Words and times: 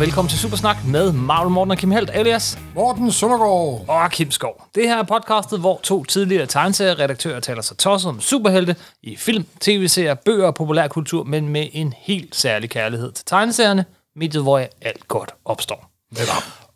og 0.00 0.06
velkommen 0.06 0.28
til 0.28 0.38
Supersnak 0.38 0.76
med 0.86 1.12
Marvel 1.12 1.50
Morten 1.50 1.70
og 1.70 1.78
Kim 1.78 1.90
Helt, 1.90 2.10
alias 2.14 2.58
Morten 2.74 3.12
Søndergaard. 3.12 3.84
og 3.88 4.10
Kim 4.10 4.30
Skov. 4.30 4.66
Det 4.74 4.88
her 4.88 4.98
er 4.98 5.02
podcastet, 5.02 5.60
hvor 5.60 5.80
to 5.82 6.04
tidligere 6.04 6.46
tegneserieredaktører 6.46 7.40
taler 7.40 7.62
sig 7.62 7.78
tosset 7.78 8.08
om 8.08 8.20
superhelte 8.20 8.76
i 9.02 9.16
film, 9.16 9.46
tv-serier, 9.60 10.14
bøger 10.14 10.46
og 10.46 10.54
populærkultur, 10.54 11.24
men 11.24 11.48
med 11.48 11.68
en 11.72 11.94
helt 11.96 12.36
særlig 12.36 12.70
kærlighed 12.70 13.12
til 13.12 13.24
tegneserierne, 13.24 13.84
mediet, 14.16 14.42
hvor 14.42 14.58
alt 14.58 15.08
godt 15.08 15.34
opstår. 15.44 15.90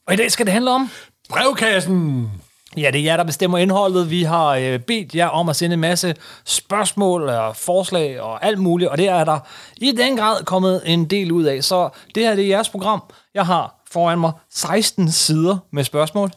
Og 0.06 0.14
i 0.14 0.16
dag 0.16 0.32
skal 0.32 0.46
det 0.46 0.52
handle 0.52 0.70
om 0.70 0.90
Brevkassen. 1.28 2.30
Ja, 2.76 2.90
det 2.90 3.00
er 3.00 3.04
jer, 3.04 3.16
der 3.16 3.24
bestemmer 3.24 3.58
indholdet. 3.58 4.10
Vi 4.10 4.22
har 4.22 4.48
øh, 4.48 4.78
bedt 4.78 5.14
jer 5.14 5.26
om 5.26 5.48
at 5.48 5.56
sende 5.56 5.74
en 5.74 5.80
masse 5.80 6.14
spørgsmål 6.44 7.28
og 7.28 7.56
forslag 7.56 8.20
og 8.20 8.44
alt 8.44 8.58
muligt, 8.58 8.90
og 8.90 8.98
det 8.98 9.08
er 9.08 9.24
der 9.24 9.38
i 9.76 9.92
den 9.92 10.16
grad 10.16 10.44
kommet 10.44 10.82
en 10.84 11.04
del 11.04 11.32
ud 11.32 11.44
af. 11.44 11.64
Så 11.64 11.88
det 12.14 12.22
her 12.22 12.34
det 12.34 12.44
er 12.44 12.48
jeres 12.48 12.68
program. 12.68 13.02
Jeg 13.34 13.46
har 13.46 13.82
foran 13.92 14.18
mig 14.18 14.32
16 14.50 15.12
sider 15.12 15.58
med 15.70 15.84
spørgsmål. 15.84 16.30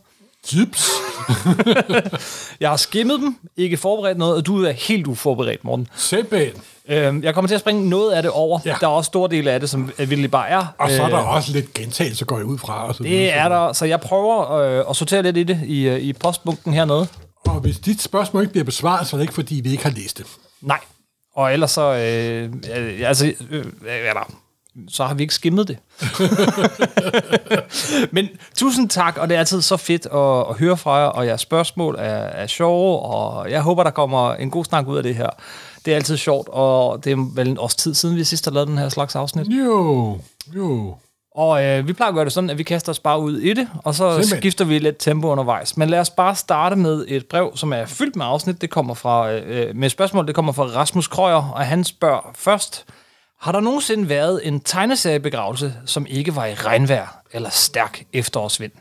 Tips. 0.48 0.90
Jeg 2.60 2.70
har 2.70 2.78
skimmet 2.78 3.20
dem, 3.20 3.36
ikke 3.58 3.78
forberedt 3.78 4.18
noget, 4.18 4.36
og 4.36 4.46
du 4.46 4.64
er 4.64 4.72
helt 4.72 5.08
uforberedt, 5.08 5.64
Morten. 5.64 5.88
Simpelthen. 5.96 6.62
Øhm, 6.90 7.24
jeg 7.24 7.34
kommer 7.34 7.48
til 7.48 7.56
at 7.56 7.62
springe 7.62 7.90
noget 7.90 8.12
af 8.12 8.22
det 8.22 8.32
over. 8.32 8.60
Ja. 8.66 8.76
Der 8.82 8.88
er 8.88 8.92
også 8.92 9.08
store 9.08 9.30
dele 9.30 9.52
af 9.52 9.60
det, 9.60 9.70
som 9.70 9.92
øh, 10.00 10.10
virkelig 10.10 10.32
bare 10.32 10.50
er. 10.50 10.66
Og 10.80 10.90
så 10.92 11.04
er 11.04 11.10
der 11.10 11.20
Øh, 11.20 11.34
også 11.36 11.52
lidt 11.52 11.74
gentagelse, 11.74 12.26
går 12.26 12.38
jeg 12.38 12.46
ud 12.46 12.58
fra. 12.58 12.88
Og 12.88 12.96
så 12.96 13.04
Det 13.04 13.12
videre. 13.12 13.30
er 13.30 13.50
der, 13.50 13.74
så 13.74 13.86
jeg 13.86 14.02
prøver 14.02 14.52
øh, 14.52 14.86
at 14.90 14.96
sortere 14.96 15.22
lidt 15.24 15.38
i 15.38 15.44
det 15.44 15.60
i, 15.66 15.82
øh, 15.88 16.00
i 16.00 16.14
postbunken 16.14 16.74
hernede. 16.74 17.08
Og 17.46 17.60
hvis 17.60 17.80
dit 17.80 18.02
spørgsmål 18.02 18.44
ikke 18.44 18.52
bliver 18.52 18.66
besvaret, 18.66 19.08
så 19.08 19.16
er 19.16 19.18
det 19.18 19.24
ikke, 19.24 19.34
fordi 19.34 19.56
vi 19.64 19.72
ikke 19.72 19.84
har 19.84 19.92
læst 19.92 20.18
det. 20.18 20.26
Nej. 20.62 20.80
Og 21.36 21.54
ellers 21.54 21.72
så, 21.72 21.82
øh, 21.94 22.54
øh, 22.78 23.02
altså, 23.08 23.34
øh, 23.52 23.66
er 23.88 24.14
der, 24.14 24.32
så 24.88 25.06
har 25.06 25.14
vi 25.14 25.24
ikke 25.24 25.34
skimmet 25.34 25.68
det. 25.68 25.78
Men 28.16 28.28
tusind 28.56 28.90
tak, 28.90 29.18
og 29.18 29.30
det 29.30 29.36
er 29.36 29.40
altid 29.40 29.62
så 29.62 29.78
fedt 29.78 30.06
at, 30.06 30.50
at 30.50 30.56
høre 30.60 30.78
fra 30.78 30.96
jer, 30.96 31.06
og 31.08 31.28
jeres 31.28 31.42
spørgsmål 31.42 31.96
er, 32.00 32.04
er 32.14 32.48
sjove, 32.48 33.00
og 33.00 33.52
jeg 33.52 33.62
håber, 33.62 33.84
der 33.84 33.92
kommer 33.92 34.34
en 34.34 34.52
god 34.52 34.66
snak 34.66 34.88
ud 34.88 34.98
af 34.98 35.04
det 35.04 35.16
her. 35.16 35.30
Det 35.86 35.92
er 35.92 35.96
altid 35.96 36.18
sjovt, 36.18 36.50
og 36.52 37.04
det 37.04 37.12
er 37.12 37.36
vel 37.36 37.48
en 37.48 37.58
års 37.58 37.76
tid 37.76 37.94
siden, 37.94 38.16
vi 38.16 38.24
sidst 38.24 38.46
har 38.46 38.52
lavet 38.52 38.68
den 38.68 38.78
her 38.78 38.90
slags 38.90 39.16
afsnit. 39.16 39.48
Jo, 39.48 40.20
jo. 40.56 40.96
Og 41.36 41.64
øh, 41.64 41.88
vi 41.88 41.94
plejer 41.94 42.10
at 42.10 42.16
gøre 42.16 42.26
det 42.26 42.34
sådan, 42.34 42.50
at 42.50 42.58
vi 42.58 42.64
kaster 42.64 42.92
os 42.92 43.00
bare 43.00 43.20
ud 43.20 43.38
i 43.40 43.54
det, 43.54 43.68
og 43.84 43.96
så 43.96 44.12
Simpelthen. 44.12 44.38
skifter 44.42 44.66
vi 44.66 44.80
lidt 44.80 44.98
tempo 45.00 45.28
undervejs. 45.28 45.78
Men 45.78 45.90
lad 45.90 46.00
os 46.00 46.10
bare 46.10 46.36
starte 46.36 46.76
med 46.76 47.06
et 47.08 47.26
brev, 47.26 47.52
som 47.56 47.74
er 47.74 47.86
fyldt 47.86 48.16
med 48.16 48.26
afsnit. 48.26 48.62
Det 48.62 48.70
kommer 48.70 48.94
fra, 48.94 49.32
øh, 49.32 49.76
med 49.76 49.90
spørgsmål, 49.90 50.28
det 50.28 50.36
kommer 50.36 50.52
fra 50.52 50.64
Rasmus 50.64 51.08
Krøyer, 51.08 51.52
og 51.56 51.60
han 51.66 51.84
spørger 51.84 52.32
først, 52.36 52.86
har 53.40 53.52
der 53.52 53.60
nogensinde 53.60 54.10
været 54.10 54.48
en 54.48 54.60
tegneseriebegravelse, 54.60 55.74
som 55.86 56.06
ikke 56.10 56.36
var 56.36 56.46
i 56.46 56.54
regnvejr 56.54 57.22
eller 57.32 57.50
stærk 57.50 58.04
efterårsvind? 58.14 58.72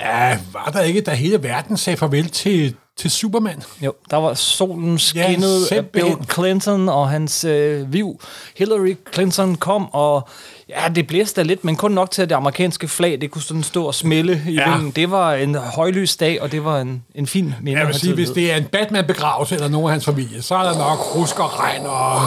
Ja, 0.00 0.38
var 0.52 0.70
der 0.72 0.80
ikke, 0.80 1.00
da 1.00 1.10
hele 1.10 1.42
verden 1.42 1.76
sagde 1.76 1.96
farvel 1.96 2.28
til, 2.28 2.74
til 2.96 3.10
Superman? 3.10 3.62
Jo, 3.82 3.92
der 4.10 4.16
var 4.16 4.34
solen 4.34 4.98
skinnede 4.98 5.60
Ja, 5.70 5.76
af 5.76 5.86
Bill. 5.86 6.16
Clinton 6.32 6.88
og 6.88 7.08
hans 7.10 7.44
øh, 7.44 7.92
viv. 7.92 8.20
Hillary 8.56 8.96
Clinton 9.14 9.54
kom, 9.54 9.88
og 9.94 10.28
ja, 10.68 10.88
det 10.94 11.06
blæste 11.06 11.44
lidt, 11.44 11.64
men 11.64 11.76
kun 11.76 11.90
nok 11.92 12.10
til, 12.10 12.22
at 12.22 12.28
det 12.30 12.34
amerikanske 12.34 12.88
flag, 12.88 13.18
det 13.20 13.30
kunne 13.30 13.42
sådan 13.42 13.62
stå 13.62 13.84
og 13.84 13.94
smelle 13.94 14.42
i 14.48 14.52
Ja. 14.54 14.70
vinden. 14.74 14.90
Det 14.90 15.10
var 15.10 15.34
en 15.34 15.54
højlys 15.54 16.16
dag, 16.16 16.42
og 16.42 16.52
det 16.52 16.64
var 16.64 16.80
en, 16.80 17.02
en 17.14 17.26
fin 17.26 17.54
minde. 17.62 17.78
Jeg 17.80 17.86
vil 17.86 17.94
sige, 17.94 18.14
hvis 18.14 18.30
det 18.30 18.52
er 18.52 18.56
en 18.56 18.64
Batman-begravelse 18.64 19.54
eller 19.54 19.68
nogen 19.68 19.86
af 19.86 19.92
hans 19.92 20.04
familie, 20.04 20.42
så 20.42 20.54
er 20.54 20.62
der 20.62 20.78
nok 20.78 21.16
rusk 21.16 21.38
og 21.38 21.50
regn 21.60 21.86
og... 21.86 22.20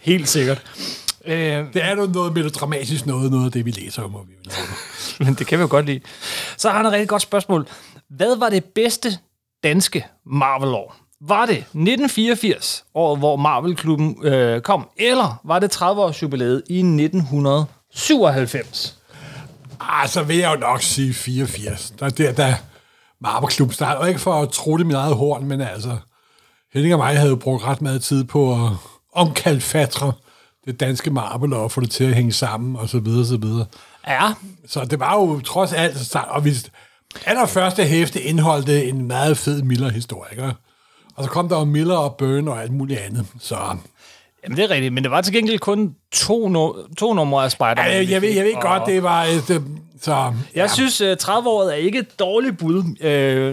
Helt 0.00 0.28
sikkert. 0.28 0.62
Øh, 1.26 1.66
Det 1.74 1.84
er 1.84 1.96
jo 1.96 2.06
noget 2.06 2.32
melodramatisk 2.32 3.06
noget, 3.06 3.30
noget 3.30 3.46
af 3.46 3.52
det, 3.52 3.64
vi 3.64 3.70
læser 3.70 4.02
om. 4.02 4.14
Og 4.14 4.26
vi 4.28 4.34
men 5.24 5.34
det 5.34 5.46
kan 5.46 5.58
vi 5.58 5.62
jo 5.62 5.68
godt 5.70 5.86
lide. 5.86 6.00
Så 6.56 6.70
har 6.70 6.76
han 6.76 6.86
et 6.86 6.92
rigtig 6.92 7.08
godt 7.08 7.22
spørgsmål. 7.22 7.66
Hvad 8.10 8.36
var 8.36 8.48
det 8.48 8.64
bedste 8.64 9.18
danske 9.64 10.06
Marvel-år? 10.26 10.96
Var 11.20 11.46
det 11.46 11.56
1984, 11.56 12.84
året 12.94 13.18
hvor 13.18 13.36
Marvel-klubben 13.36 14.26
øh, 14.26 14.60
kom, 14.60 14.88
eller 14.96 15.40
var 15.44 15.58
det 15.58 15.76
30-års 15.76 16.22
jubilæet 16.22 16.62
i 16.70 16.78
1997? 16.78 18.98
Ah, 19.80 20.08
så 20.08 20.22
vil 20.22 20.36
jeg 20.36 20.54
jo 20.54 20.58
nok 20.60 20.82
sige 20.82 21.14
84. 21.14 21.92
Der 21.98 22.06
er 22.06 22.10
der, 22.10 22.32
der 22.32 22.54
Marvel 23.20 23.48
Klub 23.48 23.72
starter 23.72 24.00
jo 24.00 24.06
ikke 24.06 24.20
for 24.20 24.42
at 24.42 24.50
tro 24.50 24.76
det 24.76 24.86
mit 24.86 24.96
eget 24.96 25.16
horn, 25.16 25.44
men 25.44 25.60
altså, 25.60 25.96
Henning 26.72 26.94
og 26.94 26.98
mig 26.98 27.18
havde 27.18 27.36
brugt 27.36 27.64
ret 27.64 27.82
meget 27.82 28.02
tid 28.02 28.24
på 28.24 28.52
at 28.52 28.70
omkalfatre 29.12 30.12
det 30.66 30.80
danske 30.80 31.10
Marvel 31.10 31.52
og 31.52 31.70
få 31.72 31.80
det 31.80 31.90
til 31.90 32.04
at 32.04 32.14
hænge 32.14 32.32
sammen, 32.32 32.76
og 32.76 32.88
så 32.88 32.98
videre, 32.98 33.26
så 33.26 33.36
videre. 33.36 33.66
Ja, 34.08 34.32
Så 34.68 34.84
det 34.84 35.00
var 35.00 35.14
jo 35.14 35.40
trods 35.40 35.72
alt, 35.72 35.98
start- 36.00 36.28
og 36.30 36.44
vi, 36.44 36.54
allerførste 37.26 37.84
hæfte 37.84 38.20
indeholdte 38.22 38.84
en 38.84 39.08
meget 39.08 39.38
fed 39.38 39.62
Miller-historie, 39.62 40.30
ikke? 40.32 40.52
Og 41.16 41.24
så 41.24 41.30
kom 41.30 41.48
der 41.48 41.58
jo 41.58 41.64
Miller 41.64 41.96
og 41.96 42.14
Byrne 42.14 42.50
og 42.50 42.62
alt 42.62 42.72
muligt 42.72 43.00
andet. 43.00 43.26
Så 43.40 43.56
Jamen, 44.44 44.56
det 44.56 44.64
er 44.64 44.70
rigtigt, 44.70 44.94
men 44.94 45.02
det 45.04 45.10
var 45.10 45.20
til 45.20 45.32
gengæld 45.34 45.58
kun 45.58 45.94
to, 46.12 46.46
no- 46.48 46.94
to 46.94 47.12
numre 47.14 47.44
af 47.44 47.50
Spider-Man. 47.50 47.86
ja, 47.86 47.96
jeg, 47.96 48.10
jeg, 48.10 48.22
ved, 48.22 48.28
jeg 48.28 48.44
ved 48.44 48.54
Og- 48.54 48.62
godt, 48.62 48.82
det 48.86 49.02
var... 49.02 49.22
et, 49.24 49.62
øh, 49.94 50.00
Så, 50.00 50.12
Jeg 50.12 50.34
ja. 50.56 50.68
synes, 50.68 51.00
uh, 51.00 51.06
30-året 51.06 51.72
er 51.72 51.76
ikke 51.76 51.98
et 51.98 52.18
dårligt 52.18 52.58
bud. 52.58 52.78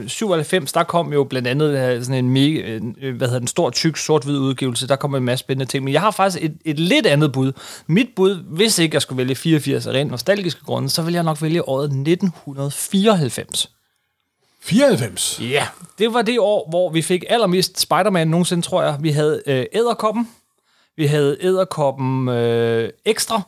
Uh, 0.03 0.09
97, 0.09 0.71
der 0.71 0.83
kom 0.83 1.13
jo 1.13 1.23
blandt 1.23 1.47
andet 1.47 1.97
uh, 1.97 2.03
sådan 2.03 2.25
en 2.25 2.29
mega, 2.29 2.77
uh, 2.77 3.15
hvad 3.15 3.27
hedder 3.27 3.39
den, 3.39 3.47
stor, 3.47 3.69
tyk, 3.69 3.97
sort-hvid 3.97 4.37
udgivelse. 4.37 4.87
Der 4.87 4.95
kom 4.95 5.15
en 5.15 5.23
masse 5.23 5.43
spændende 5.43 5.71
ting. 5.71 5.83
Men 5.83 5.93
jeg 5.93 6.01
har 6.01 6.11
faktisk 6.11 6.43
et, 6.43 6.57
et 6.65 6.79
lidt 6.79 7.05
andet 7.05 7.31
bud. 7.31 7.51
Mit 7.87 8.07
bud, 8.15 8.35
hvis 8.35 8.79
ikke 8.79 8.95
jeg 8.95 9.01
skulle 9.01 9.17
vælge 9.17 9.35
84 9.35 9.87
af 9.87 9.91
rent 9.91 10.11
nostalgiske 10.11 10.65
grunde, 10.65 10.89
så 10.89 11.01
vil 11.01 11.13
jeg 11.13 11.23
nok 11.23 11.41
vælge 11.41 11.69
året 11.69 11.83
1994. 11.85 13.69
94. 14.63 15.39
Ja, 15.41 15.67
det 15.99 16.13
var 16.13 16.21
det 16.21 16.39
år, 16.39 16.69
hvor 16.69 16.89
vi 16.89 17.01
fik 17.01 17.23
allermest 17.29 17.79
Spider-Man 17.79 18.27
nogensinde, 18.27 18.61
tror 18.63 18.83
jeg. 18.83 18.97
Vi 18.99 19.09
havde 19.11 19.41
øh, 19.47 19.65
Æderkoppen, 19.73 20.29
vi 20.97 21.05
havde 21.05 21.37
Æderkoppen 21.41 22.29
øh, 22.29 22.89
Ekstra, 23.05 23.41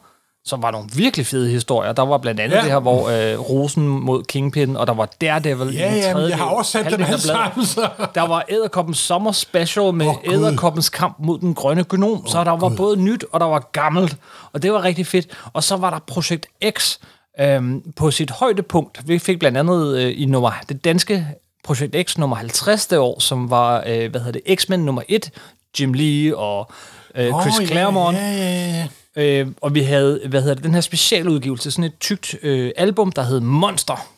som 0.46 0.62
var 0.62 0.72
nogle 0.72 0.90
virkelig 0.96 1.26
fede 1.26 1.50
historier. 1.50 1.92
Der 1.92 2.06
var 2.06 2.18
blandt 2.18 2.40
andet 2.40 2.56
ja. 2.56 2.60
Ja. 2.60 2.64
det 2.64 2.72
her, 2.72 2.80
hvor 2.80 3.10
øh, 3.10 3.40
Rosen 3.40 3.88
mod 3.88 4.24
Kingpin, 4.24 4.78
og 4.78 4.88
der 4.88 4.94
var 4.94 5.10
Daredevil 5.22 5.74
i 5.74 5.78
Ja, 5.78 5.86
den 5.88 5.96
ja, 5.96 6.08
men 6.08 6.14
tredje 6.14 6.30
jeg 6.30 6.38
har 6.38 6.46
del, 6.46 6.54
oversat 6.54 6.92
dem 6.92 7.02
alle 7.04 7.20
sammen, 7.20 7.66
så... 7.66 7.90
Der 8.16 8.28
var 8.28 8.46
Æderkoppens 8.50 8.98
Sommer 8.98 9.32
Special 9.32 9.94
med 9.94 10.08
oh. 10.08 10.16
Æderkoppens 10.34 10.90
kamp 10.90 11.16
mod 11.20 11.40
den 11.40 11.54
grønne 11.54 11.86
gnom, 11.90 12.12
oh, 12.12 12.20
så 12.28 12.44
der 12.44 12.52
var 12.52 12.70
Gud. 12.70 12.78
både 12.78 12.98
nyt, 12.98 13.26
og 13.32 13.40
der 13.40 13.46
var 13.46 13.70
gammelt, 13.72 14.18
og 14.54 14.62
det 14.64 14.74
var 14.74 14.84
rigtig 14.84 15.08
fedt. 15.08 15.28
Og 15.54 15.64
så 15.64 15.76
var 15.78 15.90
der 15.90 16.00
Projekt 16.08 16.48
X 16.70 16.98
øhm, 17.40 17.92
på 17.96 18.12
sit 18.12 18.32
højdepunkt. 18.32 19.08
Vi 19.08 19.20
fik 19.20 19.40
blandt 19.40 19.58
andet 19.58 19.98
øh, 19.98 20.14
i 20.22 20.26
nummer, 20.26 20.52
det 20.70 20.86
danske 20.86 21.28
Projekt 21.64 21.96
X 22.10 22.18
nummer 22.18 22.36
50. 22.36 22.88
det 22.88 22.98
år, 22.98 23.20
som 23.20 23.50
var, 23.50 23.84
øh, 23.88 24.12
hvad 24.12 24.22
hedder 24.22 24.42
det, 24.46 24.60
X-Men 24.60 24.80
nummer 24.80 25.02
1, 25.08 25.32
Jim 25.80 25.94
Lee 25.94 26.38
og 26.38 26.72
øh, 27.16 27.34
Chris 27.42 27.60
Åh, 27.60 27.68
Claremont. 27.68 28.18
Ja, 28.18 28.32
ja, 28.32 28.66
ja. 28.68 28.88
Øh, 29.16 29.48
og 29.62 29.76
vi 29.76 29.82
havde, 29.82 30.22
hvad 30.30 30.42
hedder 30.42 30.56
det, 30.56 30.64
den 30.64 30.74
her 30.74 30.82
specialudgivelse, 30.82 31.72
sådan 31.72 31.84
et 31.84 32.00
tykt 32.00 32.36
øh, 32.44 32.72
album, 32.76 33.12
der 33.12 33.24
hed 33.24 33.40
Monster. 33.40 34.10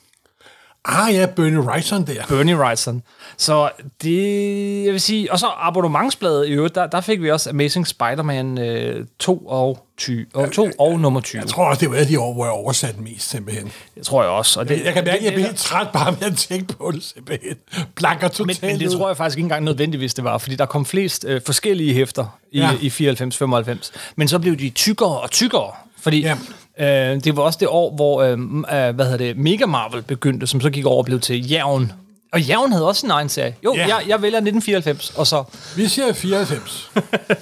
Ah 0.87 1.13
ja, 1.13 1.25
Bernie 1.25 1.59
Wrightson 1.59 2.07
der. 2.07 2.25
Bernie 2.27 2.57
Wrightson. 2.57 3.03
Så 3.37 3.69
det, 4.03 4.83
jeg 4.85 4.91
vil 4.93 5.01
sige, 5.01 5.31
og 5.31 5.39
så 5.39 5.45
abonnementsbladet 5.59 6.47
i 6.47 6.51
øvrigt, 6.51 6.75
der, 6.75 6.87
der 6.87 7.01
fik 7.01 7.21
vi 7.21 7.31
også 7.31 7.49
Amazing 7.49 7.87
Spider-Man 7.87 8.57
øh, 8.57 9.05
2 9.19 9.37
og 9.37 9.85
20, 9.97 10.25
og 10.33 10.51
2 10.51 10.69
og 10.79 10.99
nummer 10.99 11.21
20. 11.21 11.41
Jeg 11.41 11.49
tror 11.49 11.65
også, 11.65 11.79
det 11.79 11.89
var 11.91 12.03
de 12.03 12.19
år, 12.19 12.33
hvor 12.33 12.45
jeg 12.45 12.51
oversatte 12.53 13.01
mest, 13.01 13.29
simpelthen. 13.29 13.71
Det 13.95 14.03
tror 14.05 14.21
jeg 14.23 14.31
også. 14.31 14.59
Og 14.59 14.69
det, 14.69 14.85
Jeg 14.85 14.93
kan 14.93 15.03
mærke, 15.03 15.17
at 15.17 15.23
jeg 15.23 15.31
det, 15.31 15.33
bliver 15.33 15.47
helt 15.47 15.59
træt 15.59 15.87
bare 15.93 16.11
ved 16.21 16.27
at 16.27 16.37
tænke 16.37 16.73
på 16.77 16.91
det, 16.95 17.03
simpelthen. 17.03 17.55
Blanker 17.95 18.27
men, 18.27 18.31
totalt 18.31 18.61
men 18.61 18.79
det 18.79 18.87
ud. 18.87 18.97
tror 18.97 19.07
jeg 19.09 19.17
faktisk 19.17 19.37
ikke 19.37 19.45
engang 19.45 19.63
nødvendigvis, 19.63 20.13
det 20.13 20.23
var, 20.23 20.37
fordi 20.37 20.55
der 20.55 20.65
kom 20.65 20.85
flest 20.85 21.25
øh, 21.27 21.41
forskellige 21.45 21.93
hæfter 21.93 22.39
i, 22.51 22.59
ja. 22.59 22.71
i 22.81 22.87
94-95. 23.11 23.91
Men 24.15 24.27
så 24.27 24.39
blev 24.39 24.55
de 24.55 24.69
tykkere 24.69 25.19
og 25.19 25.31
tykkere, 25.31 25.71
fordi 25.99 26.21
Ja. 26.21 26.37
Øh, 26.79 27.23
det 27.23 27.35
var 27.37 27.43
også 27.43 27.57
det 27.59 27.67
år, 27.67 27.95
hvor 27.95 28.21
øh, 28.21 28.31
øh, 28.31 28.95
hvad 28.95 29.05
hedder 29.05 29.17
det, 29.17 29.37
Mega 29.37 29.65
Marvel 29.65 30.01
begyndte, 30.01 30.47
som 30.47 30.61
så 30.61 30.69
gik 30.69 30.85
over 30.85 30.97
og 30.97 31.05
blev 31.05 31.19
til 31.19 31.51
Jævn. 31.51 31.91
Og 32.33 32.41
Jævn 32.41 32.71
havde 32.71 32.87
også 32.87 32.99
sin 32.99 33.09
egen 33.11 33.29
serie. 33.29 33.55
Jo, 33.63 33.73
Ja. 33.75 33.81
jeg, 33.87 34.03
jeg 34.07 34.21
vælger 34.21 34.37
1994, 34.37 35.09
og 35.09 35.27
så 35.27 35.43
Vi 35.75 35.87
siger 35.87 36.13
94. 36.13 36.91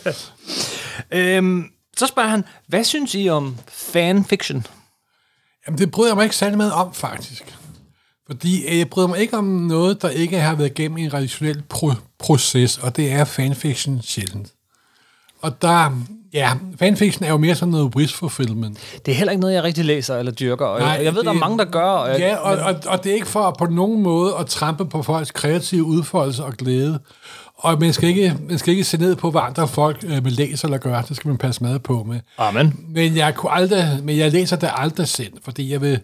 Øhm, 1.12 1.63
så 1.97 2.07
spørger 2.07 2.30
han, 2.30 2.44
hvad 2.68 2.83
synes 2.83 3.15
I 3.15 3.30
om 3.30 3.57
fanfiction? 3.68 4.65
Jamen, 5.68 5.77
det 5.79 5.91
bryder 5.91 6.09
jeg 6.09 6.15
mig 6.15 6.24
ikke 6.24 6.36
særlig 6.36 6.57
meget 6.57 6.74
om, 6.74 6.94
faktisk. 6.94 7.57
Fordi 8.27 8.65
øh, 8.68 8.77
jeg 8.79 8.89
bryder 8.89 9.07
mig 9.07 9.19
ikke 9.19 9.38
om 9.38 9.44
noget, 9.45 10.01
der 10.01 10.09
ikke 10.09 10.39
har 10.39 10.56
været 10.56 10.69
igennem 10.69 10.97
en 10.97 11.09
traditionel 11.09 11.63
pro- 11.74 11.95
proces, 12.19 12.77
og 12.77 12.95
det 12.95 13.12
er 13.12 13.25
fanfiction 13.25 14.01
sjældent. 14.01 14.47
Og 15.41 15.62
der, 15.62 15.97
ja, 16.33 16.51
fanfiction 16.80 17.25
er 17.25 17.30
jo 17.30 17.38
mere 17.38 17.56
sådan 17.56 17.71
noget 17.71 17.95
wish 17.95 18.15
fulfillment. 18.18 18.77
Det 19.06 19.12
er 19.12 19.15
heller 19.15 19.31
ikke 19.31 19.41
noget, 19.41 19.53
jeg 19.53 19.63
rigtig 19.63 19.85
læser 19.85 20.18
eller 20.18 20.31
dyrker. 20.31 20.65
Og 20.65 20.81
jeg, 20.81 21.00
jeg 21.03 21.13
ved, 21.13 21.19
det- 21.19 21.25
der 21.25 21.33
er 21.33 21.38
mange, 21.39 21.57
der 21.57 21.65
gør. 21.65 22.01
øh, 22.01 22.19
Ja, 22.19 22.35
og, 22.38 22.57
og, 22.57 22.75
og 22.88 23.03
det 23.03 23.09
er 23.09 23.13
ikke 23.15 23.27
for 23.27 23.56
på 23.59 23.65
nogen 23.65 24.01
måde 24.01 24.33
at 24.39 24.45
trampe 24.45 24.85
på 24.85 25.03
folks 25.03 25.31
kreative 25.31 25.83
udfoldelse 25.83 26.44
og 26.44 26.53
glæde. 26.53 27.00
Og 27.57 27.80
man 27.80 27.94
skal 27.94 28.09
ikke, 28.09 28.35
man 28.50 28.57
skal 28.57 28.71
ikke 28.71 28.83
se 28.83 28.97
ned 28.97 29.15
på, 29.15 29.31
hvad 29.31 29.41
andre 29.41 29.68
folk 29.68 30.03
øh, 30.03 30.24
med 30.24 30.31
læser 30.31 30.68
eller 30.68 30.77
gør. 30.77 31.01
Det 31.01 31.15
skal 31.15 31.27
man 31.27 31.38
passe 31.38 31.63
meget 31.63 31.83
på 31.83 32.03
med. 32.03 32.19
Amen. 32.38 32.79
Men 32.89 33.18
jeg, 33.18 33.36
kunne 33.36 33.51
aldrig, 33.51 34.00
men 34.03 34.18
jeg 34.18 34.31
læser 34.31 34.56
det 34.56 34.69
aldrig 34.75 35.07
selv, 35.07 35.33
fordi 35.44 35.71
jeg 35.71 35.81
vil, 35.81 36.00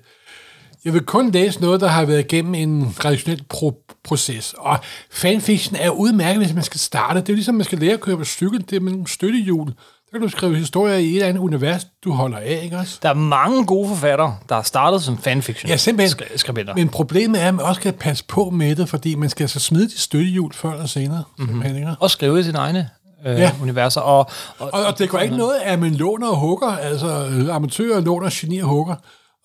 jeg 0.85 0.93
vil 0.93 1.01
kun 1.01 1.31
læse 1.31 1.61
noget, 1.61 1.81
der 1.81 1.87
har 1.87 2.05
været 2.05 2.19
igennem 2.19 2.55
en 2.55 2.93
traditionel 2.99 3.43
pro- 3.53 3.99
proces. 4.03 4.55
Og 4.57 4.77
fanfiction 5.11 5.75
er 5.79 5.89
udmærket, 5.89 6.43
hvis 6.43 6.53
man 6.53 6.63
skal 6.63 6.79
starte. 6.79 7.19
Det 7.19 7.29
er 7.29 7.33
ligesom, 7.33 7.55
man 7.55 7.65
skal 7.65 7.77
lære 7.77 7.93
at 7.93 7.99
køre 8.01 8.17
på 8.17 8.25
cykel. 8.25 8.65
Det 8.69 8.75
er 8.75 8.79
med 8.79 8.91
nogle 8.91 9.07
støttehjul. 9.07 9.71
Så 10.11 10.13
kan 10.13 10.21
du 10.21 10.29
skrive 10.29 10.55
historier 10.55 10.95
i 10.95 11.05
et 11.09 11.15
eller 11.15 11.27
andet 11.27 11.41
univers, 11.41 11.87
du 12.03 12.11
holder 12.11 12.37
af, 12.37 12.59
ikke 12.63 12.77
også? 12.77 12.99
Der 13.01 13.09
er 13.09 13.13
mange 13.13 13.65
gode 13.65 13.87
forfattere, 13.89 14.35
der 14.49 14.55
har 14.55 14.61
startet 14.61 15.03
som 15.03 15.17
fanfiction. 15.17 15.69
Ja, 15.69 15.77
simpelthen. 15.77 16.19
Skri- 16.25 16.37
skribenter. 16.37 16.75
Men 16.75 16.89
problemet 16.89 17.41
er, 17.41 17.47
at 17.47 17.53
man 17.55 17.65
også 17.65 17.79
skal 17.81 17.93
passe 17.93 18.23
på 18.27 18.49
med 18.49 18.75
det, 18.75 18.89
fordi 18.89 19.15
man 19.15 19.29
skal 19.29 19.49
så 19.49 19.59
smide 19.59 19.89
de 19.89 19.99
støttehjul 19.99 20.53
før 20.53 20.71
eller 20.73 20.85
senere. 20.85 21.23
Mm-hmm. 21.39 21.85
Og 21.99 22.11
skrive 22.11 22.39
i 22.39 22.43
sine 22.43 22.57
egne 22.57 22.89
øh, 23.27 23.39
Ja. 23.39 23.51
universer. 23.61 24.01
Og, 24.01 24.29
og, 24.59 24.69
Og, 24.73 24.85
og 24.85 24.99
det 24.99 25.09
går 25.09 25.19
ikke 25.19 25.37
noget, 25.37 25.55
at 25.63 25.79
man 25.79 25.95
låner 25.95 26.27
og 26.29 26.37
hugger, 26.37 26.67
altså 26.77 27.27
øh, 27.27 27.55
amatører 27.55 28.01
låner, 28.01 28.29
genier 28.33 28.65
hugger, 28.65 28.95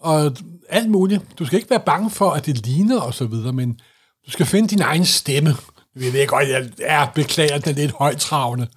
og 0.00 0.32
alt 0.69 0.90
muligt. 0.90 1.22
Du 1.38 1.44
skal 1.46 1.56
ikke 1.58 1.70
være 1.70 1.81
bange 1.87 2.11
for, 2.11 2.31
at 2.31 2.46
det 2.46 2.66
ligner 2.66 3.00
og 3.00 3.14
så 3.14 3.25
videre, 3.26 3.52
men 3.52 3.72
du 4.26 4.31
skal 4.31 4.46
finde 4.46 4.69
din 4.69 4.81
egen 4.81 5.05
stemme. 5.05 5.55
Vi 5.94 6.12
ved 6.12 6.26
godt, 6.26 6.49
jeg 6.49 6.69
er 6.79 7.06
beklager, 7.14 7.58
den 7.58 7.70
er 7.70 7.75
lidt 7.76 7.93
højtravende. 7.93 8.69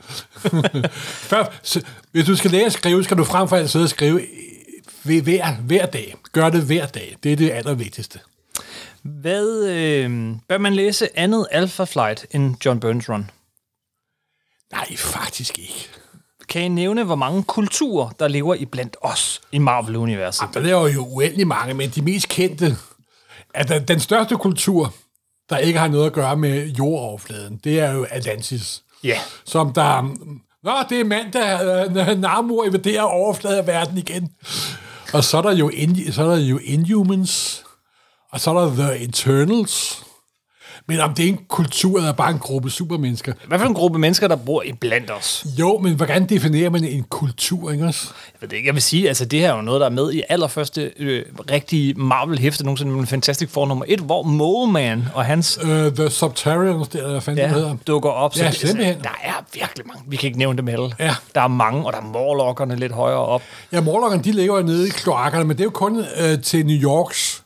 Før, 1.29 1.43
så, 1.63 1.81
hvis 2.11 2.25
du 2.25 2.35
skal 2.35 2.51
lære 2.51 2.65
at 2.65 2.73
skrive, 2.73 3.03
skal 3.03 3.17
du 3.17 3.23
frem 3.23 3.47
for 3.47 3.55
alt 3.55 3.69
sidde 3.69 3.85
og 3.85 3.89
skrive 3.89 4.21
øh, 4.21 5.23
hver, 5.23 5.55
hver 5.55 5.85
dag. 5.85 6.15
Gør 6.31 6.49
det 6.49 6.63
hver 6.63 6.85
dag. 6.85 7.17
Det 7.23 7.31
er 7.31 7.35
det 7.35 7.51
allervigtigste. 7.51 8.19
hvad 9.03 9.63
øh, 9.69 10.35
bør 10.49 10.57
man 10.57 10.73
læse 10.73 11.19
andet 11.19 11.47
Alpha 11.51 11.83
Flight 11.83 12.25
end 12.31 12.55
John 12.65 12.79
Burns 12.79 13.09
Run? 13.09 13.29
Nej, 14.71 14.95
faktisk 14.97 15.59
ikke. 15.59 15.89
Kan 16.49 16.61
I 16.61 16.67
nævne, 16.67 17.03
hvor 17.03 17.15
mange 17.15 17.43
kulturer, 17.43 18.09
der 18.09 18.27
lever 18.27 18.55
i 18.55 18.65
blandt 18.65 18.97
os 19.01 19.41
i 19.51 19.57
Marvel-universet? 19.57 20.49
Der 20.53 20.59
laver 20.59 20.87
jo 20.87 21.05
uendelig 21.05 21.47
mange, 21.47 21.73
men 21.73 21.89
de 21.89 22.01
mest 22.01 22.29
kendte, 22.29 22.77
at 23.53 23.87
den 23.87 23.99
største 23.99 24.35
kultur, 24.35 24.93
der 25.49 25.57
ikke 25.57 25.79
har 25.79 25.87
noget 25.87 26.05
at 26.05 26.13
gøre 26.13 26.37
med 26.37 26.67
jordoverfladen, 26.67 27.59
det 27.63 27.79
er 27.79 27.91
jo 27.91 28.05
Atlantis. 28.09 28.83
Ja. 29.03 29.19
Som 29.45 29.73
der... 29.73 30.01
Nå, 30.63 30.71
det 30.89 30.99
er 30.99 31.03
mand, 31.03 31.31
der 31.31 32.09
øh, 32.09 32.19
Namor 32.19 32.63
invaderer 32.63 33.01
overfladen 33.01 33.57
af 33.57 33.67
verden 33.67 33.97
igen. 33.97 34.29
Og 35.13 35.23
så 35.23 35.37
er 35.37 35.41
der 35.41 35.55
jo, 35.55 35.69
in, 35.69 36.11
så 36.11 36.23
er 36.23 36.27
der 36.27 36.37
jo 36.37 36.59
Inhumans, 36.63 37.63
og 38.31 38.39
så 38.39 38.51
er 38.51 38.65
der 38.65 38.75
The 38.75 39.03
Eternals. 39.03 40.03
Men 40.89 40.99
om 40.99 41.13
det 41.13 41.25
er 41.25 41.29
en 41.29 41.39
kultur, 41.47 41.97
eller 41.97 42.11
bare 42.11 42.31
en 42.31 42.39
gruppe 42.39 42.69
supermennesker. 42.69 43.33
Hvad 43.47 43.59
for 43.59 43.65
en 43.65 43.73
gruppe 43.73 43.99
mennesker, 43.99 44.27
der 44.27 44.35
bor 44.35 44.63
i 44.63 44.71
blandt 44.73 45.11
os? 45.11 45.45
Jo, 45.59 45.77
men 45.77 45.93
hvordan 45.93 46.25
definerer 46.25 46.69
man 46.69 46.83
en 46.83 47.03
kultur, 47.09 47.71
ikke 47.71 47.85
også? 47.85 48.07
Jeg 48.33 48.41
ved 48.41 48.49
det 48.49 48.55
ikke, 48.55 48.67
jeg 48.67 48.73
vil 48.73 48.81
sige, 48.81 49.07
altså 49.07 49.25
det 49.25 49.39
her 49.39 49.51
er 49.51 49.55
jo 49.55 49.61
noget, 49.61 49.79
der 49.81 49.85
er 49.85 49.91
med 49.91 50.13
i 50.13 50.21
allerførste 50.29 50.91
øh, 50.99 51.25
rigtige 51.51 51.93
Marvel-hæfte 51.93 52.63
nogensinde, 52.63 52.91
med 52.91 53.05
Fantastic 53.07 53.49
Four 53.49 53.65
nummer 53.65 53.85
1, 53.87 53.99
hvor 53.99 54.23
Mole 54.23 54.71
Man 54.71 55.03
og 55.13 55.25
hans 55.25 55.59
Uh, 55.63 55.69
the 55.69 56.09
Subterraneans, 56.09 56.87
der, 56.87 57.11
hvad 57.11 57.21
fanden 57.21 57.43
det 57.43 57.53
hedder. 57.53 57.69
ja, 57.69 57.75
dukker 57.87 58.09
op. 58.09 58.37
Ja, 58.37 58.47
det, 58.47 58.55
simpelthen. 58.55 58.97
der 59.03 59.19
er 59.23 59.33
virkelig 59.53 59.87
mange. 59.87 60.03
Vi 60.07 60.15
kan 60.15 60.27
ikke 60.27 60.39
nævne 60.39 60.57
dem 60.57 60.67
alle. 60.67 60.89
Ja. 60.99 61.15
Der 61.35 61.41
er 61.41 61.47
mange, 61.47 61.85
og 61.85 61.93
der 61.93 61.99
er 61.99 62.03
Morlockerne 62.03 62.75
lidt 62.75 62.91
højere 62.91 63.17
op. 63.19 63.41
Ja, 63.71 63.81
Morlockerne, 63.81 64.23
de 64.23 64.31
ligger 64.31 64.57
jo 64.57 64.63
nede 64.63 64.87
i 64.87 64.89
kloakkerne, 64.89 65.45
men 65.45 65.57
det 65.57 65.61
er 65.61 65.65
jo 65.65 65.69
kun 65.69 66.03
øh, 66.19 66.41
til 66.41 66.65
New 66.65 66.75
Yorks. 66.77 67.43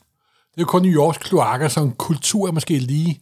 Det 0.54 0.58
er 0.58 0.62
jo 0.62 0.66
kun 0.66 0.82
New 0.82 0.92
Yorks 0.92 1.18
kloakker, 1.18 1.68
som 1.68 1.92
kultur 1.92 2.48
er 2.48 2.52
måske 2.52 2.78
lige... 2.78 3.20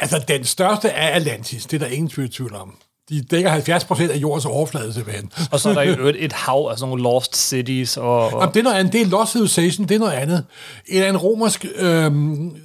Altså, 0.00 0.24
den 0.28 0.44
største 0.44 0.88
er 0.88 1.16
Atlantis, 1.16 1.66
det 1.66 1.82
er 1.82 1.86
der 1.86 1.92
ingen 1.94 2.28
tvivl 2.28 2.54
om. 2.54 2.74
De 3.10 3.22
dækker 3.22 3.50
70 3.50 3.84
procent 3.84 4.10
af 4.10 4.16
jordens 4.16 4.44
overflade, 4.44 4.94
simpelthen. 4.94 5.32
Og 5.50 5.60
så 5.60 5.70
er 5.70 5.74
der 5.74 5.82
jo 5.82 6.06
et, 6.06 6.24
et 6.24 6.32
hav 6.32 6.68
af 6.70 6.78
sådan 6.78 6.88
nogle 6.88 7.02
lost 7.02 7.36
cities. 7.36 7.96
Og, 7.96 8.24
og 8.24 8.40
Jamen, 8.40 8.54
det 8.54 8.60
er 8.60 8.64
noget 8.64 8.76
andet. 8.76 8.92
Det 8.92 9.00
er 9.00 9.06
Lost 9.06 9.32
Civilization, 9.32 9.88
det 9.88 9.94
er 9.94 9.98
noget 9.98 10.12
andet. 10.12 10.44
En, 10.86 11.02
en 11.02 11.16
romersk 11.16 11.66
øh, 11.76 12.12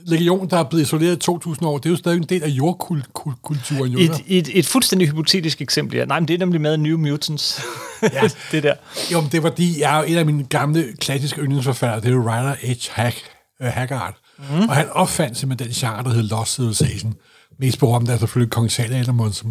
legion, 0.05 0.49
der 0.49 0.57
er 0.57 0.63
blevet 0.63 0.83
isoleret 0.83 1.27
i 1.27 1.31
2.000 1.31 1.65
år, 1.65 1.77
det 1.77 1.85
er 1.85 1.89
jo 1.89 1.95
stadig 1.95 2.17
en 2.17 2.23
del 2.23 2.43
af 2.43 2.47
jordkulturen. 2.47 3.91
Jo, 3.91 3.99
et, 3.99 4.23
et, 4.27 4.49
et 4.53 4.65
fuldstændig 4.65 5.07
hypotetisk 5.07 5.61
eksempel. 5.61 5.97
Ja. 5.97 6.05
Nej, 6.05 6.19
men 6.19 6.27
det 6.27 6.33
er 6.33 6.37
nemlig 6.37 6.61
med 6.61 6.77
New 6.77 6.97
Mutants. 6.97 7.61
Ja. 8.13 8.29
det 8.51 8.63
der. 8.63 8.73
Jo, 9.11 9.21
men 9.21 9.29
det 9.31 9.43
var 9.43 9.49
fordi, 9.49 9.81
jeg 9.81 9.95
er 9.95 9.97
jo 9.97 10.03
en 10.03 10.17
af 10.17 10.25
mine 10.25 10.43
gamle 10.43 10.85
klassiske 10.99 11.41
yndlingsforfattere, 11.41 12.01
det 12.01 12.07
er 12.07 12.11
jo 12.11 12.21
Ryder 12.21 12.53
H. 12.53 12.91
Hack, 12.91 13.15
uh, 13.59 13.67
Haggard. 13.67 14.13
Mm. 14.37 14.69
Og 14.69 14.75
han 14.75 14.89
opfandt 14.89 15.37
simpelthen 15.37 15.67
den 15.67 15.75
genre, 15.75 16.03
der 16.03 16.09
hed 16.09 16.23
Lost 16.23 16.53
Civilization. 16.53 17.15
Mest 17.59 17.79
berømt 17.79 18.09
er 18.09 18.17
selvfølgelig 18.17 18.51
Kong 18.51 18.71
Salomons, 18.71 19.43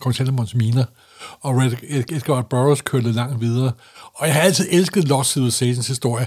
Kong 0.00 0.14
Salomons 0.14 0.54
miner. 0.54 0.84
Og 1.40 1.56
Red 1.56 1.72
Edgar 2.08 2.42
Burroughs 2.42 2.80
kørte 2.80 3.12
langt 3.12 3.40
videre. 3.40 3.72
Og 4.14 4.26
jeg 4.26 4.34
har 4.34 4.42
altid 4.42 4.68
elsket 4.70 5.04
Lost 5.04 5.32
Civilizations 5.32 5.88
historie. 5.88 6.26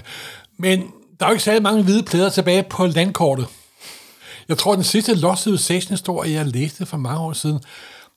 Men 0.58 0.80
der 1.20 1.26
er 1.26 1.30
jo 1.30 1.32
ikke 1.32 1.44
særlig 1.44 1.62
mange 1.62 1.82
hvide 1.82 2.02
plæder 2.02 2.30
tilbage 2.30 2.62
på 2.62 2.86
landkortet. 2.86 3.46
Jeg 4.48 4.58
tror, 4.58 4.74
den 4.74 4.84
sidste 4.84 5.14
Lost 5.14 5.42
Civilization-historie, 5.42 6.32
jeg 6.32 6.46
læste 6.46 6.86
for 6.86 6.96
mange 6.96 7.20
år 7.20 7.32
siden, 7.32 7.60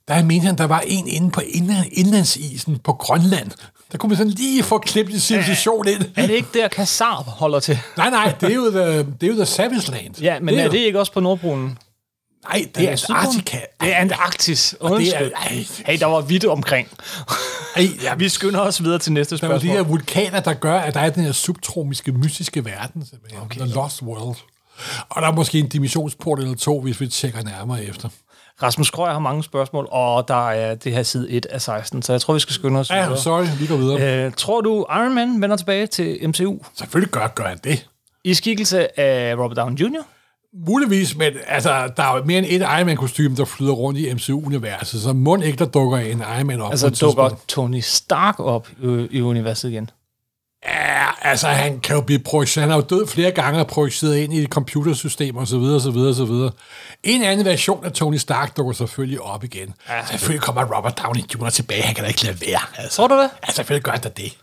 der 0.07 0.23
mente 0.23 0.45
han, 0.45 0.57
der 0.57 0.63
var 0.63 0.83
en 0.87 1.07
inde 1.07 1.31
på 1.31 1.41
indland, 1.41 1.85
indlandsisen 1.91 2.77
på 2.77 2.93
Grønland. 2.93 3.51
Der 3.95 3.99
kunne 3.99 4.07
man 4.09 4.17
sådan 4.17 4.31
lige 4.31 4.63
få 4.63 4.77
klippet 4.77 5.13
en 5.13 5.19
civilisation 5.19 5.87
ind. 5.87 6.01
Er 6.15 6.27
det 6.27 6.33
ikke 6.33 6.47
der, 6.53 6.67
Kassar 6.67 7.15
holder 7.15 7.59
til? 7.59 7.79
Nej, 7.97 8.09
nej, 8.09 8.33
det 8.41 8.51
er 8.51 8.55
jo 8.55 8.71
The, 8.71 8.97
det 8.97 9.23
er 9.23 9.27
jo 9.27 9.33
the 9.35 9.45
Savage 9.45 9.91
Land. 9.91 10.21
Ja, 10.21 10.39
men 10.39 10.53
det 10.53 10.59
er, 10.61 10.65
jo- 10.65 10.71
det 10.71 10.77
ikke 10.77 10.99
også 10.99 11.11
på 11.11 11.19
Nordpolen? 11.19 11.77
Nej, 12.49 12.65
det 12.75 12.91
er 12.91 12.95
Sydpolen? 12.95 13.19
Antarktika. 13.27 13.57
Det 13.81 13.91
er 13.93 13.95
Antarktis. 13.97 14.75
det 14.81 15.15
er- 15.15 15.29
ej. 15.35 15.65
Hey, 15.85 15.99
der 15.99 16.05
var 16.05 16.21
vidt 16.21 16.45
omkring. 16.45 16.87
Ej, 17.75 17.87
ja, 18.03 18.15
Vi 18.15 18.29
skynder 18.29 18.59
os 18.59 18.83
videre 18.83 18.99
til 18.99 19.11
næste 19.13 19.37
der 19.37 19.43
er 19.43 19.47
de 19.47 19.59
spørgsmål. 19.59 19.75
her 19.75 19.83
vulkaner, 19.83 20.39
der 20.39 20.53
gør, 20.53 20.79
at 20.79 20.93
der 20.93 20.99
er 20.99 21.09
den 21.09 21.23
her 21.23 21.31
subtropiske, 21.31 22.11
mystiske 22.11 22.65
verden, 22.65 23.05
simpelthen. 23.05 23.41
Okay. 23.41 23.59
The 23.59 23.69
Lost 23.73 24.01
World. 24.01 24.35
Og 25.09 25.21
der 25.21 25.27
er 25.27 25.31
måske 25.33 25.59
en 25.59 25.67
dimensionsport 25.69 26.39
eller 26.39 26.55
to, 26.55 26.81
hvis 26.81 27.01
vi 27.01 27.07
tjekker 27.07 27.43
nærmere 27.43 27.83
efter. 27.85 28.09
Rasmus 28.63 28.91
Krøyer 28.91 29.11
har 29.11 29.19
mange 29.19 29.43
spørgsmål, 29.43 29.87
og 29.91 30.27
der 30.27 30.49
er 30.49 30.75
det 30.75 30.91
her 30.91 31.03
side 31.03 31.29
1 31.31 31.45
af 31.45 31.61
16, 31.61 32.01
så 32.01 32.13
jeg 32.13 32.21
tror, 32.21 32.33
vi 32.33 32.39
skal 32.39 32.53
skynde 32.53 32.79
os 32.79 32.89
Ja, 32.89 33.15
sorry, 33.15 33.45
vi 33.59 33.67
går 33.67 33.75
videre. 33.77 34.25
Øh, 34.25 34.31
tror 34.37 34.61
du, 34.61 34.85
Iron 34.89 35.13
Man 35.15 35.41
vender 35.41 35.55
tilbage 35.57 35.87
til 35.87 36.29
MCU 36.29 36.57
Selvfølgelig 36.77 37.11
gør, 37.11 37.27
gør 37.27 37.43
han 37.43 37.59
det. 37.63 37.87
i 38.23 38.33
skikkelse 38.33 38.99
af 38.99 39.35
Robert 39.35 39.57
Downey 39.57 39.77
Jr.? 39.77 40.01
Muligvis, 40.67 41.17
men 41.17 41.33
altså, 41.47 41.69
der 41.97 42.03
er 42.03 42.17
jo 42.17 42.23
mere 42.23 42.37
end 42.37 42.45
et 42.49 42.61
Iron 42.61 42.85
Man-kostyme, 42.85 43.35
der 43.35 43.45
flyder 43.45 43.73
rundt 43.73 43.99
i 43.99 44.13
MCU-universet, 44.13 45.01
så 45.01 45.13
må 45.13 45.41
ikke, 45.41 45.57
der 45.57 45.65
dukker 45.65 45.97
en 45.97 46.23
Iron 46.37 46.47
Man 46.47 46.61
op. 46.61 46.71
Altså 46.71 46.89
dukker. 46.89 47.29
Tony 47.47 47.79
Stark 47.79 48.39
op 48.39 48.67
i, 48.83 49.07
i 49.11 49.21
universet 49.21 49.69
igen? 49.69 49.89
Ja, 50.67 51.05
altså 51.21 51.47
han 51.47 51.79
kan 51.79 51.95
jo 51.95 52.01
blive 52.01 52.19
projiceret. 52.19 52.61
Han 52.61 52.69
har 52.69 52.77
jo 52.77 52.97
død 52.97 53.07
flere 53.07 53.31
gange 53.31 53.59
og 53.59 53.67
projiceret 53.67 54.17
ind 54.17 54.33
i 54.33 54.43
et 54.43 54.49
computersystem 54.49 55.37
og 55.37 55.47
så 55.47 55.57
videre, 55.57 55.81
så 55.81 55.91
videre, 55.91 56.15
så 56.15 56.25
videre. 56.25 56.51
En 57.03 57.23
anden 57.23 57.45
version 57.45 57.85
af 57.85 57.91
Tony 57.91 58.17
Stark 58.17 58.57
dukker 58.57 58.73
selvfølgelig 58.73 59.21
op 59.21 59.43
igen. 59.43 59.73
Ja, 59.89 60.05
selvfølgelig 60.05 60.41
kommer 60.41 60.77
Robert 60.77 60.99
Downey 61.03 61.21
Jr. 61.21 61.49
tilbage. 61.49 61.81
Han 61.81 61.95
kan 61.95 62.03
da 62.03 62.07
ikke 62.07 62.23
lade 62.23 62.41
være. 62.41 62.61
Altså. 62.77 62.95
Tror 62.95 63.07
du 63.07 63.15
det? 63.15 63.29
Ja, 63.47 63.53
selvfølgelig 63.53 63.83
gør 63.83 63.91
han 63.91 64.01
det. 64.17 64.37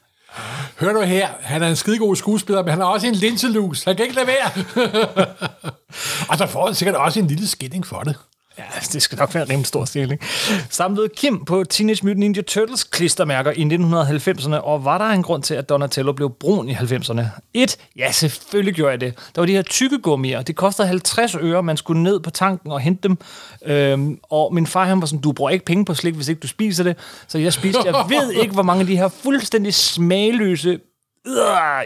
Hør 0.81 0.93
du 0.93 1.01
her, 1.01 1.29
han 1.41 1.63
er 1.63 1.69
en 1.69 1.77
skidegod 1.77 2.17
skuespiller, 2.17 2.63
men 2.63 2.71
han 2.71 2.81
er 2.81 2.85
også 2.85 3.07
en 3.07 3.15
linselus. 3.15 3.85
Han 3.85 3.97
kan 3.97 4.05
ikke 4.05 4.17
lade 4.17 4.27
være. 4.27 4.51
og 6.31 6.39
så 6.39 6.47
får 6.47 6.67
han 6.67 6.75
sikkert 6.75 6.97
også 6.97 7.19
en 7.19 7.27
lille 7.27 7.49
skilling 7.49 7.87
for 7.87 8.01
det. 8.01 8.17
Ja, 8.59 8.65
det 8.93 9.03
skal 9.03 9.19
nok 9.19 9.35
være 9.35 9.43
en 9.43 9.51
rimelig 9.51 9.67
stor 9.67 9.85
stilling. 9.85 10.21
Samlede 10.71 11.09
Kim 11.17 11.45
på 11.45 11.65
Teenage 11.65 12.01
Mutant 12.03 12.19
Ninja 12.19 12.43
Turtles 12.43 12.85
klistermærker 12.85 13.51
i 13.51 13.63
1990'erne, 13.63 14.55
og 14.55 14.85
var 14.85 14.99
der 14.99 15.05
en 15.05 15.23
grund 15.23 15.43
til, 15.43 15.55
at 15.55 15.69
Donatello 15.69 16.13
blev 16.13 16.31
brun 16.31 16.69
i 16.69 16.73
90'erne? 16.73 17.23
Et, 17.55 17.77
ja, 17.97 18.13
selvfølgelig 18.13 18.75
gjorde 18.75 18.91
jeg 18.91 19.01
det. 19.01 19.15
Der 19.35 19.41
var 19.41 19.47
de 19.47 19.53
her 19.53 19.63
tykkegummier. 19.63 20.43
Det 20.43 20.57
kostede 20.57 20.89
50 20.89 21.35
øre, 21.35 21.63
man 21.63 21.77
skulle 21.77 22.03
ned 22.03 22.21
på 22.21 22.31
tanken 22.31 22.71
og 22.71 22.81
hente 22.81 23.09
dem. 23.09 23.19
Øhm, 23.67 24.19
og 24.31 24.55
min 24.55 24.67
far, 24.67 24.85
han 24.85 25.01
var 25.01 25.07
sådan, 25.07 25.21
du 25.21 25.33
bruger 25.33 25.51
ikke 25.51 25.65
penge 25.65 25.85
på 25.85 25.95
slik, 25.95 26.15
hvis 26.15 26.29
ikke 26.29 26.41
du 26.41 26.49
spiser 26.49 26.85
det. 26.85 26.97
Så 27.29 27.39
jeg 27.39 27.53
spiste, 27.53 27.81
jeg 27.85 27.95
ved 28.21 28.33
ikke, 28.33 28.55
hvor 28.55 28.63
mange 28.63 28.81
af 28.81 28.87
de 28.87 28.97
her 28.97 29.09
fuldstændig 29.09 29.75
smagløse 29.75 30.79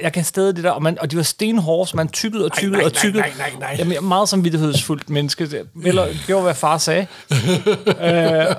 jeg 0.02 0.12
kan 0.12 0.24
stadig 0.24 0.56
det 0.56 0.64
der, 0.64 0.70
og, 0.70 0.82
man, 0.82 0.98
og 1.00 1.10
de 1.10 1.16
var 1.16 1.22
stenhårde, 1.22 1.90
så 1.90 1.96
man 1.96 2.08
tykkede 2.08 2.44
og 2.44 2.52
tykkede 2.52 2.72
nej, 2.78 2.84
og 2.84 2.90
nej, 2.92 3.00
tykkede. 3.00 3.20
nej, 3.22 3.32
nej, 3.38 3.50
nej. 3.60 3.74
Jamen, 3.78 3.92
jeg 3.92 3.98
er 3.98 4.02
meget 4.02 4.28
som 4.28 4.44
vidtighedsfuldt 4.44 5.10
menneske. 5.10 5.50
Det- 5.50 5.68
Eller 5.84 6.06
gjorde, 6.26 6.42
hvad 6.42 6.54
far 6.54 6.78
sagde. 6.78 7.06
øh, 7.86 8.56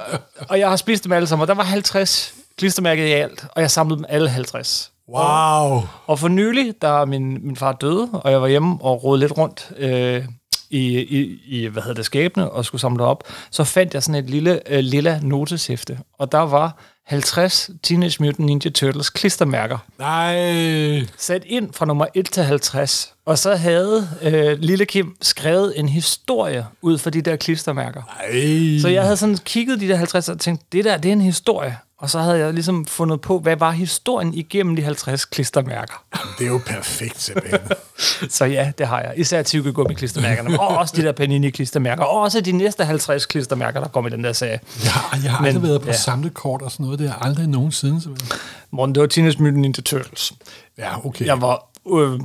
og 0.49 0.59
jeg 0.59 0.69
har 0.69 0.75
spist 0.75 1.03
dem 1.03 1.11
alle 1.11 1.27
sammen, 1.27 1.41
og 1.41 1.47
der 1.47 1.53
var 1.53 1.63
50 1.63 2.33
klistermærker 2.57 3.05
i 3.05 3.11
alt, 3.11 3.45
og 3.55 3.61
jeg 3.61 3.71
samlede 3.71 3.97
dem 3.97 4.05
alle 4.09 4.29
50. 4.29 4.91
Wow. 5.09 5.81
Og 6.07 6.19
for 6.19 6.27
nylig, 6.27 6.73
da 6.81 7.05
min, 7.05 7.47
min 7.47 7.55
far 7.55 7.71
døde, 7.73 8.09
og 8.13 8.31
jeg 8.31 8.41
var 8.41 8.47
hjemme 8.47 8.77
og 8.81 9.03
rode 9.03 9.19
lidt 9.19 9.37
rundt, 9.37 9.71
øh, 9.77 10.25
i, 10.69 10.99
i, 10.99 11.39
i 11.45 11.65
hvad 11.65 11.81
hedder 11.81 11.95
det, 11.95 12.05
skabene 12.05 12.49
og 12.51 12.65
skulle 12.65 12.81
samle 12.81 13.03
op, 13.03 13.23
så 13.51 13.63
fandt 13.63 13.93
jeg 13.93 14.03
sådan 14.03 14.23
et 14.23 14.29
lille 14.29 14.71
øh, 14.73 14.79
lilla 14.79 15.19
noteshæfte, 15.23 15.99
og 16.19 16.31
der 16.31 16.39
var 16.39 16.77
50 17.07 17.69
Teenage 17.83 18.15
Mutant 18.19 18.39
Ninja 18.39 18.69
Turtles 18.69 19.09
klistermærker 19.09 19.77
Nej. 19.99 21.05
sat 21.17 21.43
ind 21.45 21.73
fra 21.73 21.85
nummer 21.85 22.05
1 22.13 22.25
til 22.25 22.43
50. 22.43 23.13
Og 23.25 23.37
så 23.37 23.55
havde 23.55 24.09
øh, 24.21 24.59
Lille 24.59 24.85
Kim 24.85 25.15
skrevet 25.21 25.79
en 25.79 25.89
historie 25.89 26.65
ud 26.81 26.97
for 26.97 27.09
de 27.09 27.21
der 27.21 27.35
klistermærker. 27.35 28.01
Ej. 28.19 28.79
Så 28.81 28.87
jeg 28.87 29.03
havde 29.03 29.17
sådan 29.17 29.37
kigget 29.37 29.79
de 29.79 29.87
der 29.87 29.95
50 29.95 30.29
og 30.29 30.39
tænkt, 30.39 30.71
det 30.71 30.85
der, 30.85 30.97
det 30.97 31.09
er 31.09 31.13
en 31.13 31.21
historie. 31.21 31.77
Og 31.99 32.09
så 32.09 32.19
havde 32.19 32.39
jeg 32.39 32.53
ligesom 32.53 32.85
fundet 32.85 33.21
på, 33.21 33.39
hvad 33.39 33.55
var 33.55 33.71
historien 33.71 34.33
igennem 34.33 34.75
de 34.75 34.83
50 34.83 35.25
klistermærker. 35.25 36.03
Det 36.39 36.45
er 36.47 36.51
jo 36.51 36.61
perfekt, 36.65 37.21
simpelthen. 37.21 37.59
Så 38.29 38.45
ja, 38.45 38.71
det 38.77 38.87
har 38.87 39.01
jeg. 39.01 39.13
Især 39.17 39.43
tykkegummi 39.43 39.93
klistermærkerne. 39.93 40.59
og 40.59 40.67
også 40.67 40.95
de 40.97 41.01
der 41.01 41.11
panini 41.11 41.49
klistermærker. 41.49 42.03
Og 42.03 42.21
også 42.21 42.41
de 42.41 42.51
næste 42.51 42.85
50 42.85 43.25
klistermærker, 43.25 43.79
der 43.79 43.87
kom 43.87 44.07
i 44.07 44.09
den 44.09 44.23
der 44.23 44.33
sag. 44.33 44.59
Har, 44.83 45.19
jeg 45.23 45.31
har 45.31 45.41
Men, 45.41 45.47
aldrig 45.47 45.63
været 45.63 45.81
på 45.81 45.87
ja. 45.87 45.91
ja. 45.91 45.97
samlekort 45.97 46.61
og 46.61 46.71
sådan 46.71 46.83
noget. 46.83 46.99
Det 46.99 47.09
har 47.09 47.15
jeg 47.15 47.25
aldrig 47.25 47.47
nogensinde. 47.47 48.01
Simpelthen. 48.01 48.39
Morten, 48.71 48.95
det 48.95 49.01
var 49.01 49.07
Teenage 49.07 49.37
Mutant 49.39 49.57
Ninja 49.57 49.81
Turtles. 49.81 50.33
Ja, 50.77 51.05
okay. 51.05 51.25
Jeg 51.25 51.41
var 51.41 51.69
øh, 51.93 52.19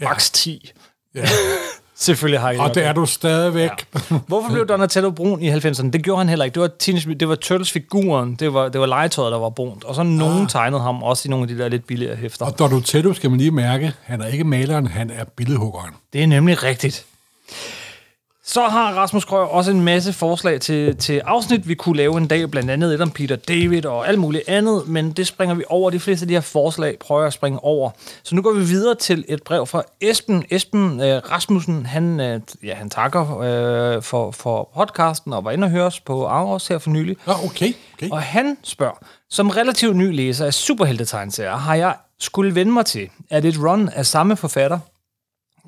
max 0.00 0.30
10. 0.30 0.72
Ja. 1.14 1.28
Selvfølgelig 2.00 2.40
har 2.40 2.50
jeg 2.50 2.60
Og 2.60 2.74
det 2.74 2.84
er 2.84 2.92
du 2.92 3.06
stadigvæk. 3.06 3.70
Ja. 4.10 4.18
Hvorfor 4.26 4.50
blev 4.52 4.66
Donatello 4.66 5.10
brun 5.10 5.42
i 5.42 5.50
90'erne? 5.50 5.90
Det 5.90 6.02
gjorde 6.04 6.18
han 6.18 6.28
heller 6.28 6.44
ikke. 6.44 6.54
Det 6.54 6.62
var, 6.62 6.70
Teenage, 6.78 7.14
det 7.14 7.28
var 7.28 7.34
Turtles-figuren. 7.34 8.34
Det 8.34 8.54
var, 8.54 8.68
det 8.68 8.80
var 8.80 8.86
legetøjet, 8.86 9.32
der 9.32 9.38
var 9.38 9.50
brunt. 9.50 9.84
Og 9.84 9.94
så 9.94 10.02
nogen 10.02 10.46
tegnede 10.46 10.82
ham 10.82 11.02
også 11.02 11.28
i 11.28 11.30
nogle 11.30 11.42
af 11.42 11.48
de 11.48 11.58
der 11.62 11.68
lidt 11.68 11.86
billigere 11.86 12.16
hæfter. 12.16 12.46
Og 12.46 12.58
Donatello 12.58 13.12
skal 13.12 13.30
man 13.30 13.38
lige 13.38 13.50
mærke, 13.50 13.92
han 14.02 14.20
er 14.20 14.26
ikke 14.26 14.44
maleren, 14.44 14.86
han 14.86 15.10
er 15.10 15.24
billedhuggeren. 15.24 15.94
Det 16.12 16.22
er 16.22 16.26
nemlig 16.26 16.62
rigtigt. 16.62 17.04
Så 18.50 18.68
har 18.68 18.92
Rasmus 18.92 19.24
Krøger 19.24 19.46
også 19.46 19.70
en 19.70 19.80
masse 19.80 20.12
forslag 20.12 20.60
til, 20.60 20.96
til 20.96 21.22
afsnit, 21.24 21.68
vi 21.68 21.74
kunne 21.74 21.96
lave 21.96 22.18
en 22.18 22.26
dag, 22.26 22.50
blandt 22.50 22.70
andet 22.70 22.94
et 22.94 23.00
om 23.00 23.10
Peter 23.10 23.36
David 23.36 23.86
og 23.86 24.08
alt 24.08 24.18
muligt 24.18 24.48
andet, 24.48 24.88
men 24.88 25.12
det 25.12 25.26
springer 25.26 25.54
vi 25.54 25.64
over. 25.68 25.90
De 25.90 26.00
fleste 26.00 26.24
af 26.24 26.28
de 26.28 26.34
her 26.34 26.40
forslag 26.40 26.98
prøver 26.98 27.20
jeg 27.20 27.26
at 27.26 27.32
springe 27.32 27.64
over. 27.64 27.90
Så 28.22 28.34
nu 28.34 28.42
går 28.42 28.52
vi 28.52 28.64
videre 28.64 28.94
til 28.94 29.24
et 29.28 29.42
brev 29.42 29.66
fra 29.66 29.82
Esben. 30.00 30.44
Esben 30.50 31.00
øh, 31.00 31.22
Rasmussen, 31.30 31.86
han, 31.86 32.20
øh, 32.20 32.40
ja, 32.62 32.74
han 32.74 32.90
takker 32.90 33.38
øh, 33.38 34.02
for, 34.02 34.30
for 34.30 34.70
podcasten 34.74 35.32
og 35.32 35.44
var 35.44 35.50
inde 35.50 35.64
og 35.64 35.70
høre 35.70 35.84
os 35.84 36.00
på 36.00 36.26
Aarhus 36.26 36.68
her 36.68 36.78
for 36.78 36.90
nylig. 36.90 37.16
Nå, 37.26 37.32
okay. 37.32 37.72
okay. 37.94 38.10
Og 38.10 38.22
han 38.22 38.56
spørger, 38.62 39.04
som 39.30 39.50
relativt 39.50 39.96
ny 39.96 40.16
læser 40.16 40.46
af 40.46 40.54
superheltetegneserier, 40.54 41.56
har 41.56 41.74
jeg 41.74 41.94
skulle 42.20 42.54
vende 42.54 42.72
mig 42.72 42.86
til, 42.86 43.10
at 43.30 43.44
et 43.44 43.58
run 43.58 43.88
af 43.88 44.06
samme 44.06 44.36
forfatter 44.36 44.78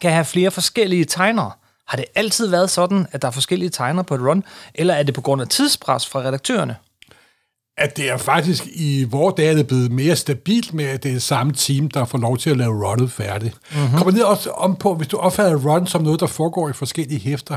kan 0.01 0.13
have 0.13 0.25
flere 0.25 0.51
forskellige 0.51 1.05
tegnere. 1.05 1.51
Har 1.89 1.97
det 1.97 2.05
altid 2.15 2.47
været 2.47 2.71
sådan, 2.71 3.07
at 3.13 3.23
der 3.23 3.29
er 3.29 3.33
forskellige 3.33 3.71
tegnere 3.71 4.05
på 4.05 4.15
et 4.15 4.21
run, 4.21 4.45
eller 4.75 4.95
er 4.95 5.03
det 5.03 5.15
på 5.15 5.21
grund 5.21 5.43
af 5.43 5.49
tidspres 5.49 6.07
fra 6.07 6.21
redaktørerne? 6.21 6.77
At 7.79 7.97
det 7.97 8.11
er 8.11 8.17
faktisk 8.17 8.67
i 8.75 9.07
vores 9.11 9.35
dage 9.35 9.51
er 9.51 9.55
det 9.55 9.67
blevet 9.67 9.93
mere 9.93 10.17
stabilt 10.17 10.75
med, 10.75 10.85
at 10.85 11.03
det 11.03 11.15
er 11.15 11.19
samme 11.19 11.53
team, 11.53 11.91
der 11.91 12.05
får 12.05 12.19
lov 12.19 12.39
til 12.39 12.51
at 12.51 12.57
lave 12.57 12.89
runnet 12.89 13.13
færdigt. 13.13 13.57
Mm-hmm. 13.73 13.99
Kommer 13.99 14.13
ned 14.13 14.23
også 14.23 14.51
om 14.51 14.77
på, 14.77 14.95
hvis 14.95 15.09
du 15.09 15.17
opfatter 15.17 15.59
run 15.59 15.87
som 15.87 16.03
noget, 16.03 16.21
der 16.21 16.27
foregår 16.27 16.69
i 16.69 16.73
forskellige 16.73 17.21
hæfter, 17.21 17.57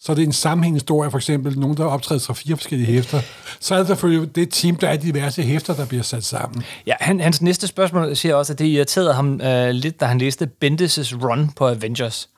så 0.00 0.12
er 0.12 0.16
det 0.16 0.24
en 0.24 0.32
sammenhængende 0.32 0.80
historie, 0.80 1.10
for 1.10 1.18
eksempel 1.18 1.58
nogen, 1.58 1.76
der 1.76 1.84
optræder 1.84 2.20
fra 2.20 2.34
fire 2.34 2.56
forskellige 2.56 2.92
hæfter, 2.92 3.20
så 3.60 3.74
er 3.74 3.78
det 3.78 3.86
selvfølgelig 3.86 4.36
det 4.36 4.48
team, 4.50 4.76
der 4.76 4.88
er 4.88 4.96
diverse 4.96 5.42
hæfter, 5.42 5.74
der 5.74 5.86
bliver 5.86 6.02
sat 6.02 6.24
sammen. 6.24 6.64
Ja, 6.86 6.94
han, 7.00 7.20
hans 7.20 7.42
næste 7.42 7.66
spørgsmål 7.66 8.16
siger 8.16 8.34
også, 8.34 8.52
at 8.52 8.58
det 8.58 8.64
irriterede 8.64 9.14
ham 9.14 9.40
øh, 9.40 9.70
lidt, 9.70 10.00
da 10.00 10.04
han 10.04 10.18
læste 10.18 10.50
Bendis' 10.64 11.24
run 11.24 11.50
på 11.56 11.68
Avengers. 11.68 12.28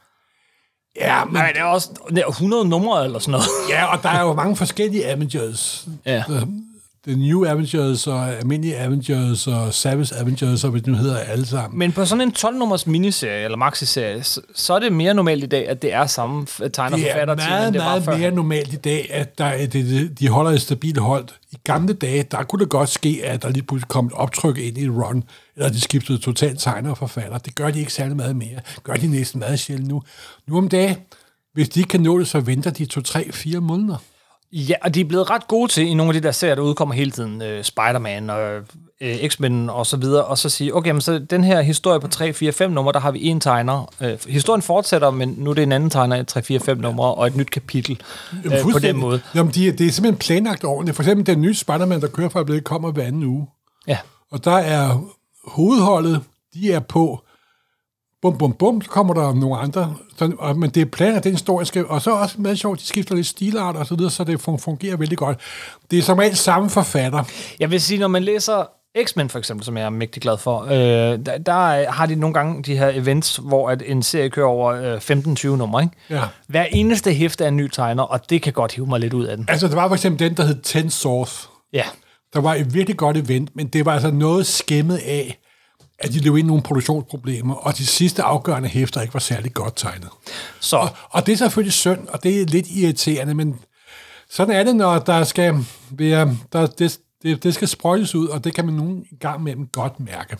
Ja, 0.96 1.24
men, 1.24 1.34
Nej, 1.34 1.52
det 1.52 1.60
er 1.60 1.64
også 1.64 1.88
det 2.08 2.18
er 2.18 2.26
100 2.26 2.68
numre 2.68 3.04
eller 3.04 3.18
sådan 3.18 3.32
noget. 3.32 3.46
ja, 3.70 3.84
og 3.96 4.02
der 4.02 4.08
er 4.08 4.22
jo 4.22 4.32
mange 4.32 4.56
forskellige 4.56 5.06
Avengers. 5.06 5.86
Ja. 6.06 6.24
The, 7.06 7.16
New 7.16 7.44
Avengers, 7.44 8.06
og 8.06 8.32
Almindelige 8.32 8.76
Avengers, 8.76 9.46
og 9.46 9.74
Savage 9.74 10.14
Avengers, 10.16 10.64
og 10.64 10.70
hvad 10.70 10.80
det 10.80 10.88
nu 10.88 10.98
hedder, 10.98 11.18
alle 11.18 11.46
sammen. 11.46 11.78
Men 11.78 11.92
på 11.92 12.04
sådan 12.04 12.20
en 12.22 12.34
12-nummers 12.38 12.90
miniserie, 12.90 13.44
eller 13.44 13.58
maxiserie, 13.58 14.22
så, 14.22 14.40
så 14.54 14.74
er 14.74 14.78
det 14.78 14.92
mere 14.92 15.14
normalt 15.14 15.44
i 15.44 15.46
dag, 15.46 15.68
at 15.68 15.82
det 15.82 15.92
er 15.92 16.06
samme 16.06 16.46
tegner 16.72 16.96
Det 16.96 17.10
er 17.10 17.12
forfatter 17.12 17.34
til, 17.34 17.66
end 17.66 17.74
det 17.74 17.80
var 17.80 17.88
meget 17.88 18.04
før. 18.04 18.16
mere 18.16 18.30
normalt 18.30 18.72
i 18.72 18.76
dag, 18.76 19.08
at 19.12 19.38
der, 19.38 19.44
er 19.44 19.66
det, 19.66 20.18
de 20.18 20.28
holder 20.28 20.50
et 20.50 20.60
stabilt 20.62 20.98
hold. 20.98 21.28
I 21.52 21.56
gamle 21.64 21.92
dage, 21.92 22.22
der 22.22 22.42
kunne 22.42 22.60
det 22.60 22.68
godt 22.68 22.88
ske, 22.88 23.20
at 23.24 23.42
der 23.42 23.48
lige 23.50 23.62
pludselig 23.62 23.88
kom 23.88 24.06
et 24.06 24.12
optryk 24.12 24.58
ind 24.58 24.78
i 24.78 24.84
et 24.84 24.90
run, 24.90 25.24
eller 25.56 25.68
de 25.70 25.80
skiftede 25.80 26.18
totalt 26.18 26.60
tegner 26.60 26.90
og 26.90 26.98
forfatter. 26.98 27.38
Det 27.38 27.54
gør 27.54 27.70
de 27.70 27.78
ikke 27.80 27.92
særlig 27.92 28.16
meget 28.16 28.36
mere. 28.36 28.60
Gør 28.82 28.94
de 28.94 29.06
næsten 29.06 29.38
meget 29.38 29.60
sjældent 29.60 29.88
nu. 29.88 30.02
Nu 30.48 30.58
om 30.58 30.68
dagen, 30.68 30.96
hvis 31.54 31.68
de 31.68 31.80
ikke 31.80 31.90
kan 31.90 32.00
nå 32.00 32.18
det, 32.18 32.28
så 32.28 32.40
venter 32.40 32.70
de 32.70 32.84
to, 32.84 33.00
tre, 33.00 33.32
fire 33.32 33.60
måneder. 33.60 33.96
Ja, 34.52 34.74
og 34.82 34.94
de 34.94 35.00
er 35.00 35.04
blevet 35.04 35.30
ret 35.30 35.48
gode 35.48 35.72
til 35.72 35.86
i 35.86 35.94
nogle 35.94 36.10
af 36.10 36.20
de 36.20 36.26
der 36.26 36.32
serier, 36.32 36.54
der 36.54 36.62
udkommer 36.62 36.94
hele 36.94 37.10
tiden. 37.10 37.42
Øh, 37.42 37.64
Spider-Man 37.64 38.30
og 38.30 38.60
øh, 39.00 39.28
X-Men 39.28 39.70
og 39.70 39.86
så 39.86 39.96
videre. 39.96 40.24
Og 40.24 40.38
så 40.38 40.48
sige, 40.48 40.76
okay, 40.76 40.90
men 40.90 41.00
så 41.00 41.18
den 41.18 41.44
her 41.44 41.60
historie 41.62 42.00
på 42.00 42.08
3, 42.08 42.32
4, 42.32 42.52
5 42.52 42.70
numre, 42.70 42.92
der 42.92 43.00
har 43.00 43.10
vi 43.10 43.22
en 43.22 43.40
tegner. 43.40 43.92
Øh, 44.00 44.18
historien 44.28 44.62
fortsætter, 44.62 45.10
men 45.10 45.34
nu 45.38 45.50
er 45.50 45.54
det 45.54 45.62
en 45.62 45.72
anden 45.72 45.90
tegner 45.90 46.16
i 46.16 46.24
3, 46.24 46.42
4, 46.42 46.60
5 46.60 46.78
numre 46.78 47.14
og 47.14 47.26
et 47.26 47.36
nyt 47.36 47.50
kapitel 47.50 48.00
øh, 48.44 48.52
på 48.72 48.78
den 48.78 48.96
måde. 48.96 49.20
Jamen, 49.34 49.52
de, 49.52 49.72
det 49.72 49.86
er 49.86 49.90
simpelthen 49.90 50.18
planlagt 50.18 50.64
ordentligt. 50.64 50.96
For 50.96 51.02
eksempel 51.02 51.26
den 51.26 51.40
nye 51.40 51.54
Spider-Man, 51.54 52.00
der 52.00 52.08
kører 52.08 52.28
fra 52.28 52.38
øjeblikket, 52.38 52.64
kommer 52.64 52.92
hver 52.92 53.04
anden 53.04 53.22
uge. 53.22 53.46
Ja. 53.86 53.98
Og 54.30 54.44
der 54.44 54.56
er 54.56 55.04
hovedholdet, 55.44 56.20
de 56.54 56.72
er 56.72 56.80
på 56.80 57.24
bum, 58.22 58.38
bum, 58.38 58.52
bum, 58.52 58.82
så 58.82 58.90
kommer 58.90 59.14
der 59.14 59.34
nogle 59.34 59.58
andre. 59.58 59.94
Så, 60.16 60.32
og, 60.38 60.58
men 60.58 60.70
det 60.70 60.80
er 60.80 60.84
planer, 60.86 61.20
den 61.20 61.32
historie 61.32 61.66
skal, 61.66 61.86
og 61.86 62.02
så 62.02 62.10
er 62.10 62.14
også 62.14 62.40
meget 62.40 62.58
sjovt, 62.58 62.80
de 62.80 62.86
skifter 62.86 63.14
lidt 63.14 63.26
stilart 63.26 63.76
og 63.76 63.86
så 63.86 63.94
videre, 63.94 64.10
så 64.10 64.24
det 64.24 64.40
fun- 64.48 64.58
fungerer 64.58 64.96
vældig 64.96 65.18
godt. 65.18 65.38
Det 65.90 65.98
er 65.98 66.02
som 66.02 66.18
regel 66.18 66.36
samme 66.36 66.70
forfatter. 66.70 67.24
Jeg 67.60 67.70
vil 67.70 67.80
sige, 67.80 67.98
når 68.00 68.08
man 68.08 68.22
læser 68.22 68.64
X-Men 69.04 69.28
for 69.28 69.38
eksempel, 69.38 69.64
som 69.64 69.76
jeg 69.76 69.84
er 69.84 69.90
mægtig 69.90 70.22
glad 70.22 70.38
for, 70.38 70.62
øh, 70.64 70.70
der, 71.26 71.38
der 71.46 71.90
har 71.90 72.06
de 72.06 72.14
nogle 72.14 72.34
gange 72.34 72.62
de 72.62 72.76
her 72.76 72.88
events, 72.88 73.36
hvor 73.36 73.70
at 73.70 73.82
en 73.86 74.02
serie 74.02 74.30
kører 74.30 74.46
over 74.46 74.72
øh, 74.72 74.96
15-20 74.96 75.46
numre. 75.56 75.82
Ikke? 75.82 75.94
Ja. 76.10 76.22
Hver 76.48 76.64
eneste 76.64 77.12
hæfte 77.12 77.44
er 77.44 77.48
en 77.48 77.56
ny 77.56 77.68
tegner, 77.68 78.02
og 78.02 78.30
det 78.30 78.42
kan 78.42 78.52
godt 78.52 78.72
hive 78.72 78.86
mig 78.86 79.00
lidt 79.00 79.12
ud 79.14 79.24
af 79.24 79.36
den. 79.36 79.46
Altså, 79.48 79.68
der 79.68 79.74
var 79.74 79.88
for 79.88 79.94
eksempel 79.94 80.28
den, 80.28 80.36
der 80.36 80.44
hed 80.44 80.62
Ten 80.62 80.90
Source. 80.90 81.48
Ja. 81.72 81.84
Der 82.34 82.40
var 82.40 82.54
et 82.54 82.74
virkelig 82.74 82.96
godt 82.96 83.16
event, 83.16 83.50
men 83.56 83.66
det 83.66 83.86
var 83.86 83.92
altså 83.92 84.10
noget 84.10 84.46
skæmmet 84.46 84.96
af, 84.96 85.38
at 86.02 86.12
de 86.12 86.20
løb 86.20 86.36
ind 86.36 86.38
i 86.38 86.48
nogle 86.48 86.62
produktionsproblemer, 86.62 87.54
og 87.54 87.78
de 87.78 87.86
sidste 87.86 88.22
afgørende 88.22 88.68
hæfter 88.68 89.00
ikke 89.00 89.14
var 89.14 89.20
særlig 89.20 89.54
godt 89.54 89.76
tegnet. 89.76 90.08
Så 90.60 90.76
Og, 90.76 90.88
og 91.10 91.26
det 91.26 91.32
er 91.32 91.36
selvfølgelig 91.36 91.72
synd, 91.72 92.08
og 92.08 92.22
det 92.22 92.40
er 92.40 92.46
lidt 92.46 92.66
irriterende, 92.70 93.34
men 93.34 93.58
sådan 94.30 94.54
er 94.54 94.64
det, 94.64 94.76
når 94.76 94.98
der 94.98 95.24
skal 95.24 95.54
være, 95.90 96.36
der, 96.52 96.66
det, 96.66 96.98
det, 97.22 97.42
det 97.42 97.54
skal 97.54 97.68
sprøjtes 97.68 98.14
ud, 98.14 98.28
og 98.28 98.44
det 98.44 98.54
kan 98.54 98.64
man 98.64 98.74
nogle 98.74 99.04
gang 99.20 99.42
med 99.42 99.56
dem 99.56 99.66
godt 99.66 100.00
mærke. 100.00 100.36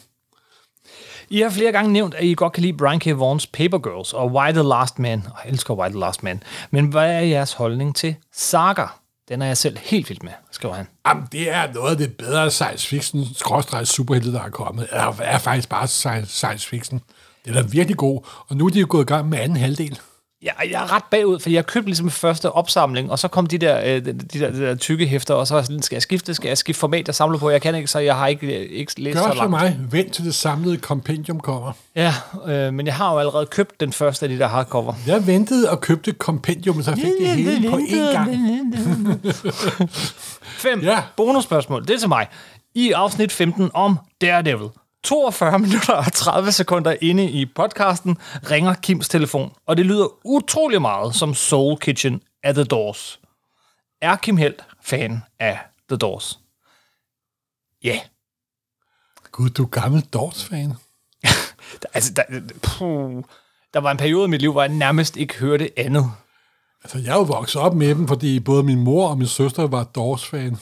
I 1.31 1.41
har 1.41 1.51
flere 1.51 1.73
gange 1.73 1.93
nævnt, 1.93 2.15
at 2.15 2.25
I 2.25 2.35
godt 2.35 2.53
kan 2.53 2.63
lide 2.63 2.77
Brian 2.77 3.01
K. 3.01 3.07
Vaughns 3.07 3.47
Paper 3.47 3.79
Girls 3.79 4.13
og 4.13 4.33
Why 4.33 4.53
the 4.53 4.63
Last 4.63 4.99
Man. 4.99 5.23
Og 5.31 5.39
jeg 5.45 5.53
elsker 5.53 5.75
Why 5.75 5.89
the 5.89 6.01
Last 6.01 6.23
Man. 6.23 6.43
Men 6.71 6.87
hvad 6.87 7.11
er 7.15 7.21
jeres 7.21 7.53
holdning 7.53 7.97
til 7.97 8.17
Saga? 8.33 8.87
Den 9.33 9.43
er 9.43 9.47
jeg 9.47 9.57
selv 9.57 9.79
helt 9.83 10.09
vildt 10.09 10.23
med, 10.23 10.33
skriver 10.51 10.75
han. 10.75 10.87
Jamen, 11.07 11.25
det 11.33 11.51
er 11.51 11.73
noget 11.73 11.91
af 11.91 11.97
det 11.97 12.17
bedre 12.17 12.51
science 12.51 12.89
fiction, 12.89 13.25
skråstrej 13.35 13.85
superhelte, 13.85 14.33
der 14.33 14.43
er 14.43 14.51
kommet. 14.51 14.89
Er, 14.91 15.15
er 15.21 15.39
faktisk 15.39 15.69
bare 15.69 15.87
science, 15.89 16.33
science 16.33 16.69
fiction. 16.69 17.01
Det 17.45 17.57
er 17.57 17.63
da 17.63 17.69
virkelig 17.69 17.97
god, 17.97 18.21
og 18.49 18.57
nu 18.57 18.67
er 18.67 18.71
de 18.71 18.81
jo 18.81 18.87
gået 18.89 19.03
i 19.03 19.07
gang 19.07 19.29
med 19.29 19.39
anden 19.39 19.59
halvdel. 19.59 19.99
Jeg, 20.43 20.53
jeg 20.71 20.83
er 20.83 20.93
ret 20.93 21.05
bagud, 21.11 21.39
for 21.41 21.51
jeg 21.51 21.67
købte 21.67 21.89
ligesom 21.89 22.11
første 22.11 22.53
opsamling, 22.53 23.11
og 23.11 23.19
så 23.19 23.29
kom 23.29 23.47
de 23.47 23.59
der, 23.59 23.81
øh, 23.81 24.05
de, 24.05 24.13
de 24.13 24.39
der, 24.41 24.51
de 24.51 24.61
der 24.61 24.75
tykke 24.75 25.07
hæfter, 25.07 25.35
og 25.35 25.47
så 25.47 25.55
var 25.55 25.61
jeg 25.61 25.67
sådan, 25.67 25.83
skal 25.83 25.97
jeg 25.97 26.03
skifte, 26.03 26.35
skal 26.35 26.49
jeg 26.49 26.59
skifte 26.59 26.81
format, 26.81 27.07
jeg 27.07 27.15
samler 27.15 27.39
på? 27.39 27.51
Jeg 27.51 27.63
kan 27.63 27.75
ikke, 27.75 27.89
så 27.89 27.99
jeg 27.99 28.17
har 28.17 28.27
ikke, 28.27 28.69
ikke 28.69 29.01
læst 29.01 29.17
Gør 29.19 29.23
så 29.23 29.35
langt. 29.35 29.51
mig, 29.51 29.79
vent 29.91 30.13
til 30.13 30.25
det 30.25 30.35
samlede 30.35 30.77
kompendium 30.77 31.41
kommer. 31.41 31.73
Ja, 31.97 32.15
øh, 32.47 32.75
men 32.75 32.87
jeg 32.87 32.95
har 32.95 33.13
jo 33.13 33.19
allerede 33.19 33.47
købt 33.47 33.81
den 33.81 33.93
første 33.93 34.27
af 34.27 34.31
de 34.31 34.39
der 34.39 34.47
hardcover. 34.49 34.95
Jeg 35.07 35.27
ventede 35.27 35.71
og 35.71 35.81
købte 35.81 36.13
kompendium, 36.13 36.83
så 36.83 36.95
fik 36.95 37.05
det 37.21 37.29
hele 37.29 37.71
på 37.71 37.77
én 37.77 38.13
gang. 38.13 38.31
5. 40.43 40.81
Ja. 40.81 40.91
Ja. 40.91 41.03
Bonusspørgsmål. 41.17 41.83
Det 41.83 41.95
er 41.95 41.99
til 41.99 42.09
mig. 42.09 42.27
I 42.75 42.93
afsnit 42.93 43.33
15 43.33 43.71
om 43.75 43.99
Daredevil. 44.21 44.69
42 45.05 45.59
minutter 45.59 45.93
og 45.93 46.13
30 46.13 46.53
sekunder 46.53 46.97
inde 47.01 47.31
i 47.31 47.47
podcasten 47.47 48.17
ringer 48.51 48.75
Kims 48.75 49.09
telefon, 49.09 49.53
og 49.67 49.77
det 49.77 49.87
lyder 49.87 50.07
utrolig 50.25 50.83
meget 50.83 51.15
som 51.15 51.35
Soul 51.35 51.79
Kitchen 51.79 52.23
af 52.43 52.55
The 52.55 52.65
Doors. 52.65 53.21
Er 54.01 54.17
Kim 54.17 54.37
Helt 54.37 54.63
fan 54.83 55.23
af 55.39 55.59
The 55.89 55.97
Doors? 55.97 56.41
Ja. 57.85 57.89
Yeah. 57.89 58.01
Gud, 59.33 59.51
du 59.51 59.63
er 59.63 59.69
gammel 59.69 60.03
Doors-fan. 60.03 60.75
Altså, 61.95 62.13
der, 62.13 62.23
puh, 62.63 63.23
der 63.75 63.81
var 63.81 63.91
en 63.91 63.97
periode 63.97 64.25
i 64.25 64.29
mit 64.29 64.41
liv, 64.41 64.53
hvor 64.53 64.63
jeg 64.63 64.73
nærmest 64.73 65.17
ikke 65.17 65.35
hørte 65.35 65.71
andet. 65.77 66.11
Altså, 66.85 66.99
jeg 66.99 67.13
er 67.13 67.17
jo 67.17 67.23
vokset 67.23 67.61
op 67.61 67.75
med 67.75 67.95
dem, 67.95 68.09
fordi 68.09 68.41
både 68.41 68.63
min 68.63 68.81
mor 68.81 69.09
og 69.09 69.19
min 69.19 69.27
søster 69.27 69.67
var 69.67 69.85
Doors-fan. 69.85 70.57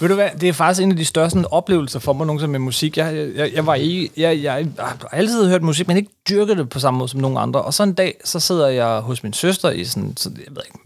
Ved 0.00 0.08
du 0.08 0.14
hvad, 0.14 0.28
det 0.40 0.48
er 0.48 0.52
faktisk 0.52 0.82
en 0.82 0.90
af 0.90 0.96
de 0.96 1.04
største 1.04 1.44
oplevelser 1.52 1.98
for 1.98 2.12
mig 2.12 2.26
nogensinde 2.26 2.52
med 2.52 2.58
musik. 2.58 2.96
Jeg, 2.96 3.30
jeg, 3.36 3.52
jeg 3.54 3.66
var 3.66 3.74
ikke, 3.74 4.10
jeg, 4.16 4.42
jeg, 4.42 4.66
jeg 4.76 4.84
har 4.86 5.08
altid 5.12 5.48
hørt 5.48 5.62
musik, 5.62 5.88
men 5.88 5.96
ikke 5.96 6.10
dyrket 6.28 6.56
det 6.56 6.68
på 6.68 6.78
samme 6.80 6.98
måde 6.98 7.08
som 7.08 7.20
nogen 7.20 7.38
andre. 7.38 7.62
Og 7.62 7.74
så 7.74 7.82
en 7.82 7.92
dag, 7.92 8.14
så 8.24 8.40
sidder 8.40 8.68
jeg 8.68 9.00
hos 9.00 9.22
min 9.22 9.32
søster 9.32 9.70
i 9.70 9.84
sådan, 9.84 10.16
så, 10.16 10.30
jeg 10.36 10.44
ved 10.56 10.62
ikke, 10.66 10.78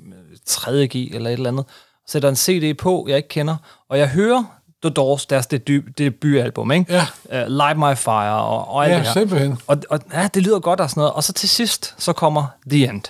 3. 0.47 0.87
G 0.89 0.97
eller 1.15 1.31
et 1.31 1.33
eller 1.33 1.51
andet, 1.51 1.65
og 1.65 2.11
sætter 2.11 2.29
en 2.29 2.37
CD 2.37 2.77
på, 2.79 3.07
jeg 3.09 3.17
ikke 3.17 3.29
kender, 3.29 3.57
og 3.91 3.99
jeg 3.99 4.09
hører 4.09 4.45
The 4.83 4.91
Doors, 4.91 5.27
deres 5.27 5.47
debut, 5.47 5.83
debutalbum, 5.99 6.73
ikke? 6.73 6.93
Ja. 6.93 7.07
Uh, 7.45 7.49
Light 7.53 7.79
My 7.79 7.97
Fire 7.97 8.35
og, 8.43 8.69
og 8.69 8.85
alt 8.85 8.93
Ja, 8.93 8.99
det 8.99 9.07
her. 9.07 9.13
simpelthen. 9.13 9.59
Og, 9.67 9.77
og 9.91 10.01
ja, 10.13 10.29
det 10.35 10.43
lyder 10.43 10.59
godt 10.61 10.81
og 10.81 10.91
sådan 10.91 11.01
noget. 11.01 11.13
Og 11.13 11.25
så 11.25 11.33
til 11.33 11.49
sidst, 11.49 11.95
så 11.99 12.13
kommer 12.13 12.47
The 12.71 12.89
End. 12.89 13.03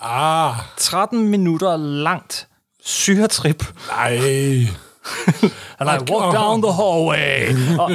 Ah, 0.00 0.54
13 0.76 1.28
minutter 1.28 1.76
langt 1.76 2.46
syretrip. 2.84 3.64
nej. 3.90 4.18
And 5.78 5.90
I 5.90 6.12
walk 6.12 6.34
down 6.34 6.62
the 6.62 6.72
hallway. 6.72 7.54
og 7.80 7.90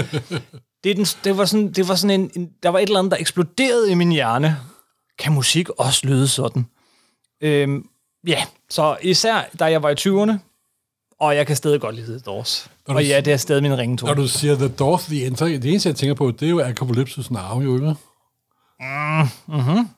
det, 0.84 0.98
den, 0.98 1.06
det, 1.24 1.38
var 1.38 1.46
sådan, 1.46 1.72
det 1.72 1.88
var 1.88 1.96
sådan 1.96 2.22
en, 2.22 2.32
en... 2.36 2.50
Der 2.64 2.70
var 2.70 2.80
et 2.80 2.84
eller 2.84 3.00
andet, 3.00 3.12
der 3.12 3.18
eksploderede 3.18 3.92
i 3.92 3.94
min 3.94 4.12
hjerne. 4.12 4.58
Kan 5.20 5.34
musik 5.34 5.70
også 5.70 6.08
lyde 6.08 6.28
sådan? 6.28 6.66
Øhm, 7.42 7.86
ja, 8.28 8.44
så 8.70 8.98
især 9.02 9.42
da 9.60 9.66
jeg 9.66 9.84
var 9.84 9.90
i 9.90 9.96
20'erne, 10.00 10.38
og 11.20 11.36
jeg 11.36 11.48
kan 11.48 11.56
stadig 11.56 11.82
godt 11.82 11.96
lide 11.96 12.08
The 12.08 12.20
Doors. 12.20 12.70
Når 12.88 12.96
Og 12.96 13.06
ja, 13.06 13.22
det 13.22 13.34
er 13.34 13.38
stadig 13.38 13.64
min 13.64 13.78
ringetone. 13.78 14.10
Når 14.16 14.22
du 14.22 14.28
siger 14.28 14.56
The 14.56 14.68
Doors, 14.68 15.06
The 15.06 15.26
Enter, 15.26 15.46
det 15.46 15.66
eneste, 15.66 15.90
jeg 15.90 15.96
tænker 15.96 16.14
på, 16.14 16.32
det 16.32 16.46
er 16.46 16.50
jo 16.50 16.62
Apocalypse 16.62 17.34
Now, 17.34 17.62
jo 17.62 17.76
ikke? 17.76 17.96
Mm-hmm. 19.48 19.90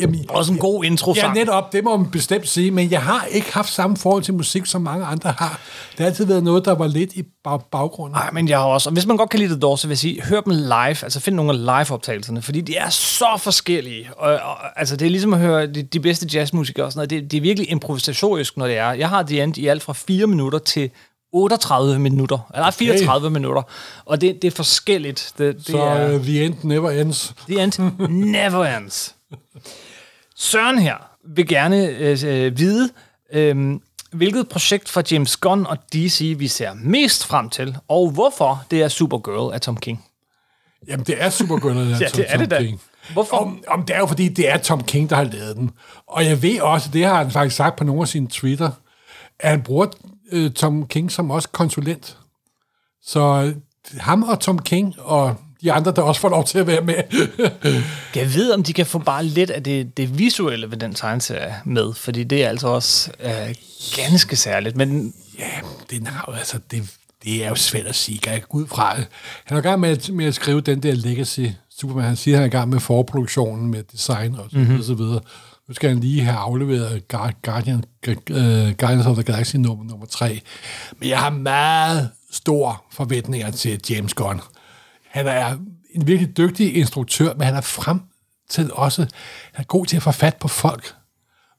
Jamen, 0.00 0.24
Også 0.28 0.52
en 0.52 0.58
god 0.58 0.84
intro 0.84 1.14
Ja, 1.16 1.32
netop, 1.32 1.72
det 1.72 1.84
må 1.84 1.96
man 1.96 2.10
bestemt 2.10 2.48
sige, 2.48 2.70
men 2.70 2.90
jeg 2.90 3.02
har 3.02 3.24
ikke 3.24 3.52
haft 3.54 3.72
samme 3.72 3.96
forhold 3.96 4.22
til 4.22 4.34
musik, 4.34 4.66
som 4.66 4.82
mange 4.82 5.04
andre 5.06 5.34
har. 5.38 5.60
Det 5.90 5.98
har 5.98 6.06
altid 6.06 6.24
været 6.26 6.44
noget, 6.44 6.64
der 6.64 6.72
var 6.74 6.86
lidt 6.86 7.12
i 7.12 7.22
bag- 7.22 7.64
baggrunden. 7.72 8.12
Nej, 8.14 8.30
men 8.32 8.48
jeg 8.48 8.58
har 8.58 8.64
også... 8.66 8.88
Og 8.88 8.92
hvis 8.92 9.06
man 9.06 9.16
godt 9.16 9.30
kan 9.30 9.38
lide 9.40 9.50
The 9.50 9.60
Doors, 9.60 9.80
så 9.80 9.86
vil 9.86 9.92
jeg 9.92 9.98
sige, 9.98 10.22
hør 10.22 10.40
dem 10.40 10.52
live. 10.52 11.04
Altså 11.04 11.20
find 11.20 11.36
nogle 11.36 11.52
af 11.52 11.58
live-optagelserne, 11.86 12.42
fordi 12.42 12.60
de 12.60 12.76
er 12.76 12.88
så 12.90 13.26
forskellige. 13.38 14.08
Og, 14.16 14.32
og, 14.32 14.80
altså 14.80 14.96
det 14.96 15.06
er 15.06 15.10
ligesom 15.10 15.32
at 15.34 15.40
høre 15.40 15.66
de, 15.66 15.82
de 15.82 16.00
bedste 16.00 16.26
jazzmusikere 16.34 16.86
og 16.86 16.92
sådan 16.92 16.98
noget. 16.98 17.10
Det, 17.10 17.30
det 17.30 17.36
er 17.36 17.40
virkelig 17.40 17.70
improvisatorisk, 17.70 18.56
når 18.56 18.66
det 18.66 18.76
er. 18.76 18.92
Jeg 18.92 19.08
har 19.08 19.22
The 19.22 19.42
End 19.42 19.58
i 19.58 19.66
alt 19.66 19.82
fra 19.82 19.92
4 19.92 20.26
minutter 20.26 20.58
til 20.58 20.90
38 21.34 21.98
minutter. 21.98 22.38
Eller 22.54 22.70
34 22.70 23.30
minutter. 23.30 23.62
Og 24.04 24.20
det, 24.20 24.42
det 24.42 24.48
er 24.52 24.56
forskelligt. 24.56 25.32
Det, 25.38 25.56
det 25.56 25.66
Så 25.66 25.78
er, 25.82 26.14
uh, 26.14 26.22
The 26.24 26.44
End 26.44 26.54
Never 26.62 26.90
Ends. 26.90 27.34
The 27.48 27.62
End 27.62 27.72
never 28.32 28.76
ends. 28.76 29.14
Søren 30.36 30.78
her 30.78 30.96
vil 31.24 31.48
gerne 31.48 31.86
øh, 31.86 32.18
øh, 32.24 32.58
vide, 32.58 32.90
øh, 33.32 33.80
hvilket 34.12 34.48
projekt 34.48 34.88
fra 34.88 35.02
James 35.10 35.36
Gunn 35.36 35.66
og 35.66 35.78
DC 35.92 36.34
vi 36.38 36.48
ser 36.48 36.74
mest 36.74 37.26
frem 37.26 37.50
til, 37.50 37.76
og 37.88 38.10
hvorfor 38.10 38.64
det 38.70 38.82
er 38.82 38.88
Supergirl 38.88 39.54
af 39.54 39.60
Tom 39.60 39.76
King. 39.76 40.04
Jamen, 40.88 41.06
det 41.06 41.22
er 41.22 41.30
Supergirl, 41.30 41.76
der 41.76 41.84
Ja, 42.00 42.08
det 42.14 42.26
er 42.28 42.38
det 42.38 42.50
da. 42.50 42.58
King. 42.58 42.80
Hvorfor? 43.12 43.36
Om, 43.36 43.64
om 43.68 43.82
det 43.82 43.96
er 43.96 44.00
jo, 44.00 44.06
fordi 44.06 44.28
det 44.28 44.48
er 44.48 44.56
Tom 44.56 44.82
King, 44.84 45.10
der 45.10 45.16
har 45.16 45.24
lavet 45.24 45.56
den. 45.56 45.70
Og 46.06 46.24
jeg 46.24 46.42
ved 46.42 46.60
også, 46.60 46.88
det 46.92 47.04
har 47.04 47.16
han 47.22 47.30
faktisk 47.30 47.56
sagt 47.56 47.76
på 47.76 47.84
nogle 47.84 48.02
af 48.02 48.08
sine 48.08 48.28
Twitter, 48.28 48.70
at 49.38 49.50
han 49.50 49.62
bruger 49.62 49.86
øh, 50.32 50.50
Tom 50.50 50.86
King 50.86 51.12
som 51.12 51.30
også 51.30 51.48
konsulent. 51.48 52.18
Så 53.02 53.20
øh, 53.20 53.54
ham 54.00 54.22
og 54.22 54.40
Tom 54.40 54.58
King 54.58 54.94
og 54.98 55.36
de 55.62 55.72
andre, 55.72 55.92
der 55.96 56.02
også 56.02 56.20
får 56.20 56.28
lov 56.28 56.44
til 56.44 56.58
at 56.58 56.66
være 56.66 56.80
med. 56.80 56.94
Jeg 58.14 58.34
ved, 58.34 58.52
om 58.52 58.62
de 58.62 58.72
kan 58.72 58.86
få 58.86 58.98
bare 58.98 59.24
lidt 59.24 59.50
af 59.50 59.62
det, 59.62 59.96
det 59.96 60.18
visuelle 60.18 60.70
ved 60.70 60.76
den 60.76 60.94
tegneserie 60.94 61.54
med, 61.64 61.94
fordi 61.94 62.24
det 62.24 62.44
er 62.44 62.48
altså 62.48 62.68
også 62.68 63.10
øh, 63.24 63.54
ganske 63.96 64.36
særligt. 64.36 64.76
Men 64.76 65.14
ja, 65.38 65.44
det 65.90 66.02
er 66.06 66.24
jo, 66.28 66.32
altså, 66.34 66.58
det, 66.70 66.82
det 67.24 67.44
er 67.44 67.48
jo 67.48 67.54
svært 67.54 67.86
at 67.86 67.94
sige. 67.94 68.20
Jeg 68.26 68.42
ud 68.50 68.66
fra, 68.66 68.94
han 69.44 69.56
er 69.56 69.58
i 69.58 69.62
gang 69.62 69.80
med, 69.80 69.88
at- 69.90 70.10
med 70.12 70.24
at 70.26 70.34
skrive 70.34 70.60
den 70.60 70.82
der 70.82 70.92
Legacy 70.94 71.40
Superman. 71.78 72.04
Han 72.04 72.16
siger, 72.16 72.34
at 72.36 72.38
han 72.42 72.50
er 72.50 72.56
i 72.56 72.58
gang 72.58 72.68
med 72.68 72.80
forproduktionen, 72.80 73.70
med 73.70 73.82
design 73.92 74.34
og 74.34 74.46
så, 74.50 74.58
mm-hmm. 74.58 74.78
og 74.78 74.84
så 74.84 74.94
videre. 74.94 75.20
Nu 75.68 75.74
skal 75.74 75.88
han 75.88 76.00
lige 76.00 76.22
have 76.22 76.36
afleveret 76.36 77.02
Guar- 77.14 77.40
Guardian, 77.42 77.84
uh, 78.08 78.14
Guardians 78.78 79.06
of 79.06 79.14
the 79.14 79.22
Galaxy 79.22 79.56
nummer, 79.56 79.84
nummer 79.84 80.06
3. 80.06 80.40
Men 80.98 81.08
jeg 81.08 81.18
har 81.18 81.30
meget 81.30 82.08
store 82.32 82.76
forventninger 82.92 83.50
til 83.50 83.80
James 83.90 84.14
Gunn. 84.14 84.40
Han 85.12 85.26
er 85.26 85.56
en 85.90 86.06
virkelig 86.06 86.36
dygtig 86.36 86.76
instruktør, 86.76 87.34
men 87.34 87.42
han 87.42 87.54
er 87.54 87.60
frem 87.60 88.00
til 88.50 88.72
også, 88.72 89.02
han 89.52 89.62
er 89.62 89.66
god 89.66 89.86
til 89.86 89.96
at 89.96 90.02
få 90.02 90.10
fat 90.10 90.36
på 90.36 90.48
folk. 90.48 90.94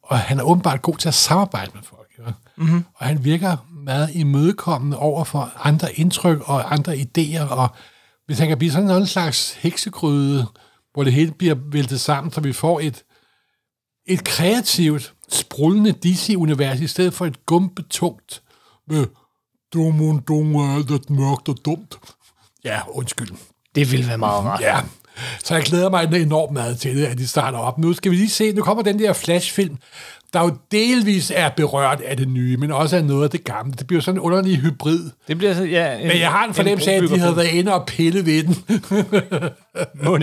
Og 0.04 0.20
han 0.20 0.40
er 0.40 0.44
åbenbart 0.44 0.82
god 0.82 0.98
til 0.98 1.08
at 1.08 1.14
samarbejde 1.14 1.72
med 1.74 1.84
folk. 1.84 2.10
Ja? 2.20 2.32
Mm-hmm. 2.58 2.86
Og 2.96 3.06
han 3.06 3.24
virker 3.24 3.58
meget 3.84 4.10
imødekommende 4.14 4.98
over 4.98 5.24
for 5.24 5.52
andre 5.64 5.94
indtryk 5.94 6.50
og 6.50 6.74
andre 6.74 6.94
idéer. 6.94 7.52
Og 7.52 7.70
hvis 8.26 8.40
han 8.40 8.48
kan 8.48 8.58
blive 8.58 8.72
sådan 8.72 8.90
en 8.90 9.08
slags 9.08 9.54
heksekryde, 9.54 10.48
hvor 10.94 11.04
det 11.04 11.14
hele 11.14 11.32
bliver 11.32 11.56
væltet 11.72 12.02
sammen, 12.02 12.32
så 12.32 12.42
vi 12.42 12.54
får 12.54 12.80
et, 12.80 13.04
et 14.06 14.24
kreativt, 14.24 15.14
sprullende 15.30 15.92
DC-univers, 15.92 16.82
i 16.82 16.88
stedet 16.88 17.14
for 17.14 17.26
et 17.26 17.46
gumpetungt 17.46 18.44
med 18.88 19.06
dum 19.74 20.02
og 20.02 20.28
dum 20.28 20.56
er 20.56 20.92
lidt 20.92 21.10
mørkt 21.10 21.50
og 21.50 21.58
dumt. 21.66 22.00
Ja, 22.66 22.80
undskyld. 22.90 23.32
det 23.76 23.92
vil 23.92 24.08
være 24.08 24.18
meget 24.18 24.44
rart. 24.44 24.62
Ja, 24.62 24.80
så 25.44 25.56
jeg 25.56 25.64
glæder 25.64 25.90
mig 25.90 26.22
enormt 26.22 26.54
meget 26.54 26.80
til 26.80 26.98
det, 26.98 27.06
at 27.06 27.18
de 27.18 27.28
starter 27.28 27.58
op. 27.58 27.78
Nu 27.78 27.94
skal 27.94 28.12
vi 28.12 28.16
lige 28.16 28.30
se, 28.30 28.52
nu 28.52 28.62
kommer 28.64 28.84
den 28.84 29.00
der 29.00 29.14
flashfilm, 29.14 29.78
der 30.34 30.42
jo 30.44 30.58
delvis 30.72 31.32
er 31.36 31.50
berørt 31.50 32.02
af 32.02 32.18
det 32.18 32.28
nye, 32.28 32.58
men 32.58 32.72
også 32.72 32.96
af 32.98 33.06
noget 33.06 33.24
af 33.24 33.30
det 33.30 33.44
gamle. 33.44 33.74
Det 33.74 33.88
bliver 33.88 34.02
sådan 34.02 34.18
en 34.18 34.22
underlig 34.22 34.58
hybrid. 34.58 35.10
Det 35.28 35.38
bliver 35.38 35.54
så, 35.54 35.64
ja, 35.64 35.98
en, 35.98 36.08
Men 36.08 36.20
jeg 36.20 36.32
har 36.32 36.48
en 36.48 36.54
fornemmelse 36.54 36.92
af, 36.92 36.96
at 37.04 37.10
de 37.10 37.20
havde 37.20 37.36
været 37.36 37.48
inde 37.48 37.74
og 37.74 37.86
pille 37.86 38.26
ved 38.26 38.44
den. 38.44 38.56
Må 40.04 40.18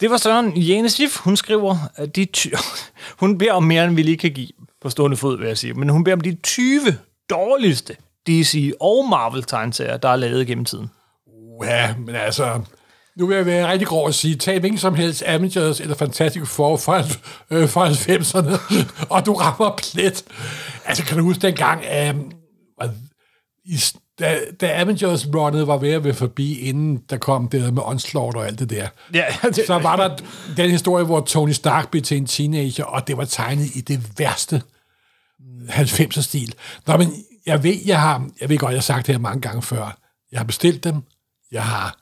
det 0.00 0.10
var 0.10 0.16
Søren 0.16 0.56
Jane 0.56 0.88
Sif. 0.90 1.16
Hun 1.16 1.36
skriver, 1.36 1.76
at 1.96 2.16
de 2.16 2.24
ty- 2.24 2.48
hun 3.20 3.38
beder 3.38 3.52
om 3.52 3.62
mere, 3.62 3.84
end 3.84 3.94
vi 3.94 4.02
lige 4.02 4.16
kan 4.16 4.30
give 4.30 4.48
på 4.82 4.90
stående 4.90 5.16
fod, 5.16 5.38
vil 5.38 5.46
jeg 5.46 5.58
sige. 5.58 5.74
Men 5.74 5.88
hun 5.88 6.04
beder 6.04 6.16
om 6.16 6.20
de 6.20 6.36
20 6.42 6.80
dårligste 7.30 7.96
DC 8.26 8.72
og 8.80 9.08
Marvel-tegneserier, 9.08 9.96
der 9.96 10.08
er 10.08 10.16
lavet 10.16 10.46
gennem 10.46 10.64
tiden. 10.64 10.90
Ja, 11.64 11.94
men 11.98 12.14
altså... 12.14 12.60
Nu 13.16 13.26
vil 13.26 13.36
jeg 13.36 13.46
være 13.46 13.72
rigtig 13.72 13.88
grov 13.88 14.08
at 14.08 14.14
sige, 14.14 14.36
tag 14.36 14.60
hvilken 14.60 14.78
som 14.78 14.94
helst 14.94 15.22
Avengers 15.26 15.80
eller 15.80 15.94
Fantastic 15.94 16.48
Four 16.48 16.76
fra, 16.76 16.98
øh, 17.50 17.68
fra 17.68 17.88
90'erne, 17.88 18.58
og 19.14 19.26
du 19.26 19.32
rammer 19.32 19.76
plet. 19.76 20.24
Altså, 20.84 21.04
kan 21.04 21.18
du 21.18 21.24
huske 21.24 21.42
dengang, 21.42 21.84
øh, 21.84 22.14
i, 23.64 23.78
da, 24.18 24.38
da 24.60 24.80
Avengers 24.80 25.26
runnet 25.34 25.66
var 25.66 25.78
ved 25.78 25.92
at 25.92 26.04
være 26.04 26.14
forbi, 26.14 26.58
inden 26.58 27.02
der 27.10 27.16
kom 27.16 27.48
det 27.48 27.62
der 27.62 27.70
med 27.70 27.82
Onslaught 27.84 28.36
og 28.36 28.46
alt 28.46 28.58
det 28.58 28.70
der, 28.70 28.88
Ja, 29.14 29.24
det, 29.42 29.66
så 29.66 29.78
var 29.78 29.96
der 29.96 30.16
den 30.56 30.70
historie, 30.70 31.04
hvor 31.04 31.20
Tony 31.20 31.52
Stark 31.52 31.90
blev 31.90 32.02
til 32.02 32.16
en 32.16 32.26
teenager, 32.26 32.84
og 32.84 33.06
det 33.06 33.16
var 33.16 33.24
tegnet 33.24 33.66
i 33.74 33.80
det 33.80 34.18
værste 34.18 34.62
90'er-stil. 35.68 36.54
Nå, 36.86 36.96
men 36.96 37.12
jeg 37.46 37.62
ved, 37.62 37.76
jeg 37.86 38.00
har, 38.00 38.28
jeg 38.40 38.48
ved 38.48 38.58
godt, 38.58 38.70
jeg 38.70 38.76
har 38.76 38.82
sagt 38.82 39.06
det 39.06 39.14
her 39.14 39.20
mange 39.20 39.40
gange 39.40 39.62
før. 39.62 39.98
Jeg 40.32 40.40
har 40.40 40.44
bestilt 40.44 40.84
dem, 40.84 41.02
jeg 41.52 41.62
har 41.64 41.98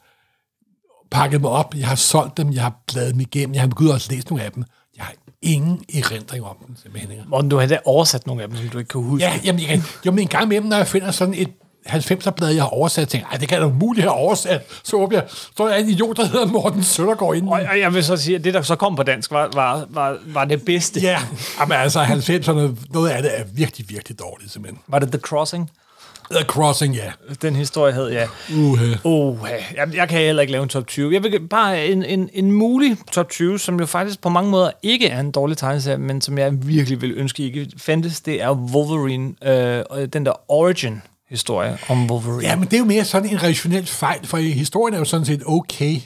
pakket 1.10 1.38
dem 1.38 1.44
op, 1.44 1.74
jeg 1.74 1.88
har 1.88 1.94
solgt 1.94 2.36
dem, 2.36 2.52
jeg 2.52 2.62
har 2.62 2.82
bladet 2.86 3.12
dem 3.12 3.20
igennem, 3.20 3.54
jeg 3.54 3.62
har 3.62 3.68
begyndt 3.68 3.92
også 3.92 4.12
læst 4.12 4.30
nogle 4.30 4.44
af 4.44 4.52
dem. 4.52 4.64
Jeg 4.96 5.04
har 5.04 5.14
ingen 5.42 5.84
erindring 5.94 6.44
om 6.44 6.56
dem, 6.66 6.76
simpelthen. 6.76 7.20
Morten, 7.26 7.50
du 7.50 7.58
har 7.58 7.66
da 7.66 7.78
oversat 7.84 8.26
nogle 8.26 8.42
af 8.42 8.48
dem, 8.48 8.56
som 8.56 8.68
du 8.68 8.78
ikke 8.78 8.88
kan 8.88 9.00
huske. 9.00 9.24
Ja, 9.24 9.40
jamen, 9.44 9.60
jeg 9.60 9.68
kan, 9.68 9.82
jo, 10.06 10.10
men 10.10 10.18
en 10.18 10.28
gang 10.28 10.44
imellem, 10.44 10.68
når 10.68 10.76
jeg 10.76 10.86
finder 10.86 11.10
sådan 11.10 11.34
et 11.34 11.52
90'er-blad, 11.88 12.48
jeg 12.48 12.62
har 12.62 12.68
oversat, 12.68 13.08
tænker 13.08 13.26
jeg, 13.26 13.32
"Ej, 13.34 13.38
det 13.38 13.48
kan 13.48 13.60
da 13.60 13.66
umuligt 13.66 14.04
have 14.04 14.14
oversat. 14.14 14.62
Så 14.82 14.96
håber 14.98 15.16
jeg, 15.16 15.24
så 15.56 15.64
er 15.64 15.74
en 15.76 15.88
idiot, 15.88 16.16
der 16.16 16.26
hedder 16.26 16.46
Morten 16.46 16.82
Søndergaard 16.82 17.34
inden. 17.36 17.48
Og 17.52 17.60
og 17.70 17.80
jeg 17.80 17.94
vil 17.94 18.04
så 18.04 18.16
sige, 18.16 18.36
at 18.36 18.44
det, 18.44 18.54
der 18.54 18.62
så 18.62 18.76
kom 18.76 18.96
på 18.96 19.02
dansk, 19.02 19.30
var, 19.30 19.50
var, 19.54 19.86
var, 19.90 20.16
var 20.26 20.44
det 20.44 20.64
bedste. 20.64 21.00
Ja, 21.00 21.18
jamen, 21.60 21.78
altså 21.78 22.02
90'erne, 22.04 22.86
noget 22.90 23.10
af 23.10 23.22
det 23.22 23.38
er 23.40 23.44
virkelig, 23.54 23.86
virkelig 23.88 24.18
dårligt, 24.18 24.52
simpelthen. 24.52 24.78
Var 24.88 24.98
det 24.98 25.08
The 25.12 25.20
Crossing? 25.20 25.70
The 26.30 26.44
Crossing, 26.44 26.94
ja. 26.94 27.12
Den 27.42 27.56
historie 27.56 27.92
hed, 27.92 28.10
ja. 28.10 28.26
Uh, 28.56 28.78
Oh, 29.04 29.36
jeg, 29.76 29.94
jeg 29.94 30.08
kan 30.08 30.18
heller 30.18 30.40
ikke 30.42 30.52
lave 30.52 30.62
en 30.62 30.68
top 30.68 30.86
20. 30.86 31.14
Jeg 31.14 31.22
vil 31.22 31.48
bare 31.48 31.86
en, 31.86 32.02
en, 32.04 32.30
en 32.32 32.52
mulig 32.52 32.96
top 33.12 33.28
20, 33.30 33.58
som 33.58 33.80
jo 33.80 33.86
faktisk 33.86 34.20
på 34.20 34.28
mange 34.28 34.50
måder 34.50 34.70
ikke 34.82 35.08
er 35.08 35.20
en 35.20 35.30
dårlig 35.30 35.56
tegneserie, 35.58 35.98
men 35.98 36.20
som 36.20 36.38
jeg 36.38 36.66
virkelig 36.66 37.00
vil 37.02 37.12
ønske 37.16 37.42
ikke 37.42 37.66
fandtes, 37.76 38.20
det 38.20 38.42
er 38.42 38.50
Wolverine, 38.50 39.32
øh, 39.44 39.84
og 39.90 40.12
den 40.12 40.26
der 40.26 40.32
origin-historie 41.32 41.78
om 41.88 42.10
Wolverine. 42.10 42.48
ja, 42.48 42.56
men 42.56 42.64
det 42.64 42.74
er 42.74 42.78
jo 42.78 42.84
mere 42.84 43.04
sådan 43.04 43.30
en 43.30 43.42
rationel 43.42 43.86
fejl, 43.86 44.26
for 44.26 44.36
historien 44.36 44.94
er 44.94 44.98
jo 44.98 45.04
sådan 45.04 45.26
set 45.26 45.42
okay. 45.46 46.00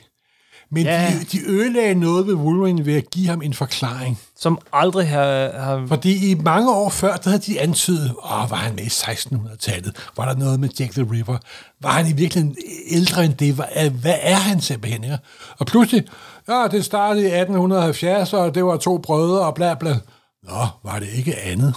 Men 0.71 0.85
Ja. 0.85 1.11
de, 1.11 1.25
de 1.39 1.51
ødelagde 1.51 1.95
noget 1.95 2.27
ved 2.27 2.35
Wolverine 2.35 2.87
ved 2.87 2.95
at 2.97 3.11
give 3.11 3.29
ham 3.29 3.43
en 3.43 3.55
forklaring. 3.55 4.19
Som 4.39 4.59
aldrig 4.73 5.09
har... 5.09 5.61
har 5.61 5.85
Fordi 5.89 6.31
i 6.31 6.35
mange 6.35 6.71
år 6.75 6.91
før, 6.91 7.17
der 7.17 7.31
havde 7.31 7.43
de 7.43 7.61
antydet, 7.61 8.11
åh, 8.11 8.51
var 8.51 8.57
han 8.57 8.75
med 8.75 8.85
i 8.85 8.87
1600-tallet? 8.87 9.97
Var 10.17 10.25
der 10.33 10.37
noget 10.39 10.61
med 10.61 10.69
Jack 10.81 10.93
the 10.93 11.07
Ripper? 11.12 11.37
Var 11.83 11.91
han 11.91 12.07
i 12.07 12.12
virkeligheden 12.12 12.57
ældre 12.91 13.25
end 13.25 13.35
det? 13.35 13.55
Hvad, 13.55 13.91
hvad 13.91 14.15
er 14.21 14.35
han 14.35 14.61
simpelthen? 14.61 15.05
Ja? 15.05 15.17
Og 15.59 15.67
pludselig, 15.67 16.05
ja, 16.49 16.67
det 16.71 16.85
startede 16.85 17.23
i 17.23 17.27
1870, 17.27 18.33
og 18.33 18.55
det 18.55 18.65
var 18.65 18.77
to 18.77 18.99
brødre 18.99 19.47
og 19.47 19.55
bla 19.55 19.75
bla. 19.75 19.97
Nå, 20.43 20.67
var 20.85 20.99
det 20.99 21.09
ikke 21.15 21.39
andet? 21.39 21.75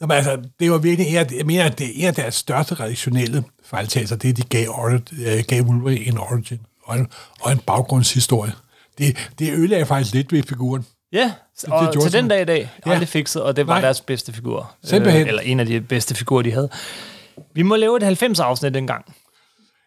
Nå, 0.00 0.06
men 0.06 0.16
altså, 0.16 0.42
det 0.60 0.70
var 0.70 0.78
virkelig 0.78 1.08
en 1.10 1.16
af, 1.16 1.26
jeg 1.36 1.46
mener, 1.46 1.64
at 1.64 1.78
det 1.78 1.86
er 1.86 1.90
en 1.94 2.04
af 2.04 2.14
deres 2.14 2.34
største 2.34 2.74
redaktionelle 2.74 3.44
fejltagelser, 3.64 4.16
det 4.16 4.30
er, 4.30 4.34
de 4.34 4.42
gav, 4.42 4.90
øh, 5.26 5.44
gav 5.48 5.62
Wolverine 5.62 6.06
en 6.06 6.18
origin 6.18 6.60
og 6.84 6.98
en, 6.98 7.08
og 7.40 7.52
en 7.52 7.58
baggrundshistorie. 7.58 8.52
Det, 8.98 9.30
det 9.38 9.52
ødelagde 9.52 9.86
faktisk 9.86 10.14
lidt 10.14 10.32
ved 10.32 10.42
figuren. 10.42 10.86
Ja, 11.12 11.32
og 11.68 11.92
gjorde 11.92 12.06
til 12.10 12.12
den 12.12 12.28
dag 12.28 12.42
i 12.42 12.44
dag 12.44 12.70
Ja. 12.86 12.90
aldrig 12.90 13.08
fikset, 13.08 13.42
og 13.42 13.56
det 13.56 13.66
var 13.66 13.72
Nej. 13.74 13.80
deres 13.80 14.00
bedste 14.00 14.32
figur. 14.32 14.74
Simpelthen. 14.84 15.26
eller 15.26 15.42
en 15.42 15.60
af 15.60 15.66
de 15.66 15.80
bedste 15.80 16.14
figurer, 16.14 16.42
de 16.42 16.52
havde. 16.52 16.68
Vi 17.54 17.62
må 17.62 17.76
lave 17.76 17.96
et 18.10 18.22
90-afsnit 18.22 18.74
dengang. 18.74 19.14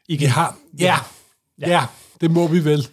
Vi 0.07 0.15
har, 0.25 0.55
ja, 0.79 0.97
ja, 1.61 1.69
ja, 1.69 1.83
det 2.21 2.31
må 2.31 2.47
vi 2.47 2.65
vel. 2.65 2.87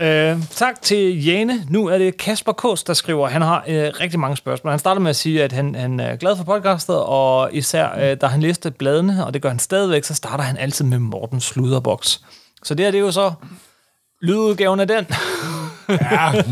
Øh, 0.00 0.36
tak 0.50 0.82
til 0.82 1.24
Jane. 1.24 1.66
Nu 1.70 1.86
er 1.86 1.98
det 1.98 2.16
Kasper 2.16 2.52
Kås, 2.52 2.84
der 2.84 2.94
skriver. 2.94 3.28
Han 3.28 3.42
har 3.42 3.64
øh, 3.68 3.92
rigtig 4.00 4.20
mange 4.20 4.36
spørgsmål. 4.36 4.70
Han 4.70 4.78
starter 4.78 5.00
med 5.00 5.10
at 5.10 5.16
sige, 5.16 5.42
at 5.44 5.52
han, 5.52 5.74
han 5.74 6.00
er 6.00 6.16
glad 6.16 6.36
for 6.36 6.44
podcastet, 6.44 6.96
og 6.96 7.50
især 7.52 8.10
øh, 8.10 8.16
da 8.20 8.26
han 8.26 8.40
læste 8.40 8.70
bladene, 8.70 9.26
og 9.26 9.34
det 9.34 9.42
gør 9.42 9.48
han 9.48 9.58
stadigvæk, 9.58 10.04
så 10.04 10.14
starter 10.14 10.44
han 10.44 10.56
altid 10.56 10.84
med 10.84 10.98
Morten 10.98 11.40
Sluderboks. 11.40 12.20
Så 12.62 12.74
det 12.74 12.86
her, 12.86 12.90
det 12.90 12.98
er 12.98 13.02
jo 13.02 13.12
så 13.12 13.32
lydudgaven 14.22 14.80
af 14.80 14.88
den. 14.88 15.06
Ja, 15.88 16.42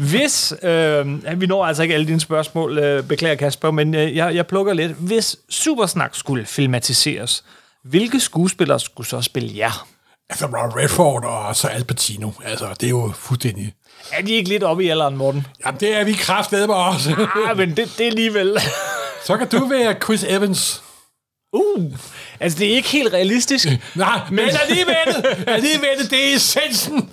Hvis, 0.10 0.54
øh, 0.62 1.40
vi 1.40 1.46
når 1.46 1.64
altså 1.64 1.82
ikke 1.82 1.94
alle 1.94 2.06
dine 2.06 2.20
spørgsmål, 2.20 2.78
øh, 2.78 3.04
beklager 3.04 3.34
Kasper, 3.34 3.70
men 3.70 3.94
øh, 3.94 4.16
jeg, 4.16 4.34
jeg 4.34 4.46
plukker 4.46 4.72
lidt. 4.72 4.92
Hvis 4.92 5.36
Supersnak 5.48 6.14
skulle 6.14 6.46
filmatiseres, 6.46 7.44
hvilke 7.84 8.20
skuespillere 8.20 8.80
skulle 8.80 9.06
så 9.06 9.20
spille 9.20 9.50
jer? 9.56 9.86
Altså 10.30 10.46
Robert 10.46 10.76
Redford 10.76 11.24
og 11.24 11.56
så 11.56 11.68
Al 11.68 11.84
Pacino. 11.84 12.30
Altså, 12.44 12.66
det 12.80 12.86
er 12.86 12.90
jo 12.90 13.12
fuldstændig... 13.16 13.74
Er 14.12 14.22
de 14.22 14.32
ikke 14.32 14.48
lidt 14.48 14.62
oppe 14.62 14.84
i 14.84 14.88
alderen, 14.88 15.16
Morten? 15.16 15.46
Jamen, 15.66 15.80
det 15.80 15.96
er 15.96 16.04
vi 16.04 16.12
kraftedeme 16.12 16.74
også. 16.74 17.26
Ah, 17.48 17.56
men 17.56 17.68
det, 17.76 17.76
det 17.98 18.00
er 18.06 18.10
alligevel... 18.10 18.60
så 19.26 19.36
kan 19.36 19.48
du 19.48 19.66
være 19.66 19.94
Chris 20.04 20.24
Evans. 20.28 20.82
Uh, 21.52 21.92
altså 22.40 22.58
det 22.58 22.66
er 22.70 22.76
ikke 22.76 22.88
helt 22.88 23.12
realistisk. 23.12 23.68
Nej, 23.94 24.20
men 24.30 24.38
alligevel, 24.68 25.24
alligevel, 25.46 26.10
det 26.10 26.30
er 26.30 26.36
essensen. 26.36 27.10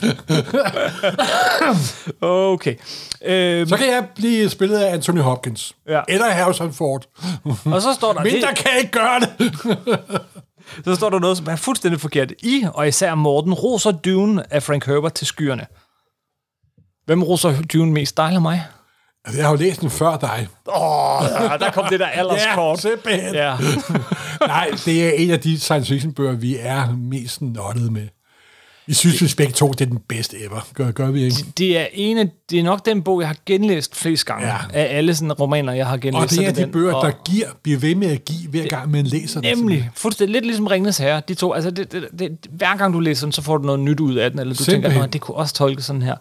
Okay. 2.22 2.76
Øh, 3.26 3.68
Så 3.68 3.78
kan 3.78 3.88
jeg 3.88 4.08
blive 4.16 4.50
spillet 4.50 4.78
af 4.78 4.94
Anthony 4.94 5.20
Hopkins. 5.22 5.76
Ja. 5.90 6.02
Eller 6.08 6.30
Harrison 6.30 6.74
Ford. 6.74 7.06
og 7.66 7.82
så 7.82 7.94
står, 7.94 8.14
der, 8.14 8.24
Mindre 8.24 8.50
det, 8.50 8.58
kan 8.58 8.72
ikke 8.78 8.92
gøre 8.92 9.20
det. 9.20 9.52
Så 10.84 10.96
står 10.96 11.10
der 11.10 11.20
noget, 11.20 11.38
som 11.38 11.48
er 11.48 11.56
fuldstændig 11.56 12.02
forkert. 12.02 12.32
I, 12.44 12.66
og 12.74 12.88
især 12.88 13.16
Morten, 13.16 13.54
roser 13.54 13.92
Dune 13.92 14.54
af 14.54 14.64
Frank 14.64 14.86
Herbert 14.86 15.14
til 15.14 15.28
skyerne. 15.28 15.66
Hvem 17.06 17.24
roser 17.24 17.62
Dune 17.62 17.92
mest? 17.92 18.18
Dig 18.18 18.28
eller 18.28 18.40
mig? 18.40 18.66
Altså, 19.26 19.40
jeg 19.40 19.48
har 19.48 19.52
jo 19.52 19.58
læst 19.58 19.82
den 19.82 19.90
før 19.90 20.18
dig. 20.18 20.48
Åh, 20.68 21.22
oh, 21.22 21.60
der 21.60 21.72
kom 21.72 21.86
det 21.90 22.00
der 22.00 22.08
alderskort. 22.08 22.82
simpelthen. 22.88 23.34
Ja. 23.34 23.58
Nej, 24.48 24.72
det 24.86 25.08
er 25.08 25.12
en 25.12 25.32
af 25.32 25.40
de 25.40 25.60
science 25.60 25.94
fiction 25.94 26.14
bøger, 26.14 26.34
vi 26.34 26.58
er 26.60 26.96
mest 26.96 27.42
nottet 27.42 27.92
med. 27.92 28.08
Vi 28.88 28.94
synes, 28.94 29.22
vi 29.22 29.34
begge 29.38 29.54
to, 29.54 29.72
det 29.72 29.82
er 29.82 29.86
den 29.86 30.00
bedste 30.10 30.38
ever. 30.46 30.68
Gør, 30.74 30.92
gør 30.92 31.12
vi 31.12 31.24
ikke? 31.24 31.46
Det 31.58 31.78
er, 31.78 31.86
en 31.94 32.18
af, 32.18 32.30
det 32.50 32.60
er 32.60 32.64
nok 32.64 32.86
den 32.86 33.02
bog, 33.04 33.20
jeg 33.22 33.28
har 33.30 33.38
genlæst 33.46 33.96
flest 33.96 34.26
gange. 34.26 34.48
Ja. 34.48 34.58
Af 34.74 34.98
alle 34.98 35.16
sådan 35.16 35.34
romaner, 35.34 35.74
jeg 35.74 35.88
har 35.88 35.98
genlæst. 35.98 36.24
Og 36.24 36.30
det 36.30 36.48
er 36.48 36.52
de 36.52 36.62
den. 36.62 36.72
bøger, 36.72 36.94
Og- 36.94 37.06
der 37.06 37.12
giver, 37.32 37.48
bliver 37.64 37.80
ved 37.80 37.96
med 37.96 38.08
at 38.12 38.26
give, 38.26 38.50
hver 38.50 38.68
gang 38.68 38.92
man 38.92 39.06
læser 39.06 39.42
den. 39.42 39.58
Nemlig. 39.58 39.90
Fuldstændig. 39.96 40.34
Lidt 40.34 40.46
ligesom 40.46 40.68
Ringnes 40.68 40.98
Herre. 40.98 41.22
De 41.28 41.34
to, 41.34 41.54
altså 41.54 41.72
det, 41.72 41.92
det, 41.92 42.08
det, 42.20 42.38
hver 42.50 42.78
gang 42.78 42.94
du 42.94 43.00
læser 43.00 43.26
den, 43.26 43.32
så 43.32 43.42
får 43.42 43.58
du 43.58 43.64
noget 43.66 43.80
nyt 43.80 44.00
ud 44.00 44.16
af 44.16 44.32
den, 44.32 44.40
eller 44.40 44.54
du 44.54 44.64
Simpelthen. 44.64 44.92
tænker, 44.92 45.08
at 45.08 45.14
det 45.14 45.22
kunne 45.22 45.38
også 45.38 45.54
tolkes 45.54 45.86
sådan 45.86 46.02
her. 46.02 46.16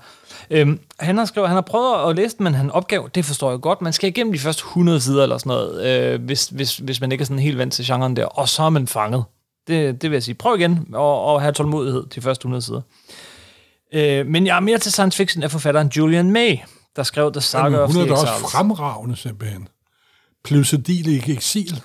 Øhm, 0.50 0.78
han 1.00 1.18
har 1.18 1.24
skrevet, 1.24 1.48
han 1.48 1.54
har 1.56 1.60
prøvet 1.62 2.10
at 2.10 2.16
læse 2.16 2.36
den, 2.38 2.44
men 2.44 2.54
han 2.54 2.70
opgav, 2.70 3.08
det 3.14 3.24
forstår 3.24 3.50
jeg 3.50 3.60
godt, 3.60 3.82
man 3.82 3.92
skal 3.92 4.08
igennem 4.08 4.32
de 4.32 4.38
første 4.38 4.60
100 4.60 5.00
sider 5.00 5.22
eller 5.22 5.38
sådan 5.38 5.50
noget, 5.50 5.86
øh, 6.14 6.22
hvis, 6.24 6.46
hvis, 6.48 6.76
hvis 6.76 7.00
man 7.00 7.12
ikke 7.12 7.22
er 7.22 7.26
sådan 7.26 7.38
helt 7.38 7.58
vant 7.58 7.72
til 7.72 7.84
genren 7.86 8.16
der, 8.16 8.24
og 8.24 8.48
så 8.48 8.62
er 8.62 8.70
man 8.70 8.86
fanget. 8.86 9.24
Det, 9.66 10.02
det 10.02 10.10
vil 10.10 10.16
jeg 10.16 10.22
sige. 10.22 10.34
Prøv 10.34 10.58
igen 10.58 10.86
og, 10.92 11.24
og 11.24 11.40
have 11.40 11.52
tålmodighed 11.52 12.04
de 12.14 12.20
første 12.20 12.42
100 12.42 12.62
sider. 12.62 12.80
Øh, 13.94 14.26
men 14.26 14.46
jeg 14.46 14.56
er 14.56 14.60
mere 14.60 14.78
til 14.78 14.92
science 14.92 15.16
fiction 15.16 15.42
af 15.42 15.50
forfatteren 15.50 15.88
Julian 15.96 16.30
May, 16.30 16.56
der 16.96 17.02
skrev 17.02 17.32
The 17.32 17.40
Saga 17.40 17.64
Jamen, 17.64 17.80
of 17.80 17.86
hun 17.86 17.94
the 17.94 18.02
er 18.02 18.06
da 18.06 18.12
også 18.12 18.26
Exiles. 18.26 18.52
fremragende, 18.52 19.16
simpelthen. 19.16 19.68
Plusedil 20.44 21.08
i 21.08 21.32
eksil. 21.32 21.82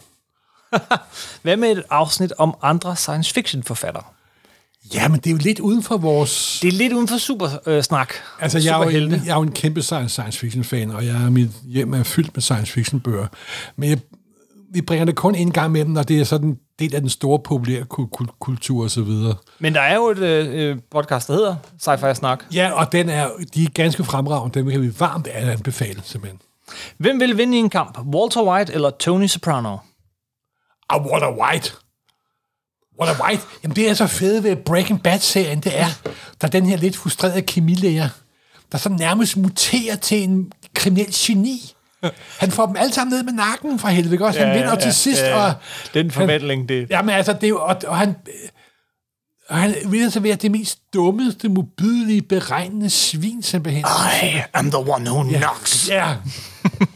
Hvad 1.42 1.58
med 1.58 1.72
et 1.72 1.84
afsnit 1.90 2.34
om 2.38 2.58
andre 2.62 2.96
science 2.96 3.34
fiction 3.34 3.64
forfattere? 3.64 4.04
Ja, 4.94 5.08
men 5.08 5.20
det 5.20 5.28
er 5.28 5.32
jo 5.32 5.38
lidt 5.38 5.60
uden 5.60 5.84
for 5.84 5.98
vores... 5.98 6.60
Det 6.62 6.68
er 6.68 6.72
lidt 6.72 6.94
uden 6.94 7.08
for 7.08 7.18
supersnak. 7.18 8.14
Øh. 8.14 8.44
Altså, 8.44 8.60
jeg 8.60 8.82
er, 8.82 8.84
jo 8.84 8.90
en, 8.90 9.12
jeg 9.12 9.32
er 9.32 9.36
jo 9.36 9.42
en 9.42 9.52
kæmpe 9.52 9.82
science, 9.82 10.14
science 10.14 10.40
fiction 10.40 10.64
fan, 10.64 10.92
og 10.92 11.06
jeg 11.06 11.24
er, 11.24 11.30
mit 11.30 11.50
hjem 11.66 11.94
er 11.94 12.04
fyldt 12.04 12.36
med 12.36 12.42
science 12.42 12.72
fiction 12.72 13.00
bøger. 13.00 13.28
Men 13.76 13.90
jeg, 13.90 14.00
vi 14.74 14.82
bringer 14.82 15.06
det 15.06 15.16
kun 15.16 15.36
en 15.36 15.52
gang 15.52 15.72
med 15.72 15.86
dem, 15.86 15.92
når 15.94 16.04
det 16.04 16.20
er 16.20 16.24
sådan 16.24 16.58
del 16.80 16.96
af 16.96 17.02
den 17.02 17.10
store 17.10 17.40
populære 17.40 17.86
kul- 17.94 18.10
kul- 18.12 18.38
kultur 18.40 18.84
og 18.84 18.92
så 18.92 19.02
videre. 19.02 19.36
Men 19.60 19.74
der 19.76 19.82
er 19.82 19.96
jo 19.96 20.08
et 20.10 20.18
øh, 20.18 20.78
podcast, 20.92 21.28
der 21.28 21.34
hedder 21.34 21.56
Sci-Fi 21.82 22.14
Snak. 22.14 22.44
Ja, 22.54 22.72
og 22.72 22.92
den 22.92 23.10
er, 23.10 23.30
de 23.54 23.64
er 23.64 23.70
ganske 23.70 24.04
fremragende. 24.04 24.60
Dem 24.60 24.70
kan 24.70 24.82
vi 24.82 25.00
varmt 25.00 25.28
anbefale, 25.28 26.02
simpelthen. 26.04 26.42
Hvem 26.98 27.20
vil 27.20 27.38
vinde 27.38 27.58
i 27.58 27.60
en 27.60 27.70
kamp? 27.70 28.00
Walter 28.16 28.44
White 28.44 28.74
eller 28.74 28.90
Tony 28.90 29.28
Soprano? 29.28 29.78
Og 30.90 31.02
Walter 31.12 31.40
White. 31.42 31.72
Walter 33.02 33.24
White, 33.26 33.44
jamen 33.64 33.76
det 33.76 33.90
er 33.90 33.94
så 33.94 34.08
fedt 34.08 34.44
ved 34.44 34.56
Breaking 34.56 35.04
Bad-serien, 35.04 35.60
det 35.60 35.80
er, 35.80 35.88
der 36.42 36.48
er 36.48 36.52
den 36.52 36.66
her 36.66 36.78
lidt 36.78 36.98
frustrerede 36.98 37.42
kemilæger, 37.42 38.10
der 38.72 38.78
så 38.78 38.90
nærmest 38.90 39.38
muterer 39.38 39.96
til 39.96 40.24
en 40.24 40.52
kriminel 40.74 41.08
geni. 41.14 41.74
Han 42.40 42.52
får 42.52 42.66
dem 42.66 42.76
alle 42.76 42.94
sammen 42.94 43.14
ned 43.14 43.24
med 43.24 43.34
nakken 43.34 43.80
fra 43.80 43.90
helvede, 43.90 44.16
ikke 44.16 44.26
også? 44.26 44.40
Han 44.40 44.48
Ja, 44.48 44.54
vinder 44.54 44.70
ja, 44.70 44.80
til 44.80 44.94
sidst, 44.94 45.22
ja, 45.22 45.28
ja. 45.28 45.46
og... 45.48 45.54
Den 45.94 46.12
forvandling, 46.12 46.70
det... 46.70 46.90
Jamen 46.90 47.16
altså, 47.16 47.34
det 47.34 47.44
er 47.44 47.48
jo, 47.48 47.62
og, 47.62 47.76
og 47.88 47.98
han... 47.98 48.16
Og 49.50 49.58
han 49.58 49.76
vil 49.86 50.12
så 50.12 50.20
være 50.20 50.36
det 50.36 50.52
mest 50.52 50.80
dummeste, 50.94 51.50
modbydelige, 51.50 52.22
beregnende 52.22 52.90
svin, 52.90 53.44
simpelthen. 53.44 53.86
I 54.24 54.42
am 54.54 54.72
the 54.72 54.78
one 54.78 55.12
who 55.12 55.24
knocks. 55.24 55.90
Ja, 55.90 56.16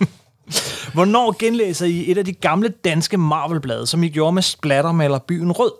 Hvornår 0.93 1.35
genlæser 1.39 1.85
I 1.85 2.11
et 2.11 2.17
af 2.17 2.25
de 2.25 2.33
gamle 2.33 2.69
danske 2.69 3.17
Marvel-blade, 3.17 3.87
som 3.87 4.03
I 4.03 4.09
gjorde 4.09 4.33
med 4.33 4.41
splattermaler 4.41 5.19
Byen 5.19 5.51
Rød? 5.51 5.71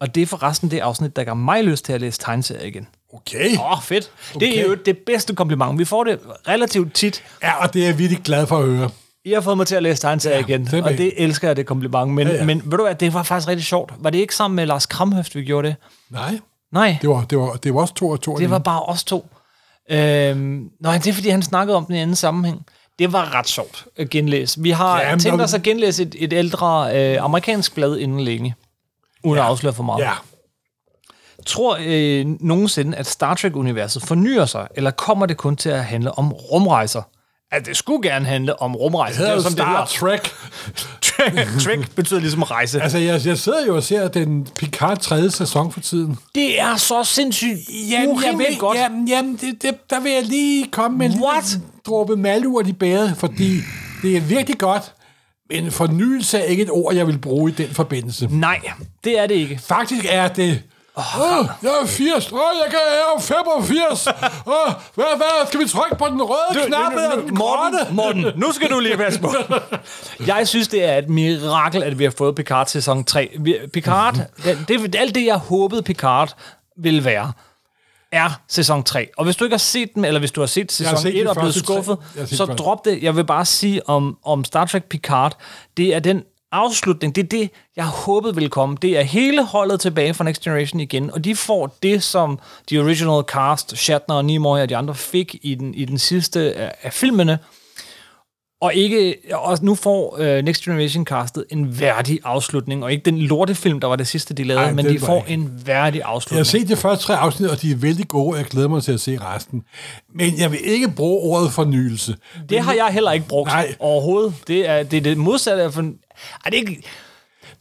Og 0.00 0.14
det 0.14 0.22
er 0.22 0.26
forresten 0.26 0.70
det 0.70 0.78
afsnit, 0.78 1.16
der 1.16 1.24
gør 1.24 1.34
mig 1.34 1.64
lyst 1.64 1.84
til 1.84 1.92
at 1.92 2.00
læse 2.00 2.20
tegneserier 2.20 2.66
igen. 2.66 2.88
Okay. 3.16 3.58
Åh, 3.58 3.72
oh, 3.72 3.82
fedt. 3.82 4.10
Okay. 4.34 4.46
Det 4.46 4.60
er 4.60 4.64
jo 4.66 4.74
det 4.74 4.98
bedste 4.98 5.34
kompliment. 5.34 5.78
Vi 5.78 5.84
får 5.84 6.04
det 6.04 6.18
relativt 6.48 6.94
tit. 6.94 7.22
Ja, 7.42 7.62
og 7.62 7.74
det 7.74 7.82
er 7.82 7.86
jeg 7.86 7.98
virkelig 7.98 8.22
glad 8.22 8.46
for 8.46 8.58
at 8.58 8.66
høre. 8.68 8.90
I 9.24 9.32
har 9.32 9.40
fået 9.40 9.56
mig 9.56 9.66
til 9.66 9.74
at 9.74 9.82
læse 9.82 10.02
tegneserier 10.02 10.36
Ja, 10.38 10.44
igen, 10.44 10.66
simpelthen. 10.66 10.84
og 10.92 10.98
det 10.98 11.12
elsker 11.16 11.48
jeg, 11.48 11.56
det 11.56 11.66
kompliment. 11.66 12.10
Men, 12.12 12.28
ja, 12.28 12.34
Ja, 12.34 12.44
men 12.44 12.62
ved 12.64 12.78
du 12.78 12.84
hvad, 12.84 12.94
det 12.94 13.14
var 13.14 13.22
faktisk 13.22 13.48
rigtig 13.48 13.66
sjovt. 13.66 13.92
Var 13.98 14.10
det 14.10 14.18
ikke 14.18 14.34
sammen 14.34 14.56
med 14.56 14.66
Lars 14.66 14.86
Kramhøft, 14.86 15.34
vi 15.34 15.42
gjorde 15.44 15.68
det? 15.68 15.76
Nej, 16.10 16.38
Nej, 16.72 16.98
det 17.02 17.10
var, 17.10 17.24
det 17.24 17.38
var, 17.38 17.52
det 17.52 17.74
var 17.74 17.80
også 17.80 17.94
to 17.94 18.08
og 18.08 18.20
to. 18.20 18.36
det 18.38 18.50
var 18.50 18.58
bare 18.58 18.82
os 18.82 19.04
to. 19.04 19.28
Øhm, 19.90 20.68
nej, 20.80 20.98
det 20.98 21.06
er 21.06 21.12
fordi, 21.12 21.28
han 21.28 21.42
snakkede 21.42 21.76
om 21.76 21.84
den 21.84 21.94
i 21.94 21.98
anden 22.00 22.16
sammenhæng. 22.16 22.66
Det 22.98 23.12
var 23.12 23.34
ret 23.34 23.48
sjovt 23.48 23.84
at 23.96 24.10
genlæse. 24.10 24.60
Vi 24.62 24.70
har 24.70 25.00
Ja, 25.00 25.16
tænkt 25.16 25.42
os 25.42 25.54
at 25.54 25.62
genlæse 25.62 26.02
et, 26.02 26.14
et 26.18 26.32
ældre 26.32 26.96
øh, 27.14 27.22
amerikansk 27.24 27.74
blad 27.74 27.96
inden 27.98 28.20
længe. 28.20 28.54
Uden 29.24 29.36
ja. 29.38 29.44
at 29.44 29.50
afsløre 29.50 29.72
for 29.72 29.82
meget. 29.82 30.02
Ja, 30.02 30.12
Tror 31.46 31.78
øh, 31.80 32.26
nogensinde, 32.40 32.96
at 32.96 33.06
Star 33.06 33.34
Trek-universet 33.34 34.02
fornyer 34.02 34.46
sig, 34.46 34.68
eller 34.76 34.90
kommer 34.90 35.26
det 35.26 35.36
kun 35.36 35.56
til 35.56 35.68
at 35.68 35.84
handle 35.84 36.18
om 36.18 36.32
rumrejser? 36.32 37.02
At 37.52 37.66
det 37.66 37.76
skulle 37.76 38.10
gerne 38.10 38.26
handle 38.26 38.62
om 38.62 38.76
rumrejser. 38.76 39.20
det 39.20 39.28
er 39.28 39.32
er 39.32 39.42
jo 39.42 39.50
Star 39.50 39.80
det 39.80 39.90
Trek. 39.90 40.32
hedder. 41.18 41.58
Trek 41.60 41.90
betyder 41.94 42.20
ligesom 42.20 42.42
rejse. 42.42 42.82
Altså, 42.82 42.98
jeg, 42.98 43.26
jeg 43.26 43.38
sidder 43.38 43.66
jo 43.66 43.76
og 43.76 43.82
ser 43.82 44.08
den 44.08 44.48
Picard 44.58 44.98
tredje 44.98 45.30
sæson 45.30 45.72
for 45.72 45.80
tiden. 45.80 46.18
Det 46.34 46.60
er 46.60 46.76
så 46.76 47.04
sindssygt 47.04 47.58
urimeligt 48.08 48.58
godt. 48.58 48.78
Jamen, 48.78 49.08
jamen 49.08 49.36
det, 49.36 49.62
det, 49.62 49.90
der 49.90 50.00
vil 50.00 50.12
jeg 50.12 50.22
lige 50.22 50.66
komme 50.70 50.98
med 50.98 51.06
en 51.06 51.22
What? 51.22 51.44
lille 51.52 51.66
dråbe 51.86 52.16
malurt 52.16 52.66
i 52.66 52.72
bæret, 52.72 53.16
fordi 53.16 53.60
det 54.02 54.16
er 54.16 54.20
virkelig 54.20 54.58
godt, 54.58 54.92
men 55.50 55.70
fornyelse 55.70 56.38
er 56.38 56.44
ikke 56.44 56.62
et 56.62 56.70
ord, 56.70 56.94
jeg 56.94 57.06
vil 57.06 57.18
bruge 57.18 57.50
i 57.50 57.54
den 57.54 57.68
forbindelse. 57.68 58.28
Nej, 58.30 58.60
det 59.04 59.18
er 59.18 59.26
det 59.26 59.34
ikke. 59.34 59.60
Faktisk 59.68 60.06
er 60.08 60.28
det... 60.28 60.62
Åh, 60.98 61.20
oh, 61.20 61.46
jeg 61.62 61.70
er 61.82 61.86
80. 61.86 62.32
Åh, 62.32 62.38
oh, 62.38 62.40
jeg, 62.62 62.70
kan, 62.70 62.78
jeg 62.92 63.14
er 63.16 63.20
85. 63.20 64.06
Åh, 64.06 64.12
oh, 64.46 64.72
hvad, 64.94 65.04
hvad, 65.16 65.46
skal 65.46 65.60
vi 65.60 65.68
trykke 65.68 65.96
på 65.96 66.06
den 66.06 66.22
røde 66.22 66.66
knap 66.66 66.92
eller 66.92 67.10
den 67.20 67.36
grønne? 67.36 67.78
Morten, 67.90 68.22
Morten, 68.22 68.40
nu 68.40 68.52
skal 68.52 68.70
du 68.70 68.80
lige 68.80 68.96
passe 68.96 69.20
på. 69.20 69.34
Jeg 70.26 70.48
synes, 70.48 70.68
det 70.68 70.84
er 70.84 70.98
et 70.98 71.08
mirakel, 71.08 71.82
at 71.82 71.98
vi 71.98 72.04
har 72.04 72.12
fået 72.18 72.34
Picard 72.34 72.66
sæson 72.66 73.04
3. 73.04 73.36
Vi- 73.40 73.58
Picard, 73.72 74.14
det, 74.44 74.68
det, 74.68 74.94
alt 74.96 75.14
det, 75.14 75.26
jeg 75.26 75.36
håbede 75.36 75.82
Picard 75.82 76.34
ville 76.76 77.04
være, 77.04 77.32
er 78.12 78.40
sæson 78.48 78.82
3. 78.84 79.08
Og 79.16 79.24
hvis 79.24 79.36
du 79.36 79.44
ikke 79.44 79.54
har 79.54 79.58
set 79.58 79.94
den, 79.94 80.04
eller 80.04 80.18
hvis 80.18 80.32
du 80.32 80.40
har 80.40 80.46
set 80.46 80.72
sæson 80.72 80.98
set 80.98 81.20
1 81.20 81.24
de 81.24 81.30
og 81.30 81.36
er 81.36 81.40
blevet 81.40 81.54
skuffet, 81.54 81.98
har 82.18 82.26
så 82.26 82.44
drop 82.44 82.84
det. 82.84 83.02
Jeg 83.02 83.16
vil 83.16 83.24
bare 83.24 83.44
sige 83.44 83.88
om, 83.88 84.18
om 84.24 84.44
Star 84.44 84.64
Trek 84.64 84.84
Picard, 84.84 85.36
det 85.76 85.94
er 85.94 86.00
den 86.00 86.22
afslutning, 86.52 87.14
det 87.16 87.24
er 87.24 87.28
det, 87.28 87.50
jeg 87.76 87.86
håbede 87.86 88.34
ville 88.34 88.50
komme. 88.50 88.76
Det 88.82 88.98
er 88.98 89.02
hele 89.02 89.44
holdet 89.44 89.80
tilbage 89.80 90.14
fra 90.14 90.24
Next 90.24 90.42
Generation 90.42 90.80
igen, 90.80 91.10
og 91.10 91.24
de 91.24 91.36
får 91.36 91.76
det, 91.82 92.02
som 92.02 92.38
de 92.70 92.78
original 92.78 93.24
cast, 93.24 93.76
Shatner 93.76 94.14
og 94.14 94.24
Nimoy 94.24 94.58
og 94.58 94.68
de 94.68 94.76
andre 94.76 94.94
fik 94.94 95.36
i 95.42 95.54
den, 95.54 95.74
i 95.74 95.84
den 95.84 95.98
sidste 95.98 96.54
af, 96.54 96.74
af 96.82 96.92
filmene. 96.92 97.38
Og 98.60 98.74
ikke, 98.74 99.14
og 99.32 99.58
nu 99.62 99.74
får 99.74 100.16
uh, 100.20 100.44
Next 100.44 100.62
Generation 100.62 101.04
castet 101.06 101.44
en 101.50 101.80
værdig 101.80 102.20
afslutning, 102.24 102.84
og 102.84 102.92
ikke 102.92 103.04
den 103.04 103.18
lortefilm, 103.18 103.80
der 103.80 103.88
var 103.88 103.96
det 103.96 104.06
sidste, 104.06 104.34
de 104.34 104.44
lavede, 104.44 104.64
Ej, 104.64 104.72
men 104.72 104.84
de 104.86 104.98
får 104.98 105.16
ikke. 105.20 105.30
en 105.32 105.62
værdig 105.66 105.98
Jeg 105.98 106.06
afslutning. 106.08 106.38
har 106.38 106.44
set 106.44 106.68
de 106.68 106.76
første 106.76 107.04
tre 107.06 107.16
afsnit, 107.16 107.50
og 107.50 107.62
de 107.62 107.70
er 107.72 107.76
vældig 107.76 108.08
gode, 108.08 108.34
og 108.34 108.38
jeg 108.38 108.46
glæder 108.46 108.68
mig 108.68 108.82
til 108.82 108.92
at 108.92 109.00
se 109.00 109.18
resten. 109.20 109.62
Men 110.14 110.38
jeg 110.38 110.50
vil 110.52 110.60
ikke 110.64 110.90
bruge 110.90 111.20
ordet 111.32 111.52
fornyelse. 111.52 112.16
Det 112.48 112.60
har 112.60 112.72
jeg 112.72 112.86
heller 112.90 113.12
ikke 113.12 113.28
brugt 113.28 113.48
Nej. 113.48 113.74
overhovedet. 113.78 114.34
Det 114.48 114.68
er 114.68 114.82
det, 114.82 114.96
er 114.96 115.00
det 115.00 115.18
modsatte 115.18 115.62
af... 115.62 115.72
For, 115.72 115.80
ej, 115.82 115.88
det, 116.44 116.54
er 116.54 116.58
ikke, 116.58 116.82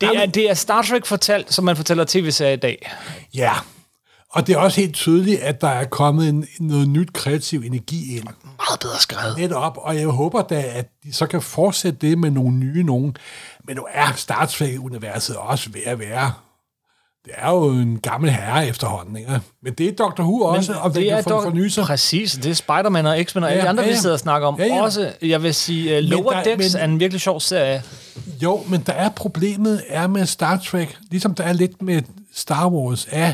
det, 0.02 0.10
er, 0.16 0.26
det 0.26 0.50
er 0.50 0.54
Star 0.54 0.82
Trek 0.82 1.06
fortalt, 1.06 1.54
som 1.54 1.66
man 1.66 1.76
fortæller 1.76 2.06
tv-serier 2.08 2.54
i 2.54 2.56
dag. 2.56 2.92
Ja, 3.36 3.52
og 4.36 4.48
det 4.48 4.54
er 4.56 4.58
også 4.58 4.82
helt 4.82 4.94
tydeligt, 4.96 5.40
at 5.42 5.62
der 5.62 5.68
er 5.68 5.86
kommet 5.86 6.30
en, 6.30 6.48
noget 6.60 6.88
nyt 6.90 7.14
kreativ 7.14 7.62
energi 7.66 8.16
ind. 8.16 8.24
Meget 8.24 8.80
bedre 8.82 9.00
skrevet. 9.00 9.38
Netop, 9.38 9.78
og 9.82 9.96
jeg 10.00 10.08
håber 10.08 10.42
da, 10.42 10.64
at 10.74 10.88
de 11.04 11.14
så 11.14 11.26
kan 11.26 11.42
fortsætte 11.42 11.98
det 12.08 12.18
med 12.18 12.32
nogle 12.32 12.52
nye 12.56 12.84
nogen. 12.84 13.18
Men 13.68 13.76
nu 13.76 13.86
er 13.94 14.14
Star 14.16 14.46
Trek-universet 14.46 15.36
også 15.36 15.70
ved 15.74 15.82
at 15.86 16.00
være... 16.00 16.32
Det 17.26 17.34
er 17.38 17.52
jo 17.52 17.70
en 17.70 18.00
gammel 18.00 18.32
herre 18.32 18.68
efterhånden, 18.68 19.16
ikke? 19.18 19.40
Men 19.64 19.74
det 19.74 19.88
er 19.88 19.92
Dr. 19.92 20.22
Who 20.22 20.42
også, 20.42 20.74
og 20.74 20.96
det, 20.96 21.12
dog- 21.12 21.24
for, 21.24 21.42
forny 21.42 21.68
sig. 21.68 21.84
Præcis, 21.84 22.32
det 22.34 22.46
er 22.46 22.54
Spider-Man 22.54 23.06
og 23.06 23.18
X-Men 23.24 23.44
og 23.44 23.50
alle 23.50 23.60
Ja, 23.60 23.64
de 23.66 23.70
andre, 23.70 23.84
ja, 23.84 23.90
vi 23.90 23.94
ja. 23.94 24.00
sidder 24.00 24.16
og 24.16 24.20
snakker 24.20 24.48
om. 24.48 24.56
Ja, 24.60 24.66
ja. 24.66 24.82
Også, 24.84 25.12
jeg 25.22 25.44
vil 25.44 25.54
sige, 25.56 25.98
uh, 25.98 26.04
Lower 26.04 26.32
der- 26.32 26.44
Decks 26.44 26.74
men- 26.74 26.82
er 26.82 26.86
en 26.86 27.00
virkelig 27.00 27.22
sjov 27.22 27.40
serie. 27.40 27.84
Jo, 28.44 28.64
men 28.70 28.82
der 28.82 28.94
er 28.94 29.10
problemet 29.10 29.82
er 29.90 30.08
med 30.08 30.26
Star 30.26 30.58
Trek, 30.58 30.98
ligesom 31.12 31.36
der 31.36 31.44
er 31.44 31.54
lidt 31.54 31.82
med 31.82 32.02
Star 32.34 32.68
Wars, 32.70 33.08
er, 33.12 33.34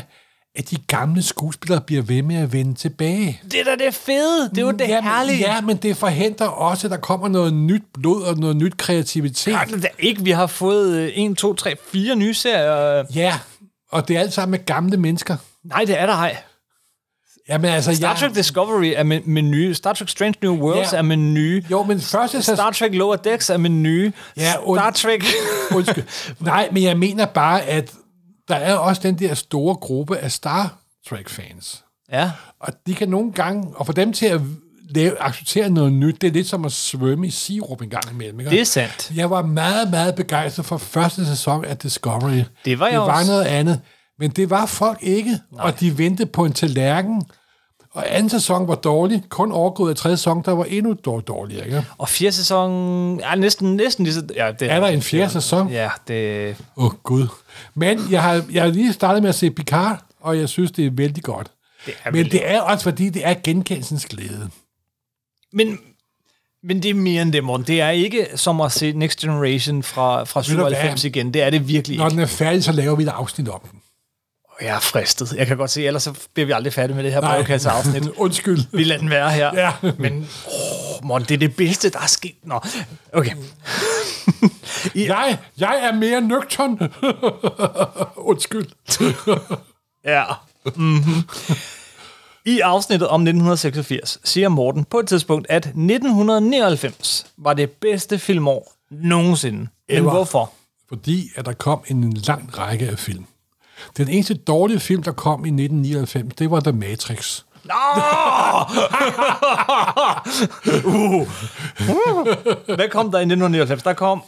at 0.54 0.70
de 0.70 0.76
gamle 0.86 1.22
skuespillere 1.22 1.80
bliver 1.80 2.02
ved 2.02 2.22
med 2.22 2.36
at 2.36 2.52
vende 2.52 2.74
tilbage. 2.74 3.40
Det 3.52 3.60
er 3.60 3.64
da 3.76 3.84
det 3.84 3.94
fede. 3.94 4.48
Det 4.50 4.58
er 4.58 4.62
jo 4.62 4.70
det 4.70 4.80
Jamen, 4.88 5.10
herlige. 5.10 5.38
Ja, 5.38 5.60
men 5.60 5.76
det 5.76 5.96
forhindrer 5.96 6.46
også, 6.46 6.86
at 6.86 6.90
der 6.90 6.96
kommer 6.96 7.28
noget 7.28 7.54
nyt 7.54 7.82
blod 7.94 8.22
og 8.22 8.36
noget 8.38 8.56
nyt 8.56 8.76
kreativitet. 8.76 9.52
Ja, 9.52 9.60
det 9.70 9.84
er 9.84 9.88
ikke, 9.98 10.24
vi 10.24 10.30
har 10.30 10.46
fået 10.46 10.96
øh, 10.96 11.08
1, 11.14 11.36
2, 11.36 11.54
3, 11.54 11.74
4 11.92 12.16
nye 12.16 12.34
serier. 12.34 13.04
Ja, 13.14 13.38
og 13.92 14.08
det 14.08 14.16
er 14.16 14.20
alt 14.20 14.32
sammen 14.32 14.50
med 14.50 14.66
gamle 14.66 14.96
mennesker. 14.96 15.36
Nej, 15.64 15.84
det 15.84 16.00
er 16.00 16.06
der 16.06 16.14
ej. 16.14 16.36
Jamen 17.48 17.70
altså, 17.70 17.94
Star 17.94 18.08
jeg, 18.08 18.16
Trek 18.16 18.34
Discovery 18.34 18.92
er 18.96 19.02
med, 19.02 19.20
med 19.20 19.42
nye. 19.42 19.74
Star 19.74 19.92
Trek 19.92 20.08
Strange 20.08 20.34
New 20.42 20.56
Worlds 20.56 20.92
Ja. 20.92 20.98
er 20.98 21.02
med 21.02 21.16
nye. 21.16 21.64
Jo, 21.70 21.82
men 21.82 22.00
første 22.00 22.36
sæson... 22.42 22.56
Star 22.56 22.70
Trek 22.70 22.94
Lower 22.94 23.16
Decks 23.16 23.50
er 23.50 23.56
med 23.56 23.70
nye. 23.70 24.12
Ja, 24.36 24.52
und- 24.54 24.78
Star 24.78 24.90
Trek... 24.90 25.24
Undskyld. 25.74 26.04
Nej, 26.40 26.68
men 26.72 26.82
jeg 26.82 26.98
mener 26.98 27.26
bare, 27.26 27.62
at 27.62 27.92
der 28.48 28.54
er 28.56 28.74
også 28.74 29.02
den 29.02 29.18
der 29.18 29.34
store 29.34 29.74
gruppe 29.74 30.18
af 30.18 30.32
Star 30.32 30.78
Trek-fans. 31.08 31.84
ja. 32.12 32.32
Og 32.60 32.72
de 32.86 32.94
kan 32.94 33.08
nogle 33.08 33.32
gange, 33.32 33.72
og 33.76 33.86
for 33.86 33.92
dem 33.92 34.12
til 34.12 34.26
at 34.26 34.40
lave, 34.88 35.22
acceptere 35.22 35.70
noget 35.70 35.92
nyt, 35.92 36.20
det 36.20 36.28
er 36.28 36.32
lidt 36.32 36.46
som 36.48 36.64
at 36.64 36.72
svømme 36.72 37.26
i 37.26 37.30
sirup 37.30 37.82
en 37.82 37.90
gang 37.90 38.10
imellem. 38.10 38.40
Ikke? 38.40 38.50
Det 38.50 38.60
er 38.60 38.64
sandt. 38.64 39.12
Jeg 39.14 39.30
var 39.30 39.42
meget, 39.42 39.90
meget 39.90 40.14
begejstret 40.14 40.66
for 40.66 40.76
første 40.78 41.26
sæson 41.26 41.64
af 41.64 41.78
Discovery. 41.78 42.42
Det 42.64 42.78
var 42.78 42.86
jeg 42.86 42.92
det 42.92 43.00
var 43.00 43.18
også. 43.18 43.30
noget 43.32 43.44
andet. 43.44 43.80
Men 44.18 44.30
det 44.30 44.50
var 44.50 44.66
folk 44.66 44.98
ikke, 45.02 45.30
Nej. 45.30 45.64
og 45.66 45.80
de 45.80 45.98
ventede 45.98 46.28
på 46.28 46.44
en 46.44 46.52
tallerken. 46.52 47.22
Og 47.94 48.16
anden 48.16 48.30
sæson 48.30 48.68
var 48.68 48.74
dårlig. 48.74 49.22
Kun 49.28 49.52
overgået 49.52 49.90
af 49.90 49.96
tredje 49.96 50.16
sæson, 50.16 50.42
der 50.44 50.52
var 50.52 50.64
endnu 50.64 50.92
dår- 51.04 51.20
dårligere. 51.20 51.64
Ikke? 51.66 51.86
Og 51.98 52.08
fjerde 52.08 52.32
sæson 52.36 52.70
er 53.20 53.34
næsten, 53.34 53.76
næsten 53.76 54.04
lige 54.04 54.14
så... 54.14 54.22
Ja, 54.36 54.52
det 54.60 54.70
Er 54.70 54.80
der 54.80 54.86
en 54.86 55.02
fjerde 55.02 55.32
sæson? 55.32 55.68
Ja, 55.68 55.90
det... 56.08 56.56
Åh, 56.76 56.84
oh, 56.84 56.90
Gud. 57.02 57.26
Men 57.74 58.00
jeg 58.10 58.22
har, 58.22 58.44
jeg 58.52 58.62
har 58.62 58.70
lige 58.70 58.92
startet 58.92 59.22
med 59.22 59.28
at 59.28 59.34
se 59.34 59.50
Picard, 59.50 60.04
og 60.20 60.38
jeg 60.38 60.48
synes, 60.48 60.72
det 60.72 60.86
er 60.86 60.90
vældig 60.90 61.22
godt. 61.24 61.50
det 61.86 61.94
er 62.04 62.10
Men 62.10 62.24
det 62.24 62.50
er 62.50 62.60
også, 62.60 62.82
fordi 62.82 63.08
det 63.08 63.26
er 63.26 63.34
genkendelsens 63.44 64.06
glæde. 64.06 64.50
Men, 65.52 65.78
men 66.62 66.82
det 66.82 66.90
er 66.90 66.94
mere 66.94 67.22
end 67.22 67.32
det, 67.32 67.44
Morten. 67.44 67.66
Det 67.66 67.80
er 67.80 67.90
ikke 67.90 68.26
som 68.34 68.60
at 68.60 68.72
se 68.72 68.92
Next 68.92 69.18
Generation 69.20 69.82
fra, 69.82 70.24
fra 70.24 70.40
du 70.40 70.46
97 70.46 71.02
hvad? 71.02 71.10
igen. 71.10 71.34
Det 71.34 71.42
er 71.42 71.50
det 71.50 71.68
virkelig 71.68 71.98
Når 71.98 72.04
ikke. 72.04 72.14
den 72.14 72.22
er 72.22 72.26
færdig, 72.26 72.64
så 72.64 72.72
laver 72.72 72.96
vi 72.96 73.02
et 73.02 73.08
afsnit 73.08 73.48
om 73.48 73.60
den. 73.70 73.78
Jeg 74.62 74.76
er 74.76 74.80
fristet. 74.80 75.34
Jeg 75.36 75.46
kan 75.46 75.56
godt 75.56 75.70
se, 75.70 75.86
ellers 75.86 76.02
så 76.02 76.14
bliver 76.34 76.46
vi 76.46 76.52
aldrig 76.52 76.72
færdige 76.72 76.96
med 76.96 77.04
det 77.04 77.12
her 77.12 77.20
podcast-afsnit. 77.20 78.08
Undskyld. 78.24 78.60
Vi 78.72 78.84
lader 78.84 79.00
den 79.00 79.10
være 79.10 79.30
her. 79.30 79.50
Ja. 79.54 79.72
Men, 79.98 80.28
åh, 80.46 81.04
Morten, 81.04 81.28
det 81.28 81.34
er 81.34 81.38
det 81.38 81.56
bedste, 81.56 81.90
der 81.90 81.98
er 81.98 82.06
sket. 82.06 82.34
Nå, 82.44 82.60
okay. 83.12 83.32
Jeg, 84.94 85.38
jeg 85.58 85.80
er 85.82 85.92
mere 85.92 86.20
nøgtern. 86.20 86.78
Undskyld. 88.30 88.66
Ja. 90.04 90.24
Mm-hmm. 90.76 91.22
I 92.44 92.60
afsnittet 92.60 93.08
om 93.08 93.20
1986 93.20 94.18
siger 94.24 94.48
Morten 94.48 94.84
på 94.84 94.98
et 94.98 95.08
tidspunkt, 95.08 95.46
at 95.50 95.66
1999 95.66 97.26
var 97.36 97.54
det 97.54 97.70
bedste 97.70 98.18
filmår 98.18 98.72
nogensinde. 98.90 99.68
Men 99.88 100.02
hvorfor? 100.02 100.52
Fordi 100.88 101.30
at 101.36 101.46
der 101.46 101.52
kom 101.52 101.80
en 101.88 102.12
lang 102.12 102.58
række 102.58 102.88
af 102.88 102.98
film. 102.98 103.24
Den 103.96 104.08
eneste 104.08 104.34
dårlige 104.34 104.80
film, 104.80 105.02
der 105.02 105.12
kom 105.12 105.44
i 105.44 105.48
1999, 105.48 106.34
det 106.38 106.50
var 106.50 106.60
The 106.60 106.72
Matrix. 106.72 107.42
Nå! 107.64 107.74
uh. 110.84 111.28
Hvad 112.76 112.88
kom 112.90 113.10
der 113.10 113.18
i 113.18 113.22
1999? 113.22 113.82
Der 113.82 113.92
kom 113.92 114.22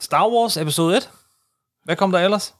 Star 0.00 0.28
Wars 0.28 0.56
episode 0.56 0.96
1. 0.96 1.10
Hvad 1.84 1.96
kom 1.96 2.12
der 2.12 2.18
ellers? 2.18 2.54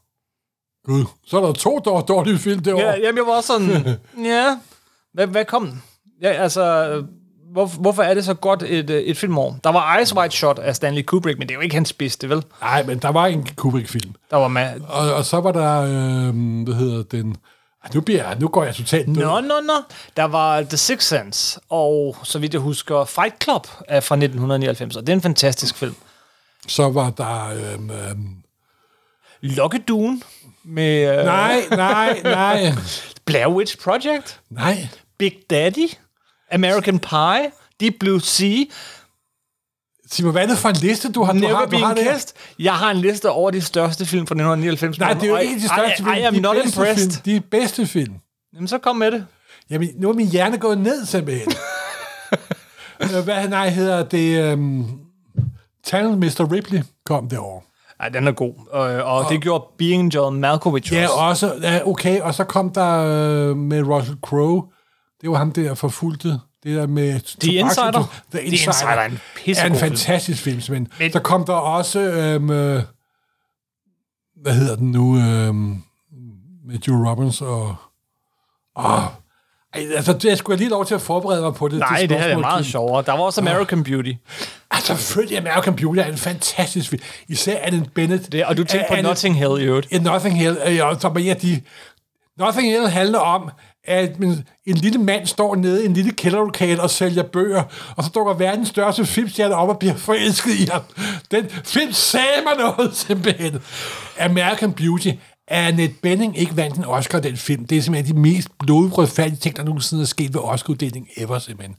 Gud, 0.85 1.05
så 1.27 1.41
er 1.41 1.47
der 1.47 1.53
to 1.53 1.79
dår- 1.79 2.01
dårlige 2.01 2.39
film 2.39 2.63
år. 2.75 2.81
Ja, 2.81 2.97
jamen, 2.97 3.17
jeg 3.17 3.27
var 3.27 3.37
også 3.37 3.47
sådan, 3.47 3.99
ja, 4.33 4.59
hvad, 5.13 5.27
hvad 5.27 5.45
kom? 5.45 5.83
Ja, 6.23 6.33
altså, 6.33 7.03
hvor, 7.55 7.67
hvorfor 7.67 8.03
er 8.03 8.15
det 8.15 8.25
så 8.25 8.35
godt 8.35 8.63
et, 8.63 8.91
øh, 8.91 9.03
et 9.03 9.17
filmår? 9.17 9.59
Der 9.65 9.71
var 9.71 9.99
Ice 9.99 10.17
White 10.17 10.37
Shot 10.37 10.59
af 10.59 10.77
Stanley 10.77 11.03
Kubrick, 11.03 11.39
men 11.39 11.49
det 11.49 11.55
er 11.55 11.57
jo 11.57 11.61
ikke 11.61 11.75
hans 11.75 11.93
bedste, 11.93 12.29
vel? 12.29 12.43
Nej, 12.61 12.83
men 12.83 12.99
der 12.99 13.09
var 13.09 13.27
en 13.27 13.49
Kubrick-film. 13.57 14.15
Der 14.31 14.37
var 14.37 14.49
ma- 14.49 14.93
Og, 14.93 15.15
og 15.15 15.25
så 15.25 15.41
var 15.41 15.53
der, 15.53 15.81
øh, 15.83 16.65
hvad 16.65 16.75
hedder 16.75 17.03
den... 17.03 17.37
Nu, 17.95 18.01
bliver, 18.01 18.35
nu 18.41 18.49
går 18.49 18.65
jeg 18.65 18.75
totalt 18.75 19.07
død. 19.07 19.15
Nå, 19.15 19.41
nå, 19.41 19.55
nå. 19.67 19.75
Der 20.17 20.25
var 20.25 20.63
The 20.63 20.77
Sixth 20.77 21.09
Sense, 21.09 21.61
og 21.71 22.17
så 22.23 22.39
vidt 22.39 22.53
jeg 22.53 22.61
husker, 22.61 23.05
Fight 23.05 23.43
Club 23.45 23.67
er 23.89 24.01
fra 24.01 24.15
1999, 24.15 24.97
og 24.97 25.03
det 25.07 25.09
er 25.13 25.17
en 25.17 25.23
fantastisk 25.23 25.77
film. 25.77 25.95
Så 26.69 26.89
var 26.91 27.11
der... 27.11 27.49
Øh, 27.51 28.11
øh, 28.11 28.17
Lokkeduen 29.41 30.23
med 30.65 31.19
øh, 31.19 31.25
nej, 31.25 31.63
nej, 31.71 32.21
nej. 32.25 32.73
Blair 33.27 33.47
Witch 33.49 33.79
Project, 33.79 34.41
Nej. 34.51 34.89
Big 35.19 35.33
Daddy, 35.51 35.89
American 36.53 36.99
Pie, 36.99 37.51
Deep 37.81 37.95
Blue 38.01 38.21
Sea, 38.21 38.65
Sig 40.11 40.25
mig, 40.25 40.33
hvad 40.33 40.43
er 40.43 40.47
det 40.47 40.59
for 40.59 40.69
en 40.69 40.77
liste, 40.77 41.13
du 41.13 41.23
har? 41.23 41.33
du 41.33 41.39
Never 41.39 41.55
har, 41.57 41.67
du 41.67 41.77
har? 41.77 41.95
Kissed. 41.95 42.35
Jeg 42.59 42.75
har 42.75 42.91
en 42.91 42.97
liste 42.97 43.31
over 43.31 43.51
de 43.51 43.61
største 43.61 44.07
film 44.07 44.27
fra 44.27 44.33
1999. 44.35 44.99
Nej, 44.99 45.13
det 45.13 45.23
er 45.23 45.27
jo 45.29 45.35
Og 45.35 45.43
ikke 45.45 45.55
de 45.55 45.69
største 45.69 45.97
film. 45.97 46.15
I, 46.15 46.19
I 46.19 46.23
am 46.23 46.35
de 46.35 46.41
not 46.41 46.57
bedste 46.57 46.81
impressed. 46.81 47.11
Film, 47.11 47.23
de 47.25 47.41
bedste 47.41 47.87
film. 47.87 48.15
Jamen, 48.55 48.69
så 48.69 48.79
kom 48.79 48.97
med 48.97 49.11
det. 49.11 49.27
Jamen, 49.71 49.89
nu 49.99 50.09
er 50.09 50.13
min 50.13 50.29
hjerne 50.29 50.59
gået 50.59 50.79
ned, 50.79 51.07
simpelthen. 51.07 51.53
Øh, 53.01 53.25
hvad 53.25 53.49
nej, 53.49 53.69
hedder 53.69 54.03
det? 54.03 54.53
Um, 54.53 54.87
Talent 55.85 56.19
Mr. 56.19 56.53
Ripley 56.53 56.81
kom 57.07 57.29
derovre. 57.29 57.61
Ej, 58.01 58.09
den 58.09 58.29
er 58.29 58.33
god. 58.33 58.55
Og, 58.71 58.83
og 58.83 59.31
det 59.31 59.43
gjorde 59.43 59.65
Being 59.79 60.15
John 60.15 60.41
Malkovich 60.41 60.93
Ja, 60.93 61.09
også. 61.09 61.47
også. 61.47 61.59
Ja, 61.63 61.81
okay, 61.89 62.21
og 62.21 62.35
så 62.35 62.45
kom 62.45 62.71
der 62.71 62.99
øh, 62.99 63.57
med 63.57 63.83
Russell 63.83 64.17
Crowe. 64.23 64.63
Det 65.25 65.33
var 65.33 65.39
ham 65.39 65.53
der 65.53 65.75
forfulgte. 65.75 66.29
Det 66.65 66.77
der 66.77 66.87
med... 66.87 67.21
The 67.41 67.53
Insider? 67.55 67.93
The 68.33 68.41
The 68.41 68.43
Insider. 68.43 68.71
Insider 68.71 68.89
er 68.89 69.05
en 69.07 69.19
er 69.57 69.65
en 69.65 69.77
fantastisk 69.77 70.43
film, 70.43 70.61
simpelthen. 70.61 70.89
Men- 70.99 71.13
Så 71.13 71.21
kom 71.21 71.45
der 71.47 71.53
også... 71.53 72.01
Øhm, 72.01 72.51
øh, 72.51 72.83
hvad 74.43 74.55
hedder 74.55 74.77
den 74.77 74.91
nu? 74.93 75.19
Øhm, 75.19 75.83
med 76.67 76.79
Joe 76.89 77.09
Robbins 77.11 77.41
og... 77.41 77.77
Åh, 78.77 78.85
ej, 78.85 79.83
altså, 79.97 80.19
jeg 80.25 80.39
skulle 80.39 80.59
lige 80.59 80.71
lov 80.71 80.87
til 80.87 80.95
at 80.95 81.01
forberede 81.01 81.43
mig 81.43 81.55
på 81.55 81.69
det. 81.69 81.79
Nej, 81.79 81.99
det 82.01 82.11
det 82.11 82.19
her 82.19 82.25
er 82.27 82.39
meget 82.39 82.67
sjovere. 82.67 83.03
Der 83.07 83.13
var 83.13 83.21
også 83.21 83.41
American 83.41 83.85
Beauty. 83.85 84.13
Altså, 84.71 84.97
selvfølgelig 84.97 85.39
American 85.39 85.77
Beauty 85.77 85.99
er 85.99 86.05
en 86.05 86.17
fantastisk 86.17 86.91
film. 86.91 87.03
Især 87.29 87.59
Alan 87.59 87.87
Bennett. 87.95 88.33
Det, 88.33 88.45
og 88.45 88.57
du 88.57 88.65
tænker 88.65 88.87
på 88.97 89.03
Notting 89.03 89.37
Hill 89.39 89.61
i 89.61 89.65
øvrigt. 89.65 89.93
Ja, 89.93 89.99
Nothing 89.99 90.39
Hill, 90.39 90.59
øh, 90.67 90.77
ja, 90.77 90.99
som 90.99 91.17
er 91.17 91.35
de, 91.35 91.61
Nothing 92.39 92.71
Hill 92.73 92.89
handler 92.89 93.19
om, 93.19 93.51
at 93.85 94.17
en, 94.17 94.49
en 94.67 94.77
lille 94.77 94.99
mand 94.99 95.27
står 95.27 95.57
nede 95.57 95.83
i 95.83 95.87
en 95.87 95.95
lille 95.95 96.13
kælderlokale 96.13 96.83
og 96.83 96.91
sælger 96.91 97.23
bøger, 97.23 97.63
og 97.97 98.05
så 98.05 98.11
dukker 98.11 98.35
verdens 98.35 98.69
største 98.69 99.07
filmstjerne 99.07 99.55
op 99.55 99.69
og 99.69 99.79
bliver 99.79 99.95
forelsket 99.95 100.55
i 100.55 100.65
ham. 100.73 100.83
Den 101.31 101.51
film 101.51 101.93
sagde 101.93 102.43
mig 102.45 102.57
noget, 102.59 102.97
simpelthen. 103.07 103.59
American 104.21 104.73
Beauty 104.73 105.09
er 105.49 105.69
Annette 105.69 105.95
Bening 106.03 106.39
ikke 106.39 106.57
vandt 106.57 106.77
en 106.77 106.85
Oscar 106.85 107.21
den 107.21 107.37
film. 107.37 107.67
Det 107.67 107.79
er 107.79 107.83
simpelthen 107.83 108.17
de 108.17 108.21
mest 108.21 108.49
blodrødfærdige 108.59 109.37
ting, 109.37 109.57
der 109.57 109.63
nogensinde 109.63 110.03
er 110.03 110.07
sket 110.07 110.35
ved 110.35 110.41
Oscar-uddelingen 110.41 111.11
ever, 111.17 111.39
simpelthen. 111.39 111.77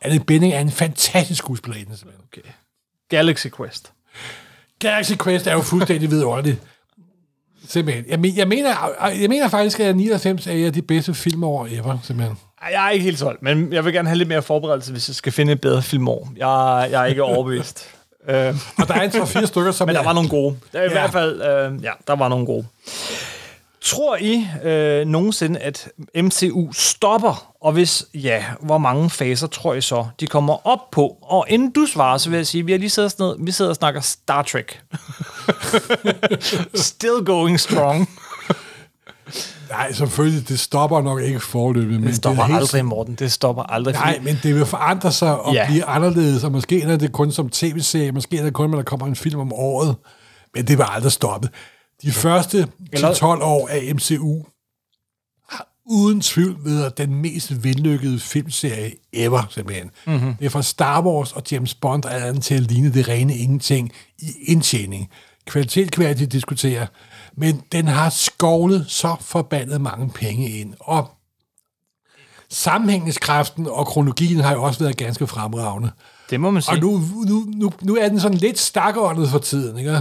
Annette 0.00 0.24
Bening 0.24 0.52
er 0.52 0.60
en 0.60 0.70
fantastisk 0.70 1.38
skuespillerinde, 1.38 1.96
simpelthen. 1.96 2.24
Okay. 2.32 2.48
Galaxy 3.08 3.46
Quest. 3.56 3.92
Galaxy 4.78 5.12
Quest 5.24 5.46
er 5.46 5.52
jo 5.52 5.60
fuldstændig 5.60 6.10
vidunderligt. 6.10 6.62
Simpelthen. 7.72 8.04
Jeg, 8.08 8.20
men, 8.20 8.36
jeg, 8.36 8.48
mener, 8.48 8.70
jeg 9.20 9.28
mener 9.28 9.48
faktisk, 9.48 9.80
at 9.80 9.96
99 9.96 10.46
er 10.46 10.70
de 10.70 10.82
bedste 10.82 11.14
filmår 11.14 11.68
ever, 11.70 11.98
simpelthen. 12.04 12.36
Jeg 12.72 12.86
er 12.86 12.90
ikke 12.90 13.02
helt 13.04 13.18
solgt, 13.18 13.42
men 13.42 13.72
jeg 13.72 13.84
vil 13.84 13.92
gerne 13.92 14.08
have 14.08 14.18
lidt 14.18 14.28
mere 14.28 14.42
forberedelse, 14.42 14.92
hvis 14.92 15.08
jeg 15.08 15.14
skal 15.14 15.32
finde 15.32 15.52
et 15.52 15.60
bedre 15.60 15.82
filmår. 15.82 16.32
Jeg, 16.36 16.88
jeg 16.90 17.02
er 17.02 17.06
ikke 17.06 17.22
overbevist. 17.22 17.88
øh, 18.28 18.54
Og 18.78 18.88
der 18.88 18.94
er 18.94 19.00
en 19.02 19.10
fra 19.12 19.24
fire 19.24 19.46
stykker, 19.46 19.72
som 19.72 19.88
men 19.88 19.94
der 19.94 20.00
er- 20.00 20.04
var 20.04 20.12
nogle 20.12 20.28
gode. 20.28 20.56
Der 20.72 20.78
er 20.78 20.82
I 20.82 20.86
Ja. 20.86 20.92
hvert 20.92 21.12
fald, 21.12 21.42
øh, 21.42 21.84
ja, 21.84 21.90
der 22.06 22.16
var 22.16 22.28
nogle 22.28 22.46
gode. 22.46 22.66
Tror 23.84 24.16
I 24.20 24.48
øh, 24.64 25.06
nogensinde, 25.06 25.58
at 25.60 25.88
MCU 26.16 26.72
stopper? 26.72 27.52
Og 27.60 27.72
hvis 27.72 28.04
ja, 28.14 28.44
hvor 28.60 28.78
mange 28.78 29.10
faser 29.10 29.46
tror 29.46 29.74
I 29.74 29.80
så, 29.80 30.06
de 30.20 30.26
kommer 30.26 30.66
op 30.66 30.90
på? 30.90 31.16
Og 31.22 31.46
inden 31.48 31.70
du 31.70 31.86
svarer, 31.86 32.18
så 32.18 32.30
vil 32.30 32.36
jeg 32.36 32.46
sige, 32.46 32.60
at 32.60 32.66
vi 32.66 32.72
har 32.72 32.78
lige 32.78 32.90
siddet, 32.90 33.18
noget, 33.18 33.36
vi 33.40 33.50
sidder 33.52 33.68
og 33.70 33.76
snakker 33.76 34.00
Star 34.00 34.42
Trek. 34.42 34.80
Still 36.74 37.24
going 37.26 37.60
strong. 37.60 38.08
Nej, 39.70 39.92
selvfølgelig, 39.92 40.48
det 40.48 40.60
stopper 40.60 41.00
nok 41.02 41.20
ikke 41.22 41.40
forløbet. 41.40 42.00
Men 42.00 42.06
Det 42.08 42.16
stopper 42.16 42.42
er 42.42 42.46
helt- 42.46 42.58
aldrig, 42.58 42.84
Morten. 42.84 43.14
Det 43.14 43.32
stopper 43.32 43.62
aldrig. 43.62 43.94
Nej, 43.94 44.12
fordi- 44.16 44.24
men 44.24 44.38
det 44.42 44.54
vil 44.54 44.66
forandre 44.66 45.12
sig 45.12 45.40
og 45.40 45.54
ja. 45.54 45.66
blive 45.66 45.84
anderledes, 45.84 46.44
og 46.44 46.52
måske 46.52 46.82
er 46.82 46.96
det 46.96 47.12
kun 47.12 47.32
som 47.32 47.48
tv-serie, 47.48 48.12
måske 48.12 48.38
er 48.38 48.42
det 48.44 48.52
kun, 48.54 48.70
når 48.70 48.76
der 48.76 48.84
kommer 48.84 49.06
en 49.06 49.16
film 49.16 49.40
om 49.40 49.52
året, 49.52 49.96
men 50.54 50.66
det 50.66 50.78
vil 50.78 50.84
aldrig 50.88 51.12
stoppe. 51.12 51.48
De 52.02 52.12
første 52.12 52.68
Eller- 52.92 53.12
10-12 53.14 53.22
år 53.42 53.68
af 53.68 53.94
MCU 53.94 54.44
har 55.48 55.68
uden 55.86 56.20
tvivl 56.20 56.56
været 56.64 56.98
den 56.98 57.14
mest 57.14 57.64
vellykkede 57.64 58.20
filmserie 58.20 58.92
ever, 59.12 59.42
simpelthen. 59.50 59.90
Mhm. 60.06 60.14
Mm-hmm. 60.16 60.34
Det 60.36 60.46
er 60.46 60.50
fra 60.50 60.62
Star 60.62 61.02
Wars 61.02 61.32
og 61.32 61.42
James 61.50 61.74
Bond 61.74 62.04
og 62.04 62.28
andet 62.28 62.44
til 62.44 62.54
at 62.54 62.60
ligne 62.60 62.94
det 62.94 63.08
rene 63.08 63.36
ingenting 63.36 63.92
i 64.18 64.32
indtjening. 64.46 65.10
Kvalitet 65.46 65.90
kan 65.90 66.18
vi 66.18 66.24
diskutere, 66.24 66.86
men 67.36 67.62
den 67.72 67.88
har 67.88 68.10
skovlet 68.10 68.84
så 68.88 69.16
forbandet 69.20 69.80
mange 69.80 70.10
penge 70.10 70.50
ind, 70.50 70.74
og 70.80 71.10
sammenhængningskraften 72.50 73.66
og 73.66 73.86
kronologien 73.86 74.40
har 74.40 74.52
jo 74.52 74.62
også 74.62 74.80
været 74.80 74.96
ganske 74.96 75.26
fremragende. 75.26 75.90
det 76.30 76.40
må 76.40 76.50
man 76.50 76.62
sige. 76.62 76.74
Og 76.74 76.80
nu, 76.80 77.02
nu, 77.26 77.44
nu, 77.54 77.72
nu 77.82 77.96
er 77.96 78.08
den 78.08 78.20
sådan 78.20 78.38
lidt 78.38 78.58
stakåndet 78.58 79.28
for 79.28 79.38
tiden, 79.38 79.78
ikke? 79.78 79.98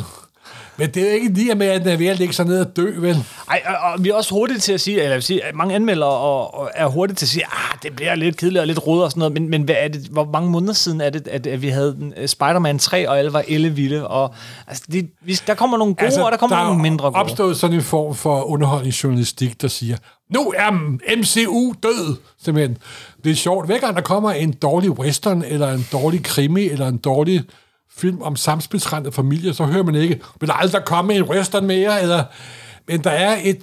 Men 0.77 0.89
det 0.89 1.03
er 1.03 1.07
jo 1.07 1.13
ikke 1.13 1.33
lige 1.33 1.55
med, 1.55 1.67
at 1.67 1.81
den 1.81 1.89
er 1.89 1.97
ved 1.97 2.07
at 2.07 2.19
lægge 2.19 2.33
sig 2.33 2.45
ned 2.45 2.59
og 2.59 2.75
dø, 2.75 2.91
vel? 2.97 3.25
Ej, 3.49 3.61
og, 3.65 3.91
og 3.91 4.03
vi 4.03 4.09
er 4.09 4.13
også 4.13 4.33
hurtige 4.33 4.59
til 4.59 4.73
at 4.73 4.81
sige, 4.81 4.97
eller 4.97 5.09
jeg 5.09 5.15
vil 5.15 5.23
sige, 5.23 5.43
at 5.43 5.55
mange 5.55 5.75
anmeldere 5.75 6.09
og, 6.09 6.53
og 6.59 6.71
er 6.75 6.87
hurtige 6.87 7.15
til 7.15 7.25
at 7.25 7.29
sige, 7.29 7.45
ah, 7.45 7.77
det 7.83 7.95
bliver 7.95 8.15
lidt 8.15 8.37
kedeligt 8.37 8.61
og 8.61 8.67
lidt 8.67 8.87
rodet 8.87 9.03
og 9.03 9.11
sådan 9.11 9.19
noget, 9.19 9.33
men, 9.33 9.49
men 9.49 9.61
hvad 9.63 9.75
er 9.79 9.87
det, 9.87 10.01
hvor 10.01 10.29
mange 10.33 10.49
måneder 10.49 10.73
siden 10.73 11.01
er 11.01 11.09
det, 11.09 11.27
at, 11.27 11.47
at 11.47 11.61
vi 11.61 11.69
havde 11.69 11.97
uh, 11.99 12.25
Spider-Man 12.25 12.79
3, 12.79 13.09
og 13.09 13.19
alle 13.19 13.33
var 13.33 13.43
ellevilde, 13.47 14.07
og 14.07 14.33
altså, 14.67 14.83
det, 14.91 15.09
vi, 15.25 15.39
der 15.47 15.53
kommer 15.53 15.77
nogle 15.77 15.95
gode, 15.95 16.05
altså, 16.05 16.21
og 16.21 16.31
der 16.31 16.37
kommer 16.37 16.57
der 16.57 16.63
nogle 16.63 16.81
mindre 16.81 17.05
gode. 17.05 17.15
opstået 17.15 17.57
sådan 17.57 17.75
en 17.75 17.83
form 17.83 18.15
for 18.15 18.43
underholdningsjournalistik, 18.43 19.61
der 19.61 19.67
siger, 19.67 19.97
nu 20.33 20.53
er 20.57 20.71
MCU 21.17 21.73
død, 21.83 22.15
simpelthen. 22.43 22.77
Det 23.23 23.31
er 23.31 23.35
sjovt. 23.35 23.65
Hver 23.65 23.77
gang 23.77 23.95
der 23.95 24.01
kommer 24.01 24.31
en 24.31 24.51
dårlig 24.51 24.91
western, 24.91 25.43
eller 25.47 25.71
en 25.71 25.87
dårlig 25.91 26.23
krimi, 26.23 26.69
eller 26.69 26.87
en 26.87 26.97
dårlig 26.97 27.43
film 27.97 28.21
om 28.21 28.35
samspilsrendte 28.35 29.11
familier, 29.11 29.53
så 29.53 29.65
hører 29.65 29.83
man 29.83 29.95
ikke, 29.95 30.19
vil 30.39 30.49
der 30.49 30.55
aldrig 30.55 30.85
komme 30.85 31.15
en 31.15 31.23
western 31.23 31.65
mere, 31.67 32.01
eller... 32.01 32.23
Men 32.87 33.03
der 33.03 33.09
er 33.11 33.37
et 33.43 33.59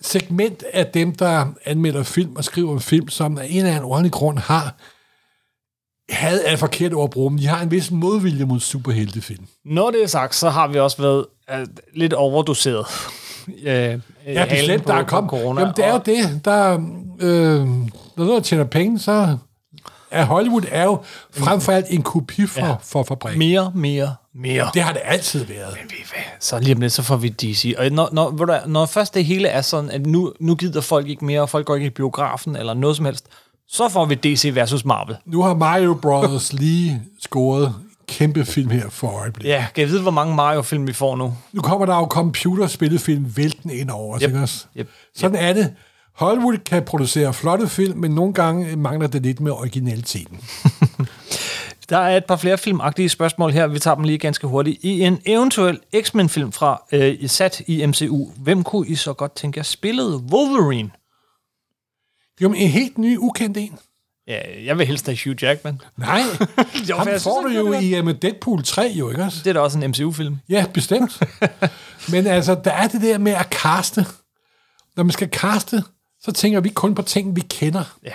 segment 0.00 0.64
af 0.72 0.86
dem, 0.86 1.14
der 1.14 1.46
anmelder 1.64 2.02
film 2.02 2.36
og 2.36 2.44
skriver 2.44 2.72
om 2.72 2.80
film, 2.80 3.08
som 3.08 3.38
af 3.38 3.46
en 3.50 3.56
eller 3.56 3.70
anden 3.70 3.84
ordentlig 3.84 4.12
grund 4.12 4.38
har 4.38 4.74
had 6.10 6.40
er 6.44 6.56
forkert 6.56 6.94
ord 6.94 7.04
at 7.04 7.10
bruge, 7.10 7.38
de 7.38 7.46
har 7.46 7.62
en 7.62 7.70
vis 7.70 7.90
modvilje 7.90 8.44
mod 8.44 8.60
superheltefilm. 8.60 9.46
Når 9.64 9.90
det 9.90 10.02
er 10.02 10.06
sagt, 10.06 10.34
så 10.34 10.50
har 10.50 10.68
vi 10.68 10.78
også 10.78 11.02
været 11.02 11.26
uh, 11.52 11.58
lidt 11.94 12.12
overdoseret. 12.12 12.86
Uh, 13.48 13.54
Ja, 14.26 14.46
bestemt, 14.50 14.86
der 14.86 14.94
er 14.94 15.04
kommet. 15.04 15.30
corona. 15.30 15.60
Jamen, 15.60 15.74
det 15.76 15.84
er 15.84 15.88
jo 15.88 15.94
og- 15.94 16.06
det. 16.06 16.40
Der, 16.44 16.72
øh, 17.20 17.68
når 18.16 18.24
noget 18.24 18.44
tjener 18.44 18.64
penge, 18.64 18.98
så 18.98 19.36
er 20.12 20.24
Hollywood 20.24 20.62
er 20.70 20.84
jo 20.84 20.98
frem 21.30 21.60
for 21.60 21.72
alt 21.72 21.86
en 21.88 22.02
kopi 22.02 22.46
for, 22.46 22.66
ja. 22.66 22.74
for 22.82 23.02
fabrikken. 23.02 23.38
Mere, 23.38 23.72
mere, 23.74 24.14
mere. 24.34 24.70
Det 24.74 24.82
har 24.82 24.92
det 24.92 25.02
altid 25.04 25.44
været. 25.44 25.74
Ved 25.74 25.90
I 25.90 26.04
hvad? 26.12 26.22
Så 26.40 26.58
lige 26.58 26.74
om 26.74 26.80
lidt, 26.80 26.92
så 26.92 27.02
får 27.02 27.16
vi 27.16 27.28
DC. 27.28 27.74
Og 27.78 27.90
når, 27.90 28.08
når, 28.12 28.30
hvor 28.30 28.44
der, 28.44 28.66
når 28.66 28.86
først 28.86 29.14
det 29.14 29.24
hele 29.24 29.48
er 29.48 29.60
sådan, 29.60 29.90
at 29.90 30.06
nu, 30.06 30.32
nu 30.40 30.54
gider 30.54 30.80
folk 30.80 31.08
ikke 31.08 31.24
mere, 31.24 31.40
og 31.40 31.48
folk 31.48 31.66
går 31.66 31.74
ikke 31.74 31.86
i 31.86 31.90
biografen 31.90 32.56
eller 32.56 32.74
noget 32.74 32.96
som 32.96 33.04
helst, 33.04 33.26
så 33.68 33.88
får 33.88 34.04
vi 34.04 34.14
DC 34.14 34.50
versus 34.54 34.84
Marvel. 34.84 35.16
Nu 35.26 35.42
har 35.42 35.54
Mario 35.54 35.94
Bros. 35.94 36.52
lige 36.52 37.02
scoret 37.20 37.74
kæmpe 38.08 38.44
film 38.44 38.70
her 38.70 38.90
for 38.90 39.08
øjeblikket. 39.08 39.50
Ja, 39.50 39.66
kan 39.74 39.82
jeg 39.82 39.88
vide, 39.88 40.02
hvor 40.02 40.10
mange 40.10 40.34
Mario-film 40.34 40.86
vi 40.86 40.92
får 40.92 41.16
nu? 41.16 41.34
Nu 41.52 41.62
kommer 41.62 41.86
der 41.86 41.96
jo 41.96 42.04
computerspillefilm 42.04 43.36
vælten 43.36 43.70
ind 43.70 43.90
over. 43.90 44.18
Yep. 44.22 44.30
Yep. 44.30 44.42
Også? 44.42 44.66
Yep. 44.76 44.88
Sådan 45.14 45.36
er 45.36 45.52
det. 45.52 45.74
Hollywood 46.12 46.58
kan 46.58 46.84
producere 46.84 47.34
flotte 47.34 47.68
film, 47.68 47.98
men 47.98 48.10
nogle 48.10 48.34
gange 48.34 48.76
mangler 48.76 49.06
det 49.06 49.22
lidt 49.22 49.40
med 49.40 49.52
originaliteten. 49.52 50.40
Der 51.88 51.98
er 51.98 52.16
et 52.16 52.24
par 52.24 52.36
flere 52.36 52.58
filmagtige 52.58 53.08
spørgsmål 53.08 53.52
her. 53.52 53.66
Vi 53.66 53.78
tager 53.78 53.94
dem 53.94 54.04
lige 54.04 54.18
ganske 54.18 54.46
hurtigt. 54.46 54.78
I 54.82 55.00
en 55.00 55.20
eventuel 55.26 55.80
X-Men-film 56.02 56.52
fra 56.52 56.82
øh, 56.92 57.28
sat 57.28 57.62
i 57.66 57.86
MCU, 57.86 58.30
hvem 58.36 58.64
kunne 58.64 58.88
I 58.88 58.94
så 58.94 59.12
godt 59.12 59.36
tænke 59.36 59.58
jer 59.58 59.62
spillede 59.62 60.16
Wolverine? 60.16 60.90
Jo, 62.40 62.48
men 62.48 62.58
en 62.58 62.68
helt 62.68 62.98
ny, 62.98 63.16
ukendt 63.16 63.56
en. 63.56 63.78
Ja, 64.26 64.64
jeg 64.64 64.78
vil 64.78 64.86
helst 64.86 65.06
have 65.06 65.18
Hugh 65.24 65.42
Jackman. 65.42 65.80
Nej, 65.96 66.20
Jo, 66.88 66.96
ham 66.96 67.06
får 67.06 67.18
synes, 67.18 67.24
du 67.24 67.48
jo 67.48 67.72
i 67.72 67.98
uh, 67.98 68.04
med 68.04 68.14
Deadpool 68.14 68.64
3, 68.64 68.92
jo, 68.94 69.10
ikke 69.10 69.22
også? 69.22 69.38
Det 69.44 69.46
er 69.46 69.52
da 69.52 69.60
også 69.60 69.78
en 69.78 69.90
MCU-film. 69.90 70.38
Ja, 70.48 70.64
bestemt. 70.74 71.22
Men 72.12 72.26
altså, 72.26 72.60
der 72.64 72.70
er 72.70 72.88
det 72.88 73.02
der 73.02 73.18
med 73.18 73.32
at 73.32 73.50
kaste. 73.50 74.06
Når 74.96 75.02
man 75.04 75.12
skal 75.12 75.28
kaste, 75.28 75.82
så 76.24 76.32
tænker 76.32 76.60
vi 76.60 76.68
kun 76.68 76.94
på 76.94 77.02
ting, 77.02 77.36
vi 77.36 77.40
kender. 77.40 77.84
Ja. 78.04 78.14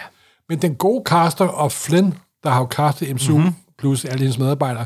Men 0.49 0.61
den 0.61 0.75
gode 0.75 1.03
caster 1.07 1.45
og 1.47 1.71
Flynn, 1.71 2.13
der 2.43 2.49
har 2.49 2.59
jo 2.59 2.65
castet 2.71 3.15
MCU, 3.15 3.31
Mhm. 3.33 3.41
mm-hmm. 3.41 3.55
plus 3.77 4.05
alle 4.05 4.19
hendes 4.19 4.37
medarbejdere, 4.37 4.85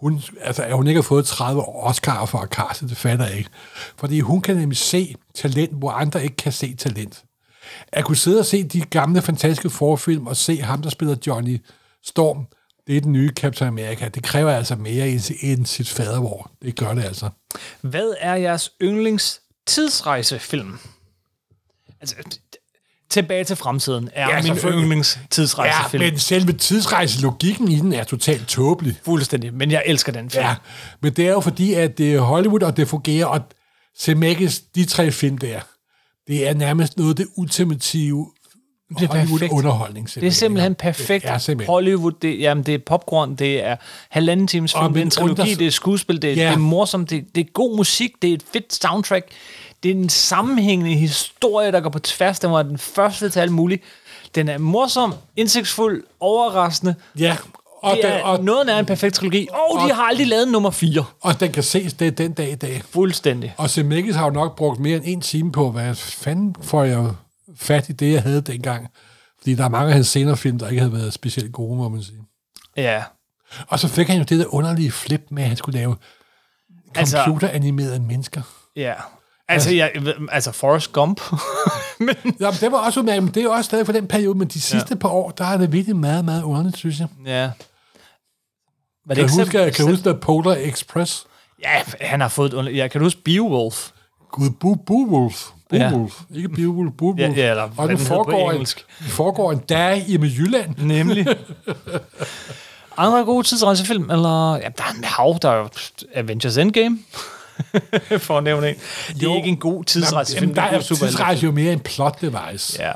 hun, 0.00 0.22
altså, 0.40 0.62
at 0.62 0.74
hun 0.74 0.86
ikke 0.86 0.98
har 0.98 1.02
fået 1.02 1.26
30 1.26 1.62
Oscar 1.62 2.24
for 2.24 2.38
at 2.38 2.50
kaste, 2.50 2.88
det 2.88 2.96
fatter 2.96 3.26
jeg 3.26 3.36
ikke. 3.38 3.50
Fordi 3.96 4.20
hun 4.20 4.40
kan 4.40 4.56
nemlig 4.56 4.78
se 4.78 5.14
talent, 5.34 5.72
hvor 5.72 5.90
andre 5.90 6.22
ikke 6.24 6.36
kan 6.36 6.52
se 6.52 6.74
talent. 6.76 7.24
At 7.92 8.04
kunne 8.04 8.16
sidde 8.16 8.38
og 8.38 8.46
se 8.46 8.64
de 8.64 8.80
gamle, 8.80 9.22
fantastiske 9.22 9.70
forfilm, 9.70 10.26
og 10.26 10.36
se 10.36 10.56
ham, 10.62 10.82
der 10.82 10.90
spiller 10.90 11.16
Johnny 11.26 11.60
Storm, 12.04 12.46
det 12.86 12.96
er 12.96 13.00
den 13.00 13.12
nye 13.12 13.30
Captain 13.36 13.68
America. 13.68 14.08
Det 14.08 14.22
kræver 14.22 14.50
altså 14.52 14.76
mere 14.76 15.08
end, 15.42 15.66
sit 15.66 15.88
fadervor. 15.88 16.50
Det 16.62 16.76
gør 16.76 16.94
det 16.94 17.04
altså. 17.04 17.28
Hvad 17.80 18.14
er 18.18 18.34
jeres 18.34 18.70
yndlings 18.82 19.40
tidsrejsefilm? 19.66 20.78
Altså, 22.00 22.16
tilbage 23.12 23.44
til 23.44 23.56
fremtiden 23.56 24.08
er 24.12 24.28
Ja, 24.28 24.34
min 24.36 24.44
selvfølgelig. 24.44 24.82
yndlings 24.82 25.18
Ja, 25.58 25.98
men 25.98 26.18
selve 26.18 26.52
tidsrejselogikken 26.52 27.68
i 27.72 27.76
den 27.76 27.92
er 27.92 28.04
totalt 28.04 28.48
tåbelig. 28.48 28.94
Fuldstændig, 29.04 29.54
men 29.54 29.70
jeg 29.70 29.82
elsker 29.86 30.12
den 30.12 30.30
film. 30.30 30.44
Ja, 30.44 30.54
men 31.02 31.12
det 31.12 31.26
er 31.26 31.30
jo 31.32 31.40
fordi, 31.40 31.74
at 31.74 31.98
det 31.98 32.14
er 32.14 32.20
Hollywood, 32.20 32.62
og 32.62 32.76
det 32.76 32.88
fungerer, 32.88 33.26
og 33.26 33.40
Zemeckis, 33.98 34.60
de 34.74 34.84
tre 34.84 35.10
film 35.10 35.38
der, 35.38 35.60
det 36.26 36.48
er 36.48 36.54
nærmest 36.54 36.96
noget 36.96 37.10
af 37.10 37.16
det 37.16 37.26
ultimative 37.36 38.26
Det 38.98 39.02
er 39.02 39.08
perfekt. 39.08 39.30
Hollywood-underholdning. 39.30 40.08
Det 40.14 40.24
er 40.24 40.30
simpelthen 40.30 40.74
perfekt. 40.74 41.22
Det 41.24 41.30
er 41.30 41.38
simpelthen. 41.38 41.72
Hollywood, 41.72 42.12
det, 42.22 42.40
jamen, 42.40 42.64
det 42.66 42.74
er 42.74 42.78
popcorn, 42.86 43.34
det 43.34 43.64
er 43.64 43.76
halvanden 44.10 44.46
times 44.46 44.72
film, 44.72 44.92
det 44.92 45.00
er 45.00 45.04
en 45.04 45.10
trilogi, 45.10 45.54
det 45.54 45.66
er 45.66 45.70
skuespil, 45.70 46.22
det, 46.22 46.30
er- 46.32 46.34
Ja. 46.34 46.46
det 46.48 46.54
er 46.54 46.58
morsomt, 46.58 47.10
det, 47.10 47.24
det 47.34 47.40
er 47.46 47.50
god 47.52 47.76
musik, 47.76 48.10
det 48.22 48.30
er 48.30 48.34
et 48.34 48.42
fedt 48.52 48.74
soundtrack, 48.82 49.26
det 49.82 49.90
er 49.90 49.94
en 49.94 50.08
sammenhængende 50.08 50.94
historie, 50.94 51.72
der 51.72 51.80
går 51.80 51.90
på 51.90 51.98
tværs, 51.98 52.38
den 52.40 52.50
var 52.50 52.62
den 52.62 52.78
første 52.78 53.30
til 53.30 53.40
alt 53.40 53.52
muligt. 53.52 53.82
Den 54.34 54.48
er 54.48 54.58
morsom, 54.58 55.14
indsigtsfuld, 55.36 56.04
overraskende. 56.20 56.94
Ja, 57.18 57.36
og, 57.82 57.96
Det 57.96 58.04
den, 58.04 58.12
er 58.12 58.22
og, 58.22 58.44
noget 58.44 58.68
af 58.68 58.78
en 58.78 58.86
perfekt 58.86 59.14
trilogi. 59.14 59.48
Og, 59.52 59.58
og- 59.78 59.88
de 59.88 59.94
har 59.94 60.02
aldrig 60.02 60.26
lavet 60.26 60.48
nummer 60.48 60.70
4. 60.70 61.04
og 61.20 61.40
den 61.40 61.52
kan 61.52 61.62
ses 61.62 61.92
det 61.92 62.18
den 62.18 62.32
dag 62.32 62.52
i 62.52 62.54
dag. 62.54 62.82
Fuldstændig. 62.90 63.54
Og 63.58 63.70
Zemeckis 63.70 64.14
har 64.16 64.24
jo 64.24 64.30
nok 64.30 64.56
brugt 64.56 64.80
mere 64.80 64.96
end 64.96 65.04
en 65.06 65.20
time 65.20 65.52
på, 65.52 65.70
hvad 65.70 65.94
fanden 65.94 66.56
får 66.62 66.84
jeg 66.84 67.10
fat 67.56 67.88
i 67.88 67.92
det, 67.92 68.12
jeg 68.12 68.22
havde 68.22 68.40
dengang. 68.40 68.88
Fordi 69.38 69.54
der 69.54 69.64
er 69.64 69.68
mange 69.68 69.88
af 69.88 69.94
hans 69.94 70.06
senere 70.08 70.36
film, 70.36 70.58
der 70.58 70.68
ikke 70.68 70.80
havde 70.80 70.92
været 70.92 71.12
specielt 71.12 71.52
gode, 71.52 71.76
må 71.76 71.88
man 71.88 72.02
sige. 72.02 72.18
Ja. 72.76 73.02
Og 73.68 73.78
så 73.78 73.88
fik 73.88 74.08
han 74.08 74.18
jo 74.18 74.24
det 74.24 74.38
der 74.38 74.54
underlige 74.54 74.90
flip 74.92 75.22
med, 75.30 75.42
at 75.42 75.48
han 75.48 75.56
skulle 75.56 75.78
lave 75.78 75.96
Altså- 76.94 77.22
computeranimerede 77.24 78.00
mennesker. 78.00 78.42
Ja. 78.76 78.92
Altså, 79.52 79.70
jeg, 79.74 79.92
altså 80.32 80.52
Forrest 80.52 80.92
Gump. 80.92 81.20
Men, 81.98 82.14
Jamen, 82.40 82.56
det 82.60 82.72
var 82.72 82.78
også 82.78 83.00
udmærket, 83.00 83.22
men 83.22 83.34
det 83.34 83.40
er 83.40 83.44
jo 83.44 83.50
også 83.52 83.64
stadig 83.68 83.86
for 83.86 83.92
den 83.92 84.06
periode, 84.08 84.38
men 84.38 84.48
de 84.48 84.60
sidste 84.60 84.88
ja. 84.90 84.94
par 84.94 85.08
år, 85.08 85.30
der 85.30 85.44
er 85.44 85.56
det 85.56 85.72
virkelig 85.72 85.96
meget, 85.96 86.24
meget 86.24 86.42
underligt, 86.42 86.76
synes 86.76 86.98
jeg. 87.00 87.08
ja. 87.26 87.50
Var 89.06 89.14
Kan 89.14 89.24
du 89.24 89.28
selv- 89.28 89.40
huske, 89.40 89.58
kan 89.58 89.68
du 89.68 89.74
selv- 89.74 89.88
huske 89.88 90.10
The 90.10 90.18
Polar 90.20 90.56
Express? 90.58 91.24
Ja, 91.62 91.82
han 92.00 92.20
har 92.20 92.28
fået 92.28 92.54
et. 92.54 92.76
Ja, 92.76 92.88
kan 92.88 92.98
du 93.00 93.04
huske 93.06 93.20
Beowulf? 93.24 93.90
Gud, 94.32 94.50
Bu 94.50 94.74
Beowulf. 94.74 95.46
Beowulf. 95.70 96.20
Ja. 96.30 96.36
Ikke 96.36 96.48
Beowulf, 96.48 96.92
Beowulf. 96.98 97.20
Ja, 97.20 97.28
ja, 97.36 97.50
eller 97.50 97.68
og 97.76 97.88
den 97.88 97.98
foregår, 97.98 98.52
en, 98.52 98.58
den 98.98 99.08
foregår 99.08 99.52
en 99.52 99.58
dag 99.58 100.04
i 100.08 100.16
med 100.16 100.28
Jylland. 100.28 100.74
Nemlig. 100.78 101.26
Andre 102.96 103.24
gode 103.24 103.46
tidsrejsefilm, 103.46 104.10
eller... 104.10 104.54
Ja, 104.56 104.68
der 104.78 104.84
er 104.84 104.92
en 104.98 105.04
hav, 105.04 105.38
der 105.42 105.50
er 105.50 105.68
Avengers 106.14 106.56
Endgame. 106.56 106.98
For 108.26 108.38
at 108.38 108.44
nævne 108.44 108.68
en. 108.68 108.74
Det 108.74 109.22
er 109.22 109.22
Jo. 109.22 109.36
ikke 109.36 109.48
en 109.48 109.56
god 109.56 109.84
tidsrejsefilm. 109.84 110.42
Jamen, 110.42 110.56
der 110.56 110.62
er 110.62 110.80
tidsrejse 110.80 111.44
jo 111.46 111.52
mere 111.52 111.72
en 111.72 111.80
plot 111.80 112.20
device. 112.20 112.82
Ja. 112.82 112.92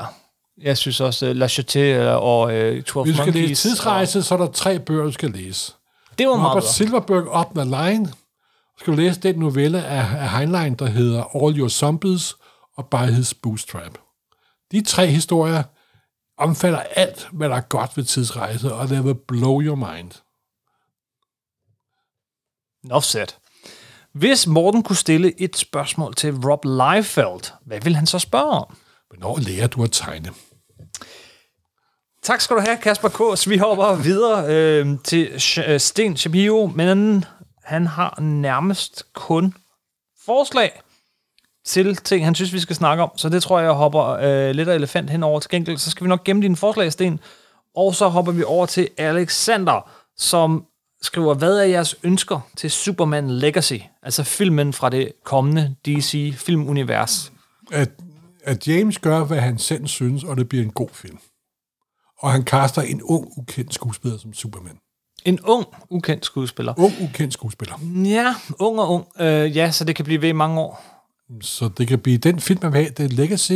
Jeg 0.63 0.79
synes 0.79 1.01
også, 1.01 1.31
uh, 1.31 1.37
La 1.37 1.49
Chute 1.49 2.11
og 2.11 2.41
uh, 2.43 2.51
12 2.51 2.61
Hvis 2.73 2.85
du 2.87 2.87
skal 2.93 3.17
Monkeys. 3.17 3.35
læse 3.35 3.69
tidsrejse, 3.69 4.23
så 4.23 4.35
er 4.35 4.39
der 4.39 4.47
tre 4.53 4.79
bøger, 4.79 5.05
du 5.05 5.13
skal 5.13 5.31
læse. 5.31 5.73
Og, 6.11 6.19
det 6.19 6.29
var 6.29 6.37
meget 6.37 6.51
Robert. 6.51 6.69
Silverberg, 6.69 7.41
Up 7.41 7.55
the 7.55 7.65
Line. 7.65 8.07
Så 8.09 8.15
skal 8.81 8.93
du 8.93 8.99
læse 8.99 9.21
den 9.21 9.35
novelle 9.39 9.85
af, 9.85 9.99
af 10.23 10.31
Heinlein, 10.31 10.75
der 10.75 10.87
hedder 10.87 11.45
All 11.45 11.59
Your 11.61 11.69
Zombies 11.69 12.35
og 12.77 12.87
By 12.89 12.97
His 13.15 13.35
Bootstrap. 13.35 13.99
De 14.73 14.85
tre 14.85 15.07
historier 15.07 15.63
omfatter 16.39 16.79
alt, 16.79 17.29
hvad 17.33 17.49
der 17.49 17.57
er 17.57 17.61
godt 17.61 17.97
ved 17.97 18.05
tidsrejse, 18.05 18.75
og 18.75 18.89
det 18.89 19.05
vil 19.05 19.15
blow 19.15 19.63
your 19.63 19.75
mind. 19.93 20.11
Offset. 22.91 23.39
Hvis 24.19 24.47
Morten 24.47 24.83
kunne 24.83 24.97
stille 24.97 25.41
et 25.41 25.57
spørgsmål 25.57 26.15
til 26.15 26.35
Rob 26.35 26.65
Liefeld, 26.65 27.53
hvad 27.65 27.81
vil 27.81 27.97
han 27.97 28.07
så 28.07 28.19
spørge 28.19 28.51
om? 28.51 28.77
Hvornår 29.09 29.39
lærer 29.39 29.67
du 29.67 29.83
at 29.83 29.93
tegne? 29.93 30.31
Tak 32.23 32.41
skal 32.41 32.57
du 32.57 32.61
have, 32.61 32.77
Kasper 32.77 33.09
K. 33.09 33.49
Vi 33.49 33.57
hopper 33.57 33.95
videre 33.95 34.47
øh, 34.49 34.99
til 35.05 35.43
øh, 35.67 35.81
Sten 35.81 36.17
Shapiro, 36.17 36.71
men 36.75 37.25
han 37.65 37.87
har 37.87 38.21
nærmest 38.21 39.05
kun 39.13 39.55
forslag 40.25 40.83
til 41.65 41.97
ting, 41.97 42.25
han 42.25 42.35
synes, 42.35 42.53
vi 42.53 42.61
skal 42.61 42.77
snakke 42.77 43.03
om. 43.03 43.11
Så 43.17 43.29
det 43.29 43.43
tror 43.43 43.59
jeg, 43.59 43.67
jeg 43.67 43.75
hopper 43.75 44.05
øh, 44.05 44.51
lidt 44.51 44.69
af 44.69 44.75
elefant 44.75 45.11
henover. 45.11 45.41
Til 45.41 45.51
gengæld, 45.51 45.79
så 45.79 45.91
skal 45.91 46.05
vi 46.05 46.09
nok 46.09 46.25
gemme 46.25 46.43
dine 46.43 46.57
forslag, 46.57 46.93
Sten. 46.93 47.21
Og 47.77 47.95
så 47.95 48.09
hopper 48.09 48.33
vi 48.33 48.43
over 48.43 48.67
til 48.67 48.89
Alexander, 48.97 49.91
som 50.17 50.67
skriver, 51.03 51.35
hvad 51.35 51.59
er 51.59 51.65
jeres 51.65 51.97
ønsker 52.03 52.41
til 52.57 52.71
Superman 52.71 53.31
Legacy? 53.31 53.79
Altså 54.03 54.23
filmen 54.23 54.73
fra 54.73 54.91
det 54.91 55.13
kommende 55.25 55.75
DC-filmunivers. 55.87 57.33
At, 57.73 57.91
at 58.45 58.69
James 58.69 58.99
gør, 58.99 59.25
hvad 59.25 59.39
han 59.39 59.59
selv 59.59 59.87
synes, 59.87 60.25
og 60.25 60.37
det 60.37 60.49
bliver 60.49 60.65
en 60.65 60.71
god 60.71 60.89
film. 60.93 61.19
Og 62.19 62.33
han 62.33 62.43
kaster 62.43 62.83
en 62.83 63.03
ung, 63.03 63.39
ukendt 63.39 63.75
skuespiller 63.75 64.19
som 64.19 64.33
Superman. 64.33 64.79
En 65.25 65.41
ung, 65.41 65.67
ukendt 65.91 66.25
skuespiller. 66.25 66.75
Ung, 66.79 66.93
ukendt 67.03 67.33
skuespiller. 67.33 67.75
Ja, 68.05 68.35
ung 68.59 68.81
og 68.81 68.91
ung. 68.91 69.07
Øh, 69.21 69.57
ja, 69.57 69.71
så 69.71 69.85
det 69.85 69.97
kan 69.97 70.05
blive 70.05 70.23
ved 70.23 70.29
i 70.29 70.33
mange 70.33 70.61
år. 70.61 70.83
Så 71.41 71.69
det 71.69 71.89
kan 71.89 71.99
blive 71.99 72.19
den 72.19 72.41
film, 72.41 72.59
man 72.63 72.73
vil 72.73 72.81
have. 72.81 72.91
Det 72.91 73.05
er 73.05 73.09
Legacy. 73.09 73.53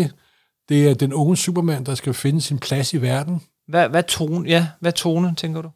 Det 0.68 0.90
er 0.90 0.94
den 0.94 1.12
unge 1.12 1.36
Superman, 1.36 1.86
der 1.86 1.94
skal 1.94 2.14
finde 2.14 2.40
sin 2.40 2.58
plads 2.58 2.94
i 2.94 3.02
verden. 3.02 3.42
Hvad, 3.68 3.88
hvad 3.88 4.02
tone, 4.02 4.48
ja, 4.48 4.68
hvad 4.80 4.92
tone, 4.92 5.34
tænker 5.34 5.62
du? 5.62 5.70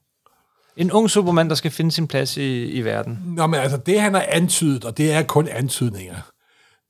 En 0.76 0.92
ung 0.92 1.10
Superman, 1.10 1.48
der 1.48 1.54
skal 1.54 1.70
finde 1.70 1.90
sin 1.92 2.06
plads 2.08 2.36
i, 2.36 2.64
i 2.64 2.80
verden. 2.80 3.18
Nå, 3.24 3.46
men 3.46 3.60
altså, 3.60 3.76
det 3.76 4.00
han 4.00 4.14
har 4.14 4.26
antydet, 4.28 4.84
og 4.84 4.96
det 4.96 5.12
er 5.12 5.22
kun 5.22 5.48
antydninger, 5.48 6.16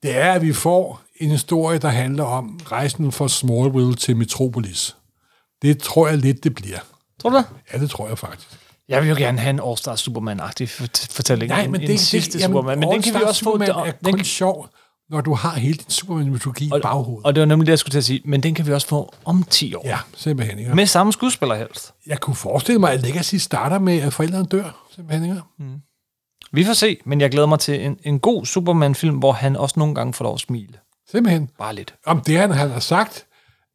det 0.03 0.16
er, 0.16 0.32
at 0.32 0.43
vi 0.43 0.53
får 0.53 1.03
en 1.20 1.30
historie, 1.30 1.78
der 1.78 1.89
handler 1.89 2.24
om 2.24 2.61
rejsen 2.66 3.12
fra 3.12 3.28
Smallville 3.28 3.95
til 3.95 4.16
Metropolis. 4.16 4.97
Det 5.62 5.78
tror 5.78 6.09
jeg 6.09 6.18
lidt, 6.18 6.45
det 6.45 6.55
bliver. 6.55 6.78
Tror 7.20 7.30
du 7.30 7.37
det? 7.37 7.45
Ja, 7.72 7.78
det 7.78 7.91
tror 7.91 8.09
jeg 8.09 8.18
faktisk. 8.18 8.49
Jeg 8.89 9.03
vil 9.03 9.09
jo 9.09 9.14
gerne 9.18 9.39
have 9.39 9.51
en 9.51 9.61
All-Star 9.61 9.97
Superman-agtig 9.97 10.64
fort- 10.66 11.07
fortælling. 11.11 11.49
Nej, 11.49 11.62
en, 11.64 11.72
men 11.72 11.80
en 11.80 11.87
det, 11.89 12.01
sidste 12.01 12.32
det, 12.32 12.41
jamen, 12.41 12.55
Superman. 12.55 12.78
Men 12.78 12.89
den 12.89 13.03
kan 13.03 13.14
vi 13.14 13.20
også 13.22 13.45
få... 13.45 13.51
Superman 13.51 13.68
Der, 13.68 13.74
er 13.85 13.93
den 13.93 14.12
kun 14.12 14.14
kan, 14.14 14.24
sjov, 14.24 14.68
når 15.11 15.21
du 15.21 15.35
har 15.35 15.55
hele 15.55 15.75
din 15.75 15.91
Superman-mytologi 15.91 16.67
i 16.67 16.81
baghovedet. 16.83 17.27
og 17.27 17.35
det 17.35 17.41
var 17.41 17.47
nemlig 17.47 17.67
det, 17.67 17.71
jeg 17.71 17.79
skulle 17.79 17.93
til 17.93 17.99
at 17.99 18.05
sige. 18.05 18.21
Men 18.25 18.43
den 18.43 18.55
kan 18.55 18.67
vi 18.67 18.73
også 18.73 18.87
få 18.87 19.15
om 19.25 19.45
10 19.51 19.75
år. 19.75 19.83
Ja, 19.85 19.99
simpelthen. 20.17 20.59
Ikke? 20.59 20.75
Med 20.75 20.87
samme 20.87 21.13
skuespiller 21.13 21.55
helst. 21.55 21.93
Jeg 22.07 22.21
kunne 22.21 22.37
forestille 22.37 22.79
mig, 22.79 22.93
at 22.93 23.03
Legacy 23.03 23.35
starter 23.35 23.79
med, 23.79 23.99
at 23.99 24.13
forældrene 24.13 24.47
dør. 24.47 24.87
Simpelthen. 24.95 25.31
Ikke? 25.31 25.43
Vi 26.53 26.65
får 26.65 26.73
se, 26.73 26.97
men 27.05 27.21
jeg 27.21 27.31
glæder 27.31 27.47
mig 27.47 27.59
til 27.59 27.85
en, 27.85 27.99
en 28.05 28.21
god 28.21 28.47
Superman-film, 28.47 29.17
hvor 29.17 29.33
han 29.33 29.57
også 29.57 29.75
nogle 29.79 29.95
gange 29.95 30.13
får 30.13 30.25
lov 30.25 30.35
at 30.35 30.41
smile. 30.41 30.75
Simpelthen. 31.11 31.51
Bare 31.59 31.75
lidt. 31.75 31.95
Om 32.07 32.21
det, 32.21 32.39
han, 32.39 32.51
han 32.51 32.71
har 32.71 32.81
sagt, 32.81 33.27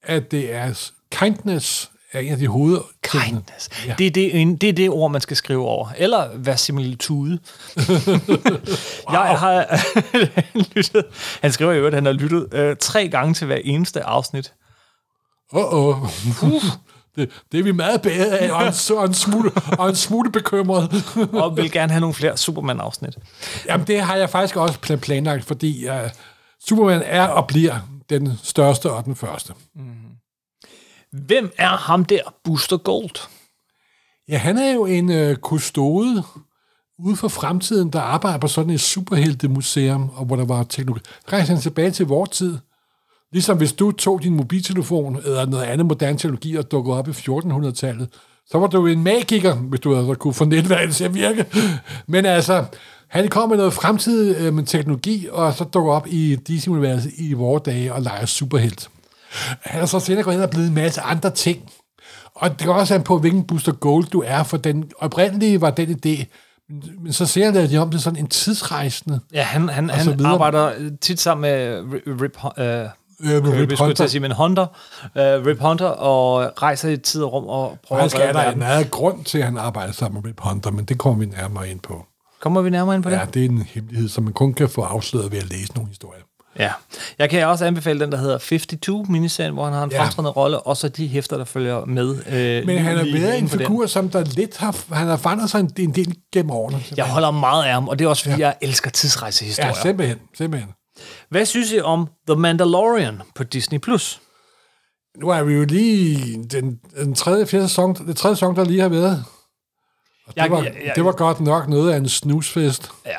at 0.03 0.31
det 0.31 0.53
er 0.53 0.91
kindness 1.11 1.88
er 2.11 2.19
en 2.19 2.31
af 2.31 2.37
de 2.37 2.47
hoved... 2.47 2.79
Kindness. 3.03 3.69
Ja. 3.85 3.89
Ja. 3.89 3.95
Det, 3.97 4.07
er 4.07 4.11
det, 4.11 4.61
det 4.61 4.69
er 4.69 4.73
det 4.73 4.89
ord, 4.89 5.11
man 5.11 5.21
skal 5.21 5.37
skrive 5.37 5.65
over. 5.65 5.89
Eller 5.97 6.29
verisimilitude. 6.37 7.31
wow. 7.77 9.11
Jeg 9.11 9.39
har 9.39 9.65
lyttet, 10.75 11.05
han 11.41 11.51
skriver 11.51 11.73
jo, 11.73 11.87
at 11.87 11.93
han 11.93 12.05
har 12.05 12.13
lyttet 12.13 12.53
øh, 12.53 12.75
tre 12.79 13.07
gange 13.07 13.33
til 13.33 13.47
hver 13.47 13.59
eneste 13.63 14.03
afsnit. 14.03 14.53
Åh, 15.53 15.73
åh. 15.73 16.07
Det, 17.15 17.29
det 17.51 17.59
er 17.59 17.63
vi 17.63 17.71
meget 17.71 18.01
bedre 18.01 18.37
af, 18.39 18.51
og 18.51 18.61
en, 18.67 18.73
og 18.97 19.05
en, 19.05 19.13
smule, 19.13 19.51
og 19.77 19.89
en 19.89 19.95
smule 19.95 20.31
bekymret. 20.31 21.03
Og 21.43 21.57
vil 21.57 21.71
gerne 21.71 21.91
have 21.91 21.99
nogle 22.01 22.13
flere 22.13 22.37
Superman-afsnit. 22.37 23.17
Jamen, 23.65 23.87
det 23.87 24.01
har 24.01 24.15
jeg 24.15 24.29
faktisk 24.29 24.55
også 24.55 24.79
pla- 24.85 24.95
planlagt, 24.95 25.45
fordi 25.45 25.89
uh, 25.89 25.95
Superman 26.67 27.01
er 27.05 27.27
og 27.27 27.47
bliver 27.47 27.75
den 28.09 28.39
største 28.43 28.91
og 28.91 29.05
den 29.05 29.15
første. 29.15 29.53
Hvem 31.11 31.51
er 31.57 31.77
ham 31.77 32.05
der, 32.05 32.21
Booster 32.43 32.77
Gold? 32.77 33.27
Ja, 34.29 34.37
han 34.37 34.57
er 34.57 34.73
jo 34.73 34.85
en 34.85 35.11
øh, 35.11 35.35
kustode 35.35 36.23
ude 36.99 37.15
for 37.15 37.27
fremtiden, 37.27 37.89
der 37.89 38.01
arbejder 38.01 38.37
på 38.37 38.47
sådan 38.47 38.69
et 38.71 38.81
superheltemuseum, 38.81 40.09
og 40.09 40.25
hvor 40.25 40.35
der 40.35 40.45
var 40.45 40.63
teknologi. 40.63 41.01
Rejser 41.31 41.53
han 41.53 41.61
tilbage 41.61 41.91
til 41.91 42.05
vores 42.05 42.29
tid. 42.29 42.57
Ligesom 43.31 43.57
hvis 43.57 43.73
du 43.73 43.91
tog 43.91 44.23
din 44.23 44.35
mobiltelefon 44.35 45.15
eller 45.15 45.45
noget 45.45 45.63
andet 45.63 45.85
moderne 45.87 46.17
teknologi 46.17 46.55
og 46.55 46.71
dukkede 46.71 46.97
op 46.97 47.07
i 47.07 47.11
1400-tallet, 47.11 48.09
så 48.47 48.57
var 48.57 48.67
du 48.67 48.87
en 48.87 49.03
magiker, 49.03 49.55
hvis 49.55 49.79
du 49.79 49.97
altså 49.97 50.13
kunne 50.13 50.33
få 50.33 50.45
netværket 50.45 50.95
til 50.95 51.03
at 51.03 51.13
virke. 51.13 51.45
Men 52.07 52.25
altså, 52.25 52.65
han 53.07 53.27
kom 53.27 53.49
med 53.49 53.57
noget 53.57 53.73
fremtidig 53.73 54.41
øh, 54.41 54.53
med 54.53 54.63
teknologi, 54.63 55.27
og 55.31 55.53
så 55.53 55.63
dukker 55.63 55.91
op 55.91 56.07
i 56.07 56.35
DC-universet 56.35 57.11
i 57.17 57.33
vores 57.33 57.63
dage 57.63 57.93
og 57.93 58.01
leger 58.01 58.25
superhelt. 58.25 58.89
Han 59.61 59.81
er 59.81 59.85
så 59.85 59.99
senere 59.99 60.23
gået 60.23 60.33
ind 60.33 60.41
og 60.43 60.49
blevet 60.49 60.67
en 60.67 60.73
masse 60.73 61.01
andre 61.01 61.29
ting. 61.29 61.69
Og 62.35 62.59
det 62.59 62.67
går 62.67 62.73
også 62.73 62.95
an 62.95 63.03
på, 63.03 63.17
hvilken 63.17 63.43
Booster 63.43 63.71
Gold 63.71 64.05
du 64.05 64.23
er, 64.27 64.43
for 64.43 64.57
den 64.57 64.91
oprindelige 64.99 65.61
var 65.61 65.69
den 65.69 65.89
idé, 66.05 66.25
men- 67.03 67.13
så 67.13 67.25
senere 67.25 67.51
lavede 67.53 67.71
de 67.73 67.77
om 67.77 67.91
til 67.91 67.99
sådan 68.01 68.19
en 68.19 68.27
tidsrejsende. 68.27 69.19
Ja, 69.33 69.41
han, 69.43 69.69
han, 69.69 69.89
han 69.89 70.17
videre. 70.17 70.31
arbejder 70.31 70.71
øh, 70.77 70.91
tit 71.01 71.19
sammen 71.19 71.41
med 71.41 71.83
Rip, 71.93 72.21
Rip, 72.21 72.37
uh, 72.43 72.89
Øh, 73.21 73.43
med 73.43 73.53
Rip 73.53 73.69
jeg 73.71 73.77
Hunter. 73.79 74.07
sige, 74.07 74.21
men 74.21 74.31
Hunter, 74.31 74.63
uh, 75.03 75.11
Rip 75.45 75.59
Hunter, 75.59 75.85
og 75.85 76.51
rejser 76.61 76.89
i 76.89 76.97
tid 76.97 77.23
og 77.23 77.33
rum 77.33 77.43
og 77.47 77.77
prøver 77.87 78.01
Faktisk 78.01 78.21
at 78.23 78.29
er 78.29 78.33
der 78.33 78.51
en 78.51 78.59
meget 78.59 78.91
grund 78.91 79.23
til, 79.25 79.37
at 79.37 79.43
han 79.45 79.57
arbejder 79.57 79.93
sammen 79.93 80.21
med 80.21 80.29
Rip 80.29 80.39
Hunter, 80.39 80.71
men 80.71 80.85
det 80.85 80.97
kommer 80.97 81.19
vi 81.19 81.25
nærmere 81.25 81.69
ind 81.69 81.79
på. 81.79 82.05
Kommer 82.41 82.61
vi 82.61 82.69
nærmere 82.69 82.95
ind 82.95 83.03
på 83.03 83.09
det? 83.09 83.15
Ja, 83.15 83.25
det 83.33 83.45
er 83.45 83.49
en 83.49 83.61
hemmelighed, 83.61 84.09
som 84.09 84.23
man 84.23 84.33
kun 84.33 84.53
kan 84.53 84.69
få 84.69 84.81
afsløret 84.81 85.31
ved 85.31 85.37
at 85.39 85.49
læse 85.49 85.73
nogle 85.75 85.87
historier. 85.89 86.21
Ja. 86.59 86.71
Jeg 87.19 87.29
kan 87.29 87.47
også 87.47 87.65
anbefale 87.65 87.99
den, 87.99 88.11
der 88.11 88.17
hedder 88.17 88.37
52, 88.37 89.09
miniserien, 89.09 89.53
hvor 89.53 89.65
han 89.65 89.73
har 89.73 89.83
en 89.83 89.91
Ja. 89.91 90.01
fremtrædende 90.01 90.31
rolle, 90.31 90.59
og 90.59 90.77
så 90.77 90.89
de 90.89 91.07
hæfter, 91.07 91.37
der 91.37 91.45
følger 91.45 91.85
med. 91.85 92.15
Øh, 92.27 92.65
Men 92.65 92.77
han 92.77 92.97
lige 93.05 93.21
været 93.21 93.37
en 93.39 93.49
for 93.49 93.57
den. 93.57 93.65
figur, 93.65 93.85
som 93.85 94.09
der 94.09 94.23
lidt 94.23 94.57
har, 94.57 94.75
han 94.95 95.07
har 95.07 95.17
forandret 95.17 95.49
sig 95.49 95.59
en, 95.59 95.71
en 95.77 95.91
del 95.95 96.15
gennem 96.33 96.51
årene. 96.51 96.83
Jeg 96.97 97.05
holder 97.05 97.31
meget 97.31 97.65
af 97.65 97.73
ham, 97.73 97.87
og 97.87 97.99
det 97.99 98.05
er 98.05 98.09
også, 98.09 98.23
fordi 98.23 98.41
ja. 98.41 98.47
jeg 98.47 98.55
elsker 98.61 98.89
tidsrejsehistorier. 98.89 99.73
Ja, 99.75 99.81
simpelthen, 99.81 100.17
simpelthen. 100.37 100.71
Hvad 101.29 101.45
synes 101.45 101.71
I 101.71 101.79
om 101.79 102.07
The 102.27 102.35
Mandalorian 102.39 103.21
på 103.35 103.43
Disney+. 103.43 103.79
Plus? 103.79 104.21
Nu 105.21 105.29
er 105.29 105.43
vi 105.43 105.53
jo 105.53 105.65
lige 105.65 106.43
den, 106.43 106.79
den 106.97 107.15
tredje, 107.15 107.45
fjerde 107.47 107.67
sæson, 107.69 108.07
det 108.07 108.17
tredje 108.17 108.35
sæson, 108.35 108.55
der 108.55 108.63
lige 108.65 108.81
har 108.81 108.89
været. 108.89 109.23
Og 110.27 110.33
det, 110.35 110.51
var, 110.51 110.63
jeg- 110.63 110.73
jeg- 110.85 110.93
det 110.95 111.05
var 111.05 111.11
godt 111.11 111.39
nok 111.39 111.67
noget 111.69 111.91
af 111.91 111.97
en 111.97 112.09
snusfest. 112.09 112.91
Ja, 113.05 113.11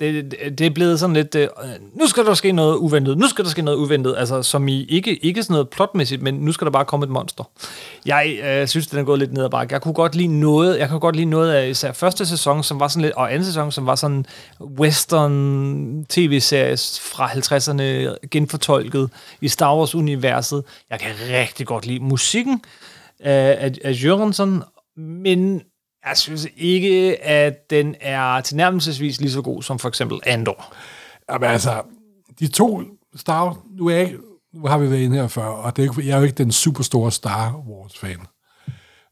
det, 0.00 0.30
det, 0.30 0.58
det 0.58 0.66
er 0.66 0.70
blevet 0.70 1.00
sådan 1.00 1.16
lidt, 1.16 1.34
øh, 1.34 1.48
nu 1.94 2.06
skal 2.06 2.24
der 2.24 2.34
ske 2.34 2.52
noget 2.52 2.76
uventet, 2.76 3.18
nu 3.18 3.28
skal 3.28 3.44
der 3.44 3.50
ske 3.50 3.62
noget 3.62 3.78
uventet, 3.78 4.14
altså 4.18 4.42
som 4.42 4.68
i 4.68 4.84
ikke, 4.84 5.24
ikke 5.24 5.42
sådan 5.42 5.54
noget 5.54 5.68
plotmæssigt, 5.68 6.22
men 6.22 6.34
nu 6.34 6.52
skal 6.52 6.64
der 6.64 6.70
bare 6.70 6.84
komme 6.84 7.04
et 7.04 7.10
monster. 7.10 7.44
Jeg 8.06 8.38
øh, 8.44 8.68
synes, 8.68 8.86
den 8.86 8.98
er 8.98 9.02
gået 9.04 9.18
lidt 9.18 9.32
ned 9.32 9.44
ad 9.44 9.50
bakke. 9.50 9.74
Jeg 9.74 9.82
kunne 9.82 9.94
godt 9.94 10.14
lide 10.14 10.40
noget, 10.40 10.78
jeg 10.78 10.88
kunne 10.88 11.00
godt 11.00 11.16
lide 11.16 11.30
noget 11.30 11.52
af 11.52 11.68
især 11.68 11.92
første 11.92 12.26
sæson, 12.26 12.62
som 12.62 12.80
var 12.80 12.88
sådan 12.88 13.02
lidt, 13.02 13.14
og 13.14 13.32
anden 13.32 13.46
sæson, 13.46 13.72
som 13.72 13.86
var 13.86 13.94
sådan 13.94 14.26
western 14.60 16.04
tv-serie 16.08 16.76
fra 17.00 17.28
50'erne 17.28 18.16
genfortolket 18.30 19.10
i 19.40 19.48
Star 19.48 19.76
Wars-universet. 19.76 20.64
Jeg 20.90 21.00
kan 21.00 21.10
rigtig 21.30 21.66
godt 21.66 21.86
lide 21.86 22.00
musikken 22.00 22.62
af, 23.20 23.56
af, 23.60 23.72
af 23.84 24.04
Jørgensen, 24.04 24.62
men 24.96 25.62
jeg 26.06 26.16
synes 26.16 26.48
ikke, 26.56 27.24
at 27.24 27.70
den 27.70 27.94
er 28.00 28.40
tilnærmelsesvis 28.40 29.20
lige 29.20 29.30
så 29.30 29.42
god 29.42 29.62
som 29.62 29.78
for 29.78 29.88
eksempel 29.88 30.20
Andor. 30.26 30.74
Jamen 31.32 31.50
altså, 31.50 31.82
de 32.38 32.48
to 32.48 32.82
Star 33.16 33.58
nu, 33.78 33.88
er 33.88 33.96
jeg 33.96 34.14
nu 34.54 34.66
har 34.66 34.78
vi 34.78 34.90
været 34.90 35.00
inde 35.00 35.16
her 35.16 35.28
før, 35.28 35.44
og 35.44 35.76
det 35.76 35.84
er 35.84 36.02
jeg 36.02 36.12
er 36.12 36.16
jo 36.16 36.22
ikke 36.22 36.34
den 36.34 36.52
superstore 36.52 37.12
Star 37.12 37.56
Wars-fan. 37.68 38.18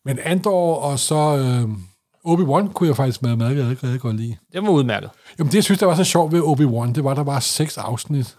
Men 0.05 0.19
Andor 0.19 0.77
og 0.77 0.99
så 0.99 1.15
øh, 1.15 1.69
Obi-Wan 2.27 2.73
kunne 2.73 2.89
jeg 2.89 2.97
faktisk 2.97 3.23
meget, 3.23 3.39
meget, 3.39 3.57
meget, 3.57 3.83
meget 3.83 4.01
godt 4.01 4.17
lide. 4.17 4.37
Det 4.53 4.63
var 4.63 4.69
udmærket. 4.69 5.11
Jamen 5.39 5.51
det, 5.51 5.55
jeg 5.55 5.65
synes, 5.65 5.79
der 5.79 5.87
var 5.87 5.95
så 5.95 6.05
sjovt 6.05 6.33
ved 6.33 6.41
Obi-Wan, 6.41 6.95
det 6.95 7.05
var, 7.05 7.11
at 7.11 7.17
der 7.17 7.25
var 7.25 7.41
seks 7.41 7.79
afsnit. 7.79 8.37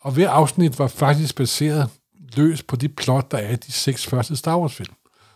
Og 0.00 0.12
hver 0.12 0.30
afsnit 0.30 0.78
var 0.78 0.86
faktisk 0.86 1.36
baseret 1.36 1.90
løs 2.36 2.62
på 2.62 2.76
de 2.76 2.88
plot, 2.88 3.30
der 3.30 3.38
er 3.38 3.52
i 3.52 3.56
de 3.56 3.72
seks 3.72 4.06
første 4.06 4.36
Star 4.36 4.58
Wars-film. 4.58 4.94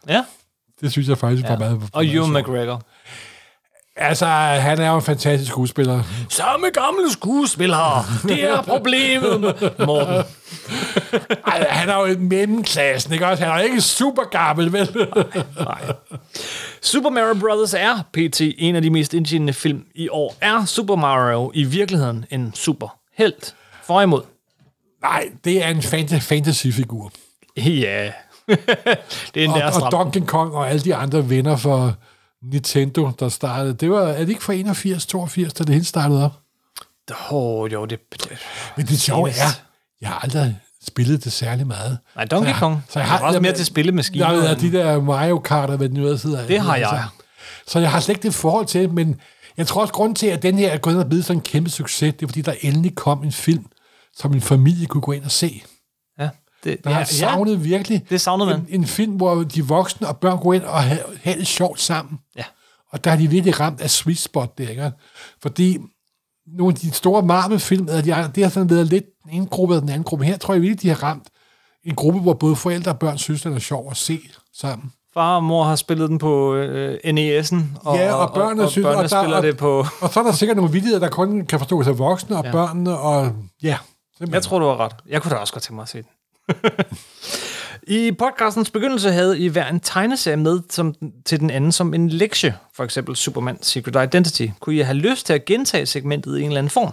Ja. 0.08 0.24
Det 0.80 0.92
synes 0.92 1.08
jeg 1.08 1.18
faktisk 1.18 1.44
ja. 1.44 1.50
var 1.50 1.58
meget 1.58 1.80
Og 1.92 2.06
Ewan. 2.06 2.32
McGregor. 2.32 2.82
Altså, 3.96 4.26
han 4.26 4.78
er 4.80 4.90
jo 4.90 4.96
en 4.96 5.02
fantastisk 5.02 5.50
skuespiller. 5.50 6.02
Samme 6.28 6.66
gamle 6.70 7.12
skuespillere. 7.12 8.04
Det 8.22 8.44
er 8.44 8.62
problemet, 8.62 9.72
Morten. 9.86 10.24
Ej, 11.46 11.66
han 11.68 11.88
er 11.88 11.96
jo 11.98 12.04
en 12.04 12.28
mellemklassen, 12.28 13.12
ikke 13.12 13.26
også? 13.26 13.44
Han 13.44 13.52
er 13.52 13.58
ikke 13.62 13.80
super 13.80 14.22
gammel, 14.30 14.72
vel? 14.72 14.88
Nej. 15.64 15.92
Super 16.82 17.10
Mario 17.10 17.34
Bros. 17.34 17.74
er 17.74 18.02
pt. 18.12 18.40
en 18.40 18.76
af 18.76 18.82
de 18.82 18.90
mest 18.90 19.14
indtjenende 19.14 19.52
film 19.52 19.82
i 19.94 20.08
år. 20.08 20.34
Er 20.40 20.64
Super 20.64 20.96
Mario 20.96 21.50
i 21.54 21.64
virkeligheden 21.64 22.24
en 22.30 22.54
super 22.54 22.98
helt? 23.18 23.54
For 23.82 24.00
imod. 24.00 24.22
Nej, 25.02 25.24
det 25.44 25.64
er 25.64 25.68
en 25.68 25.78
fant- 25.78 26.18
fantasyfigur. 26.18 27.12
Ja. 27.56 28.12
det 29.34 29.40
er 29.40 29.44
en 29.44 29.50
Og, 29.50 29.82
og. 29.82 29.92
Donkey 29.92 30.20
Kong 30.26 30.52
og 30.54 30.70
alle 30.70 30.80
de 30.82 30.94
andre 30.94 31.28
venner 31.30 31.56
for 31.56 31.94
Nintendo, 32.52 33.10
der 33.20 33.28
startede. 33.28 33.74
Det 33.74 33.90
var, 33.90 34.00
er 34.02 34.18
det 34.18 34.28
ikke 34.28 34.42
fra 34.42 34.52
81, 34.52 35.06
82, 35.06 35.52
da 35.52 35.64
det 35.64 35.74
hele 35.74 35.84
startede 35.86 36.24
op? 36.24 36.32
Oh, 37.30 37.72
jo, 37.72 37.84
det... 37.84 37.98
Men 38.76 38.86
det 38.86 39.00
sjove 39.00 39.30
er, 39.30 39.60
jeg 40.00 40.08
har 40.08 40.18
aldrig 40.18 40.58
spillet 40.86 41.24
det 41.24 41.32
særlig 41.32 41.66
meget. 41.66 41.98
Nej, 42.16 42.24
Donkey 42.24 42.46
Så 42.48 42.50
jeg- 42.52 42.58
Kong. 42.60 42.84
Så 42.90 42.98
jeg 42.98 43.06
er 43.06 43.08
har 43.10 43.18
også 43.26 43.40
mere 43.40 43.52
til 43.52 43.66
spillemaskiner 43.66 44.32
Jeg 44.32 44.52
end- 44.52 44.60
de 44.60 44.72
der 44.78 45.00
Mario 45.02 45.38
Kart, 45.38 45.68
hvad 45.70 45.78
det 45.88 45.92
nu 45.92 46.02
hedder. 46.06 46.46
Det 46.46 46.60
har 46.60 46.76
jeg. 46.76 46.88
Altså, 46.90 47.06
Så 47.66 47.78
jeg 47.78 47.90
har 47.90 48.00
slet 48.00 48.14
ikke 48.16 48.22
det 48.22 48.34
forhold 48.34 48.66
til, 48.66 48.90
men 48.90 49.20
jeg 49.56 49.66
tror 49.66 49.80
også, 49.80 49.92
grund 49.94 50.16
til, 50.16 50.26
at 50.26 50.42
den 50.42 50.58
her 50.58 50.70
er 50.70 50.78
gået 50.78 50.98
og 50.98 51.06
blevet 51.08 51.24
sådan 51.24 51.38
en 51.38 51.42
kæmpe 51.42 51.70
succes, 51.70 52.14
det 52.14 52.22
er, 52.22 52.26
fordi 52.28 52.42
der 52.42 52.54
endelig 52.60 52.94
kom 52.94 53.24
en 53.24 53.32
film, 53.32 53.66
som 54.16 54.32
en 54.34 54.40
familie 54.40 54.86
kunne 54.86 55.00
gå 55.00 55.12
ind 55.12 55.24
og 55.24 55.30
se. 55.30 55.62
Ja, 56.64 56.70
det, 56.70 56.78
Jeg 56.84 56.94
har 56.94 57.04
savnet 57.04 57.64
virkelig 57.64 58.04
det 58.10 58.20
savnede 58.20 58.50
man. 58.50 58.60
en, 58.68 58.80
en 58.80 58.86
film, 58.86 59.12
hvor 59.12 59.34
de 59.34 59.64
voksne 59.66 60.08
og 60.08 60.16
børn 60.18 60.38
går 60.38 60.52
ind 60.54 60.62
og 60.62 60.82
har, 60.82 60.98
har 61.24 61.32
det 61.34 61.46
sjovt 61.46 61.80
sammen. 61.80 62.18
Ja. 62.36 62.44
Og 62.92 63.04
der 63.04 63.10
er 63.10 63.16
de 63.16 63.28
virkelig 63.28 63.60
ramt 63.60 63.80
af 63.80 63.90
sweet 63.90 64.18
spot 64.18 64.58
der, 64.58 64.68
ikke? 64.68 64.92
Fordi 65.42 65.78
nogle 66.46 66.72
af 66.74 66.78
de 66.78 66.90
store 66.92 67.22
Marvel-film, 67.22 67.88
eller 67.88 68.02
de, 68.02 68.10
har- 68.10 68.28
det 68.28 68.42
har 68.42 68.50
sådan 68.50 68.70
været 68.70 68.86
lidt 68.86 69.04
den 69.24 69.32
ene 69.32 69.46
gruppe 69.46 69.74
eller 69.74 69.80
den 69.80 69.88
anden 69.88 70.04
gruppe. 70.04 70.24
Her 70.24 70.36
tror 70.38 70.54
jeg 70.54 70.62
virkelig, 70.62 70.82
de 70.82 70.88
har 70.88 71.02
ramt 71.02 71.28
en 71.84 71.94
gruppe, 71.94 72.20
hvor 72.20 72.32
både 72.34 72.56
forældre 72.56 72.90
og 72.90 72.98
børn 72.98 73.18
synes, 73.18 73.42
den 73.42 73.54
er 73.54 73.58
sjov 73.58 73.90
at 73.90 73.96
se 73.96 74.20
sammen. 74.56 74.92
Far 75.14 75.36
og 75.36 75.44
mor 75.44 75.64
har 75.64 75.76
spillet 75.76 76.08
den 76.08 76.18
på 76.18 76.54
øh, 76.54 76.94
NES'en, 77.04 77.56
og, 77.84 77.96
Ja, 77.96 78.12
og 78.14 78.34
børnene 78.34 78.62
og, 78.62 78.64
og 78.64 78.70
synes- 78.70 78.84
børnene 78.84 79.04
og 79.04 79.10
der- 79.10 79.20
spiller 79.22 79.36
og- 79.36 79.42
det 79.42 79.56
på... 79.56 79.86
Og 80.00 80.10
så 80.12 80.20
er 80.20 80.24
der 80.24 80.32
sikkert 80.32 80.56
nogle 80.56 80.72
vidigheder, 80.72 81.00
der 81.00 81.08
kun 81.08 81.46
kan 81.46 81.58
forstås 81.58 81.86
af 81.86 81.98
voksne 81.98 82.36
og 82.36 82.42
Ja. 82.44 82.48
ja. 82.48 82.52
børnene, 82.52 82.98
og 82.98 83.32
ja. 83.62 83.78
Jeg 84.32 84.42
tror, 84.42 84.58
du 84.58 84.66
har 84.66 84.76
ret. 84.76 84.92
Jeg 85.08 85.22
kunne 85.22 85.30
da 85.30 85.36
også 85.36 85.52
godt 85.52 85.62
tænke 85.62 85.74
mig 85.74 85.82
at 85.82 85.88
se 85.88 85.98
den. 85.98 86.06
I 87.82 88.12
podcastens 88.18 88.70
begyndelse 88.70 89.12
havde 89.12 89.38
I 89.38 89.46
hver 89.48 89.66
en 89.68 89.80
tegneserie 89.80 90.36
med 90.36 90.60
som, 90.70 90.94
til 91.26 91.40
den 91.40 91.50
anden 91.50 91.72
som 91.72 91.94
en 91.94 92.08
lektie. 92.08 92.54
For 92.76 92.84
eksempel 92.84 93.16
Superman 93.16 93.58
Secret 93.62 94.06
Identity. 94.06 94.46
Kunne 94.60 94.76
I 94.76 94.80
have 94.80 94.96
lyst 94.96 95.26
til 95.26 95.32
at 95.32 95.44
gentage 95.44 95.86
segmentet 95.86 96.38
i 96.38 96.40
en 96.42 96.46
eller 96.46 96.58
anden 96.58 96.70
form? 96.70 96.92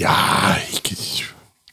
Ja, 0.00 0.14
ikke... 0.72 0.96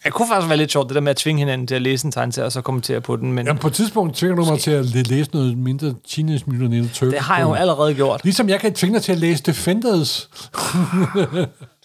Det 0.04 0.14
kunne 0.14 0.28
faktisk 0.28 0.50
være 0.50 0.58
lidt 0.58 0.72
sjovt, 0.72 0.88
det 0.90 0.96
der 0.96 1.02
med 1.02 1.10
at 1.10 1.18
tvinge 1.18 1.40
hinanden 1.40 1.68
til 1.68 1.76
at 1.76 1.82
læse 1.82 2.06
en 2.06 2.12
tegneserie, 2.12 2.46
og 2.46 2.52
så 2.52 2.62
kommentere 2.62 3.02
på 3.02 3.16
den, 3.16 3.34
men 3.34 3.46
Jamen, 3.48 3.60
på 3.60 3.68
et 3.68 3.74
tidspunkt 3.74 4.16
tvinger 4.18 4.36
du 4.36 4.46
mig 4.46 4.60
til 4.60 4.72
at 4.72 4.86
læ- 4.86 5.02
læse 5.02 5.30
noget 5.34 5.58
mindre 5.58 5.94
Teenage 6.08 6.44
Mutant 6.46 6.70
Ninja 6.70 6.90
Turtles. 6.90 7.14
det 7.14 7.20
har 7.24 7.38
jeg 7.38 7.44
jo 7.46 7.54
allerede 7.54 7.94
gjort. 7.94 8.22
Ligesom 8.24 8.50
jeg 8.50 8.60
kan 8.60 8.74
tvinge 8.74 8.96
dig 8.96 9.04
til 9.04 9.12
at 9.12 9.18
læse 9.18 9.44
Defenders. 9.44 10.30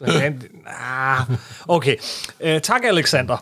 Ah, 0.66 1.20
okay. 1.68 1.96
Uh, 2.40 2.58
tak, 2.62 2.80
Alexander. 2.84 3.36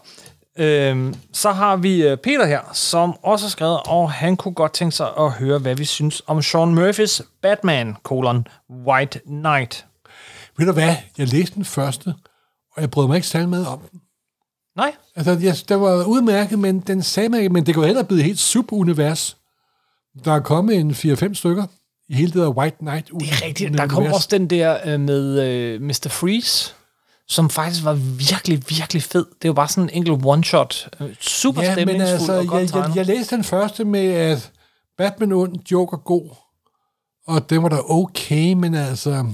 Uh, 0.59 1.15
så 1.33 1.53
har 1.53 1.77
vi 1.77 2.13
uh, 2.13 2.19
Peter 2.19 2.47
her, 2.47 2.61
som 2.73 3.15
også 3.23 3.47
har 3.47 3.51
skrevet, 3.51 3.81
og 3.87 4.13
han 4.13 4.37
kunne 4.37 4.55
godt 4.55 4.73
tænke 4.73 4.97
sig 4.97 5.09
at 5.19 5.33
høre, 5.33 5.59
hvad 5.59 5.75
vi 5.75 5.85
synes 5.85 6.23
om 6.27 6.43
Sean 6.43 6.75
Murphys 6.75 7.23
Batman, 7.43 7.97
colon, 8.03 8.47
White 8.87 9.21
Knight. 9.27 9.87
Ved 10.59 10.67
du 10.67 10.73
hvad? 10.73 10.95
Jeg 11.19 11.29
læste 11.29 11.55
den 11.55 11.65
første, 11.65 12.15
og 12.77 12.83
jeg 12.83 12.91
brød 12.91 13.07
mig 13.07 13.17
ikke 13.17 13.29
særlig 13.29 13.49
meget 13.49 13.67
om 13.67 13.81
den. 13.91 14.01
Nej, 14.77 14.93
Altså, 15.17 15.39
jeg, 15.43 15.57
det 15.69 15.81
var 15.81 16.05
udmærket, 16.05 16.59
men 16.59 16.81
den 16.81 17.03
sagde 17.03 17.29
mig 17.29 17.53
men 17.53 17.67
det 17.67 17.75
kunne 17.75 17.87
heller 17.87 18.03
blive 18.03 18.19
et 18.19 18.25
helt 18.25 18.39
subunivers. 18.39 19.37
Der 20.25 20.33
er 20.33 20.41
kommet 20.41 20.77
en 20.77 20.91
4-5 20.91 21.35
stykker 21.35 21.65
i 22.09 22.15
hele 22.15 22.33
det 22.33 22.41
der 22.41 22.51
White 22.51 22.77
Knight 22.77 23.09
det 23.09 23.29
er 23.29 23.47
rigtigt. 23.47 23.79
Der 23.79 23.87
kom 23.87 24.07
også 24.07 24.29
den 24.31 24.51
der 24.51 24.95
uh, 24.95 25.01
med 25.01 25.77
uh, 25.77 25.83
Mr. 25.83 26.09
Freeze, 26.09 26.75
som 27.29 27.51
faktisk 27.51 27.85
var 27.85 27.95
virkelig, 27.95 28.63
virkelig 28.69 29.03
fed. 29.03 29.27
Det 29.43 29.49
var 29.49 29.55
bare 29.55 29.69
sådan 29.69 29.85
en 29.85 29.91
enkelt 29.93 30.27
one-shot. 30.27 30.89
Uh, 31.01 31.07
super 31.21 31.63
Ja, 31.63 31.85
men 31.85 32.01
altså, 32.01 32.39
og 32.39 32.47
godt 32.47 32.75
jeg, 32.75 32.85
jeg, 32.87 32.97
jeg 32.97 33.07
læste 33.07 33.37
den 33.37 33.45
første 33.45 33.85
med, 33.85 34.07
at 34.07 34.51
Batman 34.99 35.33
ond, 35.33 35.71
Joker 35.71 35.97
god, 35.97 36.31
og 37.27 37.51
det 37.51 37.63
var 37.63 37.69
da 37.69 37.77
okay, 37.89 38.53
men 38.53 38.75
altså... 38.75 39.27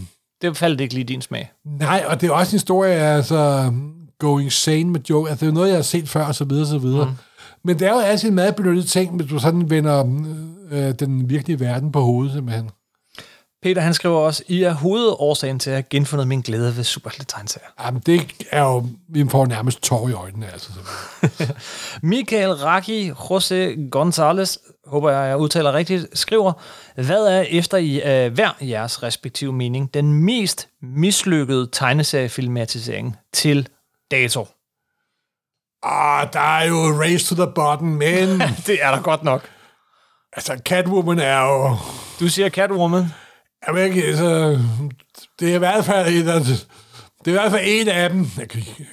Det 0.42 0.56
faldt 0.56 0.80
ikke 0.80 0.94
lige 0.94 1.04
din 1.04 1.22
smag. 1.22 1.50
Nej, 1.64 2.04
og 2.08 2.20
det 2.20 2.28
er 2.28 2.32
også 2.32 2.50
en 2.50 2.54
historie, 2.54 2.94
altså 2.94 3.72
going 4.18 4.52
sane 4.52 4.90
med 4.90 5.00
Joker. 5.10 5.30
Altså, 5.30 5.46
det 5.46 5.50
er 5.50 5.52
jo 5.52 5.54
noget, 5.54 5.68
jeg 5.68 5.76
har 5.76 5.82
set 5.82 6.08
før, 6.08 6.26
og 6.26 6.34
så 6.34 6.44
videre, 6.44 6.62
og 6.62 6.68
så 6.68 6.78
videre. 6.78 7.04
Mm. 7.04 7.16
Men 7.64 7.78
det 7.78 7.88
er 7.88 7.92
jo 7.92 7.98
altid 7.98 8.28
en 8.28 8.34
meget 8.34 8.56
benyttet 8.56 8.86
ting, 8.86 9.16
hvis 9.16 9.30
du 9.30 9.38
sådan 9.38 9.70
vender 9.70 10.04
øh, 10.70 10.94
den 10.98 11.30
virkelige 11.30 11.60
verden 11.60 11.92
på 11.92 12.00
hovedet, 12.00 12.32
simpelthen. 12.32 12.70
Peter, 13.64 13.80
han 13.80 13.94
skriver 13.94 14.18
også, 14.18 14.42
I 14.48 14.62
er 14.62 14.72
hovedårsagen 14.72 15.58
til 15.58 15.70
at 15.70 15.76
have 15.76 15.84
genfundet 15.90 16.28
min 16.28 16.40
glæde 16.40 16.76
ved 16.76 16.84
superheltetegneserier. 16.84 17.68
Jamen, 17.84 18.02
det 18.06 18.32
er 18.50 18.62
jo... 18.62 18.86
Vi 19.08 19.28
får 19.30 19.46
nærmest 19.46 19.82
tår 19.82 20.08
i 20.08 20.12
øjnene, 20.12 20.52
altså. 20.52 20.70
Michael 22.02 22.52
Raki 22.52 23.10
José 23.10 23.54
González, 23.96 24.74
håber 24.86 25.10
jeg, 25.10 25.28
jeg 25.28 25.36
udtaler 25.36 25.72
rigtigt, 25.72 26.18
skriver, 26.18 26.52
hvad 26.94 27.26
er 27.26 27.40
efter 27.40 27.78
i 27.78 28.26
uh, 28.26 28.32
hver 28.32 28.50
jeres 28.60 29.02
respektive 29.02 29.52
mening 29.52 29.94
den 29.94 30.12
mest 30.12 30.68
mislykkede 30.82 31.68
tegneseriefilmatisering 31.72 33.16
til 33.32 33.68
dato? 34.10 34.46
Ah, 35.82 36.28
der 36.32 36.58
er 36.58 36.64
jo 36.64 36.76
Race 36.76 37.34
to 37.34 37.44
the 37.44 37.52
Bottom, 37.54 37.86
men... 37.86 38.28
Det 38.66 38.78
er 38.82 38.90
der 38.90 39.02
godt 39.02 39.22
nok. 39.22 39.48
altså, 40.32 40.60
Catwoman 40.64 41.18
er 41.18 41.40
jo... 41.40 41.76
Du 42.20 42.28
siger 42.28 42.48
Catwoman. 42.48 43.04
Jeg 43.66 43.74
ved 43.74 43.84
ikke, 43.84 44.04
altså... 44.04 44.58
Det 45.40 45.50
er 45.50 45.54
i 45.54 45.58
hvert 45.58 45.84
fald 45.84 46.08
et. 46.14 46.24
Det 47.24 47.26
er 47.26 47.28
i 47.28 47.30
hvert 47.32 47.50
fald 47.50 47.62
en 47.66 47.88
af 47.88 48.10
dem. 48.10 48.26
Jeg 48.38 48.48
kan, 48.48 48.60
ikke- 48.60 48.86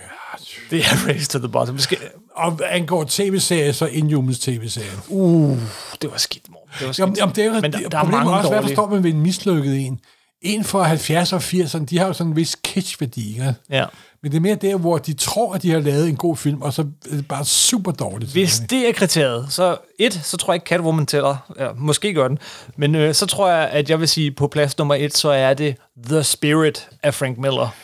Det 0.70 0.80
er 0.80 1.08
Race 1.08 1.28
to 1.30 1.40
the 1.40 1.48
Bottom. 1.50 1.80
Skal, 1.80 1.98
og 2.36 2.52
hvad 2.52 2.66
angår 2.70 3.06
tv-serier, 3.10 3.72
så 3.72 3.86
Inhumans 3.86 4.40
tv-serien. 4.40 5.00
uh, 5.10 5.58
det 6.02 6.12
var 6.12 6.18
skidt, 6.18 6.50
mor. 6.50 6.68
Det 6.80 6.88
var 6.88 6.94
skidt. 6.94 7.00
Jamen, 7.00 7.16
jamen, 7.18 7.36
det 7.36 7.46
er 7.46 7.62
Men 7.62 7.74
der, 7.74 7.90
der 7.90 7.98
er 8.00 8.04
mange 8.04 8.32
også, 8.32 8.50
hvad 8.50 8.60
dårlige. 8.60 8.76
forstår 8.76 8.90
man 8.90 9.04
ved 9.04 9.12
en 9.14 9.22
mislykket 9.22 9.80
en? 9.86 10.00
En 10.42 10.64
fra 10.64 10.84
70 10.84 11.34
og 11.34 11.40
80'erne, 11.40 11.86
de 11.86 11.98
har 11.98 12.08
jo 12.08 12.14
sådan 12.14 12.32
en 12.32 12.36
vis 12.36 12.56
kitsch-værdi, 12.64 13.30
ikke? 13.30 13.54
Ja. 13.70 13.86
Men 14.24 14.32
det 14.32 14.38
er 14.38 14.42
mere 14.42 14.56
der, 14.56 14.76
hvor 14.78 14.98
de 14.98 15.14
tror, 15.14 15.54
at 15.54 15.62
de 15.64 15.72
har 15.72 15.80
lavet 15.80 16.10
en 16.10 16.16
god 16.16 16.38
film, 16.38 16.62
og 16.62 16.74
så 16.74 16.82
er 16.82 17.16
det 17.16 17.28
bare 17.28 17.46
super 17.46 17.92
dårligt. 17.92 18.32
Hvis 18.32 18.62
det 18.70 18.90
er 18.90 18.94
kriteriet, 18.94 19.46
så 19.50 19.78
et, 20.00 20.14
så 20.24 20.38
tror 20.38 20.54
jeg 20.54 20.56
ikke 20.56 20.70
Catwoman 20.70 21.06
tæller. 21.06 21.52
Ja, 21.60 21.68
måske 21.78 22.14
gør 22.14 22.28
den. 22.28 22.40
Men 22.78 22.96
øh, 22.96 23.14
så 23.16 23.26
tror 23.26 23.50
jeg, 23.50 23.70
at 23.70 23.90
jeg 23.90 24.00
vil 24.00 24.08
sige, 24.08 24.32
på 24.32 24.48
plads 24.48 24.78
nummer 24.78 24.96
et, 24.96 25.18
så 25.18 25.30
er 25.30 25.54
det 25.54 25.76
The 26.10 26.24
Spirit 26.24 26.90
af 27.04 27.14
Frank 27.14 27.38
Miller. 27.38 27.76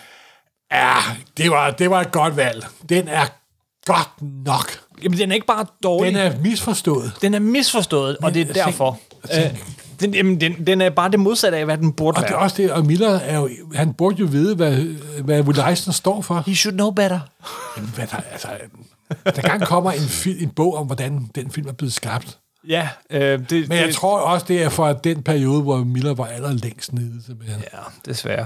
Ja, 0.72 0.94
det 1.38 1.52
var, 1.52 1.72
det 1.72 1.90
var 1.90 2.02
et 2.02 2.12
godt 2.12 2.38
valg. 2.38 2.66
Den 2.90 3.08
er 3.08 3.26
godt 3.86 4.10
nok. 4.46 4.80
Jamen, 5.04 5.18
den 5.18 5.32
er 5.32 5.36
ikke 5.36 5.48
bare 5.48 5.66
dårlig. 5.84 6.14
Den 6.14 6.22
er 6.22 6.34
misforstået. 6.44 7.12
den 7.22 7.34
er 7.34 7.40
misforstået, 7.40 8.18
og 8.18 8.34
det 8.34 8.42
er 8.42 8.46
tænk- 8.46 8.56
derfor. 8.56 9.00
tænk- 9.34 9.46
Øh, 9.54 9.60
den, 10.00 10.14
jamen, 10.14 10.42
den, 10.42 10.68
den 10.68 10.82
er 10.82 10.90
bare 10.90 11.12
det 11.12 11.20
modsatte 11.20 11.58
af, 11.58 11.66
hvad 11.66 11.78
den 11.78 11.94
burde 11.94 12.18
Og 12.18 12.22
det 12.22 12.30
er 12.30 12.34
være. 12.34 12.44
også 12.44 12.62
det, 12.62 12.72
og 12.72 12.86
Miller 12.86 13.10
er 13.10 13.38
jo, 13.38 13.50
han 13.76 13.94
burde 13.94 14.16
jo 14.16 14.26
vide, 14.26 14.56
hvad, 14.56 14.76
hvad 15.24 15.42
Will 15.42 15.60
Eisner 15.70 15.94
står 15.94 16.22
for. 16.22 16.44
He 16.48 16.56
should 16.56 16.76
know 16.78 16.92
better. 16.92 17.20
Jamen, 17.78 17.92
hvad 17.96 18.08
der, 18.08 18.18
altså, 18.32 18.48
der 19.26 19.42
gang 19.42 19.62
kommer 19.62 19.92
en, 19.92 20.00
fil, 20.00 20.44
en 20.44 20.50
bog 20.50 20.76
om, 20.76 20.86
hvordan 20.86 21.30
den 21.36 21.52
film 21.52 21.68
er 21.68 21.74
blevet 21.74 21.94
skabt. 21.94 22.38
Ja, 22.68 22.90
øh, 23.10 23.22
det, 23.22 23.70
Men 23.70 23.78
jeg 23.78 23.88
det, 23.88 23.96
tror 23.96 24.20
også, 24.20 24.46
det 24.50 24.64
er 24.64 24.70
fra 24.70 24.94
den 24.94 25.24
periode, 25.24 25.62
hvor 25.62 25.78
Miller 25.78 26.14
var 26.14 26.26
allerlængst 26.26 26.94
nede. 26.94 27.24
Simpelthen. 27.26 27.64
Ja, 27.74 27.80
desværre. 28.12 28.46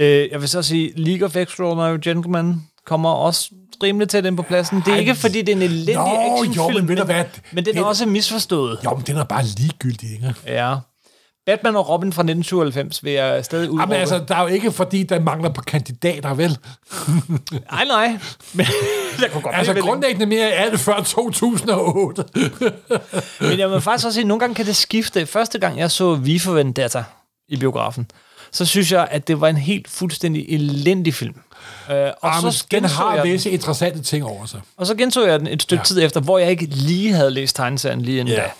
Øh, 0.00 0.28
jeg 0.32 0.40
vil 0.40 0.48
så 0.48 0.62
sige, 0.62 0.92
League 0.96 1.26
of 1.26 1.36
Extraordinary 1.36 1.98
Gentlemen 2.04 2.62
kommer 2.86 3.10
også 3.10 3.50
rimelig 3.82 4.08
tæt 4.08 4.26
ind 4.26 4.36
på 4.36 4.42
pladsen. 4.42 4.82
Det 4.86 4.92
er 4.94 4.96
ikke, 4.96 5.14
fordi 5.14 5.38
det 5.42 5.48
er 5.48 5.56
en 5.56 5.62
elendig 5.62 5.94
Nå, 5.94 6.00
actionfilm, 6.40 6.74
jo, 6.74 6.78
men 6.80 6.88
ved 6.88 6.96
du 6.96 7.04
hvad? 7.04 7.24
men 7.52 7.64
den 7.64 7.74
er 7.74 7.78
Den- 7.80 7.84
også 7.88 8.06
misforstået. 8.06 8.78
Jo, 8.84 8.94
men 8.94 9.04
den 9.06 9.16
er 9.16 9.24
bare 9.24 9.44
ligegyldig, 9.44 10.12
ikke? 10.12 10.34
Ja. 10.46 10.74
Batman 11.46 11.76
og 11.76 11.88
Robin 11.88 12.12
fra 12.12 12.22
1997 12.22 13.04
vil 13.04 13.12
jeg 13.12 13.44
stadig 13.44 13.70
udråbe. 13.70 13.82
Jamen 13.82 14.00
altså, 14.00 14.24
der 14.28 14.36
er 14.36 14.40
jo 14.42 14.46
ikke 14.46 14.72
fordi, 14.72 15.02
der 15.02 15.20
mangler 15.20 15.50
på 15.50 15.60
kandidater, 15.62 16.34
vel? 16.34 16.50
Nej, 17.72 17.84
nej. 17.84 18.18
Men, 18.54 18.66
jeg 19.22 19.30
kunne 19.32 19.42
godt 19.42 19.54
Altså, 19.56 19.74
grundlæggende 19.74 20.26
mere 20.26 20.48
er 20.50 20.70
det 20.70 20.80
før 20.80 21.02
2008. 21.02 22.24
Men 23.40 23.58
jeg 23.58 23.70
vil 23.70 23.80
faktisk 23.80 24.06
også 24.06 24.14
sige, 24.14 24.22
at 24.22 24.26
nogle 24.26 24.40
gange 24.40 24.54
kan 24.54 24.66
det 24.66 24.76
skifte. 24.76 25.26
Første 25.26 25.58
gang, 25.58 25.78
jeg 25.78 25.90
så 25.90 26.14
V 26.14 26.38
for 26.40 26.52
Vendetta 26.52 27.04
i 27.48 27.56
biografen, 27.56 28.06
så 28.52 28.64
synes 28.64 28.92
jeg, 28.92 29.08
at 29.10 29.28
det 29.28 29.40
var 29.40 29.48
en 29.48 29.56
helt 29.56 29.88
fuldstændig 29.88 30.44
elendig 30.48 31.14
film. 31.14 31.34
Øh, 31.90 31.96
og, 31.96 32.30
Jamen, 32.36 32.52
så 32.52 32.66
den 32.70 32.80
genså 32.80 32.94
har 32.96 33.14
jeg 33.14 33.24
visse 33.24 33.50
interessante 33.50 34.02
ting 34.02 34.24
over 34.24 34.46
sig. 34.46 34.60
og 34.76 34.86
så 34.86 34.94
gentog 34.94 35.26
jeg 35.28 35.38
den 35.40 35.46
et 35.48 35.62
stykke 35.62 35.80
Ja. 35.80 35.84
tid 35.84 36.02
efter, 36.02 36.20
hvor 36.20 36.38
jeg 36.38 36.50
ikke 36.50 36.64
lige 36.66 37.12
havde 37.12 37.30
læst 37.30 37.56
tegneserien 37.56 38.00
lige 38.02 38.20
inden 38.20 38.34
Ja. 38.34 38.40
da. 38.40 38.50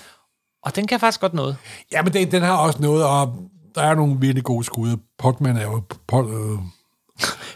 Og 0.64 0.76
den 0.76 0.86
kan 0.86 1.00
faktisk 1.00 1.20
godt 1.20 1.34
noget. 1.34 1.56
Ja, 1.92 2.02
men 2.02 2.12
den, 2.12 2.30
den 2.30 2.42
har 2.42 2.56
også 2.56 2.82
noget, 2.82 3.04
og 3.04 3.34
der 3.74 3.82
er 3.82 3.94
nogle 3.94 4.16
virkelig 4.20 4.44
gode 4.44 4.64
skud. 4.64 4.96
Potman 5.18 5.56
er 5.56 5.62
jo... 5.62 5.82
Pot, 6.08 6.26
øh, 6.30 6.58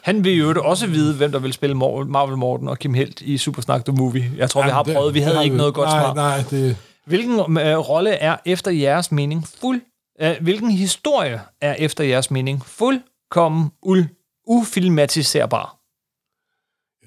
Han 0.03 0.25
vil 0.25 0.37
jo 0.39 0.55
også 0.65 0.87
vide, 0.87 1.15
hvem 1.15 1.33
der 1.33 1.39
vil 1.39 1.53
spille 1.53 1.75
Marvel 1.75 2.37
Morten 2.37 2.69
og 2.69 2.79
Kim 2.79 2.95
Helt 2.95 3.21
i 3.21 3.39
Supersnak 3.39 3.85
The 3.85 3.93
Movie. 3.95 4.31
Jeg 4.37 4.51
tror, 4.51 4.63
vi 4.65 4.71
har 4.71 4.83
det- 4.83 4.95
prøvet. 4.97 5.15
Vi 5.15 5.21
havde 5.21 5.45
ikke 5.45 5.57
noget 5.57 5.75
godt 5.75 5.89
nej, 5.89 6.01
svar. 6.03 6.15
Nej, 6.15 6.45
det... 6.51 6.77
Hvilken 7.07 7.41
øh, 7.59 7.77
rolle 7.79 8.11
er 8.11 8.37
efter 8.47 8.71
jeres 8.71 9.13
mening 9.13 9.47
fuld... 9.61 9.81
Øh, 10.21 10.35
hvilken 10.41 10.71
historie 10.71 11.41
er 11.61 11.75
efter 11.79 12.05
jeres 12.05 12.31
mening 12.31 12.63
fuldkommen 12.67 13.71
ul, 13.83 14.09
ufilmatiserbar? 14.47 15.79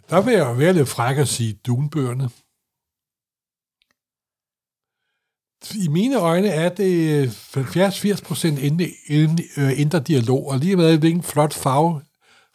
Der 0.10 0.22
vil 0.22 0.34
jeg 0.34 0.46
jo 0.46 0.54
være 0.54 0.74
lidt 0.74 0.90
fræk 0.90 1.18
at 1.18 1.28
sige 1.28 1.54
Dune-bøgerne. 1.54 2.30
I 5.76 5.88
mine 5.88 6.16
øjne 6.20 6.48
er 6.48 6.70
det 6.70 7.28
70-80 7.28 8.24
procent 8.24 8.60
indre, 8.60 8.86
øh, 9.58 9.80
indre 9.80 10.00
dialog, 10.00 10.48
og 10.48 10.60
lige 10.60 10.76
med 10.76 10.98
hvilken 10.98 11.24
flot 11.24 11.54
farve, 11.54 12.02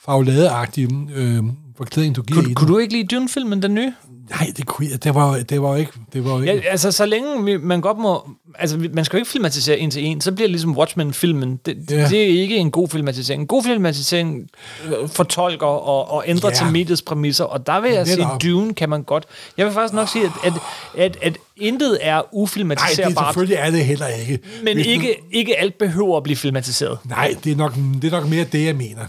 farveladeagtig 0.01 0.89
øh, 1.11 1.45
forklædning 1.77 2.17
du 2.17 2.23
giver 2.23 2.43
Kunne, 2.43 2.55
kunne 2.55 2.69
du 2.69 2.79
ikke 2.79 2.93
lide 2.95 3.17
Dune-filmen, 3.17 3.63
den 3.63 3.75
nye? 3.75 3.93
Nej, 4.31 4.53
det, 4.57 4.67
kunne 4.67 4.89
jeg, 4.91 5.05
det, 5.05 5.15
var, 5.15 5.37
det 5.49 5.63
var 5.63 5.77
ikke... 5.77 5.93
Det 6.13 6.25
var 6.25 6.41
ikke 6.41 6.53
Ja, 6.55 6.61
altså, 6.61 6.93
så 6.93 7.07
længe 7.07 7.59
man 7.59 7.81
godt 7.81 7.99
må... 7.99 8.29
Altså, 8.59 8.89
man 8.93 9.05
skal 9.05 9.17
jo 9.17 9.21
ikke 9.21 9.31
filmatisere 9.31 9.79
en 9.79 9.91
til 9.91 10.05
en, 10.05 10.21
så 10.21 10.33
bliver 10.33 10.47
det 10.47 10.51
ligesom 10.51 10.77
Watchmen-filmen. 10.77 11.57
Det, 11.67 11.77
Ja. 11.91 12.09
det 12.09 12.23
er 12.23 12.43
ikke 12.43 12.57
en 12.57 12.71
god 12.71 12.89
filmatisering. 12.89 13.41
En 13.41 13.47
god 13.47 13.63
filmatisering 13.63 14.49
øh, 14.87 15.09
fortolker 15.09 15.67
og, 15.67 16.11
og 16.11 16.25
ændrer 16.27 16.51
Ja. 16.51 16.55
til 16.57 16.67
mediets 16.67 17.03
præmisser, 17.03 17.45
og 17.45 17.67
der 17.67 17.81
vil 17.81 17.93
jeg 17.93 18.07
sige, 18.07 18.19
Netop. 18.19 18.43
Dune 18.43 18.75
kan 18.75 18.89
man 18.89 19.03
godt... 19.03 19.25
Jeg 19.57 19.67
vil 19.67 19.73
faktisk 19.75 19.95
nok 19.95 20.09
sige, 20.09 20.25
at, 20.25 20.31
at, 20.45 20.53
at, 20.99 21.17
at 21.23 21.39
intet 21.57 21.99
er 22.01 22.13
Nej, 22.15 22.21
det, 22.23 22.29
ufilmatiserbart, 22.33 23.27
selvfølgelig 23.27 23.57
er 23.61 23.71
det 23.71 23.85
heller 23.85 24.07
ikke. 24.07 24.39
men 24.65 24.77
Hvis 24.77 24.87
ikke, 24.87 25.15
ikke 25.33 25.57
alt 25.61 25.79
behøver 25.79 26.17
at 26.17 26.23
blive 26.23 26.37
filmatiseret. 26.37 26.99
Nej, 27.05 27.35
det 27.45 27.53
er, 27.53 27.57
nok, 27.57 27.75
det 28.03 28.13
er 28.13 28.21
nok 28.21 28.29
mere 28.31 28.45
det, 28.53 28.67
jeg 28.67 28.77
mener. 28.77 29.03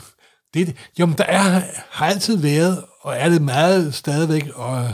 Det, 0.56 0.76
jo, 1.00 1.06
men 1.06 1.18
der 1.18 1.24
er, 1.24 1.62
har 1.90 2.06
altid 2.06 2.38
været, 2.38 2.84
og 3.02 3.16
er 3.16 3.30
det 3.30 3.42
meget 3.42 3.94
stadigvæk, 3.94 4.48
og, 4.54 4.90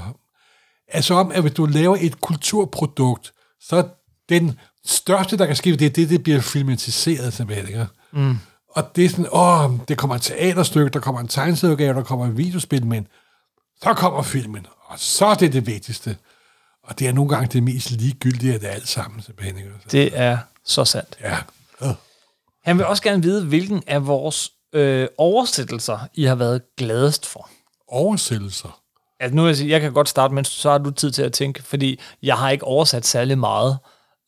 altså 0.88 1.14
om, 1.14 1.32
at 1.32 1.42
hvis 1.42 1.54
du 1.54 1.66
laver 1.66 1.98
et 2.00 2.22
kulturprodukt, 2.22 3.34
så 3.60 3.76
er 3.76 3.84
den 4.30 4.60
største, 4.86 5.38
der 5.38 5.46
kan 5.46 5.56
ske, 5.56 5.76
det 5.76 5.86
er 5.86 5.90
det, 5.90 6.10
det 6.10 6.24
bliver 6.24 6.42
filmatiseret 6.42 7.34
simpelthen. 7.34 7.68
Ikke? 7.68 7.88
Mm. 8.12 8.38
Og 8.70 8.96
det 8.96 9.06
er 9.06 9.10
sådan, 9.10 9.28
åh, 9.32 9.72
det 9.88 9.98
kommer 9.98 10.16
et 10.16 10.22
teaterstykke, 10.22 10.90
der 10.90 11.00
kommer 11.00 11.22
en 11.22 11.28
tegneserieudgave, 11.28 11.94
der 11.94 12.04
kommer 12.04 12.26
en 12.26 12.38
videospil, 12.38 12.86
men 12.86 13.08
så 13.84 13.94
kommer 13.94 14.22
filmen, 14.22 14.66
og 14.86 15.00
så 15.00 15.26
er 15.26 15.34
det 15.36 15.54
det 15.54 15.68
vigtigste. 15.68 16.18
Og 16.84 17.00
det 17.00 17.08
er 17.08 17.12
nogle 17.14 17.30
gange 17.30 17.48
det 17.48 17.64
mest 17.64 17.92
ligegyldige 17.92 18.54
af 18.54 18.60
det 18.60 18.68
alt 18.68 18.88
sammen, 18.88 19.22
simpelthen. 19.22 19.58
Ikke? 19.58 19.70
Så, 19.84 19.88
Det 19.92 20.10
er 20.14 20.38
så 20.66 20.86
sandt. 20.86 21.18
ja. 21.22 21.38
Øh. 21.84 21.94
Han 22.64 22.78
vil 22.78 22.86
også 22.86 23.04
gerne 23.04 23.24
vide, 23.24 23.46
hvilken 23.46 23.84
af 23.88 24.08
vores 24.08 24.52
øh, 24.74 25.08
oversættelser, 25.18 26.00
I 26.14 26.24
har 26.24 26.36
været 26.36 26.62
gladest 26.78 27.26
for. 27.26 27.50
Oversættelser. 27.88 28.80
Altså 29.20 29.36
nu 29.36 29.42
vil 29.42 29.50
jeg 29.50 29.58
sige, 29.58 29.70
jeg 29.72 29.82
kan 29.82 29.94
godt 29.94 30.10
starte, 30.10 30.34
men 30.34 30.46
så 30.46 30.72
har 30.72 30.78
du 30.78 30.92
tid 30.92 31.12
til 31.12 31.24
at 31.24 31.34
tænke, 31.34 31.64
fordi 31.64 32.00
jeg 32.24 32.38
har 32.38 32.50
ikke 32.50 32.64
oversat 32.66 33.06
særlig 33.06 33.38
meget. 33.38 33.78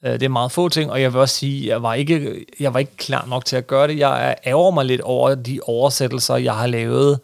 Øh, 0.06 0.12
Det 0.14 0.24
er 0.24 0.30
meget 0.30 0.52
få 0.52 0.70
ting, 0.70 0.92
og 0.92 1.02
jeg 1.02 1.14
vil 1.14 1.22
også 1.22 1.36
sige, 1.36 1.68
jeg 1.68 1.84
var 1.84 1.94
ikke, 1.94 2.46
jeg 2.60 2.74
var 2.74 2.80
ikke 2.80 2.98
klar 2.98 3.26
nok 3.26 3.46
til 3.46 3.56
at 3.56 3.68
gøre 3.68 3.88
det. 3.88 3.98
Jeg 4.00 4.36
ærger 4.46 4.72
mig 4.72 4.86
lidt 4.86 5.02
over 5.02 5.36
de 5.36 5.60
oversættelser, 5.64 6.36
jeg 6.36 6.56
har 6.56 6.68
lavet 6.68 7.20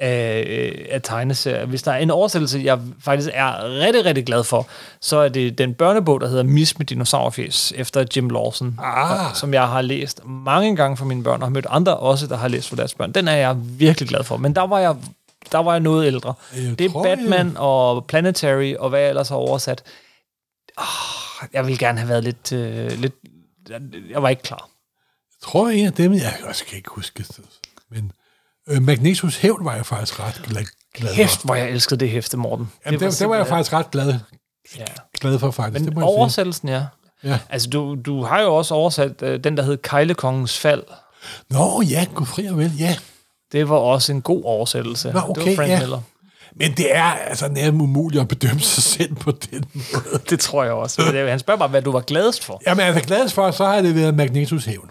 af, 0.00 0.86
af 0.90 1.02
tegneserier. 1.02 1.66
Hvis 1.66 1.82
der 1.82 1.92
er 1.92 1.96
en 1.98 2.10
oversættelse, 2.10 2.60
jeg 2.64 2.80
faktisk 3.00 3.30
er 3.34 3.78
rigtig, 3.80 4.04
rigtig 4.04 4.26
glad 4.26 4.44
for, 4.44 4.66
så 5.00 5.16
er 5.16 5.28
det 5.28 5.58
den 5.58 5.74
børnebog, 5.74 6.20
der 6.20 6.28
hedder 6.28 6.42
Mis 6.42 6.78
med 6.78 6.86
dinosaurfjes, 6.86 7.72
efter 7.76 8.04
Jim 8.16 8.28
Lawson, 8.30 8.78
Ah. 8.82 9.34
som 9.34 9.54
jeg 9.54 9.68
har 9.68 9.82
læst 9.82 10.20
mange 10.24 10.76
gange 10.76 10.96
for 10.96 11.04
mine 11.04 11.22
børn, 11.22 11.42
og 11.42 11.46
har 11.46 11.50
mødt 11.50 11.66
andre 11.70 11.96
også, 11.96 12.26
der 12.26 12.36
har 12.36 12.48
læst 12.48 12.68
for 12.68 12.76
deres 12.76 12.94
børn. 12.94 13.12
Den 13.12 13.28
er 13.28 13.36
jeg 13.36 13.56
virkelig 13.58 14.08
glad 14.08 14.24
for, 14.24 14.36
men 14.36 14.54
der 14.54 14.66
var 14.66 14.78
jeg, 14.78 14.96
der 15.52 15.58
var 15.58 15.72
jeg 15.72 15.80
noget 15.80 16.06
ældre. 16.06 16.34
Jeg 16.56 16.78
Det 16.78 16.84
er 16.84 16.90
tror, 16.90 17.02
Batman 17.02 17.52
og 17.56 18.06
Planetary, 18.06 18.74
og 18.78 18.88
hvad 18.88 19.00
jeg 19.00 19.08
ellers 19.08 19.28
har 19.28 19.36
oversat. 19.36 19.82
Oh, 20.76 20.84
jeg 21.52 21.66
vil 21.66 21.78
gerne 21.78 21.98
have 21.98 22.08
været 22.08 22.24
lidt, 22.24 22.52
øh, 22.52 22.90
lidt... 22.92 23.14
Jeg 24.10 24.22
var 24.22 24.28
ikke 24.28 24.42
klar. 24.42 24.68
Jeg 25.40 25.42
tror, 25.48 25.68
en 25.68 25.86
af 25.86 25.92
dem, 25.92 26.12
jeg 26.14 26.32
også 26.48 26.64
kan 26.64 26.76
ikke 26.76 26.90
huske, 26.90 27.24
men 27.90 28.12
øh, 28.68 28.82
Magnetos 28.82 29.36
hævn 29.36 29.64
var 29.64 29.74
jeg 29.74 29.86
faktisk 29.86 30.20
ret 30.20 30.40
glad, 30.48 30.64
glad 30.94 31.14
Hæft, 31.14 31.44
hvor 31.44 31.54
jeg 31.54 31.70
elskede 31.70 32.00
det 32.00 32.10
hæfte, 32.10 32.36
Morten. 32.36 32.70
Jamen, 32.86 33.00
det, 33.00 33.18
det, 33.18 33.28
var 33.28 33.36
jeg 33.36 33.46
faktisk 33.46 33.72
ret 33.72 33.90
glad, 33.90 34.14
Ja. 34.78 34.84
glad 35.20 35.38
for, 35.38 35.50
faktisk. 35.50 35.84
det 35.84 35.94
Men 35.94 35.94
må 35.94 36.00
jeg 36.00 36.12
sige. 36.12 36.18
oversættelsen, 36.18 36.68
ja. 36.68 36.82
Ja. 37.24 37.38
Altså, 37.50 37.68
du, 37.68 37.96
du 38.06 38.22
har 38.22 38.40
jo 38.40 38.54
også 38.54 38.74
oversat 38.74 39.22
øh, 39.22 39.44
den, 39.44 39.56
der 39.56 39.62
hed 39.62 39.76
Kejlekongens 39.76 40.58
fald. 40.58 40.82
Nå, 41.50 41.82
ja, 41.82 42.06
gud 42.14 42.26
fri 42.26 42.46
og 42.46 42.58
vel, 42.58 42.72
ja. 42.78 42.96
Det 43.52 43.68
var 43.68 43.76
også 43.76 44.12
en 44.12 44.22
god 44.22 44.42
oversættelse. 44.44 45.08
Nå, 45.12 45.20
det 45.20 45.28
okay, 45.28 45.48
var 45.50 45.56
Frank 45.56 45.70
ja. 45.70 45.78
Miller. 45.80 46.00
Men 46.56 46.72
det 46.76 46.96
er 46.96 47.02
altså 47.04 47.48
nærmest 47.48 47.82
umuligt 47.82 48.20
at 48.20 48.28
bedømme 48.28 48.60
sig 48.60 48.82
selv 48.82 49.14
på 49.14 49.30
den 49.30 49.64
måde. 49.94 50.20
Det 50.30 50.40
tror 50.40 50.64
jeg 50.64 50.72
også. 50.72 51.02
Men 51.02 51.14
det- 51.14 51.30
Han 51.30 51.38
spørger 51.38 51.58
bare, 51.58 51.68
hvad 51.68 51.82
du 51.82 51.92
var 51.92 52.00
gladest 52.00 52.44
for. 52.44 52.62
Jamen, 52.66 52.84
altså 52.86 53.02
gladest 53.04 53.34
for, 53.34 53.50
så 53.50 53.64
har 53.66 53.80
det 53.82 53.94
været 53.94 54.14
Magnetos 54.14 54.64
hævn. 54.64 54.90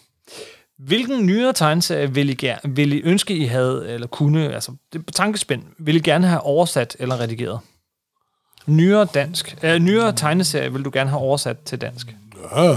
Hvilken 0.80 1.26
nyere 1.26 1.54
tegneserie 1.54 2.14
vil 2.14 2.30
I, 2.30 2.34
gerne, 2.34 2.76
vil 2.76 2.94
I 2.94 3.02
ønske, 3.04 3.36
I 3.36 3.46
havde, 3.46 3.86
eller 3.90 4.08
kunne, 4.08 4.54
altså 4.54 4.72
det 4.94 5.06
på 5.06 5.12
tankespænd, 5.12 5.64
vil 5.80 5.96
I 5.96 6.00
gerne 6.00 6.28
have 6.28 6.42
oversat 6.42 6.96
eller 7.00 7.20
redigeret? 7.20 7.60
Nyere 8.66 9.06
dansk, 9.14 9.58
øh, 9.64 9.80
nyere 9.80 10.14
tegneserie 10.16 10.74
vil 10.74 10.86
du 10.86 10.90
gerne 10.94 11.10
have 11.10 11.22
oversat 11.22 11.58
til 11.60 11.82
dansk? 11.82 12.16
Ja, 12.56 12.76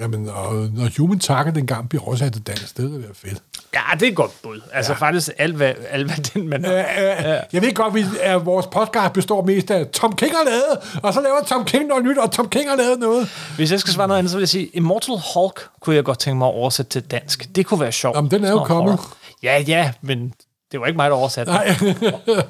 jamen, 0.00 0.28
og 0.28 0.54
når 0.54 0.98
Human 0.98 1.18
Target 1.18 1.56
engang 1.56 1.88
bliver 1.88 2.02
oversat 2.02 2.32
til 2.32 2.42
dansk, 2.42 2.76
det 2.76 2.84
ville 2.84 3.02
være 3.02 3.14
fedt. 3.14 3.42
Ja, 3.74 3.80
det 3.94 4.02
er 4.02 4.10
et 4.10 4.16
godt 4.16 4.32
bud. 4.42 4.60
Altså 4.72 4.92
ja. 4.92 4.98
faktisk 4.98 5.30
alt, 5.38 5.56
hvad, 5.56 5.72
alt, 5.90 6.06
hvad 6.06 6.16
den 6.24 6.48
man... 6.48 6.64
Øh, 6.64 6.78
øh, 6.78 6.84
jeg 7.52 7.62
ved 7.62 7.74
godt, 7.74 8.20
at 8.20 8.46
vores 8.46 8.66
podcast 8.66 9.12
består 9.12 9.44
mest 9.44 9.70
af 9.70 9.86
Tom 9.86 10.16
King 10.16 10.32
har 10.32 10.44
lavet, 10.44 11.00
og 11.02 11.14
så 11.14 11.20
laver 11.20 11.42
Tom 11.46 11.64
King 11.64 11.86
noget 11.86 12.04
nyt, 12.04 12.18
og 12.18 12.30
Tom 12.32 12.48
King 12.48 12.68
har 12.68 12.76
lavet 12.76 12.98
noget. 12.98 13.28
Hvis 13.56 13.70
jeg 13.70 13.80
skal 13.80 13.92
svare 13.92 14.08
noget 14.08 14.18
andet, 14.18 14.30
så 14.30 14.36
vil 14.36 14.42
jeg 14.42 14.48
sige, 14.48 14.66
Immortal 14.66 15.14
Hulk 15.34 15.68
kunne 15.80 15.96
jeg 15.96 16.04
godt 16.04 16.18
tænke 16.18 16.38
mig 16.38 16.48
at 16.48 16.54
oversætte 16.54 16.90
til 16.90 17.02
dansk. 17.10 17.54
Det 17.54 17.66
kunne 17.66 17.80
være 17.80 17.92
sjovt. 17.92 18.16
Jamen, 18.16 18.30
den 18.30 18.44
er 18.44 18.50
jo 18.50 18.64
kommet. 18.64 18.98
Ja, 19.42 19.58
ja, 19.66 19.92
men 20.00 20.34
det 20.72 20.80
var 20.80 20.86
ikke 20.86 20.96
mig, 20.96 21.10
der 21.10 21.16
oversatte. 21.16 21.52
Nej. 21.52 21.76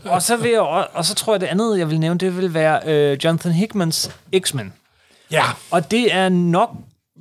og, 0.05 0.23
så 0.23 0.37
vil 0.37 0.51
jeg, 0.51 0.61
og, 0.61 0.89
og 0.93 1.05
så 1.05 1.15
tror 1.15 1.33
jeg, 1.33 1.41
det 1.41 1.47
andet, 1.47 1.79
jeg 1.79 1.91
vil 1.91 2.01
nævne, 2.01 2.19
det 2.19 2.37
vil 2.37 2.55
være 2.55 2.81
øh, 2.87 3.19
Jonathan 3.25 3.53
Hickmans 3.53 4.11
X-Men. 4.41 4.73
ja, 5.31 5.45
Og 5.71 5.91
det 5.91 6.15
er 6.15 6.29
nok 6.29 6.71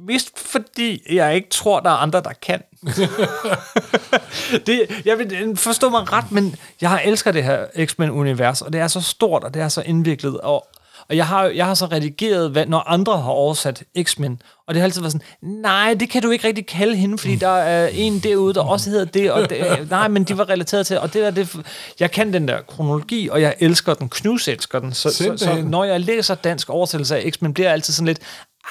vist 0.07 0.39
fordi 0.39 1.15
jeg 1.15 1.35
ikke 1.35 1.49
tror, 1.49 1.79
der 1.79 1.89
er 1.89 1.95
andre, 1.95 2.21
der 2.21 2.33
kan. 2.41 2.61
det, 4.65 5.01
jeg 5.05 5.17
vil 5.17 5.57
forstå 5.57 5.89
mig 5.89 6.11
ret, 6.13 6.31
men 6.31 6.55
jeg 6.81 6.89
har 6.89 6.99
elsker 6.99 7.31
det 7.31 7.43
her 7.43 7.65
X-Men-univers, 7.85 8.61
og 8.61 8.73
det 8.73 8.81
er 8.81 8.87
så 8.87 9.01
stort, 9.01 9.43
og 9.43 9.53
det 9.53 9.61
er 9.61 9.69
så 9.69 9.81
indviklet, 9.81 10.39
og, 10.39 10.67
og 11.09 11.17
jeg 11.17 11.27
har, 11.27 11.45
jeg 11.45 11.65
har 11.65 11.73
så 11.73 11.85
redigeret, 11.85 12.51
hvad, 12.51 12.65
når 12.65 12.79
andre 12.79 13.21
har 13.21 13.31
oversat 13.31 13.83
X-Men, 14.03 14.41
og 14.67 14.73
det 14.73 14.81
har 14.81 14.85
altid 14.85 15.01
været 15.01 15.11
sådan, 15.11 15.27
nej, 15.61 15.93
det 15.93 16.09
kan 16.09 16.21
du 16.21 16.29
ikke 16.29 16.47
rigtig 16.47 16.65
kalde 16.65 16.95
hende, 16.95 17.17
fordi 17.17 17.35
der 17.35 17.47
er 17.47 17.87
en 17.87 18.19
derude, 18.19 18.53
der 18.53 18.61
også 18.61 18.89
hedder 18.89 19.05
det, 19.05 19.31
og 19.31 19.49
det, 19.49 19.89
nej, 19.89 20.07
men 20.07 20.23
de 20.23 20.37
var 20.37 20.49
relateret 20.49 20.87
til, 20.87 20.99
og 20.99 21.13
det 21.13 21.21
der, 21.21 21.31
det, 21.31 21.55
jeg 21.99 22.11
kan 22.11 22.33
den 22.33 22.47
der 22.47 22.61
kronologi, 22.61 23.29
og 23.29 23.41
jeg 23.41 23.55
elsker 23.59 23.93
den, 23.93 24.09
knus 24.09 24.47
elsker 24.47 24.79
den, 24.79 24.93
så, 24.93 25.09
så, 25.09 25.09
så 25.09 25.23
Simpelthen. 25.23 25.65
når 25.65 25.83
jeg 25.83 25.99
læser 25.99 26.35
dansk 26.35 26.69
oversættelse 26.69 27.17
af 27.17 27.31
X-Men, 27.31 27.53
bliver 27.53 27.67
jeg 27.67 27.73
altid 27.73 27.93
sådan 27.93 28.07
lidt, 28.07 28.19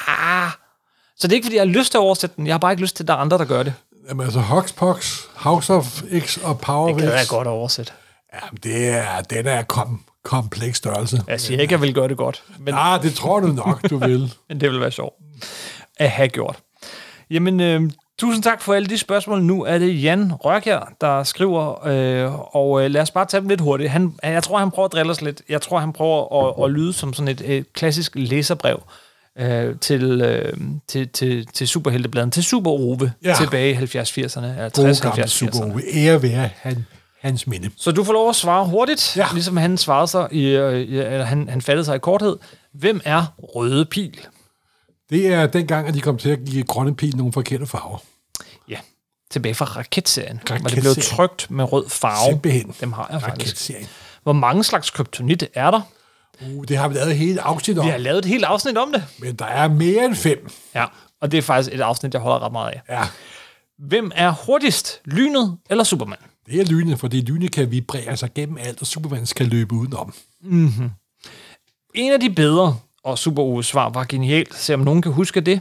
ah, 0.09 0.51
så 1.21 1.27
det 1.29 1.33
er 1.33 1.37
ikke, 1.37 1.45
fordi 1.45 1.57
jeg 1.57 1.63
har 1.63 1.79
lyst 1.79 1.91
til 1.91 1.99
at 1.99 2.03
oversætte 2.03 2.37
den. 2.37 2.47
Jeg 2.47 2.55
har 2.55 2.59
bare 2.59 2.73
ikke 2.73 2.83
lyst 2.83 2.97
til, 2.97 3.03
at 3.03 3.09
der 3.09 3.15
er 3.15 3.19
andre, 3.19 3.39
der 3.39 3.45
gør 3.45 3.63
det. 3.63 3.75
Jamen, 4.09 4.25
altså 4.25 4.41
Hoxpox, 4.41 5.21
House 5.35 5.73
of 5.73 6.03
X 6.19 6.39
og 6.43 6.61
Power 6.61 6.89
Det 6.89 7.03
gad 7.03 7.13
jeg 7.13 7.27
godt 7.29 7.47
oversætte. 7.49 7.93
Jamen, 8.35 8.59
det 8.63 8.89
er, 8.89 9.21
den 9.31 9.47
er 9.47 9.63
kom, 9.63 10.05
kompleks 10.25 10.79
størrelse. 10.79 11.23
Jeg 11.29 11.41
siger 11.41 11.61
ikke, 11.61 11.75
at 11.75 11.81
jeg 11.81 11.87
vil 11.87 11.95
gøre 11.95 12.09
det 12.09 12.17
godt, 12.17 12.43
men, 12.59 12.75
Ah, 12.77 13.03
det 13.03 13.15
tror 13.15 13.41
du 13.41 13.47
nok, 13.47 13.91
du 13.91 13.97
vil. 13.97 14.35
men 14.49 14.61
det 14.61 14.71
vil 14.71 14.81
være 14.81 14.91
sjovt 14.91 15.15
at 15.97 16.11
have 16.11 16.29
gjort. 16.29 16.59
Jamen, 17.31 17.61
øh, 17.61 17.91
tusind 18.19 18.43
tak 18.43 18.63
for 18.63 18.75
alle 18.75 18.89
de 18.89 18.99
spørgsmål. 18.99 19.43
Nu 19.43 19.65
er 19.65 19.79
det 19.79 20.03
Jan 20.03 20.33
Rørkjær, 20.35 20.93
der 21.01 21.23
skriver, 21.23 21.87
øh, 21.87 22.57
og 22.57 22.85
øh, 22.85 22.91
lad 22.91 23.03
os 23.03 23.11
bare 23.11 23.27
tage 23.27 23.41
dem 23.41 23.49
lidt 23.49 23.61
hurtigt. 23.61 23.91
Han, 23.91 24.15
jeg 24.23 24.43
tror, 24.43 24.59
han 24.59 24.71
prøver 24.71 24.87
at 24.87 24.93
drille 24.93 25.11
os 25.11 25.21
lidt. 25.23 25.43
Jeg 25.49 25.63
tror, 25.63 25.79
han 25.79 25.93
prøver 25.93 26.49
at, 26.49 26.65
at 26.65 26.71
lyde 26.71 26.93
som 26.93 27.13
sådan 27.15 27.29
et, 27.29 27.41
et 27.59 27.73
klassisk 27.73 28.13
læserbrev 28.15 28.83
øh, 29.41 29.77
til, 29.81 30.03
øh, 30.21 30.53
til, 30.89 31.09
til, 31.09 31.47
til 31.47 31.69
Superheltebladen, 31.69 32.31
til 32.31 32.45
Super 32.45 32.71
Ove, 32.71 33.13
Ja. 33.25 33.29
ja. 33.29 33.35
tilbage 33.37 33.73
i 33.73 33.75
70-80'erne, 33.75 34.45
eller 34.45 34.63
God 34.63 34.71
60 34.71 35.01
gamle 35.01 35.15
70 35.23 35.33
Super 35.33 35.65
Ove. 35.73 35.83
Ære 35.95 36.23
være 36.23 36.51
han, 36.57 36.87
hans 37.21 37.47
minde. 37.47 37.71
Så 37.77 37.91
du 37.93 38.05
får 38.05 38.13
lov 38.13 38.29
at 38.29 38.37
svare 38.37 38.67
hurtigt, 38.67 39.17
Ja. 39.17 39.21
ja. 39.23 39.33
ligesom 39.35 39.57
han 39.57 39.79
svarede 39.79 40.07
sig, 40.09 40.29
i, 40.33 40.45
øh, 40.47 40.81
i, 40.81 40.99
eller 40.99 41.25
han, 41.25 41.49
han 41.49 41.63
fattede 41.63 41.85
sig 41.85 41.97
i 41.97 41.99
korthed. 41.99 42.37
Hvem 42.73 43.01
er 43.05 43.25
Røde 43.39 43.85
Pil? 43.85 44.21
Det 45.11 45.27
er 45.27 45.47
dengang, 45.47 45.89
at 45.89 45.95
de 45.95 46.01
kom 46.01 46.19
til 46.19 46.31
at 46.31 46.39
give 46.47 46.63
grønne 46.65 46.95
pil 46.97 47.17
nogle 47.17 47.33
forkerte 47.33 47.67
farver. 47.67 47.99
Ja, 48.69 48.79
tilbage 49.31 49.55
fra 49.55 49.65
Raketserien, 49.65 50.41
hvor 50.47 50.57
det 50.57 50.63
blev 50.63 50.75
Raketserien. 50.91 51.17
trykt 51.17 51.51
med 51.51 51.73
rød 51.73 51.89
farve. 51.89 52.31
Simpelthen. 52.33 52.75
Dem 52.81 52.93
har 52.93 53.09
jeg 53.13 53.21
faktisk. 53.21 53.47
Raketserien. 53.49 53.87
Hvor 54.23 54.33
mange 54.33 54.65
slags 54.65 54.91
kryptonit 54.91 55.45
er 55.55 55.71
der? 55.71 55.81
Uh, 56.43 56.65
det 56.69 56.77
har 56.77 56.89
vi 56.89 56.95
lavet 56.95 57.17
hele 57.17 57.41
afsnit 57.41 57.79
om, 57.79 57.87
Vi 57.87 57.91
har 57.91 57.99
lavet 57.99 58.19
et 58.19 58.25
helt 58.25 58.45
afsnit 58.45 58.79
om 58.79 58.93
det. 58.93 59.05
men 59.19 59.35
der 59.35 59.45
er 59.45 59.69
mere 59.69 60.05
end 60.05 60.15
fem. 60.15 60.49
Ja, 60.75 60.85
og 61.21 61.33
det 61.33 61.39
er 61.39 61.43
faktisk 61.43 61.75
et 61.75 61.81
afsnit, 61.81 62.15
jeg 62.15 62.23
holder 62.23 62.47
ret 62.47 62.53
meget 62.53 62.73
af. 62.73 62.83
Ja. 62.89 63.03
Hvem 63.79 64.13
er 64.15 64.31
hurtigst? 64.47 65.01
Lynet 65.05 65.57
eller 65.71 65.85
Superman? 65.85 66.19
Det 66.47 66.61
er 66.61 66.65
lynet, 66.65 66.99
fordi 66.99 67.21
lynet 67.21 67.53
kan 67.53 67.71
vibrere 67.71 68.17
sig 68.17 68.31
gennem 68.35 68.59
alt, 68.61 68.81
og 68.81 68.87
Superman 68.87 69.27
skal 69.27 69.47
løbe 69.47 69.75
udenom. 69.75 70.15
En 71.95 72.13
af 72.13 72.21
de 72.21 72.31
bedre, 72.31 72.77
og 73.05 73.19
Super 73.19 73.63
svar 73.63 73.89
var 73.89 74.05
genialt, 74.05 74.55
se 74.55 74.75
om 74.75 74.81
nogen 74.81 75.03
kan 75.03 75.13
huske 75.13 75.41
det. 75.41 75.61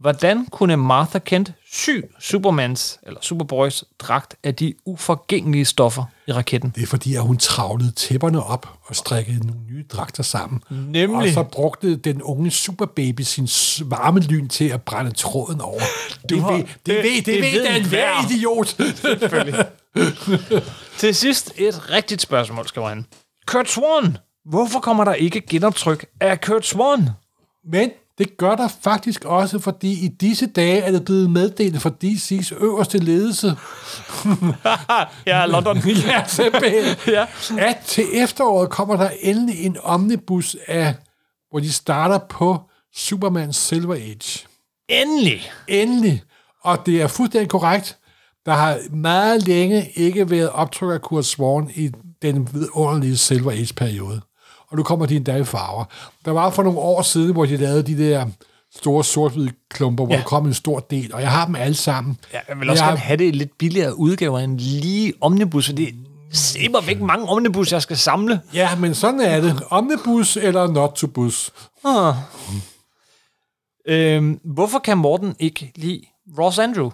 Hvordan 0.00 0.46
kunne 0.46 0.76
Martha 0.76 1.18
Kent 1.18 1.52
sy 1.72 1.90
Supermans, 2.20 2.98
eller 3.02 3.20
Superboys, 3.22 3.84
dragt 3.98 4.34
af 4.44 4.54
de 4.54 4.74
uforgængelige 4.84 5.64
stoffer 5.64 6.04
i 6.26 6.32
raketten? 6.32 6.72
Det 6.74 6.82
er 6.82 6.86
fordi, 6.86 7.14
at 7.14 7.22
hun 7.22 7.36
travlede 7.36 7.90
tæpperne 7.90 8.42
op 8.44 8.78
og 8.84 8.96
strikkede 8.96 9.46
nogle 9.46 9.62
nye 9.62 9.84
dragter 9.92 10.22
sammen. 10.22 10.60
Nemlig. 10.70 11.28
Og 11.28 11.28
så 11.28 11.42
brugte 11.42 11.96
den 11.96 12.22
unge 12.22 12.50
superbaby 12.50 13.20
sin 13.20 13.48
varme 13.90 14.20
lyn 14.20 14.48
til 14.48 14.68
at 14.68 14.82
brænde 14.82 15.10
tråden 15.10 15.60
over. 15.60 15.80
Det, 16.28 16.40
har- 16.42 16.52
ved, 16.52 16.58
det, 16.62 16.86
det- 16.86 16.94
ved, 16.96 17.16
det, 17.16 17.26
det 17.26 17.42
ved 17.42 17.74
den 17.74 17.88
hver 17.88 18.32
idiot. 18.32 18.76
Til 20.98 21.14
sidst 21.14 21.52
et 21.56 21.90
rigtigt 21.90 22.20
spørgsmål, 22.22 22.68
skriver 22.68 22.88
han. 22.88 23.06
Kurt 23.46 23.68
Swan! 23.70 24.16
Hvorfor 24.44 24.80
kommer 24.80 25.04
der 25.04 25.14
ikke 25.14 25.40
genoptryk 25.40 26.06
af 26.20 26.40
Kurt 26.40 26.66
Swan? 26.66 27.08
Men 27.72 27.90
det 28.18 28.36
gør 28.36 28.54
der 28.54 28.68
faktisk 28.82 29.24
også, 29.24 29.58
fordi 29.58 30.04
i 30.04 30.08
disse 30.08 30.46
dage 30.46 30.78
er 30.78 30.92
det 30.92 31.04
blevet 31.04 31.30
meddelt 31.30 31.82
fra 31.82 31.90
DC's 32.04 32.64
øverste 32.64 32.98
ledelse, 32.98 33.56
ja, 35.26 35.46
London. 35.46 35.78
ja, 35.86 36.24
ja. 37.16 37.26
at 37.58 37.78
til 37.86 38.04
efteråret 38.12 38.70
kommer 38.70 38.96
der 38.96 39.10
endelig 39.20 39.66
en 39.66 39.76
omnibus 39.82 40.56
af, 40.66 40.94
hvor 41.50 41.60
de 41.60 41.72
starter 41.72 42.18
på 42.18 42.60
Superman 42.94 43.52
Silver 43.52 43.94
Age. 43.94 44.46
Endelig. 44.88 45.50
Endelig. 45.68 46.22
Og 46.62 46.86
det 46.86 47.02
er 47.02 47.06
fuldstændig 47.06 47.48
korrekt. 47.48 47.98
Der 48.46 48.52
har 48.52 48.78
meget 48.90 49.42
længe 49.42 49.90
ikke 49.94 50.30
været 50.30 50.50
optryk 50.50 50.94
af 50.94 51.02
Kurt 51.02 51.24
Swan 51.24 51.70
i 51.74 51.90
den 52.22 52.48
vidunderlige 52.52 53.16
Silver 53.16 53.52
Age-periode. 53.52 54.20
Og 54.70 54.76
nu 54.76 54.82
kommer 54.82 55.06
de 55.06 55.16
endda 55.16 55.36
i 55.36 55.44
farver. 55.44 55.84
Der 56.24 56.30
var 56.30 56.50
for 56.50 56.62
nogle 56.62 56.78
år 56.78 57.02
siden, 57.02 57.32
hvor 57.32 57.44
de 57.46 57.56
lavede 57.56 57.82
de 57.82 57.98
der 58.08 58.26
store 58.76 59.04
sort 59.04 59.32
klumper, 59.70 60.04
hvor 60.04 60.14
Ja. 60.14 60.18
der 60.20 60.24
kom 60.26 60.46
en 60.46 60.54
stor 60.54 60.80
del, 60.80 61.14
og 61.14 61.20
jeg 61.20 61.30
har 61.30 61.46
dem 61.46 61.54
alle 61.56 61.74
sammen. 61.74 62.18
Ja, 62.32 62.38
jeg 62.48 62.60
vil 62.60 62.70
også 62.70 62.84
jeg, 62.84 62.90
gerne 62.90 62.98
have 63.00 63.16
det 63.16 63.24
i 63.24 63.30
lidt 63.30 63.58
billigere 63.58 63.98
udgaver 63.98 64.38
end 64.38 64.58
lige 64.58 65.12
Omnibus, 65.20 65.66
fordi 65.66 65.94
se 66.32 66.68
mig 66.68 66.86
væk 66.86 67.00
mange 67.00 67.28
Omnibus, 67.28 67.72
jeg 67.72 67.82
skal 67.82 67.96
samle. 67.96 68.40
Ja, 68.54 68.76
men 68.76 68.94
sådan 68.94 69.20
er 69.20 69.40
det. 69.40 69.62
Omnibus 69.70 70.36
eller 70.36 70.66
not 70.72 70.90
to 70.92 71.06
bus. 71.06 71.50
Ah. 71.84 72.14
Øhm, 73.86 74.40
hvorfor 74.44 74.78
kan 74.78 74.98
Morten 74.98 75.34
ikke 75.38 75.72
lide 75.76 76.00
Ross 76.38 76.58
Andrew? 76.58 76.90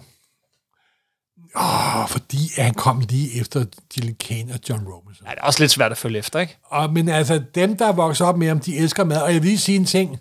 Åh, 1.57 2.09
fordi 2.09 2.37
han 2.57 2.73
kom 2.73 2.99
lige 2.99 3.41
efter 3.41 3.65
Dylan 3.95 4.15
Kane 4.15 4.53
og 4.53 4.59
John 4.69 4.87
Robinson. 4.87 5.27
Ja, 5.27 5.31
det 5.31 5.39
er 5.41 5.45
også 5.45 5.59
lidt 5.59 5.71
svært 5.71 5.91
at 5.91 5.97
følge 5.97 6.19
efter, 6.19 6.39
ikke? 6.39 6.57
Og, 6.63 6.93
men 6.93 7.09
altså, 7.09 7.43
dem, 7.55 7.77
der 7.77 7.91
vokser 7.91 8.25
op 8.25 8.37
med 8.37 8.47
ham, 8.47 8.59
de 8.59 8.77
elsker 8.77 9.03
mad. 9.03 9.21
Og 9.21 9.33
jeg 9.33 9.41
vil 9.41 9.49
lige 9.49 9.57
sige 9.57 9.75
en 9.75 9.85
ting, 9.85 10.19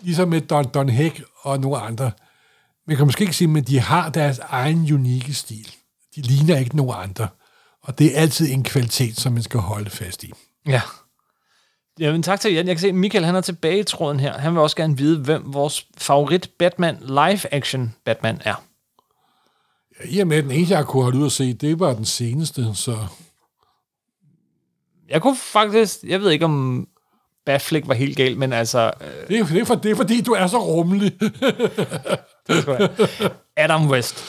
ligesom 0.00 0.28
med 0.28 0.40
Don, 0.40 0.64
Don 0.74 0.88
Heck 0.88 1.22
og 1.42 1.60
nogle 1.60 1.78
andre. 1.78 2.10
Man 2.86 2.96
kan 2.96 3.06
måske 3.06 3.22
ikke 3.22 3.36
sige, 3.36 3.48
men 3.48 3.64
de 3.64 3.80
har 3.80 4.10
deres 4.10 4.38
egen 4.38 4.92
unikke 4.92 5.34
stil. 5.34 5.74
De 6.16 6.20
ligner 6.20 6.58
ikke 6.58 6.76
nogen 6.76 6.94
andre. 7.02 7.28
Og 7.82 7.98
det 7.98 8.16
er 8.16 8.20
altid 8.20 8.52
en 8.52 8.64
kvalitet, 8.64 9.16
som 9.16 9.32
man 9.32 9.42
skal 9.42 9.60
holde 9.60 9.90
fast 9.90 10.24
i. 10.24 10.32
Ja. 10.66 10.80
Jamen 11.98 12.22
tak 12.22 12.40
til 12.40 12.52
Jan. 12.52 12.66
Jeg 12.66 12.76
kan 12.76 12.80
se, 12.80 12.88
at 12.88 12.94
Michael 12.94 13.24
han 13.24 13.34
er 13.34 13.40
tilbage 13.40 13.78
i 13.78 13.82
tråden 13.82 14.20
her. 14.20 14.38
Han 14.38 14.52
vil 14.52 14.60
også 14.60 14.76
gerne 14.76 14.96
vide, 14.96 15.20
hvem 15.20 15.54
vores 15.54 15.86
favorit 15.98 16.50
Batman 16.58 16.98
live-action 17.00 17.94
Batman 18.04 18.40
er. 18.44 18.64
Ja, 20.00 20.04
I 20.08 20.18
og 20.20 20.26
med, 20.26 20.36
at 20.36 20.44
den 20.44 20.50
eneste, 20.52 20.74
jeg 20.76 20.86
kunne 20.86 21.02
holde 21.02 21.18
ud 21.18 21.24
og 21.24 21.32
se, 21.32 21.52
det 21.52 21.80
var 21.80 21.94
den 21.94 22.04
seneste, 22.04 22.66
så... 22.74 22.96
Jeg 25.08 25.22
kunne 25.22 25.36
faktisk... 25.36 25.98
Jeg 26.06 26.20
ved 26.20 26.30
ikke, 26.30 26.44
om 26.44 26.88
Batflick 27.46 27.88
var 27.88 27.94
helt 27.94 28.16
galt, 28.16 28.38
men 28.38 28.52
altså... 28.52 28.90
Øh, 29.00 29.28
Det 29.28 29.38
er, 29.38 29.46
det 29.46 29.60
er, 29.60 29.64
for, 29.64 29.74
det 29.74 29.90
er 29.90 29.94
fordi, 29.96 30.20
du 30.20 30.32
er 30.32 30.46
så 30.46 30.58
rummelig. 30.58 31.12
Adam 33.56 33.90
West. 33.90 34.24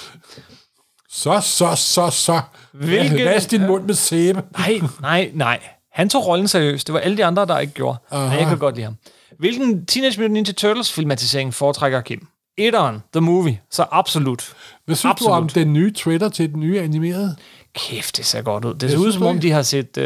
Så, 1.09 1.39
så, 1.41 1.76
så, 1.76 2.09
så. 2.09 2.41
Hvilken- 2.72 3.26
Vask 3.26 3.51
din 3.51 3.68
mund 3.68 3.84
med 3.86 3.93
sæbe. 3.93 4.41
Nej, 4.57 4.80
nej, 5.01 5.32
nej. 5.34 5.59
Han 5.91 6.09
tog 6.09 6.28
rollen 6.28 6.47
seriøst. 6.47 6.88
Det 6.88 6.93
var 6.93 6.99
alle 6.99 7.18
de 7.18 7.26
andre, 7.26 7.45
der 7.45 7.59
ikke 7.59 7.74
gjorde. 7.74 7.97
Uh-huh. 8.11 8.16
Nej, 8.16 8.38
jeg 8.38 8.47
kan 8.47 8.57
godt 8.57 8.76
lide 8.76 8.86
ham. 8.86 8.95
Hvilken 9.39 9.86
Teenage 9.86 10.18
Mutant 10.20 10.34
Ninja 10.34 10.53
Turtles 10.53 10.93
filmatisering 10.93 11.53
foretrækker 11.53 12.01
Kim? 12.01 12.28
Etteren, 12.58 13.03
The 13.14 13.22
Movie. 13.22 13.62
Så 13.72 13.86
absolut. 13.91 14.53
Hvad 14.86 14.95
synes 14.95 15.12
Absolut. 15.12 15.30
du 15.30 15.36
om 15.36 15.49
den 15.49 15.74
nye 15.74 15.93
trailer 15.93 16.30
til 16.30 16.51
den 16.53 16.60
nye 16.60 16.82
animerede? 16.82 17.36
Kæft, 17.74 18.18
det 18.18 18.26
ser 18.26 18.41
godt 18.41 18.66
ud. 18.66 18.74
Det 18.74 18.91
ser 18.91 18.97
ud, 18.97 19.12
som 19.12 19.24
om 19.24 19.39
de 19.39 19.51
har 19.51 19.62
set 19.62 19.97
uh, 19.97 20.03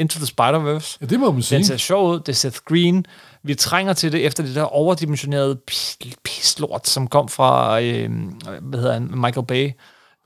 Into 0.00 0.18
the 0.18 0.26
Spider-Verse. 0.26 0.98
Ja, 1.00 1.06
det 1.06 1.20
må 1.20 1.32
man 1.32 1.42
sige. 1.42 1.56
Den 1.56 1.64
ser 1.64 1.76
sjov 1.76 2.10
ud. 2.10 2.20
Det 2.20 2.28
er 2.28 2.32
Seth 2.32 2.58
Green. 2.64 3.06
Vi 3.42 3.54
trænger 3.54 3.92
til 3.92 4.12
det 4.12 4.26
efter 4.26 4.42
det 4.42 4.54
der 4.54 4.62
overdimensionerede 4.62 5.58
pis- 5.70 5.96
pislort, 6.24 6.88
som 6.88 7.06
kom 7.06 7.28
fra 7.28 7.80
øh, 7.80 8.10
hvad 8.62 8.78
hedder 8.80 8.92
han, 8.92 9.10
Michael 9.14 9.46
Bay. 9.46 9.70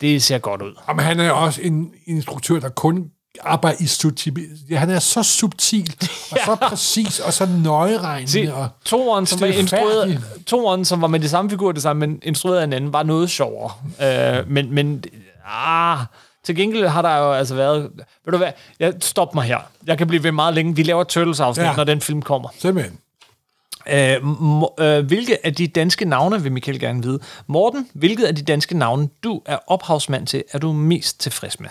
Det 0.01 0.23
ser 0.23 0.39
godt 0.39 0.63
ud. 0.63 0.75
Jamen, 0.89 1.05
han 1.05 1.21
er 1.21 1.31
også 1.31 1.63
en 1.63 1.93
instruktør, 2.07 2.61
der 2.61 2.69
kun 2.69 3.05
arbejder 3.41 3.77
i 3.81 3.87
subtil. 3.87 4.49
Ja, 4.71 4.77
han 4.77 4.91
er 4.91 4.99
så 4.99 5.23
subtil, 5.23 5.95
og 6.31 6.39
så 6.47 6.57
præcis, 6.69 7.21
og 7.21 7.33
så 7.33 7.47
nøjeregnende. 7.47 8.33
Se, 8.33 8.55
og 8.55 8.69
toeren, 8.85 9.27
som 9.27 9.41
var 9.41 9.47
instrueret, 9.47 10.25
toeren, 10.47 10.85
som 10.85 11.01
var 11.03 11.09
med 11.09 11.21
de 11.21 11.29
samme 11.29 11.51
figurer, 11.51 11.73
det 11.73 11.83
samme, 11.83 12.07
men 12.07 12.21
instrueret 12.23 12.59
af 12.59 12.65
en 12.65 12.73
anden, 12.73 12.93
var 12.93 13.03
noget 13.03 13.31
sjovere. 13.31 13.73
Øh, 14.03 14.51
men, 14.51 14.75
men, 14.75 15.05
ah, 15.47 15.99
til 16.45 16.57
gengæld 16.57 16.87
har 16.87 17.03
der 17.03 17.17
jo 17.17 17.33
altså 17.33 17.55
været... 17.55 17.91
Ved 18.25 18.33
du 18.33 18.37
hvad? 18.37 18.53
Jeg 18.81 18.95
stop 19.01 19.35
mig 19.35 19.45
her. 19.45 19.59
Jeg 19.87 19.99
kan 19.99 20.07
blive 20.07 20.25
ved 20.25 20.33
meget 20.33 20.55
længe. 20.55 20.77
Vi 20.77 20.83
laver 20.83 21.05
Turtles-afsnit. 21.05 21.67
Ja. 21.67 21.77
når 21.77 21.85
den 21.85 22.01
film 22.01 22.23
kommer. 22.23 22.49
Simpelthen. 22.59 22.99
Øh, 23.91 24.25
må, 24.25 24.75
øh, 24.79 25.07
hvilke 25.07 25.47
af 25.47 25.55
de 25.55 25.67
danske 25.67 26.05
navne, 26.05 26.43
vil 26.43 26.53
Michael 26.53 26.81
gerne 26.81 27.03
vide. 27.03 27.19
Morten, 27.47 27.89
hvilket 27.95 28.25
af 28.25 28.35
de 28.35 28.43
danske 28.43 28.79
navne, 28.79 29.09
du 29.25 29.43
er 29.47 29.59
ophavsmand 29.67 30.27
til, 30.27 30.45
er 30.53 30.59
du 30.59 30.73
mest 30.73 31.21
tilfreds 31.21 31.61
med? 31.61 31.69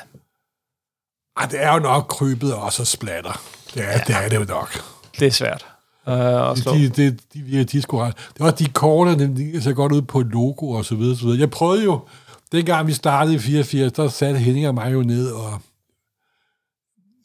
Ej, 1.38 1.46
det 1.46 1.64
er 1.64 1.74
jo 1.74 1.80
nok 1.80 2.08
krybet 2.10 2.56
og 2.56 2.74
så 2.74 2.86
splatter. 2.86 3.42
Det 3.74 3.84
er, 3.84 3.92
ja. 3.92 3.98
det, 4.08 4.16
er 4.16 4.30
det 4.30 4.36
jo 4.36 4.44
nok. 4.44 4.84
Det 5.20 5.28
er 5.28 5.32
svært. 5.32 5.66
Øh, 6.08 6.52
at 6.52 6.58
slå. 6.58 6.74
De, 6.74 6.90
de, 6.90 7.12
de, 7.12 7.18
de, 7.34 7.64
de, 7.64 7.82
ret. 7.88 8.16
det 8.34 8.40
var 8.40 8.52
de 8.52 8.66
korter, 8.66 9.16
de, 9.16 9.62
ser 9.62 9.74
godt 9.74 9.92
ud 9.92 10.02
på 10.02 10.22
logo 10.22 10.70
og 10.70 10.86
så 10.86 10.96
videre, 10.96 11.18
så 11.18 11.26
videre. 11.26 11.40
Jeg 11.40 11.50
prøvede 11.50 11.84
jo, 11.84 12.00
dengang 12.52 12.88
vi 12.88 12.94
startede 12.94 13.36
i 13.36 13.40
84, 13.40 13.94
der 13.94 14.08
satte 14.08 14.40
Henning 14.40 14.68
og 14.68 14.74
mig 14.74 14.94
jo 14.94 15.02
ned, 15.02 15.32
og 15.32 15.62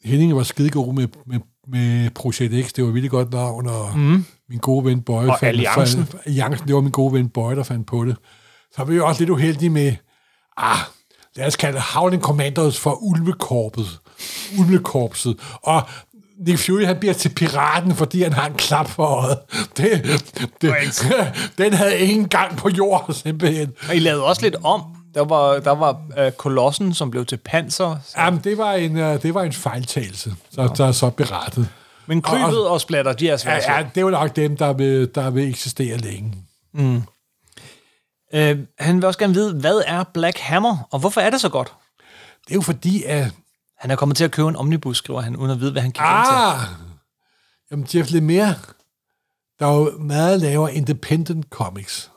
Henning 0.03 0.35
var 0.35 0.43
skide 0.43 0.69
god 0.69 0.93
med, 0.93 1.07
med, 1.25 1.39
med 1.67 2.09
Projekt 2.09 2.67
X, 2.67 2.73
det 2.73 2.83
var 2.83 2.91
virkelig 2.91 3.11
godt 3.11 3.31
navn, 3.31 3.67
og 3.67 3.97
mm. 3.97 4.25
min 4.49 4.59
gode 4.59 4.85
ven 4.85 5.01
Bøje. 5.01 5.29
Og 5.29 5.43
Alliancen. 5.43 6.05
Fandt, 6.05 6.21
Alliancen, 6.25 6.67
det 6.67 6.75
var 6.75 6.81
min 6.81 6.91
gode 6.91 7.13
ven 7.13 7.29
Bøje, 7.29 7.55
der 7.55 7.63
fandt 7.63 7.87
på 7.87 8.05
det. 8.05 8.15
Så 8.71 8.77
var 8.77 8.85
vi 8.85 8.95
jo 8.95 9.07
også 9.07 9.21
lidt 9.21 9.29
uheldige 9.29 9.69
med, 9.69 9.95
ah, 10.57 10.77
lad 11.37 11.47
os 11.47 11.55
kalde 11.55 11.73
det 11.73 11.81
Howling 11.81 12.21
Commandos 12.21 12.79
for 12.79 12.97
Ulvekorpet. 13.01 13.99
Ulvekorpset. 14.59 15.37
Og 15.61 15.81
Nick 16.45 16.59
Fury, 16.59 16.85
han 16.85 16.97
bliver 16.97 17.13
til 17.13 17.29
piraten, 17.29 17.95
fordi 17.95 18.23
han 18.23 18.33
har 18.33 18.47
en 18.47 18.53
klap 18.53 18.89
for 18.89 19.05
øjet. 19.05 19.37
Det, 19.77 20.03
det, 20.61 20.73
den 21.57 21.73
havde 21.73 21.99
ingen 21.99 22.27
gang 22.29 22.57
på 22.57 22.69
jorden, 22.69 23.13
simpelthen. 23.13 23.73
Og 23.89 23.95
I 23.95 23.99
lavede 23.99 24.23
også 24.23 24.41
lidt 24.41 24.55
om. 24.63 24.81
Der 25.13 25.25
var, 25.25 25.59
der 25.59 25.71
var 25.71 26.01
øh, 26.17 26.31
kolossen, 26.31 26.93
som 26.93 27.11
blev 27.11 27.25
til 27.25 27.37
panser. 27.37 27.97
Så. 28.05 28.13
Jamen, 28.17 28.39
det 28.43 28.57
var 28.57 28.73
en, 28.73 28.97
øh, 28.97 29.21
det 29.21 29.33
var 29.33 29.43
en 29.43 29.53
fejltagelse, 29.53 30.35
så, 30.51 30.73
der 30.77 30.87
er 30.87 30.91
så 30.91 31.09
berettet. 31.09 31.69
Men 32.07 32.21
krybet 32.21 32.67
og 32.67 32.81
splatter, 32.81 33.13
de 33.13 33.29
er 33.29 33.37
svært. 33.37 33.63
Ja, 33.67 33.77
ja, 33.77 33.83
det 33.83 33.97
er 33.97 34.01
jo 34.01 34.09
nok 34.09 34.35
dem, 34.35 34.57
der 34.57 34.73
vil, 34.73 35.09
der 35.15 35.29
vil 35.29 35.49
eksistere 35.49 35.97
længe. 35.97 36.33
Øh, 38.33 38.59
han 38.79 38.95
vil 38.95 39.05
også 39.05 39.19
gerne 39.19 39.33
vide, 39.33 39.53
hvad 39.53 39.81
er 39.85 40.03
Black 40.03 40.37
Hammer, 40.37 40.87
og 40.91 40.99
hvorfor 40.99 41.21
er 41.21 41.29
det 41.29 41.41
så 41.41 41.49
godt? 41.49 41.73
Det 42.45 42.51
er 42.51 42.55
jo 42.55 42.61
fordi, 42.61 43.03
at... 43.03 43.31
Han 43.77 43.91
er 43.91 43.95
kommet 43.95 44.17
til 44.17 44.23
at 44.23 44.31
købe 44.31 44.49
en 44.49 44.55
omnibus, 44.55 44.97
skriver 44.97 45.21
han, 45.21 45.35
uden 45.35 45.51
at 45.51 45.59
vide, 45.59 45.71
hvad 45.71 45.81
han 45.81 45.91
kigger 45.91 46.17
ind 46.17 46.25
til. 46.25 46.33
Ah! 46.33 46.87
Jamen, 47.71 47.87
Jeff 47.93 48.11
Lemire, 48.11 48.55
der 49.59 49.67
er 49.67 49.75
jo 49.75 49.97
meget 49.99 50.41
lavere 50.41 50.75
independent 50.75 51.45
comics. 51.49 52.11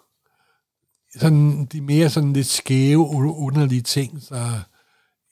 Sådan, 1.18 1.64
de 1.64 1.80
mere 1.80 2.10
sådan 2.10 2.32
lidt 2.32 2.46
skæve, 2.46 3.06
underlige 3.36 3.82
ting, 3.82 4.22
så 4.22 4.50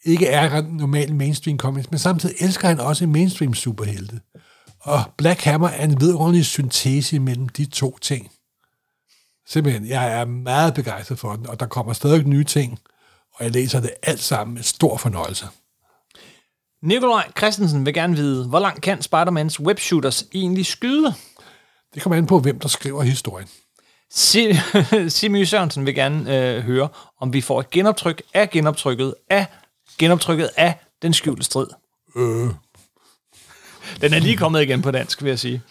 ikke 0.05 0.27
er 0.27 0.49
ret 0.49 0.73
normalt 0.73 1.17
mainstream 1.17 1.59
comics, 1.59 1.91
men 1.91 1.99
samtidig 1.99 2.37
elsker 2.41 2.69
han 2.69 2.81
også 2.81 3.07
mainstream 3.07 3.55
superhelte. 3.55 4.21
Og 4.81 5.01
Black 5.17 5.41
Hammer 5.41 5.69
er 5.69 5.85
en 5.85 6.01
vidunderlig 6.01 6.45
syntese 6.45 7.19
mellem 7.19 7.49
de 7.49 7.65
to 7.65 7.99
ting. 7.99 8.31
Simpelthen, 9.49 9.87
jeg 9.89 10.21
er 10.21 10.25
meget 10.25 10.75
begejstret 10.75 11.19
for 11.19 11.37
den, 11.37 11.47
og 11.47 11.61
der 11.61 11.67
kommer 11.67 11.93
stadig 11.93 12.25
nye 12.27 12.45
ting, 12.45 12.79
og 13.35 13.45
jeg 13.45 13.53
læser 13.53 13.81
det 13.81 13.91
alt 14.03 14.21
sammen 14.21 14.55
med 14.55 14.63
stor 14.63 14.97
fornøjelse. 14.97 15.47
Nikolaj 16.83 17.31
Christensen 17.39 17.87
vil 17.87 17.95
gerne 17.95 18.17
vide, 18.17 18.49
hvor 18.49 18.59
langt 18.59 18.83
kan 18.83 18.99
Spider-Mans 18.99 19.61
webshooters 19.61 20.25
egentlig 20.35 20.67
skyde? 20.67 21.15
Det 21.95 22.03
kommer 22.03 22.17
an 22.17 22.27
på, 22.27 22.39
hvem 22.39 22.61
der 22.61 22.69
skriver 22.69 23.03
historien. 23.03 23.49
Si- 24.11 24.55
Simi 25.19 25.45
Sørensen 25.45 25.87
vil 25.87 25.95
gerne 25.95 26.37
øh, 26.57 26.63
høre, 26.63 26.89
om 27.21 27.33
vi 27.33 27.41
får 27.41 27.61
et 27.61 27.71
genoptryk 27.71 28.23
af 28.35 28.51
genoptrykket 28.51 29.15
af 29.31 29.47
genoptrykket 29.99 30.51
af 30.57 30.79
den 31.03 31.13
skjulte 31.13 31.43
strid. 31.45 31.67
Øh. 32.17 32.49
Den 34.01 34.15
er 34.15 34.19
lige 34.19 34.37
kommet 34.37 34.63
igen 34.63 34.83
på 34.83 34.91
dansk, 34.91 35.23
vil 35.23 35.29
jeg 35.29 35.39
sige. 35.39 35.63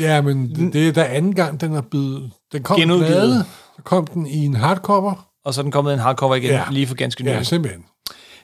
Ja, 0.00 0.20
men 0.20 0.54
det, 0.54 0.72
det 0.72 0.88
er 0.88 0.92
da 0.92 1.04
anden 1.04 1.34
gang, 1.34 1.60
den 1.60 1.74
er 1.74 1.80
blevet... 1.80 2.30
Den 2.52 2.62
kom 2.62 2.76
Genudgivet. 2.80 3.44
så 3.76 3.82
kom 3.82 4.06
den 4.06 4.26
i 4.26 4.44
en 4.44 4.54
hardcover. 4.56 5.28
Og 5.44 5.54
så 5.54 5.60
er 5.60 5.62
den 5.62 5.72
kommet 5.72 5.92
en 5.94 5.98
hardcover 5.98 6.34
igen, 6.34 6.50
ja. 6.50 6.62
Lige 6.70 6.86
for 6.86 6.94
ganske 6.94 7.22
nylig. 7.22 7.36
Ja, 7.36 7.42
simpelthen. 7.42 7.84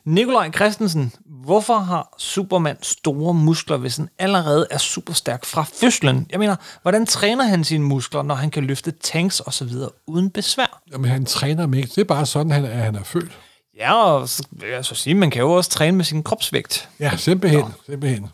Nikolaj 0.05 0.51
Christensen, 0.51 1.13
hvorfor 1.45 1.79
har 1.79 2.15
Superman 2.19 2.77
store 2.83 3.35
muskler, 3.35 3.77
hvis 3.77 3.97
han 3.97 4.09
allerede 4.19 4.67
er 4.71 4.79
super 4.79 5.13
stærk 5.13 5.45
fra 5.45 5.65
fødslen? 5.81 6.27
Jeg 6.31 6.39
mener, 6.39 6.57
hvordan 6.83 7.07
træner 7.07 7.45
han 7.45 7.65
sine 7.65 7.85
muskler, 7.85 8.23
når 8.23 8.35
han 8.35 8.51
kan 8.51 8.65
løfte 8.65 8.91
tanks 8.91 9.41
og 9.41 9.53
så 9.53 9.65
videre 9.65 9.91
uden 10.07 10.31
besvær? 10.31 10.83
Jamen, 10.93 11.11
han 11.11 11.25
træner 11.25 11.63
dem 11.63 11.75
ikke. 11.75 11.89
Det 11.89 11.99
er 11.99 12.05
bare 12.05 12.27
sådan, 12.27 12.53
han 12.53 12.65
er, 12.65 12.75
han 12.75 12.95
er 12.95 13.03
født. 13.03 13.33
Ja, 13.79 13.95
og 14.05 14.29
så, 14.29 14.45
vil 14.51 14.69
jeg 14.69 14.85
så 14.85 14.95
sige, 14.95 15.15
man 15.15 15.31
kan 15.31 15.41
jo 15.43 15.53
også 15.53 15.71
træne 15.71 15.97
med 15.97 16.05
sin 16.05 16.23
kropsvægt. 16.23 16.89
Ja, 17.01 17.17
simpelthen. 17.17 17.65
simpelthen. 17.87 18.27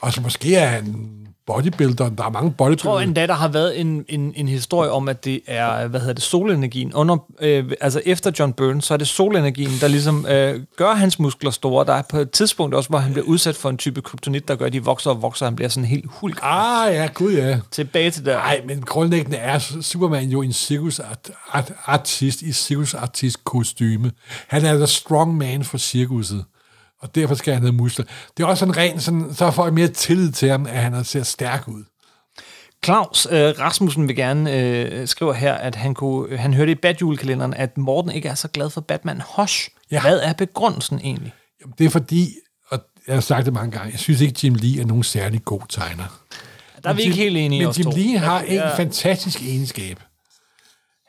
Og 0.00 0.12
så 0.12 0.20
måske 0.20 0.54
er 0.56 0.66
han 0.66 1.06
bodybuilder. 1.46 2.08
Der 2.08 2.24
er 2.24 2.30
mange 2.30 2.46
Jeg 2.46 2.56
tror 2.58 2.66
bodybuilder. 2.68 2.98
endda, 2.98 3.26
der 3.26 3.34
har 3.34 3.48
været 3.48 3.80
en, 3.80 4.04
en, 4.08 4.32
en 4.36 4.48
historie 4.48 4.90
om, 4.90 5.08
at 5.08 5.24
det 5.24 5.40
er, 5.46 5.86
hvad 5.86 6.00
hedder 6.00 6.14
det, 6.14 6.22
solenergien. 6.22 6.94
Under, 6.94 7.16
øh, 7.40 7.72
altså 7.80 8.02
efter 8.06 8.30
John 8.38 8.52
Burns, 8.52 8.84
så 8.84 8.94
er 8.94 8.98
det 8.98 9.08
solenergien, 9.08 9.70
der 9.80 9.88
ligesom 9.88 10.26
øh, 10.26 10.60
gør 10.76 10.94
hans 10.94 11.18
muskler 11.18 11.50
store. 11.50 11.86
Der 11.86 11.92
er 11.92 12.02
på 12.10 12.18
et 12.18 12.30
tidspunkt 12.30 12.74
også, 12.74 12.88
hvor 12.88 12.98
han 12.98 13.12
bliver 13.12 13.26
udsat 13.26 13.56
for 13.56 13.70
en 13.70 13.78
type 13.78 14.02
kryptonit, 14.02 14.48
der 14.48 14.56
gør, 14.56 14.66
at 14.66 14.72
de 14.72 14.84
vokser 14.84 15.10
og 15.10 15.22
vokser, 15.22 15.46
og 15.46 15.50
han 15.50 15.56
bliver 15.56 15.68
sådan 15.68 15.84
helt 15.84 16.06
hulk. 16.08 16.38
Ah, 16.42 16.94
ja, 16.94 17.06
gud 17.14 17.32
ja. 17.32 17.58
Tilbage 17.70 18.10
til 18.10 18.24
der. 18.24 18.34
Nej, 18.36 18.60
men 18.66 18.82
grundlæggende 18.82 19.36
er 19.36 19.58
Superman 19.80 20.28
jo 20.28 20.42
en 20.42 20.52
cirkusart, 20.52 21.30
art, 21.52 21.72
artist 21.86 22.42
i 22.42 22.52
cirkusartist 22.52 23.44
kostyme. 23.44 24.10
Han 24.48 24.64
er 24.64 24.76
the 24.76 24.86
strong 24.86 25.36
man 25.36 25.64
for 25.64 25.78
cirkuset, 25.78 26.44
og 27.02 27.14
derfor 27.14 27.34
skal 27.34 27.54
han 27.54 27.62
have 27.62 27.72
muskler. 27.72 28.04
Det 28.36 28.42
er 28.42 28.46
også 28.46 28.64
en 28.64 28.76
ren, 28.76 29.00
sådan, 29.00 29.34
så 29.34 29.50
får 29.50 29.64
jeg 29.66 29.74
mere 29.74 29.88
tillid 29.88 30.32
til 30.32 30.50
ham, 30.50 30.66
at 30.66 30.76
han 30.82 31.04
ser 31.04 31.22
stærk 31.22 31.68
ud. 31.68 31.84
Claus 32.84 33.26
øh, 33.30 33.54
Rasmussen 33.58 34.08
vil 34.08 34.16
gerne 34.16 34.56
øh, 34.56 35.08
skrive 35.08 35.34
her, 35.34 35.54
at 35.54 35.74
han, 35.74 35.94
kunne, 35.94 36.36
han 36.36 36.54
hørte 36.54 36.72
i 36.72 36.74
Batjulekalenderen, 36.74 37.54
at 37.54 37.78
Morten 37.78 38.10
ikke 38.10 38.28
er 38.28 38.34
så 38.34 38.48
glad 38.48 38.70
for 38.70 38.80
Batman 38.80 39.22
Hush. 39.36 39.68
Ja. 39.90 40.00
Hvad 40.00 40.20
er 40.20 40.32
begrundelsen 40.32 40.98
egentlig? 41.04 41.32
Jamen, 41.60 41.74
det 41.78 41.86
er 41.86 41.90
fordi, 41.90 42.28
og 42.70 42.78
jeg 43.06 43.14
har 43.16 43.20
sagt 43.20 43.44
det 43.46 43.52
mange 43.52 43.70
gange, 43.70 43.90
jeg 43.92 44.00
synes 44.00 44.20
ikke, 44.20 44.40
Jim 44.44 44.54
Lee 44.54 44.80
er 44.80 44.86
nogen 44.86 45.02
særlig 45.02 45.44
god 45.44 45.60
tegner. 45.68 46.20
Der 46.84 46.90
er 46.90 46.94
vi 46.94 47.02
ikke 47.02 47.16
helt 47.16 47.36
enige 47.36 47.66
Men 47.66 47.74
Jim. 47.78 47.90
Lee 47.96 48.18
har 48.18 48.40
en 48.40 48.52
Ja. 48.54 48.76
fantastisk 48.76 49.42
egenskab. 49.42 50.00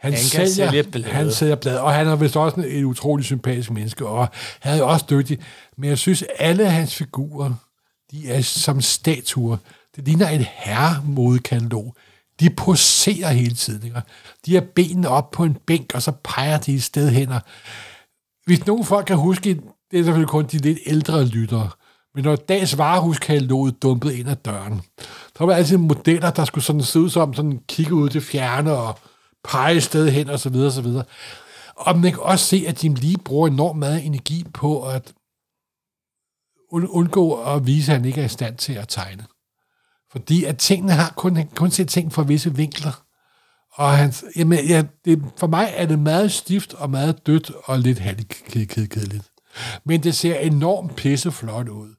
Han, 0.01 0.13
Han 0.13 0.21
sælger, 0.21 0.47
sælge 0.47 0.83
blade. 0.83 1.05
Han 1.05 1.31
sælger 1.31 1.55
blade, 1.55 1.81
og 1.81 1.93
han 1.93 2.07
er 2.07 2.15
vist 2.15 2.37
også 2.37 2.57
en, 2.57 2.63
et 2.63 2.83
utrolig 2.83 3.25
sympatisk 3.25 3.71
menneske, 3.71 4.07
og 4.07 4.27
han 4.59 4.79
er 4.79 4.83
også 4.83 5.05
dygtig. 5.09 5.39
Men 5.77 5.89
jeg 5.89 5.97
synes, 5.97 6.23
alle 6.39 6.69
hans 6.69 6.95
figurer, 6.95 7.53
de 8.11 8.29
er 8.29 8.41
som 8.41 8.81
statuer. 8.81 9.57
Det 9.95 10.05
ligner 10.05 10.29
et 10.29 10.47
herremodekatalog. 10.53 11.95
De 12.39 12.49
poserer 12.49 13.31
hele 13.31 13.55
tiden. 13.55 13.83
Ikke? 13.83 14.01
De 14.45 14.53
har 14.53 14.61
benene 14.75 15.09
op 15.09 15.31
på 15.31 15.43
en 15.43 15.57
bænk, 15.67 15.91
og 15.95 16.01
så 16.01 16.11
peger 16.23 16.57
de 16.57 16.75
et 16.75 16.83
sted 16.83 17.09
hen. 17.09 17.29
Hvis 18.45 18.65
nogen 18.65 18.85
folk 18.85 19.05
kan 19.05 19.17
huske, 19.17 19.49
det 19.91 19.99
er 19.99 20.03
selvfølgelig 20.03 20.29
kun 20.29 20.45
de 20.45 20.57
lidt 20.57 20.79
ældre 20.85 21.25
lyttere, 21.25 21.69
men 22.15 22.23
når 22.23 22.35
dags 22.35 22.77
varehuskataloget 22.77 23.83
dumpede 23.83 24.17
ind 24.17 24.29
ad 24.29 24.35
døren, 24.35 24.81
så 25.37 25.45
var 25.45 25.45
der 25.45 25.55
altid 25.55 25.77
modeller, 25.77 26.31
der 26.31 26.45
skulle 26.45 26.63
sådan 26.63 26.81
se 26.81 26.99
ud 26.99 27.09
som 27.09 27.33
sådan 27.33 27.59
kigge 27.67 27.93
ud 27.93 28.09
til 28.09 28.21
fjerne 28.21 28.73
og 28.73 28.99
pege 29.43 29.75
et 29.75 29.83
sted 29.83 30.09
hen 30.09 30.29
og 30.29 30.39
så 30.39 30.49
videre 30.49 30.67
og 30.67 30.73
så 30.73 30.81
videre. 30.81 31.03
Og 31.75 31.99
man 31.99 32.11
kan 32.11 32.21
også 32.21 32.45
se, 32.45 32.65
at 32.67 32.83
Jim 32.83 32.93
Lee 32.93 33.17
bruger 33.17 33.47
enormt 33.47 33.79
meget 33.79 34.05
energi 34.05 34.45
på 34.53 34.87
at 34.87 35.13
undgå 36.71 37.33
at 37.33 37.67
vise, 37.67 37.91
at 37.91 37.97
han 37.97 38.05
ikke 38.05 38.21
er 38.21 38.25
i 38.25 38.29
stand 38.29 38.57
til 38.57 38.73
at 38.73 38.87
tegne. 38.87 39.25
Fordi 40.11 40.43
at 40.43 40.57
tingene 40.57 40.93
har 40.93 41.13
kun, 41.17 41.35
han 41.35 41.47
kun 41.55 41.71
se 41.71 41.85
ting 41.85 42.13
fra 42.13 42.23
visse 42.23 42.55
vinkler. 42.55 43.03
Og 43.73 43.97
han, 43.97 44.13
jamen, 44.35 44.65
ja, 44.67 44.83
det, 45.05 45.23
for 45.37 45.47
mig 45.47 45.73
er 45.75 45.85
det 45.85 45.99
meget 45.99 46.31
stift 46.31 46.73
og 46.73 46.89
meget 46.89 47.27
dødt 47.27 47.51
og 47.63 47.79
lidt 47.79 47.99
halvkedeligt. 47.99 49.31
Men 49.83 50.03
det 50.03 50.15
ser 50.15 50.39
enormt 50.39 50.95
pisseflot 50.95 51.69
ud. 51.69 51.89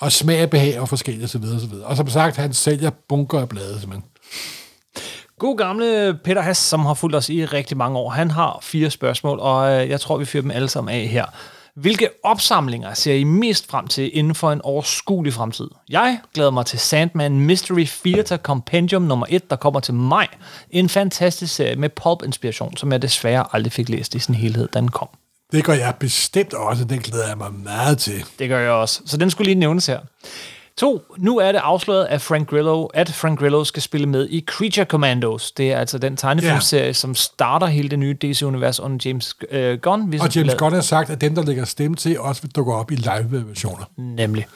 Og 0.00 0.12
smag 0.12 0.42
og 0.42 0.50
behag 0.50 0.80
og 0.80 0.88
forskelligt 0.88 1.24
osv. 1.24 1.44
osv. 1.44 1.74
Og 1.74 1.96
som 1.96 2.08
sagt, 2.08 2.36
han 2.36 2.52
sælger 2.52 2.90
bunker 3.08 3.40
af 3.40 3.48
blade, 3.48 3.80
simpelthen. 3.80 4.10
God 5.38 5.56
gamle 5.56 6.18
Peter 6.24 6.42
Hass, 6.42 6.60
som 6.60 6.86
har 6.86 6.94
fulgt 6.94 7.16
os 7.16 7.28
i 7.28 7.44
rigtig 7.44 7.76
mange 7.76 7.98
år, 7.98 8.10
han 8.10 8.30
har 8.30 8.58
fire 8.62 8.90
spørgsmål, 8.90 9.38
og 9.40 9.72
øh, 9.72 9.88
jeg 9.88 10.00
tror, 10.00 10.16
vi 10.16 10.24
fyrer 10.24 10.42
dem 10.42 10.50
alle 10.50 10.68
sammen 10.68 10.94
af 10.94 11.06
her. 11.06 11.24
Hvilke 11.74 12.08
opsamlinger 12.24 12.94
ser 12.94 13.14
I 13.14 13.24
mest 13.24 13.70
frem 13.70 13.86
til 13.86 14.10
inden 14.12 14.34
for 14.34 14.52
en 14.52 14.60
overskuelig 14.62 15.32
fremtid? 15.32 15.68
Jeg 15.88 16.18
glæder 16.34 16.50
mig 16.50 16.66
til 16.66 16.78
Sandman 16.78 17.40
Mystery 17.40 17.86
Theater 18.04 18.36
Compendium 18.36 19.02
nummer 19.02 19.26
1, 19.28 19.50
der 19.50 19.56
kommer 19.56 19.80
til 19.80 19.94
maj. 19.94 20.26
En 20.70 20.88
fantastisk 20.88 21.54
serie 21.54 21.76
med 21.76 21.88
pulp-inspiration, 21.88 22.76
som 22.76 22.92
jeg 22.92 23.02
desværre 23.02 23.44
aldrig 23.52 23.72
fik 23.72 23.88
læst 23.88 24.14
i 24.14 24.18
sin 24.18 24.34
helhed, 24.34 24.68
da 24.68 24.80
den 24.80 24.90
kom. 24.90 25.08
Det 25.52 25.64
gør 25.64 25.72
jeg 25.72 25.94
bestemt 26.00 26.54
også, 26.54 26.84
den 26.84 26.98
glæder 26.98 27.28
jeg 27.28 27.38
mig 27.38 27.52
meget 27.54 27.98
til. 27.98 28.24
Det 28.38 28.48
gør 28.48 28.60
jeg 28.60 28.70
også. 28.70 29.00
Så 29.06 29.16
den 29.16 29.30
skulle 29.30 29.46
lige 29.46 29.58
nævnes 29.60 29.86
her. 29.86 29.98
To, 30.78 31.02
nu 31.16 31.38
er 31.38 31.52
det 31.52 31.58
afsløret, 31.58 32.06
at 32.06 32.20
Frank 32.20 32.50
Grillo, 32.50 32.84
at 32.84 33.12
Frank 33.12 33.38
Grillo 33.38 33.64
skal 33.64 33.82
spille 33.82 34.06
med 34.06 34.28
i 34.30 34.44
Creature 34.46 34.86
Commandos. 34.86 35.52
Det 35.52 35.72
er 35.72 35.78
altså 35.78 35.98
den 35.98 36.16
tegnefilmserie, 36.16 36.84
yeah. 36.84 36.94
som 36.94 37.14
starter 37.14 37.66
hele 37.66 37.88
det 37.88 37.98
nye 37.98 38.16
DC-univers 38.22 38.80
under 38.80 38.98
James 39.04 39.34
øh, 39.50 39.78
Gunn. 39.78 40.08
hvis 40.08 40.20
Og 40.20 40.36
James 40.36 40.54
Gunn 40.54 40.74
har 40.74 40.80
sagt, 40.80 41.10
at 41.10 41.20
dem, 41.20 41.34
der 41.34 41.42
lægger 41.42 41.64
stemme 41.64 41.96
til, 41.96 42.20
også 42.20 42.42
vil 42.42 42.50
dukke 42.50 42.74
op 42.74 42.90
i 42.90 42.94
live-versioner. 42.94 43.84
Nemlig. 43.96 44.46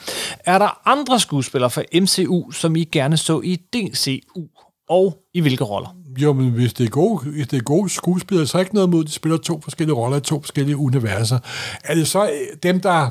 Er 0.47 0.59
der 0.59 0.89
andre 0.89 1.21
skuespillere 1.21 1.71
fra 1.71 1.83
MCU, 1.95 2.51
som 2.51 2.77
I 2.77 2.85
gerne 2.85 3.17
så 3.17 3.41
i 3.41 3.57
DCU? 3.57 4.43
Og 4.89 5.19
i 5.35 5.41
hvilke 5.41 5.65
roller? 5.65 5.97
Jo, 6.19 6.33
men 6.33 6.51
hvis 6.51 6.73
det 6.73 6.87
er 6.87 6.91
gode, 6.91 7.31
hvis 7.31 7.49
det 7.49 7.57
er 7.57 7.63
gode 7.63 7.91
skuespillere, 7.91 8.47
så 8.47 8.59
er 8.59 8.63
ikke 8.63 8.75
noget 8.75 8.91
mod, 8.91 9.05
at 9.05 9.07
de 9.07 9.13
spiller 9.13 9.39
to 9.39 9.61
forskellige 9.61 9.97
roller 9.97 10.17
i 10.17 10.21
to 10.21 10.41
forskellige 10.41 10.77
universer. 10.77 11.39
Er 11.85 11.95
det 11.95 12.09
så 12.09 12.25
øh, 12.25 12.31
dem, 12.63 12.81
der 12.81 13.11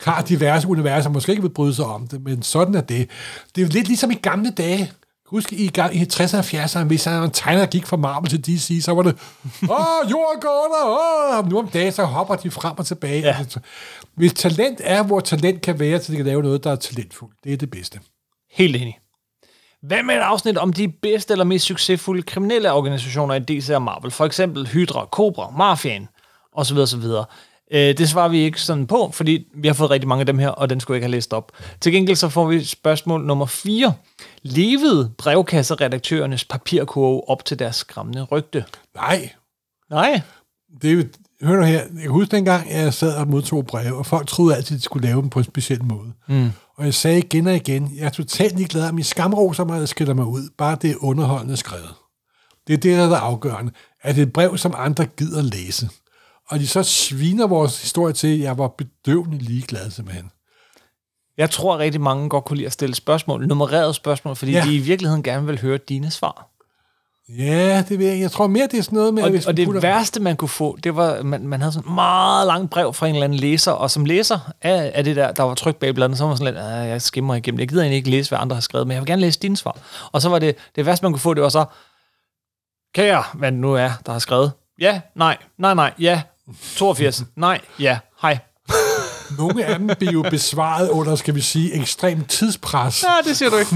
har 0.00 0.22
diverse 0.22 0.68
universer, 0.68 1.10
måske 1.10 1.32
ikke 1.32 1.42
vil 1.42 1.50
bryde 1.50 1.74
sig 1.74 1.84
om 1.84 2.06
det, 2.06 2.22
men 2.22 2.42
sådan 2.42 2.74
er 2.74 2.80
det. 2.80 3.10
Det 3.54 3.62
er 3.62 3.66
jo 3.66 3.72
lidt 3.72 3.88
ligesom 3.88 4.10
i 4.10 4.14
gamle 4.14 4.50
dage. 4.50 4.92
Husk 5.26 5.52
i, 5.52 5.64
i 5.92 6.02
60'erne 6.12 6.38
og 6.38 6.44
70'erne, 6.44 6.84
hvis 6.84 7.02
der 7.02 7.22
en 7.22 7.30
tegner, 7.30 7.66
gik 7.66 7.86
fra 7.86 7.96
Marvel 7.96 8.30
til 8.30 8.46
DC, 8.46 8.84
så 8.84 8.94
var 8.94 9.02
det, 9.02 9.12
åh, 9.62 10.10
jorden 10.10 10.40
går 10.40 10.64
under, 10.64 11.38
åh, 11.38 11.50
nu 11.50 11.58
om 11.58 11.68
dagen, 11.68 11.92
så 11.92 12.04
hopper 12.04 12.34
de 12.34 12.50
frem 12.50 12.78
og 12.78 12.86
tilbage. 12.86 13.20
Ja. 13.20 13.36
Altså, 13.38 13.60
Hvis 14.14 14.32
talent 14.32 14.80
er, 14.84 15.02
hvor 15.02 15.20
talent 15.20 15.60
kan 15.62 15.78
være, 15.78 16.00
så 16.00 16.12
de 16.12 16.16
kan 16.16 16.26
lave 16.26 16.42
noget, 16.42 16.64
der 16.64 16.70
er 16.70 16.76
talentfuldt, 16.76 17.34
det 17.44 17.52
er 17.52 17.56
det 17.56 17.70
bedste. 17.70 18.00
Helt 18.52 18.76
enig. 18.76 18.98
Hvad 19.82 20.02
med 20.02 20.14
et 20.14 20.20
afsnit 20.20 20.58
om 20.58 20.72
de 20.72 20.88
bedste 20.88 21.32
eller 21.32 21.44
mest 21.44 21.64
succesfulde 21.64 22.22
kriminelle 22.22 22.72
organisationer 22.72 23.34
i 23.34 23.40
DC 23.40 23.70
og 23.70 23.82
Marvel? 23.82 24.10
For 24.10 24.24
eksempel 24.24 24.66
Hydra, 24.66 25.06
Cobra, 25.10 25.50
Mafiaen 25.50 26.08
osv. 26.52 26.78
osv. 26.78 27.02
Øh, 27.74 27.98
det 27.98 28.08
svarer 28.08 28.28
vi 28.28 28.38
ikke 28.38 28.60
sådan 28.60 28.86
på, 28.86 29.10
fordi 29.12 29.46
vi 29.54 29.68
har 29.68 29.74
fået 29.74 29.90
rigtig 29.90 30.08
mange 30.08 30.20
af 30.20 30.26
dem 30.26 30.38
her, 30.38 30.48
og 30.48 30.70
den 30.70 30.80
skulle 30.80 30.94
jeg 30.94 30.98
ikke 30.98 31.04
have 31.04 31.16
læst 31.16 31.32
op. 31.32 31.52
Til 31.80 31.92
gengæld 31.92 32.16
så 32.16 32.28
får 32.28 32.46
vi 32.46 32.64
spørgsmål 32.64 33.24
nummer 33.26 33.46
4. 33.46 33.92
Levede 34.42 35.10
brevkasseredaktørernes 35.18 36.44
papirkurve 36.44 37.28
op 37.28 37.44
til 37.44 37.58
deres 37.58 37.76
skræmmende 37.76 38.22
rygte? 38.22 38.64
Nej, 38.94 39.30
Nej. 39.90 40.20
det 40.82 40.90
er 40.90 40.94
jo, 40.94 41.04
hør 41.42 41.56
nu 41.56 41.62
her, 41.62 41.72
jeg 41.72 42.02
kan 42.02 42.10
huske 42.10 42.36
dengang, 42.36 42.70
jeg 42.70 42.94
sad 42.94 43.16
og 43.16 43.28
modtog 43.28 43.66
breve, 43.66 43.96
og 43.96 44.06
folk 44.06 44.28
troede 44.28 44.56
altid, 44.56 44.76
at 44.76 44.78
de 44.78 44.84
skulle 44.84 45.08
lave 45.08 45.22
dem 45.22 45.30
på 45.30 45.38
en 45.38 45.44
speciel 45.44 45.84
måde. 45.84 46.12
Mm. 46.28 46.50
Og 46.76 46.84
jeg 46.84 46.94
sagde 46.94 47.18
igen 47.18 47.46
og 47.46 47.54
igen, 47.54 47.92
jeg 47.96 48.04
er 48.04 48.10
totalt 48.10 48.56
ligeglad 48.56 48.88
om 48.88 48.98
I 48.98 49.02
skamroser 49.02 49.64
mig, 49.64 49.74
eller 49.74 49.86
skiller 49.86 50.14
mig 50.14 50.24
ud, 50.26 50.48
bare 50.58 50.76
det 50.82 50.90
er 50.90 50.94
underholdende 51.00 51.56
skrevet. 51.56 51.94
Det 52.66 52.72
er 52.72 52.76
det, 52.76 52.98
der 52.98 53.16
er 53.16 53.20
afgørende. 53.20 53.72
At 54.02 54.14
det 54.14 54.22
er 54.22 54.26
et 54.26 54.32
brev, 54.32 54.58
som 54.58 54.74
andre 54.76 55.06
gider 55.06 55.42
læse. 55.42 55.88
Og 56.50 56.58
de 56.58 56.66
så 56.66 56.82
sviner 56.82 57.46
vores 57.46 57.82
historie 57.82 58.12
til, 58.12 58.28
at 58.34 58.40
jeg 58.40 58.58
var 58.58 58.68
bedøvende 58.68 59.38
ligeglad 59.38 59.90
simpelthen. 59.90 60.30
Jeg 61.38 61.50
tror 61.50 61.78
rigtig 61.78 62.00
mange 62.00 62.28
godt 62.28 62.44
kunne 62.44 62.56
lide 62.56 62.66
at 62.66 62.72
stille 62.72 62.94
spørgsmål, 62.94 63.46
nummererede 63.46 63.94
spørgsmål, 63.94 64.36
fordi 64.36 64.52
ja. 64.52 64.64
De 64.64 64.74
i 64.74 64.78
virkeligheden 64.78 65.22
gerne 65.22 65.46
vil 65.46 65.60
høre 65.60 65.78
dine 65.78 66.10
svar. 66.10 66.48
Ja, 67.28 67.84
det 67.88 67.98
ved 67.98 68.06
jeg. 68.10 68.20
Jeg 68.20 68.30
tror 68.30 68.46
mere, 68.46 68.66
det 68.66 68.78
er 68.78 68.82
sådan 68.82 68.96
noget 68.96 69.14
med... 69.14 69.22
Og, 69.22 69.30
hvis 69.30 69.46
og 69.46 69.56
det 69.56 69.66
putter- 69.68 69.80
værste, 69.80 70.20
man 70.20 70.36
kunne 70.36 70.48
få, 70.48 70.76
det 70.84 70.96
var, 70.96 71.22
man, 71.22 71.46
man 71.46 71.60
havde 71.60 71.72
sådan 71.72 71.88
et 71.90 71.94
meget 71.94 72.46
langt 72.46 72.70
brev 72.70 72.94
fra 72.94 73.06
en 73.06 73.14
eller 73.14 73.24
anden 73.24 73.38
læser, 73.38 73.72
og 73.72 73.90
som 73.90 74.04
læser 74.04 74.52
af, 74.62 74.92
af 74.94 75.04
det 75.04 75.16
der, 75.16 75.32
der 75.32 75.42
var 75.42 75.54
trykt 75.54 75.78
bag 75.78 75.94
bladet, 75.94 76.18
så 76.18 76.24
var 76.26 76.34
sådan 76.34 76.54
lidt, 76.54 76.64
"Ah, 76.64 76.88
jeg 76.88 77.02
skimmer 77.02 77.34
igennem. 77.34 77.58
Jeg 77.60 77.68
gider 77.68 77.82
egentlig 77.82 77.96
ikke 77.96 78.10
læse, 78.10 78.30
hvad 78.30 78.38
andre 78.38 78.56
har 78.56 78.60
skrevet, 78.60 78.86
men 78.86 78.94
jeg 78.94 79.00
vil 79.00 79.06
gerne 79.06 79.22
læse 79.22 79.40
dine 79.40 79.56
svar. 79.56 79.76
Og 80.12 80.22
så 80.22 80.28
var 80.28 80.38
det, 80.38 80.56
det 80.76 80.86
værste, 80.86 81.04
man 81.04 81.12
kunne 81.12 81.20
få, 81.20 81.34
det 81.34 81.42
var 81.42 81.48
så, 81.48 81.64
kære, 82.94 83.24
hvad 83.34 83.52
nu 83.52 83.72
er, 83.74 83.90
der 84.06 84.12
har 84.12 84.18
skrevet, 84.18 84.52
ja, 84.80 85.00
nej, 85.14 85.36
nej, 85.58 85.74
nej, 85.74 85.92
ja, 85.98 86.22
82, 86.76 87.22
nej, 87.36 87.60
ja, 87.78 87.98
hej. 88.22 88.38
Nogle 89.38 89.64
af 89.64 89.78
dem 89.78 89.90
bliver 89.98 90.12
jo 90.12 90.22
besvaret 90.30 90.88
under, 90.88 91.16
skal 91.16 91.34
vi 91.34 91.40
sige, 91.40 91.74
ekstrem 91.74 92.24
tidspres. 92.24 93.02
Ja, 93.02 93.28
det 93.28 93.36
siger 93.36 93.50
du 93.50 93.56
ikke. 93.56 93.74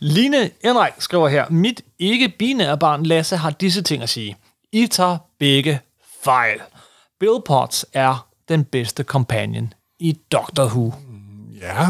Line 0.00 0.50
Enrik 0.64 0.92
skriver 0.98 1.28
her, 1.28 1.50
mit 1.50 1.82
ikke-binære 1.98 2.78
barn 2.78 3.06
Lasse 3.06 3.36
har 3.36 3.50
disse 3.50 3.82
ting 3.82 4.02
at 4.02 4.08
sige. 4.08 4.36
I 4.72 4.86
tager 4.86 5.18
begge 5.38 5.80
fejl. 6.24 6.60
Bill 7.20 7.38
Potts 7.46 7.86
er 7.92 8.28
den 8.48 8.64
bedste 8.64 9.02
companion 9.02 9.72
i 10.00 10.18
Doctor 10.32 10.64
Who. 10.64 10.94
Ja, 11.62 11.86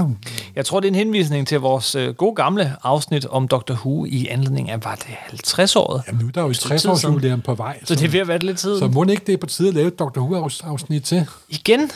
Jeg 0.56 0.64
tror, 0.66 0.80
det 0.80 0.86
er 0.86 0.90
en 0.90 0.94
henvisning 0.94 1.46
til 1.48 1.60
vores 1.60 1.94
øh, 1.94 2.14
gode 2.14 2.34
gamle 2.34 2.76
afsnit 2.82 3.26
om 3.26 3.48
Doctor 3.48 3.74
Who 3.74 4.04
i 4.04 4.26
anledning 4.26 4.70
af, 4.70 4.84
var 4.84 4.94
det 4.94 5.06
50-året? 5.48 6.02
jamen 6.06 6.20
nu 6.22 6.28
er 6.28 6.32
der 6.32 6.42
jo 6.42 6.48
et 6.48 6.56
tid 6.58 6.68
60 6.68 6.84
års 6.86 7.00
siden. 7.00 7.14
jubilæum 7.14 7.40
på 7.40 7.54
vej. 7.54 7.78
Så 7.84 7.94
det 7.94 8.04
er 8.04 8.08
ved 8.08 8.20
at 8.20 8.28
være 8.28 8.38
lidt 8.38 8.58
tid. 8.58 8.78
så 8.78 8.88
må 8.88 9.04
det 9.04 9.10
ikke 9.10 9.24
det 9.26 9.32
er 9.32 9.36
på 9.36 9.46
tide 9.46 9.68
at 9.68 9.74
lave 9.74 9.88
et 9.88 9.98
Dr. 9.98 10.18
Who-afsnit 10.20 11.00
til? 11.04 11.26
Igen? 11.48 11.90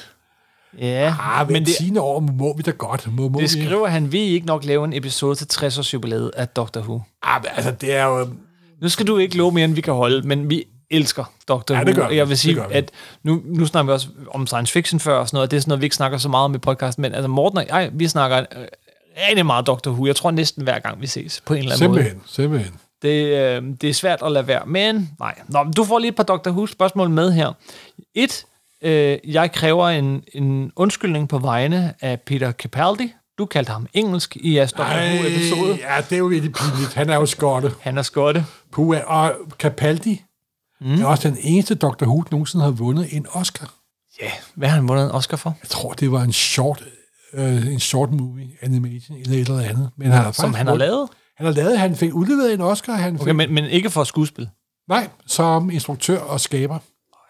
Ja, 0.79 1.15
Ah, 1.21 1.51
men 1.51 1.67
det, 1.67 1.75
10 1.79 1.97
år 1.99 2.21
må 2.21 2.57
vi 2.57 2.63
da 2.63 2.71
godt. 2.71 3.13
Må, 3.13 3.29
må 3.29 3.41
det 3.41 3.55
vi? 3.57 3.65
skriver 3.65 3.89
han, 3.89 4.13
vi 4.13 4.19
ikke 4.21 4.47
nok 4.47 4.65
lave 4.65 4.85
en 4.85 4.93
episode 4.93 5.35
til 5.35 5.47
60 5.49 5.79
års 5.79 5.95
jubilæet 5.95 6.31
af 6.37 6.49
Doctor 6.49 6.81
Who. 6.81 6.93
Men 7.25 7.45
altså, 7.57 7.71
det 7.81 7.95
er 7.95 8.05
jo... 8.05 8.29
Nu 8.83 8.89
skal 8.89 9.07
du 9.07 9.19
ikke 9.19 9.37
love 9.37 9.53
mere, 9.53 9.65
end 9.65 9.75
vi 9.75 9.81
kan 9.81 9.95
holde, 9.95 10.29
men 10.29 10.51
vi 10.51 10.65
elsker 10.91 11.25
Doctor 11.49 11.75
Ja, 11.75 11.81
Who. 11.81 11.87
det 11.87 11.97
gør. 11.97 12.09
Jeg 12.09 12.29
vil 12.29 12.39
sige, 12.39 12.63
at 12.71 12.91
nu, 13.23 13.43
nu 13.45 13.67
snakker 13.67 13.93
vi 13.93 13.95
også 13.95 14.09
om 14.31 14.47
science 14.47 14.73
fiction 14.73 15.01
før 15.01 15.19
og 15.19 15.29
sådan 15.29 15.37
noget, 15.37 15.47
og 15.47 15.51
det 15.51 15.57
er 15.57 15.61
sådan 15.61 15.71
noget, 15.71 15.81
vi 15.81 15.87
ikke 15.87 15.97
snakker 15.97 16.19
så 16.19 16.29
meget 16.29 16.45
om 16.45 16.55
i 16.55 16.59
podcasten, 16.59 17.03
men 17.03 17.15
altså 17.15 17.29
Morten 17.29 17.59
og 17.59 17.67
jeg, 17.69 17.91
vi 17.93 18.09
snakker 18.09 18.39
øh, 18.39 18.65
rigtig 19.29 19.47
meget 19.47 19.67
Doctor 19.67 19.91
Who. 19.91 20.07
Jeg 20.07 20.17
tror 20.17 20.31
næsten 20.31 20.63
hver 20.63 20.79
gang, 20.79 21.01
vi 21.01 21.07
ses 21.07 21.43
på 21.47 21.55
en 21.55 21.59
eller 21.59 21.73
anden 21.75 21.91
måde. 21.91 22.01
Simpelthen, 22.03 22.23
simpelthen. 22.27 22.75
Det, 23.03 23.27
øh, 23.39 23.63
det 23.81 23.91
er 23.91 23.95
svært 23.95 24.19
at 24.23 24.33
lade 24.33 24.47
være. 24.47 24.63
Men 24.67 25.11
nej. 25.19 25.35
Nå, 25.49 25.63
men 25.63 25.73
du 25.73 25.85
får 25.85 25.99
lige 25.99 26.09
et 26.09 26.17
par 26.17 26.23
Dr. 26.23 26.51
Who-spørgsmål 26.51 27.11
med 27.11 27.33
her. 27.33 27.53
Et, 28.15 28.45
øh, 28.83 29.19
jeg 29.25 29.53
kræver 29.53 29.89
en, 29.89 30.23
en 30.35 30.73
undskyldning 30.77 31.29
på 31.29 31.39
vegne 31.39 31.95
af 32.01 32.21
Peter 32.21 32.53
Capaldi. 32.53 33.13
Du 33.39 33.47
kaldte 33.47 33.73
ham 33.73 33.87
engelsk 33.95 34.37
i 34.37 34.57
jeres 34.57 34.73
Dr. 34.73 34.83
Who-episode. 34.83 35.79
ja, 35.89 36.01
det 36.01 36.13
er 36.13 36.19
jo 36.19 36.27
virkelig 36.27 36.53
pinligt. 36.55 36.95
Han 36.95 37.11
er 37.11 37.15
jo 37.17 37.27
skotte. 37.27 37.73
Han 37.81 37.99
er 37.99 38.03
skotte. 38.03 38.45
Puha. 38.73 39.01
Og 39.01 39.33
Capaldi 39.59 40.23
mm. 40.81 41.01
er 41.03 41.07
også 41.07 41.29
den 41.29 41.39
eneste 41.41 41.75
Dr. 41.75 42.05
Who, 42.07 42.23
der 42.23 42.29
nogensinde 42.31 42.65
har 42.65 42.73
vundet 42.73 43.17
en 43.17 43.27
Oscar. 43.33 43.75
Ja, 44.23 44.31
hvad 44.55 44.69
har 44.69 44.77
han 44.77 44.89
vundet 44.89 45.05
en 45.05 45.11
Oscar 45.11 45.37
for? 45.37 45.57
Jeg 45.63 45.69
tror, 45.71 45.93
det 45.93 46.13
var 46.13 46.23
en 46.23 46.33
short, 46.33 46.85
øh, 47.33 47.67
en 47.67 47.81
short 47.81 48.11
movie 48.13 48.49
animation 48.63 49.19
eller 49.19 49.33
et 49.35 49.41
eller 49.41 49.61
andet. 49.61 49.91
Men 49.97 50.11
han 50.13 50.23
har 50.25 50.33
Som 50.33 50.55
han 50.55 50.67
har 50.67 50.75
lavet? 50.75 51.09
Han 51.37 51.47
har 51.47 51.53
lavet, 51.53 51.79
han 51.79 51.97
fik 51.97 52.15
udleveret 52.15 52.55
en 52.55 52.61
Oscar. 52.61 52.93
Han 52.93 53.13
fik, 53.15 53.23
Okay, 53.23 53.33
men, 53.33 53.55
men 53.55 53.65
ikke 53.65 53.91
for 53.91 54.05
skuespil. 54.05 54.49
Nej, 54.89 55.09
som 55.27 55.71
instruktør 55.71 56.19
og 56.19 56.41
skaber. 56.41 56.79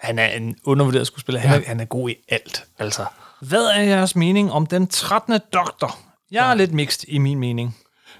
Han 0.00 0.18
er 0.18 0.26
en 0.26 0.56
undervurderet 0.64 1.06
skuespiller. 1.06 1.40
Han, 1.40 1.50
Ja. 1.50 1.64
er, 1.64 1.68
han 1.68 1.80
er 1.80 1.84
god 1.84 2.10
i 2.10 2.14
alt, 2.28 2.64
altså. 2.78 3.04
Hvad 3.40 3.64
er 3.64 3.82
jeres 3.82 4.16
mening 4.16 4.52
om 4.52 4.66
den 4.66 4.86
13. 4.86 5.40
doktor? 5.52 5.98
Jeg 6.30 6.50
er 6.50 6.54
lidt 6.54 6.72
mixed 6.72 7.04
i 7.08 7.18
min 7.18 7.38
mening. 7.38 7.76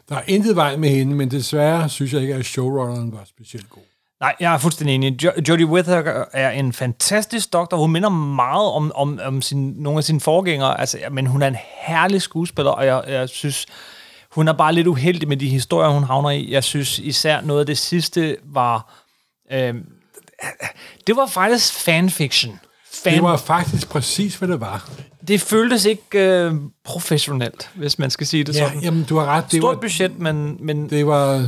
Der 0.09 0.17
er 0.17 0.23
intet 0.27 0.57
vej 0.57 0.77
med 0.77 0.89
hende, 0.89 1.15
men 1.15 1.31
desværre 1.31 1.89
synes 1.89 2.13
jeg 2.13 2.21
ikke, 2.23 2.35
at 2.35 2.45
showrunneren 2.45 3.13
var 3.13 3.25
specielt 3.25 3.71
god. 3.71 3.83
Nej, 4.21 4.35
jeg 4.41 4.55
er 4.55 4.59
fuldstændig 4.59 4.95
enig. 4.95 5.25
Jo- 5.25 5.33
Jodie 5.49 5.67
Whittaker 5.67 6.25
er 6.33 6.51
en 6.51 6.73
fantastisk 6.73 7.53
doktor. 7.53 7.77
Hun 7.77 7.93
minder 7.93 8.09
meget 8.09 8.67
om, 8.73 8.93
om, 8.95 9.21
om 9.25 9.43
sin, 9.43 9.75
nogle 9.77 9.99
af 9.99 10.05
sine 10.05 10.21
forgængere, 10.21 10.81
altså, 10.81 10.99
men 11.11 11.27
hun 11.27 11.43
er 11.43 11.47
en 11.49 11.57
herlig 11.87 12.23
skuespiller, 12.23 12.71
og 12.71 12.87
jeg, 12.87 13.03
jeg 13.09 13.29
synes, 13.29 13.67
hun 14.31 14.49
er 14.49 14.53
bare 14.53 14.73
lidt 14.73 14.87
uheldig 14.87 15.29
med 15.29 15.37
de 15.37 15.49
historier, 15.49 15.91
hun 15.91 16.03
havner 16.05 16.31
i. 16.31 16.51
Jeg 16.53 16.65
synes 16.65 16.99
især 16.99 17.41
noget 17.41 17.61
af 17.61 17.67
det 17.67 17.79
sidste 17.79 18.37
var... 18.45 18.95
Øh, 19.53 19.75
det 21.07 21.17
var 21.17 21.27
faktisk 21.27 21.73
fanfiction. 21.75 22.61
Fan, 22.93 23.15
Det 23.15 23.23
var 23.23 23.37
faktisk 23.37 23.89
præcis, 23.89 24.35
hvad 24.37 24.49
det 24.49 24.61
var. 24.61 24.91
det 25.29 25.41
føltes 25.41 25.85
ikke 25.85 26.03
øh, 26.15 26.53
professionelt, 26.85 27.71
hvis 27.75 27.99
man 27.99 28.11
skal 28.11 28.27
sige 28.27 28.45
det 28.45 28.57
Ja, 28.57 28.67
sådan. 28.69 28.81
jamen, 28.83 29.05
du 29.05 29.19
har 29.19 29.27
ret. 29.27 29.45
Det 29.51 29.61
Stort 29.61 29.75
var, 29.77 29.81
budget, 29.81 30.19
men, 30.19 30.57
men 30.61 30.91
det 30.91 31.07
var... 31.07 31.47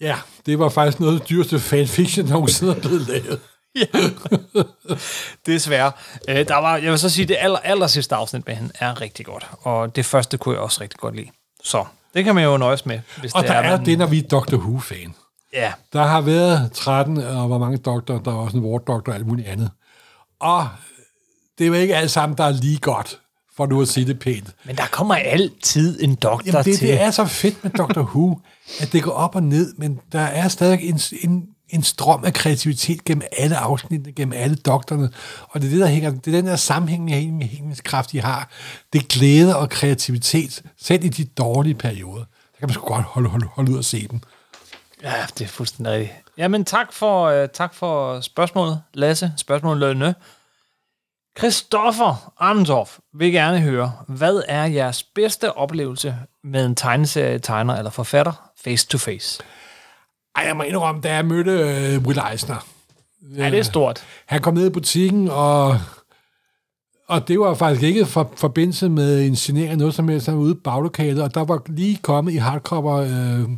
Ja, 0.00 0.16
det 0.46 0.58
var 0.58 0.68
faktisk 0.68 1.00
noget 1.00 1.14
af 1.14 1.20
det 1.20 1.28
dyreste 1.28 1.58
fanfiction, 1.60 2.26
der 2.26 2.32
nogensinde 2.32 2.72
er 2.76 2.80
blevet 2.80 3.00
lavet. 3.08 3.40
Desværre. 5.46 5.92
Øh, 6.28 6.48
der 6.48 6.56
var, 6.56 6.76
jeg 6.76 6.90
vil 6.90 6.98
så 6.98 7.08
sige, 7.10 7.26
det 7.26 7.36
aller, 7.40 7.58
aller 7.58 7.86
sidste 7.86 8.14
afsnit 8.14 8.46
med 8.46 8.54
hende 8.56 8.72
er 8.74 9.00
rigtig 9.00 9.26
godt. 9.26 9.46
Og 9.60 9.96
det 9.96 10.06
første 10.06 10.38
kunne 10.38 10.54
jeg 10.54 10.62
også 10.62 10.80
rigtig 10.80 11.00
godt 11.00 11.16
lide. 11.16 11.28
Så 11.64 11.84
det 12.14 12.24
kan 12.24 12.34
man 12.34 12.44
jo 12.44 12.56
nøjes 12.56 12.86
med, 12.86 13.00
hvis 13.20 13.32
Og 13.32 13.42
det 13.42 13.48
der 13.50 13.54
er 13.56 13.76
man- 13.76 13.86
det, 13.86 13.98
når 13.98 14.06
vi 14.06 14.18
er 14.18 14.28
Doctor 14.28 14.56
Who-fan. 14.56 15.14
Ja, 15.52 15.72
Der 15.92 16.02
har 16.02 16.20
været 16.20 16.72
13, 16.72 17.16
og 17.18 17.46
hvor 17.46 17.58
mange 17.58 17.78
doktorer, 17.78 18.18
der 18.22 18.30
er 18.30 18.36
også 18.36 18.56
en 18.56 18.62
ward-doktor 18.64 19.12
og 19.12 19.18
alt 19.18 19.26
muligt 19.26 19.48
andet. 19.48 19.70
Og 20.40 20.68
det 21.58 21.64
er 21.64 21.68
jo 21.68 21.74
ikke 21.74 21.96
alt 21.96 22.10
sammen, 22.10 22.38
der 22.38 22.44
er 22.44 22.50
lige 22.50 22.78
godt, 22.78 23.18
for 23.60 23.66
nu 23.66 23.82
at 23.82 23.88
sige 23.88 24.06
det 24.06 24.18
pænt. 24.18 24.50
men 24.64 24.76
der 24.76 24.86
kommer 24.86 25.14
altid 25.14 26.02
en 26.02 26.14
doktor 26.14 26.46
Jamen, 26.46 26.64
det, 26.64 26.78
til. 26.78 26.88
det 26.88 27.00
er 27.00 27.10
så 27.10 27.24
fedt 27.24 27.64
med 27.64 27.70
Doctor 27.70 28.02
Who, 28.02 28.38
at 28.80 28.92
det 28.92 29.02
går 29.02 29.10
op 29.10 29.34
og 29.34 29.42
ned, 29.42 29.74
men 29.76 30.00
der 30.12 30.20
er 30.20 30.48
stadig 30.48 30.88
en, 30.88 31.00
en, 31.22 31.46
en 31.68 31.82
strøm 31.82 32.24
af 32.24 32.32
kreativitet 32.32 33.04
gennem 33.04 33.22
alle 33.38 33.56
afsnittene, 33.56 34.12
gennem 34.12 34.32
alle 34.32 34.56
doktorerne. 34.56 35.10
Og 35.48 35.60
det 35.60 35.66
er 35.66 35.70
det, 35.70 35.80
der 35.80 35.86
hænger, 35.86 36.10
det 36.10 36.26
er 36.26 36.38
den 36.38 36.46
der 36.46 36.56
sammenhængende 36.56 37.46
hængningskraft, 37.46 38.12
de 38.12 38.20
har. 38.20 38.50
Det 38.92 39.02
er 39.02 39.06
glæde 39.06 39.56
og 39.56 39.70
kreativitet, 39.70 40.62
selv 40.82 41.04
i 41.04 41.08
de 41.08 41.24
dårlige 41.24 41.74
perioder. 41.74 42.24
Der 42.24 42.58
kan 42.58 42.68
man 42.68 42.74
sgu 42.74 42.86
godt 42.86 43.04
holde, 43.04 43.28
holde, 43.28 43.46
holde 43.46 43.72
ud 43.72 43.78
og 43.78 43.84
se 43.84 44.08
dem. 44.08 44.20
Ja, 45.02 45.12
det 45.38 45.44
er 45.44 45.48
fuldstændig 45.48 45.92
rigtigt. 45.92 46.18
Jamen, 46.38 46.64
tak 46.64 46.92
for, 46.92 47.42
uh, 47.42 47.48
tak 47.54 47.74
for 47.74 48.20
spørgsmålet, 48.20 48.82
Lasse. 48.94 49.32
Spørgsmålet 49.36 49.80
lønne. 49.80 50.14
Christoffer 51.38 52.32
Arntorff 52.38 52.98
vil 53.14 53.32
gerne 53.32 53.60
høre, 53.60 53.92
hvad 54.08 54.42
er 54.48 54.64
jeres 54.64 55.02
bedste 55.02 55.56
oplevelse 55.56 56.16
med 56.44 56.66
en 56.66 56.74
tegneserie, 56.74 57.38
tegner 57.38 57.76
eller 57.76 57.90
forfatter 57.90 58.50
face 58.64 58.86
to 58.86 58.98
face? 58.98 59.42
Ej, 60.36 60.44
jeg 60.46 60.56
må 60.56 60.62
indrømme, 60.62 61.00
da 61.00 61.14
jeg 61.14 61.24
mødte 61.24 61.50
øh, 61.50 62.02
Will 62.02 62.20
Eisner, 62.32 62.66
Ja, 63.36 63.50
det 63.50 63.58
er 63.58 63.62
stort. 63.62 64.04
Han 64.26 64.40
kom 64.40 64.54
ned 64.54 64.66
i 64.66 64.70
butikken, 64.70 65.28
og, 65.28 65.78
og 67.08 67.28
det 67.28 67.40
var 67.40 67.54
faktisk 67.54 67.82
ikke 67.82 68.06
for 68.06 68.32
forbindelse 68.36 68.88
med 68.88 69.26
en 69.26 69.36
signering 69.36 69.78
noget 69.78 69.94
som 69.94 70.08
helst. 70.08 70.26
Han 70.26 70.36
var 70.36 70.42
ude 70.42 70.52
i 70.52 70.60
baglokalet, 70.64 71.22
og 71.22 71.34
der 71.34 71.44
var 71.44 71.62
lige 71.66 71.98
kommet 72.02 72.32
i 72.32 72.36
hardcover 72.36 72.96
øh, 72.96 73.48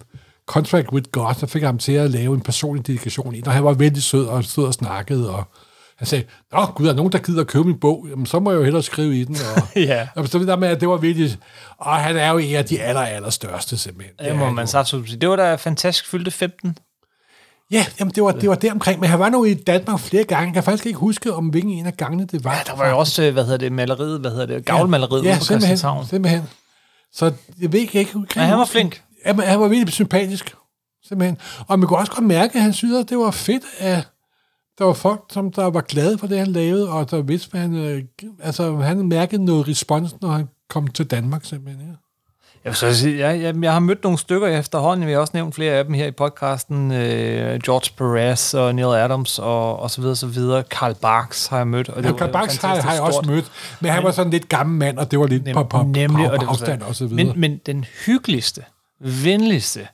Contract 0.47 0.93
with 0.93 1.11
God, 1.13 1.35
der 1.41 1.47
fik 1.47 1.63
ham 1.63 1.79
til 1.79 1.93
at 1.93 2.11
lave 2.11 2.35
en 2.35 2.41
personlig 2.41 2.87
dedikation 2.87 3.35
i, 3.35 3.43
og 3.47 3.53
han 3.53 3.65
var 3.65 3.73
vældig 3.73 4.03
sød 4.03 4.27
og 4.27 4.45
stod 4.45 4.67
og 4.67 4.75
snakkede, 4.75 5.31
og 5.31 5.45
han 6.03 6.07
sagde, 6.07 6.25
Nå 6.53 6.65
gud, 6.67 6.87
er 6.87 6.91
der 6.91 6.97
nogen, 6.97 7.13
der 7.13 7.19
gider 7.19 7.41
at 7.41 7.47
købe 7.47 7.65
min 7.65 7.79
bog? 7.79 8.07
Jamen, 8.11 8.27
så 8.27 8.41
må 8.41 8.51
jeg 8.51 8.59
jo 8.59 8.65
hellere 8.65 8.83
skrive 8.83 9.21
i 9.21 9.25
den. 9.25 9.37
Og, 9.57 9.63
Ja. 9.83 10.09
og 10.17 10.29
så 10.29 10.39
det 10.39 10.49
der 10.49 10.57
med, 10.57 10.69
at 10.69 10.81
det 10.81 10.89
var 10.89 10.97
virkelig... 10.97 11.37
Og 11.79 11.95
han 11.97 12.17
er 12.17 12.31
jo 12.31 12.39
en 12.39 12.55
af 12.57 12.65
de 12.65 12.81
aller, 12.83 13.01
aller 13.01 13.31
største, 13.31 13.77
simpelthen. 13.79 14.15
Det 14.19 14.29
er 14.29 14.35
må 14.35 14.51
man 14.51 14.69
absolut 14.75 15.09
sige. 15.09 15.21
Det 15.21 15.29
var 15.29 15.37
da 15.37 15.55
fantastisk 15.55 16.09
fyldte 16.11 16.31
15. 16.31 16.79
Ja, 17.71 17.87
jamen, 18.01 18.13
det 18.15 18.23
var, 18.23 18.33
det 18.33 18.49
var 18.49 18.55
der 18.55 18.73
omkring, 18.73 19.01
men 19.01 19.11
han 19.11 19.19
var 19.19 19.29
nu 19.29 19.45
i 19.45 19.55
Danmark 19.55 20.01
flere 20.01 20.25
gange. 20.25 20.47
Jeg 20.47 20.55
kan 20.55 20.63
faktisk 20.63 20.87
ikke 20.87 20.99
huske, 20.99 21.35
om 21.35 21.49
hvilken 21.49 21.71
en 21.73 21.87
af 21.87 21.97
gangene 21.97 22.27
det 22.27 22.45
var. 22.45 22.53
Ja, 22.55 22.61
der 22.67 22.77
var 22.77 22.89
jo 22.89 22.99
også, 22.99 23.31
hvad 23.31 23.45
hedder 23.45 23.59
det, 23.59 23.73
maleriet, 23.73 24.21
hvad 24.21 24.31
hedder 24.31 24.47
det, 24.47 24.65
gavlmaleriet 24.65 25.25
ja, 25.25 25.31
ude 25.31 25.39
på 25.39 25.45
Christianshavn. 25.45 26.07
simpelthen, 26.07 26.41
simpelthen. 26.41 26.49
Så 27.13 27.33
jeg 27.61 27.73
ved 27.73 27.81
ikke, 27.81 27.99
jeg 27.99 28.07
kan 28.07 28.27
Ja, 28.37 28.41
han 28.43 28.59
var 28.59 28.65
flink. 28.65 29.03
Ja, 29.27 29.33
men 29.33 29.47
han 29.47 29.61
var 29.61 29.69
virkelig 29.69 29.93
sympatisk. 29.95 30.55
Simpelthen. 31.09 31.39
Og 31.67 31.79
man 31.79 31.89
kunne 31.89 31.99
også 31.99 32.13
godt 32.13 32.27
mærke, 32.27 32.55
at 32.57 32.63
han 32.63 32.73
synes, 32.73 33.05
at 33.05 33.09
det 33.11 33.19
var 33.19 33.31
fedt, 33.31 33.63
at 33.79 34.09
der 34.83 34.87
var 34.87 34.95
folk, 34.95 35.21
som 35.31 35.53
der 35.53 35.71
var 35.71 35.81
glade 35.81 36.19
for 36.19 36.27
det, 36.27 36.39
han 36.39 36.47
lavede, 36.47 36.89
og 36.89 37.11
der 37.11 37.23
vidste, 37.23 37.51
hvad 37.51 37.61
han... 37.61 37.75
Øh, 37.75 38.03
altså, 38.43 38.77
han 38.77 39.09
mærkede 39.09 39.45
noget 39.45 39.69
respons, 39.69 40.21
når 40.21 40.29
han 40.29 40.49
kom 40.71 40.87
til 40.87 41.07
Danmark, 41.07 41.45
simpelthen. 41.45 41.87
Ja. 41.87 41.93
Jeg, 42.65 42.71
vil 42.71 42.75
så 42.75 42.95
sige, 42.95 43.19
jeg, 43.19 43.43
jeg, 43.43 43.63
jeg 43.63 43.73
har 43.73 43.81
mødt 43.81 44.03
nogle 44.03 44.19
stykker 44.19 44.49
efterhånden. 44.49 45.07
Vi 45.07 45.13
har 45.13 45.19
også 45.19 45.31
nævnt 45.35 45.55
flere 45.55 45.73
af 45.73 45.85
dem 45.85 45.95
her 45.95 46.07
i 46.07 46.11
podcasten. 46.11 46.93
Øh, 46.93 47.61
George 47.61 47.95
Perez 47.97 48.55
og 48.55 48.75
Neil 48.75 48.87
Adams 48.87 49.39
og, 49.39 49.81
og 49.81 49.91
så 49.91 50.01
videre, 50.01 50.17
så 50.17 50.27
videre. 50.27 50.63
Karl 50.63 50.95
Barks 50.95 51.47
har 51.47 51.57
jeg 51.57 51.67
mødt. 51.67 51.89
Og 51.89 52.03
det 52.03 52.09
Ja, 52.09 52.17
Karl 52.17 52.33
Barks 52.33 52.57
har, 52.57 52.81
har 52.81 52.93
jeg 52.93 53.03
også 53.03 53.23
mødt, 53.27 53.51
men 53.81 53.91
han 53.91 54.05
var 54.05 54.11
sådan 54.11 54.33
lidt 54.33 54.49
gammel 54.49 54.79
mand, 54.79 54.99
og 54.99 55.11
det 55.11 55.19
var 55.19 55.27
lidt 55.27 55.53
på, 55.53 55.65
på, 55.65 55.83
Nemlig, 55.83 56.09
på, 56.09 56.23
og 56.23 56.31
på 56.31 56.37
det 56.37 56.47
var 56.47 56.49
afstand 56.49 56.83
og 56.83 56.95
så 56.95 57.07
videre. 57.07 57.25
Men, 57.25 57.41
men 57.41 57.61
den 57.67 57.85
hyggeligste, 58.07 58.63
venligste, 59.01 59.89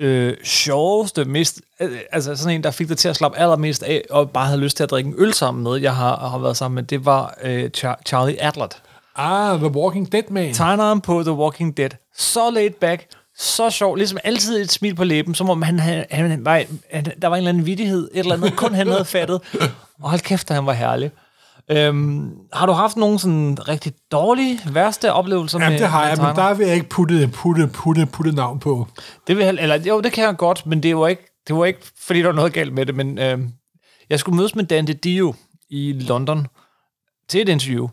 øh, 0.00 0.36
sjoveste, 0.44 1.24
mest, 1.24 1.60
øh, 1.80 1.98
altså 2.12 2.36
sådan 2.36 2.54
en, 2.54 2.64
der 2.64 2.70
fik 2.70 2.88
dig 2.88 2.98
til 2.98 3.08
at 3.08 3.16
slappe 3.16 3.38
allermest 3.38 3.82
af, 3.82 4.02
og 4.10 4.30
bare 4.30 4.46
havde 4.46 4.60
lyst 4.60 4.76
til 4.76 4.84
at 4.84 4.90
drikke 4.90 5.08
en 5.08 5.14
øl 5.18 5.34
sammen 5.34 5.64
med, 5.64 5.76
jeg 5.76 5.94
har, 5.96 6.28
har 6.28 6.38
været 6.38 6.56
sammen 6.56 6.74
med, 6.74 6.82
det 6.82 7.04
var 7.04 7.34
øh, 7.42 7.70
Char- 7.76 8.02
Charlie 8.06 8.42
Adlert. 8.44 8.82
Ah, 9.16 9.58
The 9.58 9.68
Walking 9.68 10.12
Dead 10.12 10.22
Man. 10.30 10.54
Tegneren 10.54 11.00
på 11.00 11.22
The 11.22 11.32
Walking 11.32 11.76
Dead. 11.76 11.90
Så 12.16 12.50
laid 12.50 12.70
back, 12.70 13.06
så 13.38 13.70
sjov, 13.70 13.96
ligesom 13.96 14.18
altid 14.24 14.60
et 14.60 14.72
smil 14.72 14.94
på 14.94 15.04
læben, 15.04 15.34
som 15.34 15.50
om 15.50 15.62
han, 15.62 15.78
han, 15.78 16.04
han, 16.10 16.44
var, 16.44 16.62
han, 16.90 17.04
der 17.22 17.28
var 17.28 17.36
en 17.36 17.38
eller 17.38 17.48
anden 17.48 17.66
vittighed, 17.66 18.08
et 18.14 18.18
eller 18.18 18.34
andet, 18.34 18.56
kun 18.56 18.74
han 18.74 18.88
havde 18.88 19.04
fattet. 19.04 19.40
Og 20.02 20.10
hold 20.10 20.20
kæft, 20.20 20.48
han 20.50 20.66
var 20.66 20.72
herlig. 20.72 21.10
Øhm, 21.70 22.36
har 22.52 22.66
du 22.66 22.72
haft 22.72 22.96
nogle 22.96 23.18
sådan 23.18 23.68
rigtig 23.68 23.92
dårlige, 24.12 24.60
værste 24.72 25.12
oplevelser 25.12 25.58
Ja, 25.60 25.70
med 25.70 25.78
det 25.78 25.86
har 25.86 26.08
jeg, 26.08 26.16
men 26.16 26.36
der 26.36 26.54
vil 26.54 26.66
jeg 26.66 26.74
ikke 26.74 26.88
putte, 26.88 27.30
putte, 27.32 27.66
putte, 27.66 28.06
putte 28.06 28.32
navn 28.32 28.58
på. 28.58 28.86
Det 29.26 29.36
vil, 29.36 29.58
eller, 29.60 29.74
jo, 29.88 30.00
det 30.00 30.12
kan 30.12 30.24
jeg 30.24 30.36
godt, 30.36 30.66
men 30.66 30.82
det 30.82 30.96
var 30.96 31.08
ikke, 31.08 31.42
det 31.48 31.56
var 31.56 31.64
ikke 31.64 31.80
fordi 31.98 32.18
der 32.18 32.26
var 32.26 32.32
noget 32.32 32.52
galt 32.52 32.72
med 32.72 32.86
det, 32.86 32.94
men 32.94 33.18
øh, 33.18 33.38
jeg 34.10 34.20
skulle 34.20 34.36
mødes 34.36 34.54
med 34.54 34.64
Dante 34.64 34.92
Dio 34.92 35.34
i 35.70 35.92
London 35.92 36.46
til 37.28 37.40
et 37.40 37.48
interview, 37.48 37.88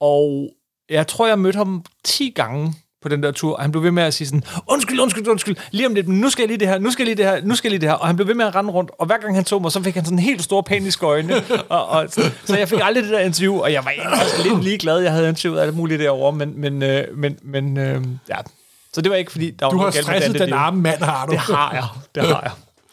og 0.00 0.50
jeg 0.90 1.06
tror, 1.06 1.26
jeg 1.26 1.38
mødte 1.38 1.56
ham 1.56 1.84
10 2.04 2.30
gange 2.30 2.74
på 3.06 3.10
den 3.10 3.22
der 3.22 3.30
tur, 3.32 3.56
og 3.56 3.62
han 3.62 3.70
blev 3.72 3.82
ved 3.82 3.90
med 3.90 4.02
at 4.02 4.14
sige 4.14 4.26
sådan, 4.26 4.42
undskyld, 4.66 5.00
undskyld, 5.00 5.28
undskyld, 5.28 5.56
lige 5.70 5.86
om 5.86 5.94
lidt, 5.94 6.08
men 6.08 6.20
nu 6.20 6.30
skal 6.30 6.42
jeg 6.42 6.48
lige 6.48 6.58
det 6.58 6.68
her, 6.68 6.78
nu 6.78 6.90
skal 6.90 7.02
jeg 7.06 7.16
lige 7.16 7.24
det 7.24 7.32
her, 7.32 7.46
nu 7.46 7.54
skal 7.54 7.68
jeg 7.68 7.70
lige 7.70 7.80
det 7.80 7.88
her, 7.88 7.96
og 7.96 8.06
han 8.06 8.16
blev 8.16 8.28
ved 8.28 8.34
med 8.34 8.46
at 8.46 8.54
rende 8.54 8.70
rundt, 8.72 8.90
og 8.98 9.06
hver 9.06 9.18
gang 9.18 9.34
han 9.34 9.44
tog 9.44 9.62
mig, 9.62 9.72
så 9.72 9.82
fik 9.82 9.94
han 9.94 10.04
sådan 10.04 10.18
helt 10.18 10.42
store 10.42 10.62
paniske 10.62 11.06
øjne, 11.06 11.34
og, 11.68 11.88
og, 11.88 12.06
så, 12.10 12.30
så 12.44 12.56
jeg 12.58 12.68
fik 12.68 12.80
aldrig 12.82 13.04
det 13.04 13.12
der 13.12 13.20
interview, 13.20 13.58
og 13.58 13.72
jeg 13.72 13.84
var 13.84 13.90
egentlig 13.90 14.12
også 14.24 14.48
lidt 14.48 14.64
ligeglad, 14.64 14.98
jeg 14.98 15.12
havde 15.12 15.28
interviewet 15.28 15.60
alt 15.60 15.76
muligt 15.76 16.00
derovre, 16.00 16.32
men, 16.32 16.60
men, 16.60 16.82
øh, 16.82 17.04
men, 17.16 17.38
men 17.42 17.78
øh, 17.78 18.02
ja, 18.28 18.36
så 18.92 19.00
det 19.00 19.10
var 19.10 19.16
ikke 19.16 19.32
fordi, 19.32 19.50
der 19.50 19.68
Du 19.68 19.76
var 19.76 19.84
har 19.84 19.90
galt 19.90 20.06
med 20.06 20.14
stresset 20.14 20.32
den 20.32 20.38
Dandeliv. 20.38 20.54
arme 20.56 20.82
mand, 20.82 21.02
har 21.02 21.26
du. 21.26 21.32
Det 21.32 21.40
har 21.40 21.72
jeg, 21.72 21.84
det 22.14 22.22
har 22.22 22.40
jeg. 22.42 22.50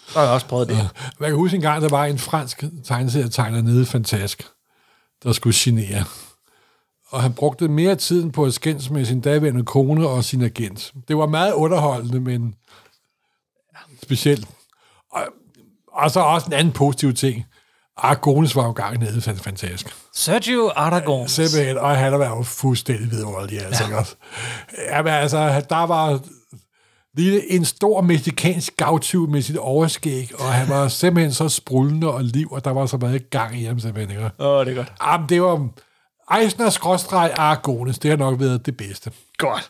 Så 0.07 0.19
har 0.19 0.25
jeg 0.25 0.33
også 0.33 0.47
prøvet 0.47 0.67
det. 0.67 0.89
Jeg 1.19 1.27
kan 1.27 1.35
huske 1.35 1.55
en 1.55 1.61
gang, 1.61 1.81
der 1.81 1.89
var 1.89 2.05
en 2.05 2.19
fransk 2.19 2.63
tegneserietegner 2.87 3.61
nede 3.61 3.81
i 3.81 3.85
Fantask, 3.85 4.43
der 5.23 5.31
skulle 5.33 5.55
genere. 5.57 6.03
Og 7.13 7.21
han 7.21 7.33
brugte 7.33 7.67
mere 7.67 7.95
tid 7.95 8.31
på 8.31 8.45
at 8.45 8.53
skændes 8.53 8.89
med 8.89 9.05
sin 9.05 9.21
daværende 9.21 9.63
kone 9.63 10.07
og 10.07 10.23
sin 10.23 10.41
agent. 10.41 10.93
Det 11.07 11.17
var 11.17 11.25
meget 11.25 11.53
underholdende, 11.53 12.19
men 12.19 12.55
specielt. 14.03 14.47
Og, 15.11 15.21
og 15.91 16.11
så 16.11 16.19
også 16.19 16.47
en 16.47 16.53
anden 16.53 16.73
positiv 16.73 17.13
ting. 17.13 17.45
Argones 17.97 18.55
var 18.55 18.65
jo 18.65 18.71
gang 18.71 18.99
nede 18.99 19.17
i 19.17 19.21
Fantask. 19.21 19.95
Sergio 20.13 20.71
Aragon. 20.75 21.27
Simpelthen, 21.27 21.77
og 21.77 21.97
han 21.97 22.11
var 22.11 22.37
jo 22.37 22.43
fuldstændig 22.43 23.11
vidunderlig, 23.11 23.65
altså 23.65 23.83
ja. 23.89 23.99
også. 23.99 24.15
Jamen, 24.89 25.13
altså, 25.13 25.65
der 25.69 25.85
var 25.85 26.19
lige 27.17 27.51
en 27.51 27.65
stor 27.65 28.01
mexikansk 28.01 28.77
gavtyv 28.77 29.29
med 29.29 29.41
sit 29.41 29.57
overskæg, 29.57 30.31
og 30.39 30.53
han 30.53 30.69
var 30.69 30.87
simpelthen 30.87 31.33
så 31.33 31.49
sprudlende 31.49 32.13
og 32.13 32.23
liv, 32.23 32.51
og 32.51 32.65
der 32.65 32.71
var 32.71 32.85
så 32.85 32.97
meget 32.97 33.29
gang 33.29 33.59
i 33.59 33.63
ham 33.63 33.79
simpelthen. 33.79 34.17
Åh, 34.17 34.31
oh, 34.39 34.65
det 34.65 34.71
er 34.71 34.75
godt. 34.75 34.93
Jamen, 35.03 35.29
det 35.29 35.41
var 35.41 35.69
Eisner 36.41 36.69
skråstreg 36.69 37.31
Argones, 37.37 37.99
det 37.99 38.09
har 38.09 38.17
nok 38.17 38.39
været 38.39 38.65
det 38.65 38.77
bedste. 38.77 39.11
Godt. 39.37 39.69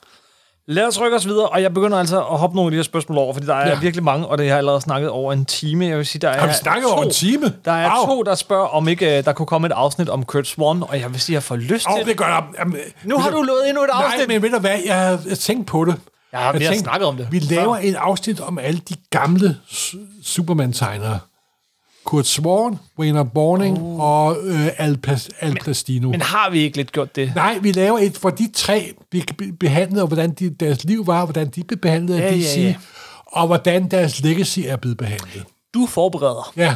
Lad 0.67 0.87
os 0.87 1.01
rykke 1.01 1.17
os 1.17 1.25
videre, 1.27 1.49
og 1.49 1.61
jeg 1.61 1.73
begynder 1.73 1.99
altså 1.99 2.19
at 2.25 2.37
hoppe 2.37 2.55
nogle 2.55 2.67
af 2.67 2.71
de 2.71 2.75
her 2.77 2.83
spørgsmål 2.83 3.17
over, 3.17 3.33
fordi 3.33 3.45
der 3.47 3.55
er 3.55 3.67
ja. 3.67 3.73
Ja. 3.73 3.79
virkelig 3.79 4.03
mange, 4.03 4.27
og 4.27 4.37
det 4.37 4.45
har 4.45 4.49
jeg 4.51 4.57
allerede 4.57 4.81
snakket 4.81 5.09
over 5.09 5.33
en 5.33 5.45
time. 5.45 5.85
Jeg 5.85 5.97
vil 5.97 6.05
sige, 6.05 6.19
der 6.19 6.29
er 6.29 6.39
Har 6.39 6.47
vi 6.47 6.53
snakket 6.53 6.83
to, 6.87 6.93
over 6.93 7.03
en 7.03 7.11
time? 7.11 7.53
Der 7.65 7.71
er 7.71 7.89
Au. 7.89 8.05
to, 8.05 8.23
der 8.23 8.35
spørger, 8.35 8.67
om 8.67 8.87
ikke 8.87 9.17
øh, 9.17 9.25
der 9.25 9.33
kunne 9.33 9.45
komme 9.45 9.67
et 9.67 9.71
afsnit 9.71 10.09
om 10.09 10.23
Kurt 10.25 10.47
Swan, 10.47 10.83
og 10.83 10.99
jeg 10.99 11.11
vil 11.11 11.19
sige, 11.21 11.33
at 11.33 11.35
jeg 11.35 11.43
får 11.43 11.55
lyst 11.55 11.87
Åh, 11.89 11.97
til 11.97 12.05
det 12.07 12.17
gør 12.17 12.25
jeg. 12.25 12.43
Jamen, 12.59 12.77
Nu 13.03 13.17
har 13.17 13.29
du 13.31 13.41
lovet 13.41 13.69
endnu 13.69 13.83
et 13.83 13.89
afsnit. 13.93 14.27
Nej, 14.27 14.35
men 14.35 14.41
ved 14.41 14.51
du 14.51 14.59
hvad, 14.59 14.77
jeg 14.85 14.99
har 14.99 15.19
jeg 15.29 15.37
tænkt 15.39 15.67
på 15.67 15.85
det. 15.85 15.95
Jeg 16.31 16.39
har- 16.41 16.53
vi 16.53 16.63
har 16.63 16.71
tænkt, 16.71 16.83
snakket 16.83 17.07
om 17.07 17.17
det 17.17 17.27
Vi 17.31 17.39
laver 17.39 17.77
et 17.81 17.95
afsnit 17.95 18.39
om 18.41 18.59
alle 18.59 18.81
de 18.89 18.95
gamle 19.09 19.57
su- 19.71 20.23
Superman-tegnere. 20.23 21.19
Kurt 22.03 22.25
Swan, 22.27 22.77
Wayne 22.99 23.25
Borning 23.25 23.77
uh. 23.81 23.99
og 23.99 24.37
øh, 24.43 24.67
Al, 24.77 24.97
Pas- 25.07 25.29
Al 25.39 25.55
Plastino. 25.63 26.09
Men 26.09 26.21
har 26.21 26.49
vi 26.49 26.59
ikke 26.59 26.77
lidt 26.77 26.91
gjort 26.91 27.15
det? 27.15 27.31
Nej, 27.35 27.57
vi 27.61 27.71
laver 27.71 27.99
et 27.99 28.17
for 28.17 28.29
de 28.29 28.49
tre, 28.53 28.93
vi 29.11 29.23
be- 29.37 29.51
behandlede, 29.59 30.01
og 30.01 30.07
hvordan 30.07 30.31
de, 30.31 30.49
deres 30.49 30.83
liv 30.83 31.07
var, 31.07 31.25
hvordan 31.25 31.47
de 31.49 31.63
blev 31.63 31.79
behandlet 31.79 32.17
Ja, 32.17 32.21
af 32.23 32.31
ja, 32.31 32.37
DC, 32.37 32.57
ja. 32.57 32.75
og 33.27 33.47
hvordan 33.47 33.91
deres 33.91 34.21
legacy 34.21 34.59
er 34.65 34.75
blevet 34.75 34.97
behandlet. 34.97 35.43
Du 35.73 35.85
forbereder. 35.85 36.53
Ja, 36.57 36.75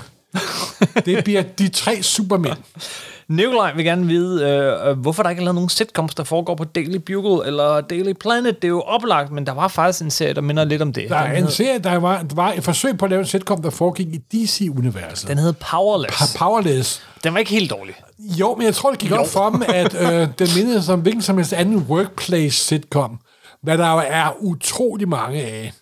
det 1.05 1.23
bliver 1.23 1.41
de 1.41 1.67
tre 1.67 2.03
supermænd. 2.03 2.57
Nikolaj 3.30 3.73
vil 3.75 3.86
gerne 3.86 4.07
vide, 4.07 4.43
øh, 4.49 4.89
øh, 4.89 4.97
hvorfor 4.99 5.23
der 5.23 5.30
ikke 5.30 5.39
er 5.39 5.43
lavet 5.43 5.55
nogen 5.55 5.69
sitcoms, 5.69 6.15
der 6.15 6.23
foregår 6.23 6.55
på 6.55 6.63
Daily 6.63 6.95
Bugle 6.97 7.47
eller 7.47 7.82
Daily 7.82 8.13
Planet. 8.13 8.55
Det 8.55 8.63
er 8.63 8.67
jo 8.69 8.82
oplagt, 8.82 9.32
men 9.32 9.45
der 9.45 9.51
var 9.51 9.67
faktisk 9.67 10.03
en 10.03 10.11
serie, 10.11 10.34
der 10.34 10.41
minder 10.41 10.63
lidt 10.63 10.82
om 10.82 10.93
det. 10.93 11.09
Der 11.09 11.15
er 11.15 11.34
en 11.38 11.43
hed, 11.43 11.51
serie, 11.51 11.80
der 11.80 11.95
var, 11.95 12.21
der 12.23 12.36
var 12.36 12.51
et 12.53 12.63
forsøg 12.63 12.97
på 12.97 13.05
at 13.05 13.09
lave 13.11 13.19
en 13.19 13.25
sitcom, 13.25 13.61
der 13.61 13.69
foregik 13.69 14.07
i 14.07 14.17
DC-universet. 14.17 15.28
den 15.30 15.38
hed 15.38 15.53
Powerless. 15.53 16.17
Pa- 16.21 16.38
Powerless. 16.38 17.01
Den 17.23 17.34
var 17.34 17.39
ikke 17.39 17.51
helt 17.51 17.69
dårlig. 17.71 17.95
Jo, 18.19 18.55
men 18.55 18.65
jeg 18.65 18.75
tror, 18.75 18.89
det 18.89 18.99
gik 18.99 19.11
op 19.11 19.28
for 19.28 19.49
dem, 19.49 19.63
at 19.67 19.95
øh, 20.13 20.28
den 20.39 20.47
mindede 20.57 20.84
som 20.84 20.99
hvilken 20.99 21.21
som 21.21 21.38
helst 21.38 21.53
anden 21.53 21.78
workplace-sitcom, 21.78 23.19
hvad 23.63 23.78
der 23.78 23.91
jo 23.91 24.01
er 24.07 24.36
utrolig 24.39 25.07
mange 25.09 25.41
af. 25.43 25.73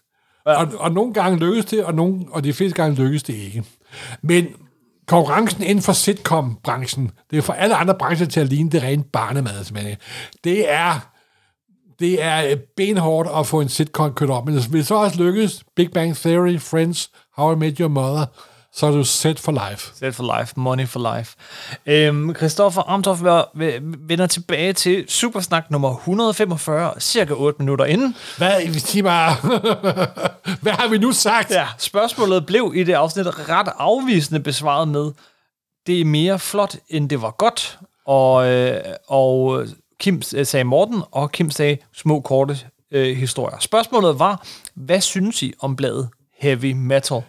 Ja. 0.48 0.54
Og, 0.64 0.68
og 0.78 0.92
nogle 0.92 1.14
gange 1.14 1.40
lykkes 1.40 1.66
det, 1.66 1.84
og, 1.84 1.94
nogle, 1.96 2.20
og 2.32 2.44
de 2.44 2.54
fleste 2.54 2.76
gange 2.76 2.96
lykkes 3.04 3.24
det 3.24 3.34
ikke. 3.34 3.64
Men 4.22 4.48
konkurrencen 5.08 5.64
inden 5.64 5.84
for 5.84 5.94
sitcom-branchen, 5.94 7.12
det 7.32 7.38
er 7.38 7.42
for 7.42 7.54
alle 7.54 7.76
andre 7.76 7.96
brancher 8.00 8.28
til 8.28 8.40
at 8.40 8.48
ligne 8.48 8.70
det 8.70 8.84
rent 8.84 9.12
barnemad, 9.12 9.64
simpelthen. 9.64 9.98
Det 10.44 10.72
er, 10.72 11.10
det 12.00 12.24
er 12.24 12.52
øh, 12.52 12.58
benhårdt 12.78 13.30
at 13.40 13.48
få 13.48 13.62
en 13.62 13.70
sitcom 13.70 14.14
kørt 14.14 14.30
op, 14.30 14.46
men 14.46 14.54
hvis 14.54 14.68
det 14.68 14.88
så 14.88 14.96
også 14.96 15.24
lykkes, 15.24 15.64
Big 15.76 15.92
Bang 15.92 16.16
Theory, 16.16 16.60
Friends, 16.60 17.12
How 17.38 17.54
I 17.54 17.56
Met 17.56 17.78
Your 17.78 17.90
Mother, 17.90 18.26
så 18.76 18.86
er 18.86 18.92
du 18.92 19.04
set 19.04 19.40
for 19.40 19.52
life. 19.52 19.92
Set 19.96 20.16
for 20.16 20.40
life, 20.40 20.54
money 20.58 20.88
for 20.88 21.18
life. 21.18 21.36
Øhm, 21.86 22.36
Christoffer 22.36 22.82
Amtorff 22.82 23.22
vender 24.08 24.28
tilbage 24.28 24.74
til 24.74 25.06
Supersnak 25.08 25.72
nummer 25.72 25.96
145, 25.96 26.94
cirka 27.00 27.34
8 27.34 27.60
minutter 27.60 27.86
inden. 27.86 28.16
Hvad, 28.38 28.62
sig 28.62 29.04
mig, 29.04 29.36
hvad 30.62 30.72
har 30.72 30.88
vi 30.88 30.98
nu 30.98 31.12
sagt? 31.12 31.52
Ja, 31.52 31.68
spørgsmålet 31.78 32.46
blev 32.46 32.74
i 32.76 32.84
det 32.84 32.94
afsnit 32.94 33.50
ret 33.50 33.68
afvisende 33.78 34.40
besvaret 34.40 34.88
med, 34.88 35.12
det 35.88 36.02
er 36.02 36.06
mere 36.06 36.40
flot, 36.40 36.76
end 36.90 37.10
det 37.10 37.22
var 37.22 37.32
godt. 37.32 37.80
Og, 38.06 38.48
øh, 38.52 38.82
og 39.08 39.66
Kim 40.00 40.22
øh, 40.36 40.46
sagde 40.46 40.64
Morten, 40.64 41.04
og 41.12 41.32
Kim 41.32 41.52
sagde 41.52 41.78
små, 41.94 42.20
korte 42.20 42.58
øh, 42.92 43.18
historier. 43.18 43.60
Spørgsmålet 43.60 44.20
var, 44.20 44.46
hvad 44.76 45.02
synes 45.02 45.44
I 45.44 45.54
om 45.60 45.76
bladet 45.76 46.10
Heavy 46.40 46.72
Metal? 46.72 47.22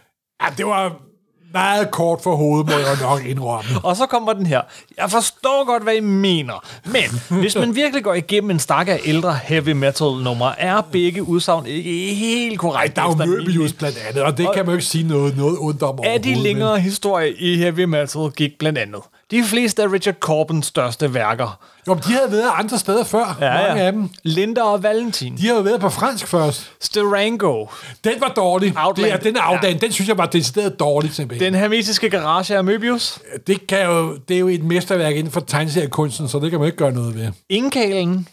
Ja, 0.43 0.47
det 0.57 0.67
var 0.67 1.06
meget 1.53 1.91
kort 1.91 2.21
for 2.23 2.37
hovedet, 2.37 2.67
må 2.67 2.73
jeg 2.73 2.97
nok 3.03 3.25
indrømme. 3.27 3.71
Og 3.89 3.97
så 3.97 4.07
kommer 4.07 4.33
den 4.33 4.47
her. 4.47 4.61
Jeg 4.99 5.11
forstår 5.11 5.67
godt, 5.67 5.83
hvad 5.83 5.95
I 5.95 6.01
mener. 6.01 6.65
Men 6.85 7.39
hvis 7.41 7.57
man 7.57 7.75
virkelig 7.75 8.05
går 8.05 8.15
igennem 8.15 8.51
en 8.51 8.59
stak 8.59 8.89
af 8.89 9.01
ældre 9.05 9.39
heavy 9.45 9.73
metal 9.73 10.07
numre, 10.25 10.61
er 10.61 10.81
begge 10.93 11.23
udsagn 11.23 11.67
ikke 11.67 12.15
helt 12.15 12.59
korrekt. 12.59 12.97
Der 12.97 13.03
er 13.03 13.07
jo 13.07 13.13
Möbius 13.13 13.79
blandt 13.79 13.99
andet, 14.09 14.23
og 14.23 14.39
det 14.39 14.49
kan 14.55 14.67
man 14.67 14.73
jo 14.73 14.77
ikke 14.77 14.85
sige 14.85 15.09
noget, 15.09 15.37
noget 15.37 15.59
ondt 15.61 15.83
om 15.83 15.99
Af 16.05 16.23
de 16.23 16.35
længere 16.35 16.81
historier 16.81 17.33
i 17.39 17.57
heavy 17.57 17.85
metal 17.85 18.31
gik 18.37 18.59
blandt 18.59 18.79
andet. 18.79 19.01
De 19.31 19.45
fleste 19.45 19.83
af 19.83 19.93
Richard 19.93 20.15
Corbins 20.15 20.67
største 20.67 21.15
værker. 21.15 21.59
Jo, 21.89 21.95
men 21.95 22.03
de 22.03 22.13
havde 22.13 22.33
været 22.33 22.51
andre 22.55 22.79
steder 22.79 23.05
før, 23.05 23.37
ja, 23.41 23.53
mange 23.53 23.83
af 23.83 23.93
dem. 23.93 24.09
Linda 24.23 24.63
og 24.63 24.83
Valentin. 24.83 25.37
De 25.37 25.47
har 25.47 25.55
jo 25.55 25.61
været 25.61 25.81
på 25.81 25.89
fransk 25.89 26.27
først. 26.27 26.73
Sterango. 26.81 27.67
Den 28.05 28.13
var 28.21 28.29
dårlig. 28.29 28.75
Outland. 28.77 29.13
Det 29.13 29.25
den 29.25 29.37
Outland. 29.43 29.75
Ja. 29.75 29.87
Den 29.87 29.93
synes 29.93 30.09
jeg 30.09 30.19
var 30.19 30.27
decideret 30.27 30.81
dårlig, 30.81 31.15
simpelthen. 31.15 31.53
Den 31.53 31.61
hermetiske 31.61 32.11
garage 32.11 32.57
af 32.57 32.63
Möbius. 32.63 33.19
Det, 33.47 33.67
kan 33.67 33.87
jo, 33.87 34.17
det 34.29 34.35
er 34.35 34.41
jo 34.41 34.49
et 34.49 34.65
mesterværk 34.65 35.15
inden 35.15 35.33
for 35.33 35.41
tegneseriekunsten, 35.41 36.29
så 36.29 36.39
det 36.39 36.51
kan 36.51 36.61
man 36.61 36.67
ikke 36.67 36.79
gøre 36.79 36.93
noget 36.93 37.15
ved. 37.15 37.29
Indkalen 37.49 38.29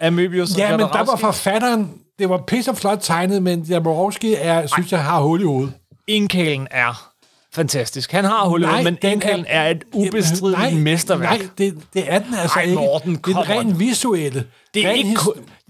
af 0.00 0.10
Möbius. 0.10 0.58
Ja, 0.58 0.70
men 0.70 0.80
der 0.80 1.04
var 1.04 1.16
forfatteren, 1.16 1.90
det 2.18 2.28
var 2.28 2.38
pisse 2.46 2.74
flot 2.74 2.98
tegnet, 3.02 3.42
men 3.42 3.62
Jaborowski 3.62 4.34
er, 4.38 4.66
synes 4.66 4.92
jeg, 4.92 5.04
har 5.04 5.20
hul 5.20 5.40
i 5.40 5.44
hovedet. 5.44 5.72
Indkalen 6.08 6.68
er 6.70 7.10
fantastisk. 7.56 8.12
Han 8.12 8.24
har 8.24 8.48
hullet, 8.48 8.70
men 8.84 8.98
den 9.02 9.12
Indkalen 9.12 9.44
er 9.48 9.68
et 9.70 9.82
ubestrideligt 9.92 10.82
mesterværk. 10.82 11.38
Nej, 11.38 11.48
det, 11.58 11.74
det 11.94 12.04
er 12.12 12.18
den 12.18 12.34
altså 12.34 12.58
Ej, 12.58 12.62
ikke. 12.62 12.74
Morten, 12.74 13.14
det 13.26 13.36
er 13.36 13.42
den 13.42 13.50
rent 13.50 13.78
visuelle. 13.78 14.44
Det 14.74 14.86
er 14.86 14.90
Ren 14.90 14.96
ikke. 15.06 15.20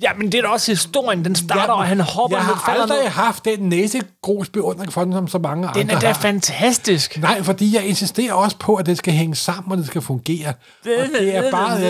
Ja, 0.02 0.10
men 0.18 0.32
det 0.32 0.38
er 0.38 0.42
da 0.42 0.48
også 0.48 0.72
historien. 0.72 1.24
Den 1.24 1.34
starter, 1.34 1.72
og 1.74 1.84
han 1.86 2.00
hopper 2.00 2.36
Jeg 2.36 2.46
ned, 2.46 2.54
har 2.54 2.72
aldrig 2.72 2.98
ned. 3.02 3.08
haft 3.08 3.44
den 3.44 3.58
næsegros 3.60 4.48
beundring 4.48 4.92
for 4.92 5.04
den, 5.04 5.12
som 5.12 5.28
så 5.28 5.38
mange 5.38 5.68
Den 5.74 5.80
andre 5.82 5.94
er 5.94 6.00
da 6.00 6.06
har. 6.06 6.14
fantastisk. 6.14 7.18
Nej, 7.18 7.42
fordi 7.42 7.74
jeg 7.74 7.84
insisterer 7.86 8.32
også 8.32 8.56
på, 8.58 8.74
at 8.74 8.86
det 8.86 8.98
skal 8.98 9.12
hænge 9.14 9.34
sammen, 9.34 9.72
og 9.72 9.78
det 9.78 9.86
skal 9.86 10.02
fungere. 10.02 10.48
Og 10.48 10.90
det 11.20 11.36
er 11.36 11.50
bare... 11.50 11.80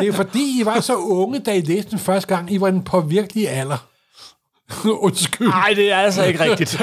Det 0.00 0.08
er 0.08 0.12
fordi, 0.12 0.60
I 0.60 0.64
var 0.64 0.80
så 0.80 0.94
unge, 0.96 1.38
da 1.38 1.52
I 1.52 1.60
læste 1.60 1.90
den 1.90 1.98
første 1.98 2.34
gang. 2.34 2.52
I 2.52 2.60
var 2.60 2.70
den 2.70 2.82
på 2.82 3.00
virkelig 3.00 3.48
alder. 3.50 3.76
Undskyld. 5.04 5.48
Nej, 5.48 5.72
det 5.76 5.92
er 5.92 5.96
altså 5.96 6.24
ikke 6.24 6.44
rigtigt. 6.44 6.82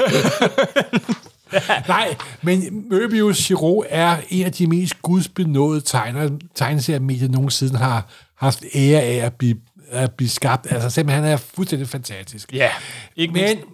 Nej, 1.88 2.16
men 2.42 2.86
Möbius 2.92 3.46
Giro 3.46 3.84
er 3.88 4.16
en 4.28 4.46
af 4.46 4.52
de 4.52 4.66
mest 4.66 5.02
gudsbenåede 5.02 5.80
tegner, 5.80 6.30
tegneseriemedier 6.54 7.28
nogensinde 7.28 7.78
har 7.78 8.06
haft 8.36 8.64
ære 8.74 9.00
af 9.02 9.26
at 9.26 9.32
blive, 9.34 9.56
at 9.90 10.12
blive 10.12 10.28
skabt. 10.28 10.72
Altså 10.72 10.90
simpelthen, 10.90 11.24
han 11.24 11.32
er 11.32 11.36
fuldstændig 11.36 11.88
fantastisk. 11.88 12.52
ja, 12.52 12.70
ikke 13.16 13.32
Men 13.32 13.42
mindst. 13.44 13.64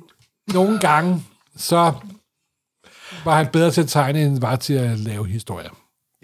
nogle 0.55 0.79
gange, 0.79 1.23
så 1.57 1.93
var 3.25 3.37
han 3.37 3.47
bedre 3.47 3.71
til 3.71 3.81
at 3.81 3.89
tegne, 3.89 4.23
end 4.23 4.41
var 4.41 4.57
til 4.57 4.75
at 4.75 4.99
lave 4.99 5.27
historier. 5.29 5.71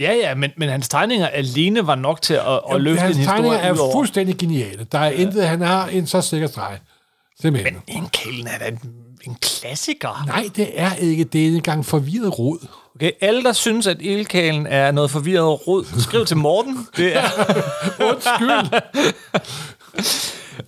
Ja, 0.00 0.12
ja, 0.12 0.34
men, 0.34 0.50
men 0.56 0.68
hans 0.68 0.88
tegninger 0.88 1.26
alene 1.28 1.86
var 1.86 1.94
nok 1.94 2.22
til 2.22 2.34
at, 2.34 2.60
at 2.72 2.80
løfte 2.80 3.00
en 3.00 3.06
Hans 3.06 3.16
historie 3.16 3.36
tegninger 3.42 3.58
er 3.58 3.92
fuldstændig 3.92 4.36
geniale. 4.38 4.86
Der 4.92 4.98
er 4.98 5.10
intet, 5.10 5.48
han 5.48 5.60
har 5.60 5.86
en 5.86 6.06
så 6.06 6.20
sikker 6.20 6.46
streg. 6.46 6.78
Simpelthen. 7.40 7.76
Indkalen 7.88 8.46
er 8.46 8.58
da 8.58 8.76
en, 9.24 9.36
klassiker. 9.42 10.24
Nej, 10.26 10.48
det 10.56 10.68
er 10.74 10.94
ikke. 10.94 11.24
Det 11.24 11.42
er 11.42 11.48
en 11.48 11.62
gang 11.62 11.86
forvirret 11.86 12.38
rod. 12.38 12.66
Okay, 12.94 13.10
alle, 13.20 13.42
der 13.42 13.52
synes, 13.52 13.86
at 13.86 13.96
Ildkalen 14.00 14.66
er 14.66 14.90
noget 14.92 15.10
forvirret 15.10 15.68
råd, 15.68 15.84
skriv 15.98 16.26
til 16.26 16.36
Morten. 16.36 16.86
Det 16.96 17.16
er, 17.16 17.22
Undskyld. 18.10 18.80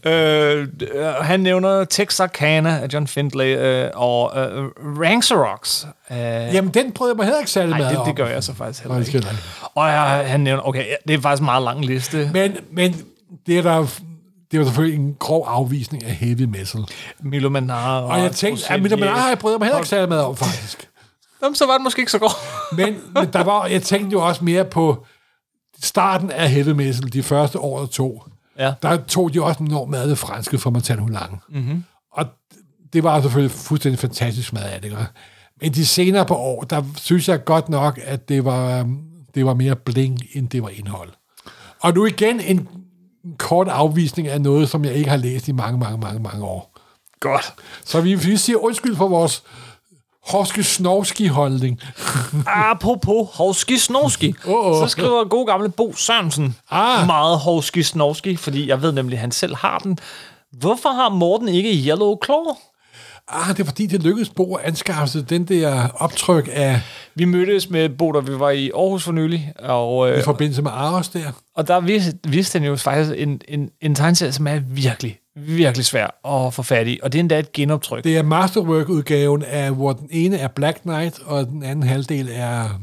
øh, 0.13 0.69
øh, 0.95 1.07
han 1.07 1.41
nævner 1.41 1.85
Texarkana 1.85 2.79
af 2.79 2.89
John 2.93 3.07
Findlay 3.07 3.57
øh, 3.57 3.91
og 3.95 4.33
øh, 4.37 4.65
Ranxerox. 5.01 5.85
Øh, 6.11 6.19
Jamen, 6.19 6.75
den 6.75 6.93
prøvede 6.93 7.13
jeg 7.13 7.17
mig 7.17 7.25
heller 7.25 7.39
ikke 7.39 7.51
særlig 7.51 7.71
Nej, 7.71 7.79
meget 7.79 7.99
det, 7.99 8.07
det 8.07 8.17
gør 8.17 8.27
jeg 8.27 8.45
så 8.45 8.55
faktisk 8.55 8.83
heller 8.83 8.99
ikke. 8.99 9.27
Og 9.75 9.89
jeg, 9.89 10.25
han 10.27 10.41
nævner, 10.41 10.63
okay, 10.69 10.85
det 11.09 11.15
er 11.15 11.21
faktisk 11.21 11.41
en 11.41 11.45
meget 11.45 11.63
lang 11.63 11.85
liste. 11.85 12.31
Men, 12.33 12.57
men 12.71 12.97
det 13.47 13.59
er 13.59 13.63
der 13.63 13.87
det 14.51 14.59
var 14.59 14.65
selvfølgelig 14.65 14.99
en 15.01 15.15
grov 15.19 15.45
afvisning 15.49 16.05
af 16.05 16.15
heavy 16.15 16.43
metal. 16.43 16.85
Milo 17.21 17.49
Manara 17.49 18.03
Og 18.03 18.19
jeg 18.19 18.33
tænkte, 18.33 18.73
at 18.73 18.83
Milo 18.83 18.97
Manara 18.97 19.19
har 19.19 19.29
jeg 19.29 19.39
bryder 19.39 19.59
mig 19.59 19.67
heller 19.67 19.79
ikke 19.79 19.89
særlig 19.89 20.09
meget 20.09 20.25
om, 20.25 20.37
faktisk. 20.37 20.89
Jamen, 21.43 21.55
så 21.55 21.67
var 21.67 21.73
det 21.73 21.83
måske 21.83 22.01
ikke 22.01 22.13
så 22.13 22.19
godt. 22.19 22.33
Men, 22.73 22.97
men 23.15 23.33
der 23.33 23.45
var, 23.45 23.67
jeg 23.67 23.83
tænkte 23.83 24.13
jo 24.13 24.27
også 24.27 24.45
mere 24.45 24.65
på 24.65 25.07
starten 25.83 26.31
af 26.31 26.51
heavy 26.51 26.69
metal, 26.69 27.13
de 27.13 27.23
første 27.23 27.59
år 27.59 27.79
og 27.79 27.91
to. 27.91 28.23
Ja. 28.59 28.73
Der 28.83 28.97
tog 28.97 29.35
de 29.35 29.43
også 29.43 29.63
enormt 29.63 29.91
meget 29.91 30.03
af 30.03 30.09
det 30.09 30.19
franske 30.19 30.59
for 30.59 30.71
Martin 30.71 30.99
Hulang. 30.99 31.43
Mm-hmm. 31.49 31.85
Og 32.13 32.27
det 32.93 33.03
var 33.03 33.21
selvfølgelig 33.21 33.57
fuldstændig 33.57 33.99
fantastisk 33.99 34.53
mad 34.53 34.63
af 34.63 34.81
det. 34.81 34.89
ikke? 34.89 35.07
Men 35.61 35.75
de 35.75 35.87
senere 35.87 36.27
på 36.27 36.35
år, 36.35 36.63
der 36.63 36.83
synes 36.97 37.29
jeg 37.29 37.45
godt 37.45 37.69
nok, 37.69 38.01
at 38.05 38.29
det 38.29 38.45
var, 38.45 38.91
det 39.35 39.47
var 39.47 39.55
mere 39.55 39.77
bling, 39.77 40.21
end 40.33 40.49
det 40.49 40.63
var 40.63 40.69
indhold. 40.69 41.11
Og 41.81 41.95
nu 41.95 42.07
igen 42.07 42.41
en 42.41 42.69
en 43.29 43.35
kort 43.39 43.69
afvisning 43.69 44.29
af 44.29 44.41
noget, 44.41 44.69
som 44.69 44.85
jeg 44.85 44.95
ikke 44.95 45.11
har 45.11 45.17
læst 45.17 45.49
i 45.49 45.53
mange, 45.53 45.79
mange, 45.79 45.99
mange, 45.99 46.21
mange 46.21 46.45
år. 46.45 46.73
Godt. 47.21 47.55
Så 47.85 48.01
vi, 48.01 48.15
vi 48.15 48.37
siger 48.37 48.59
undskyld 48.59 48.97
for 48.97 49.09
vores 49.09 49.43
horske 50.29 50.65
snovski 50.65 51.27
holdning 51.27 51.81
Apropos 52.47 53.29
hovski 53.35 53.79
snovski, 53.79 54.35
Åh, 54.47 54.67
åh. 54.67 54.83
så 54.83 54.89
skriver 54.89 55.25
god 55.25 55.47
gamle 55.47 55.69
Bo 55.69 55.95
Sørensen 55.97 56.57
Ah. 56.71 57.07
meget 57.07 57.39
hovski 57.39 57.83
snovski, 57.83 58.37
fordi 58.37 58.69
jeg 58.69 58.83
ved 58.83 58.93
nemlig, 58.93 59.17
at 59.17 59.21
han 59.21 59.33
selv 59.33 59.57
har 59.57 59.79
den. 59.79 59.99
Hvorfor 60.53 60.89
har 60.89 61.09
Morten 61.09 61.49
ikke 61.49 61.89
Yellow 61.89 62.17
Claw? 62.25 62.45
Ah, 63.31 63.57
det 63.57 63.61
er 63.61 63.65
fordi, 63.65 63.87
det 63.87 64.03
lykkedes 64.03 64.29
Bo 64.29 64.55
at 64.55 64.65
anskaffe 64.65 65.13
sig 65.13 65.31
den 65.31 65.45
der 65.45 65.89
optryk 65.95 66.49
af 66.53 66.81
Vi 67.15 67.25
mødtes 67.25 67.71
med 67.71 67.89
Bo, 67.89 68.13
da 68.13 68.21
vi 68.21 68.39
var 68.39 68.51
i 68.51 68.71
Aarhus 68.71 69.05
for 69.05 69.13
nylig, 69.13 69.53
og, 69.59 70.09
i 70.09 70.13
øh, 70.13 70.25
forbindelse 70.25 70.63
med 70.63 70.71
Aros 70.75 71.09
der. 71.09 71.33
og 71.57 71.69
der 71.69 71.81
viste, 71.81 72.19
viste 72.29 72.59
han 72.59 72.69
jo 72.69 72.77
faktisk 72.77 73.15
en, 73.17 73.41
en, 73.49 73.71
en 73.81 73.95
tegneserie, 73.95 74.33
som 74.33 74.47
er 74.47 74.59
virkelig, 74.59 75.19
virkelig 75.37 75.87
svær 75.87 76.27
at 76.27 76.55
få 76.55 76.63
fat 76.63 76.87
i, 76.87 77.01
og 77.03 77.13
det 77.13 77.19
er 77.19 77.21
endda 77.21 77.39
et 77.39 77.53
genoptryk. 77.53 78.05
Det 78.05 78.17
er 78.17 78.23
Masterwork-udgaven 78.23 79.43
af, 79.43 79.71
hvor 79.71 79.93
den 79.93 80.09
ene 80.11 80.39
er 80.39 80.49
Black 80.49 80.81
Knight, 80.81 81.21
og 81.25 81.47
den 81.47 81.63
anden 81.63 81.89
halvdel 81.89 82.29
er 82.33 82.81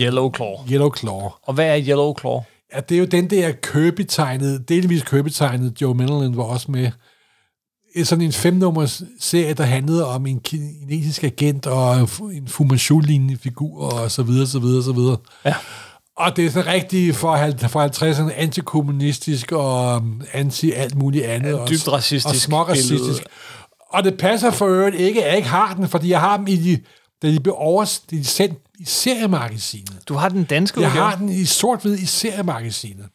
Yellow 0.00 0.34
Claw. 0.34 0.54
Yellow 0.70 0.94
Claw. 0.96 1.30
Og 1.42 1.54
hvad 1.54 1.66
er 1.66 1.80
Yellow 1.80 2.14
Claw? 2.20 2.40
Ja, 2.74 2.80
det 2.80 2.94
er 2.94 2.98
jo 2.98 3.04
den 3.04 3.30
der 3.30 3.52
Kirby-tegnede, 3.52 4.64
delvis 4.68 5.02
Kirby-tegnede, 5.02 5.72
Joe 5.80 5.94
Mendelin 5.94 6.36
var 6.36 6.42
også 6.42 6.70
med. 6.70 6.90
Sådan 8.04 8.24
en 8.24 8.32
femnummers 8.32 9.02
serie, 9.20 9.54
der 9.54 9.64
handlede 9.64 10.06
om 10.06 10.26
en 10.26 10.40
kinesisk 10.40 11.24
agent 11.24 11.66
og 11.66 12.00
en 12.32 12.48
Fu 12.48 12.64
Manchu-lignende 12.64 13.36
figur 13.42 13.92
og 13.92 14.10
så 14.10 14.22
videre, 14.22 14.46
så 14.46 14.58
videre, 14.58 14.82
så 14.84 14.92
videre. 14.92 15.16
Ja. 15.44 15.54
Og 16.16 16.36
det 16.36 16.46
er 16.46 16.50
sådan 16.50 16.72
rigtig 16.72 17.14
for, 17.14 17.36
for 17.68 17.88
50'erne 17.88 18.32
antikommunistisk 18.36 19.52
og 19.52 19.96
um, 19.96 20.22
anti-alt 20.32 20.94
muligt 20.94 21.24
andet. 21.24 21.54
og- 21.54 21.68
dybt 21.68 21.88
racistisk 21.88 22.28
Og 22.28 22.36
småracistisk. 22.36 22.98
billede. 23.00 23.20
Og 23.90 24.04
det 24.04 24.18
passer 24.18 24.50
for 24.50 24.66
øvrigt 24.66 24.96
ikke, 24.96 25.22
at 25.24 25.28
jeg 25.28 25.36
ikke 25.36 25.48
har 25.48 25.74
den, 25.74 25.88
fordi 25.88 26.08
jeg 26.10 26.20
har 26.20 26.36
dem 26.36 26.46
i 26.46 26.56
de, 26.56 26.80
da 27.22 27.28
de 27.30 27.40
blev 27.40 27.54
overs, 27.58 27.98
de 27.98 28.24
sendt 28.24 28.58
i 28.78 28.84
seriemagasinet. 28.84 29.98
Du 30.08 30.14
har 30.14 30.28
den 30.28 30.44
danske 30.44 30.80
Jeg 30.80 30.88
udgave. 30.88 31.04
har 31.06 31.16
den 31.16 31.28
i 31.28 31.44
sort-hvid 31.44 31.98
i 31.98 32.06
seriemagasinet. 32.06 33.06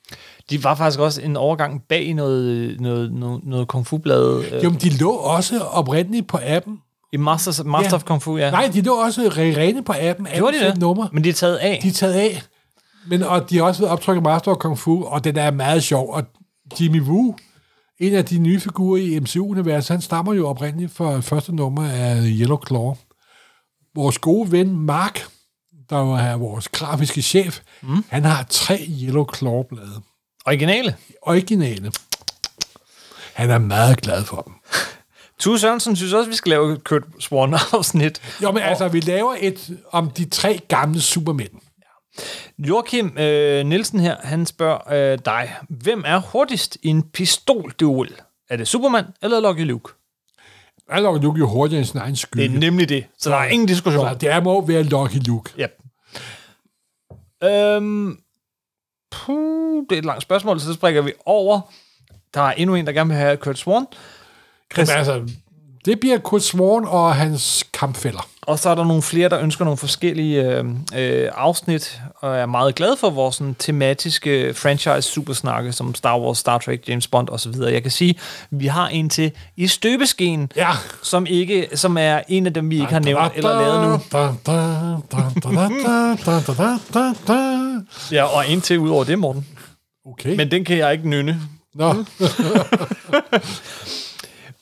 De 0.50 0.64
var 0.64 0.76
faktisk 0.76 1.00
også 1.00 1.22
en 1.22 1.38
overgang 1.38 1.84
bag 1.90 2.14
noget, 2.14 2.82
noget, 2.82 3.12
noget, 3.14 3.42
noget 3.44 3.68
kung 3.68 3.88
fu-blad 3.88 4.44
øh, 4.52 4.64
Jo, 4.64 4.70
men 4.70 4.80
de 4.80 4.90
lå 4.98 5.12
også 5.12 5.60
oprindeligt 5.60 6.28
på 6.28 6.40
appen. 6.44 6.80
i 7.14 7.18
Masters, 7.18 7.64
Master 7.64 7.90
Ja. 7.90 7.96
of 7.96 8.04
Kung 8.04 8.22
Fu, 8.22 8.38
ja. 8.38 8.52
Nej, 8.52 8.70
de 8.74 8.82
lå 8.82 8.94
også 8.94 9.22
re- 9.22 9.40
rene 9.40 9.84
på 9.84 9.94
appen. 10.00 10.28
Gjorde 10.36 10.60
de 10.60 10.66
det? 10.66 10.78
Numre. 10.78 11.10
Men 11.14 11.24
de 11.24 11.30
er 11.30 11.34
taget 11.34 11.56
af. 11.58 11.80
De 11.84 11.88
er 11.88 11.92
taget 11.92 12.14
af. 12.14 12.42
Men, 13.08 13.24
og 13.24 13.50
de 13.50 13.58
har 13.58 13.64
også 13.64 13.82
været 13.82 13.92
optrykket 13.92 14.24
Master 14.24 14.52
of 14.52 14.58
Kung 14.58 14.78
Fu, 14.78 15.04
og 15.06 15.24
den 15.24 15.38
er 15.38 15.52
meget 15.52 15.84
sjov. 15.84 16.14
Og 16.14 16.24
Jimmy 16.82 17.02
Woo, 17.02 17.36
en 18.00 18.14
af 18.16 18.26
de 18.26 18.38
nye 18.38 18.60
figurer 18.60 18.98
i 19.02 19.20
MCU-universet, 19.20 19.90
han 19.94 20.02
stammer 20.02 20.34
jo 20.34 20.48
oprindeligt 20.48 20.92
fra 20.92 21.20
første 21.20 21.56
nummer 21.56 21.90
af 21.90 22.22
Yellow 22.26 22.60
Claw. 22.68 22.96
Vores 23.96 24.18
gode 24.18 24.52
ven 24.52 24.76
Mark, 24.80 25.22
der 25.90 26.16
er 26.18 26.38
vores 26.38 26.68
grafiske 26.70 27.22
chef, 27.22 27.60
mm. 27.82 28.04
han 28.10 28.26
har 28.26 28.46
tre 28.50 28.86
Yellow 29.02 29.26
Claw-blade. 29.36 30.02
Originale. 30.46 30.96
Originale. 31.22 31.92
Han 33.34 33.50
er 33.50 33.58
meget 33.58 34.02
glad 34.02 34.24
for 34.26 34.42
dem. 34.42 34.54
Tue 35.40 35.60
Sørensen 35.60 35.96
synes 35.96 36.14
også, 36.14 36.30
vi 36.30 36.36
skal 36.36 36.50
lave 36.50 36.74
et 36.74 36.84
Kurt 36.84 37.04
Swan-afsnit. 37.20 38.22
Jo, 38.44 38.52
men 38.52 38.64
altså, 38.64 38.88
vi 38.88 39.00
laver 39.00 39.36
et 39.40 39.78
om 39.92 40.10
de 40.12 40.26
tre 40.30 40.60
gamle 40.68 41.02
supermænd. 41.02 41.52
Joachim 42.60 43.18
øh, 43.18 43.66
Nielsen 43.66 44.00
her, 44.00 44.16
han 44.24 44.46
spørger 44.46 45.12
øh, 45.14 45.20
dig, 45.26 45.56
hvem 45.70 46.04
er 46.06 46.18
hurtigst 46.18 46.78
i 46.84 46.88
en 46.88 47.04
pistolduel? 47.04 48.16
Er 48.50 48.58
det 48.58 48.68
Superman 48.68 49.06
eller 49.22 49.40
Lucky 49.40 49.62
Luke? 49.66 49.94
Er 50.90 51.20
Luke 51.22 51.40
jo 51.40 51.48
hurtigere 51.48 51.80
end 51.80 51.86
sin 51.88 52.00
egen 52.00 52.12
Det 52.12 52.20
skygge. 52.20 52.56
er 52.56 52.60
nemlig 52.60 52.90
det, 52.90 53.06
så 53.20 53.30
der 53.30 53.36
er 53.38 53.46
ingen 53.46 53.68
diskussion. 53.68 54.08
Så 54.10 54.14
det 54.16 54.30
er 54.30 54.42
må 54.42 54.66
være 54.66 54.84
Lucky 54.84 55.28
Luke. 55.28 55.52
Ja. 55.58 55.68
Øhm, 57.44 58.18
puh, 59.12 59.84
det 59.90 59.96
er 59.96 60.00
et 60.00 60.06
langt 60.06 60.22
spørgsmål, 60.22 60.60
så 60.60 60.74
springer 60.74 61.02
vi 61.02 61.12
over. 61.26 61.62
Der 62.34 62.42
er 62.42 62.52
endnu 62.52 62.76
en, 62.76 62.86
der 62.86 62.92
gerne 62.92 63.10
vil 63.10 63.18
have 63.18 63.38
Kurt 63.38 63.58
Swan. 63.58 63.86
Men 64.78 64.86
altså, 64.98 65.22
det 65.86 66.00
bliver 66.00 66.18
Kurt 66.18 66.44
Swan 66.44 66.86
og 66.86 67.16
hans 67.16 67.66
kampfælder. 67.74 68.28
Og 68.42 68.60
så 68.60 68.70
er 68.70 68.76
der 68.76 68.84
nogle 68.84 69.02
flere, 69.02 69.30
der 69.30 69.40
ønsker 69.40 69.66
nogle 69.66 69.78
forskellige 69.78 70.44
øh, 70.44 70.66
øh, 70.96 71.30
afsnit, 71.36 72.02
og 72.16 72.38
er 72.38 72.46
meget 72.46 72.76
glad 72.76 72.98
for 72.98 73.10
vores 73.10 73.36
sådan, 73.36 73.56
tematiske 73.60 74.54
franchise 74.54 75.02
supersnakke, 75.02 75.72
som 75.72 75.96
Star 75.96 76.20
Wars, 76.20 76.38
Star 76.38 76.58
Trek, 76.58 76.90
James 76.90 77.08
Bond 77.08 77.30
osv. 77.30 77.54
Jeg 77.62 77.82
kan 77.82 77.92
sige, 77.92 78.16
vi 78.52 78.68
har 78.68 78.88
en 78.88 79.10
til 79.10 79.32
i 79.56 79.68
støbeskeen, 79.68 80.52
Ja. 80.56 80.70
som, 81.04 81.26
ikke, 81.26 81.68
som 81.74 81.98
er 81.98 82.22
en 82.28 82.46
af 82.46 82.54
dem, 82.54 82.70
vi 82.70 82.76
ikke 82.82 82.94
har 82.94 83.00
nævnt 83.00 83.32
eller 83.36 83.62
lavet 83.62 83.90
nu. 83.90 83.98
Ja, 88.12 88.24
og 88.24 88.50
en 88.50 88.62
til 88.62 88.80
ud 88.80 88.90
over 88.90 89.04
det, 89.04 89.20
Morten. 89.20 89.48
Okay. 90.06 90.36
Men 90.36 90.52
den 90.52 90.66
kan 90.66 90.78
jeg 90.78 90.94
ikke 90.94 91.10
nynne. 91.10 91.42
Nå. 91.76 91.94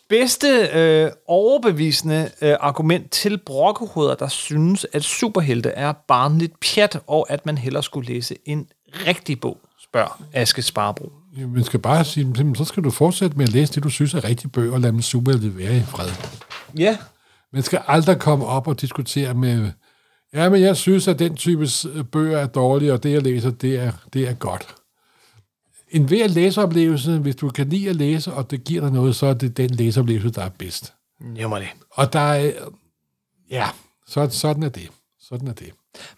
Bedste 0.10 0.70
øh, 0.74 1.12
overbevisende 1.28 2.32
øh, 2.42 2.56
argument 2.60 3.12
til 3.12 3.38
brokkehoveder, 3.46 4.16
der 4.16 4.28
synes, 4.28 4.86
at 4.94 5.04
superhelte 5.04 5.70
er 5.70 5.92
barnligt 5.92 6.54
pjat, 6.60 7.00
og 7.08 7.26
at 7.30 7.46
man 7.46 7.58
hellere 7.58 7.84
skulle 7.84 8.14
læse 8.14 8.36
en 8.46 8.68
rigtig 9.08 9.40
bog, 9.40 9.58
spørger 9.84 10.22
Aske 10.34 10.62
Sparbro. 10.62 11.12
Man 11.38 11.64
skal 11.64 11.80
bare 11.80 12.06
sige, 12.06 12.56
så 12.56 12.66
skal 12.66 12.84
du 12.84 12.92
fortsætte 12.92 13.38
med 13.38 13.48
at 13.48 13.54
læse 13.54 13.74
det, 13.74 13.84
du 13.84 13.90
synes 13.90 14.14
er 14.14 14.24
rigtig 14.24 14.52
bøger, 14.52 14.74
og 14.74 14.80
lade 14.80 14.92
dem 14.92 15.02
superhelte 15.02 15.58
være 15.58 15.78
i 15.78 15.82
fred. 15.82 16.10
Ja. 16.78 16.98
Man 17.54 17.64
skal 17.64 17.82
aldrig 17.88 18.20
komme 18.20 18.46
op 18.46 18.68
og 18.68 18.82
diskutere 18.82 19.34
med 19.34 19.72
ja, 20.34 20.50
men 20.50 20.62
jeg 20.62 20.78
synes, 20.78 21.08
at 21.08 21.20
den 21.20 21.36
type 21.36 21.68
øh, 21.94 22.04
bøger 22.04 22.38
er 22.38 22.48
dårlige, 22.48 22.94
og 22.94 23.04
det, 23.04 23.12
jeg 23.12 23.22
læser, 23.22 23.52
det 23.52 23.80
er, 23.80 23.92
det 24.14 24.28
er 24.30 24.34
godt. 24.34 24.76
En 25.92 26.04
hver 26.04 26.28
læseoplevelse, 26.28 27.18
hvis 27.18 27.36
du 27.36 27.50
kan 27.50 27.70
lide 27.70 27.90
at 27.90 27.96
læse, 27.96 28.34
og 28.34 28.52
det 28.52 28.64
giver 28.64 28.82
dig 28.82 28.92
noget, 28.92 29.16
så 29.16 29.26
er 29.26 29.34
det 29.34 29.58
den 29.58 29.70
læseoplevelse, 29.70 30.30
der 30.30 30.42
er 30.42 30.50
bedst. 30.50 30.94
Jamen 31.36 31.62
det. 31.62 31.70
Og 31.92 32.14
der 32.14 32.20
er, 32.20 32.52
ja, 33.52 33.68
så, 34.08 34.30
sådan 34.32 34.64
er 34.64 34.70
det. 34.70 34.90
Sådan 35.22 35.48
er 35.48 35.54
det. 35.54 35.70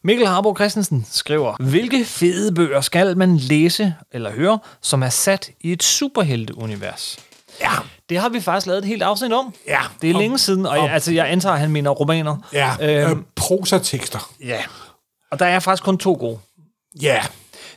Mikkel 0.04 0.28
Harbo 0.28 0.56
Christensen 0.56 1.06
skriver, 1.10 1.56
hvilke 1.70 2.06
fede 2.06 2.52
bøger 2.52 2.82
skal 2.82 3.18
man 3.18 3.38
læse 3.38 3.96
eller 4.12 4.32
høre, 4.32 4.60
som 4.82 5.04
er 5.04 5.10
sat 5.10 5.52
i 5.62 5.72
et 5.72 5.84
superhelteunivers? 5.84 7.20
Ja, 7.62 7.72
Det 8.12 8.20
har 8.20 8.30
vi 8.30 8.40
faktisk 8.42 8.68
lavet 8.68 8.80
et 8.80 8.86
helt 8.86 9.04
afsnit 9.04 9.34
om. 9.34 9.54
Ja, 9.68 9.80
Det 10.02 10.10
er 10.10 10.14
om- 10.16 10.20
længe 10.20 10.38
siden, 10.38 10.66
og 10.66 10.72
om- 10.72 10.86
jeg, 10.86 10.94
altså, 10.94 11.12
jeg 11.14 11.32
antager, 11.32 11.54
at 11.54 11.60
han 11.60 11.72
mener 11.72 11.90
romaner. 11.92 12.38
ja, 12.54 12.72
Øhm, 12.82 13.18
øh, 13.20 13.24
prosatekster. 13.36 14.30
ja. 14.46 14.58
Og 15.32 15.40
der 15.40 15.46
er 15.46 15.60
faktisk 15.60 15.84
kun 15.84 15.98
to 15.98 16.14
gode. 16.20 16.38
Ja, 17.02 17.22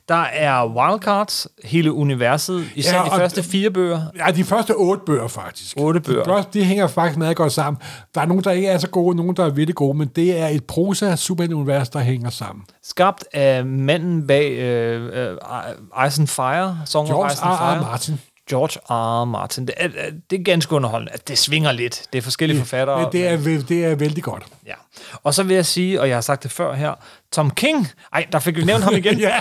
Der 0.09 0.15
er 0.33 0.67
Wildcards, 0.67 1.47
hele 1.65 1.93
universet, 1.93 2.65
især 2.75 2.97
Ja, 2.99 3.05
de 3.05 3.11
første 3.11 3.43
fire 3.43 3.71
bøger. 3.71 4.01
ja, 4.27 4.31
de 4.33 4.45
første 4.45 4.71
otte 4.75 5.03
bøger 5.07 5.29
faktisk. 5.29 5.77
Otte 5.77 6.01
bøger. 6.01 6.23
De, 6.23 6.29
første, 6.31 6.59
de 6.59 6.65
hænger 6.65 6.87
faktisk 6.87 7.19
meget 7.19 7.37
godt 7.37 7.53
sammen. 7.53 7.83
Der 8.15 8.21
er 8.21 8.27
nogle, 8.27 8.43
der 8.43 8.51
ikke 8.51 8.69
er 8.69 8.79
så 8.79 8.89
gode, 8.89 9.17
nogle, 9.17 9.35
der 9.35 9.45
er 9.45 9.51
virkelig 9.51 9.75
gode, 9.75 9.99
men 9.99 10.09
det 10.09 10.41
er 10.41 10.47
et 10.49 10.65
prosa 10.65 11.17
superunivers, 11.17 11.89
der 11.89 11.99
hænger 12.01 12.31
sammen. 12.31 12.65
Skabt 12.83 13.25
af 13.33 13.65
manden 13.67 14.27
bag 14.27 14.51
øh, 14.53 15.31
øh, 15.31 16.07
Ice 16.07 16.21
and 16.21 16.29
Fire, 16.29 16.79
Song 16.85 17.09
of 17.09 17.15
George 17.15 17.33
Ice 17.33 17.43
and 17.43 17.53
R. 17.53 17.57
R. 17.57 17.81
Martin. 17.91 18.21
George 18.51 18.81
R. 18.91 19.25
Martin. 19.25 19.67
Det 19.67 19.75
er, 19.77 19.89
det 20.31 20.41
er 20.41 20.45
ganske 20.45 20.75
underholdende. 20.75 21.13
Det 21.29 21.39
svinger 21.39 21.73
lidt. 21.73 22.03
Det 22.13 22.19
er 22.19 22.23
forskellige 22.23 22.59
forfattere. 22.59 23.03
Men 23.03 23.13
det 23.13 23.27
er, 23.29 23.37
vel- 23.37 23.69
det 23.69 23.85
er 23.85 23.95
vældig 23.95 24.23
godt. 24.25 24.45
Ja. 24.67 24.75
Og 25.23 25.35
så 25.35 25.43
vil 25.43 25.55
jeg 25.55 25.67
sige, 25.67 26.01
og 26.01 26.09
jeg 26.09 26.17
har 26.17 26.21
sagt 26.21 26.43
det 26.43 26.51
før 26.51 26.75
her, 26.75 26.95
Tom 27.33 27.51
King, 27.51 27.89
ej, 28.13 28.27
der 28.33 28.39
fik 28.39 28.57
vi 28.57 28.65
nævnt 28.65 28.85
ham 28.85 28.95
igen, 28.95 29.19
ja, 29.29 29.41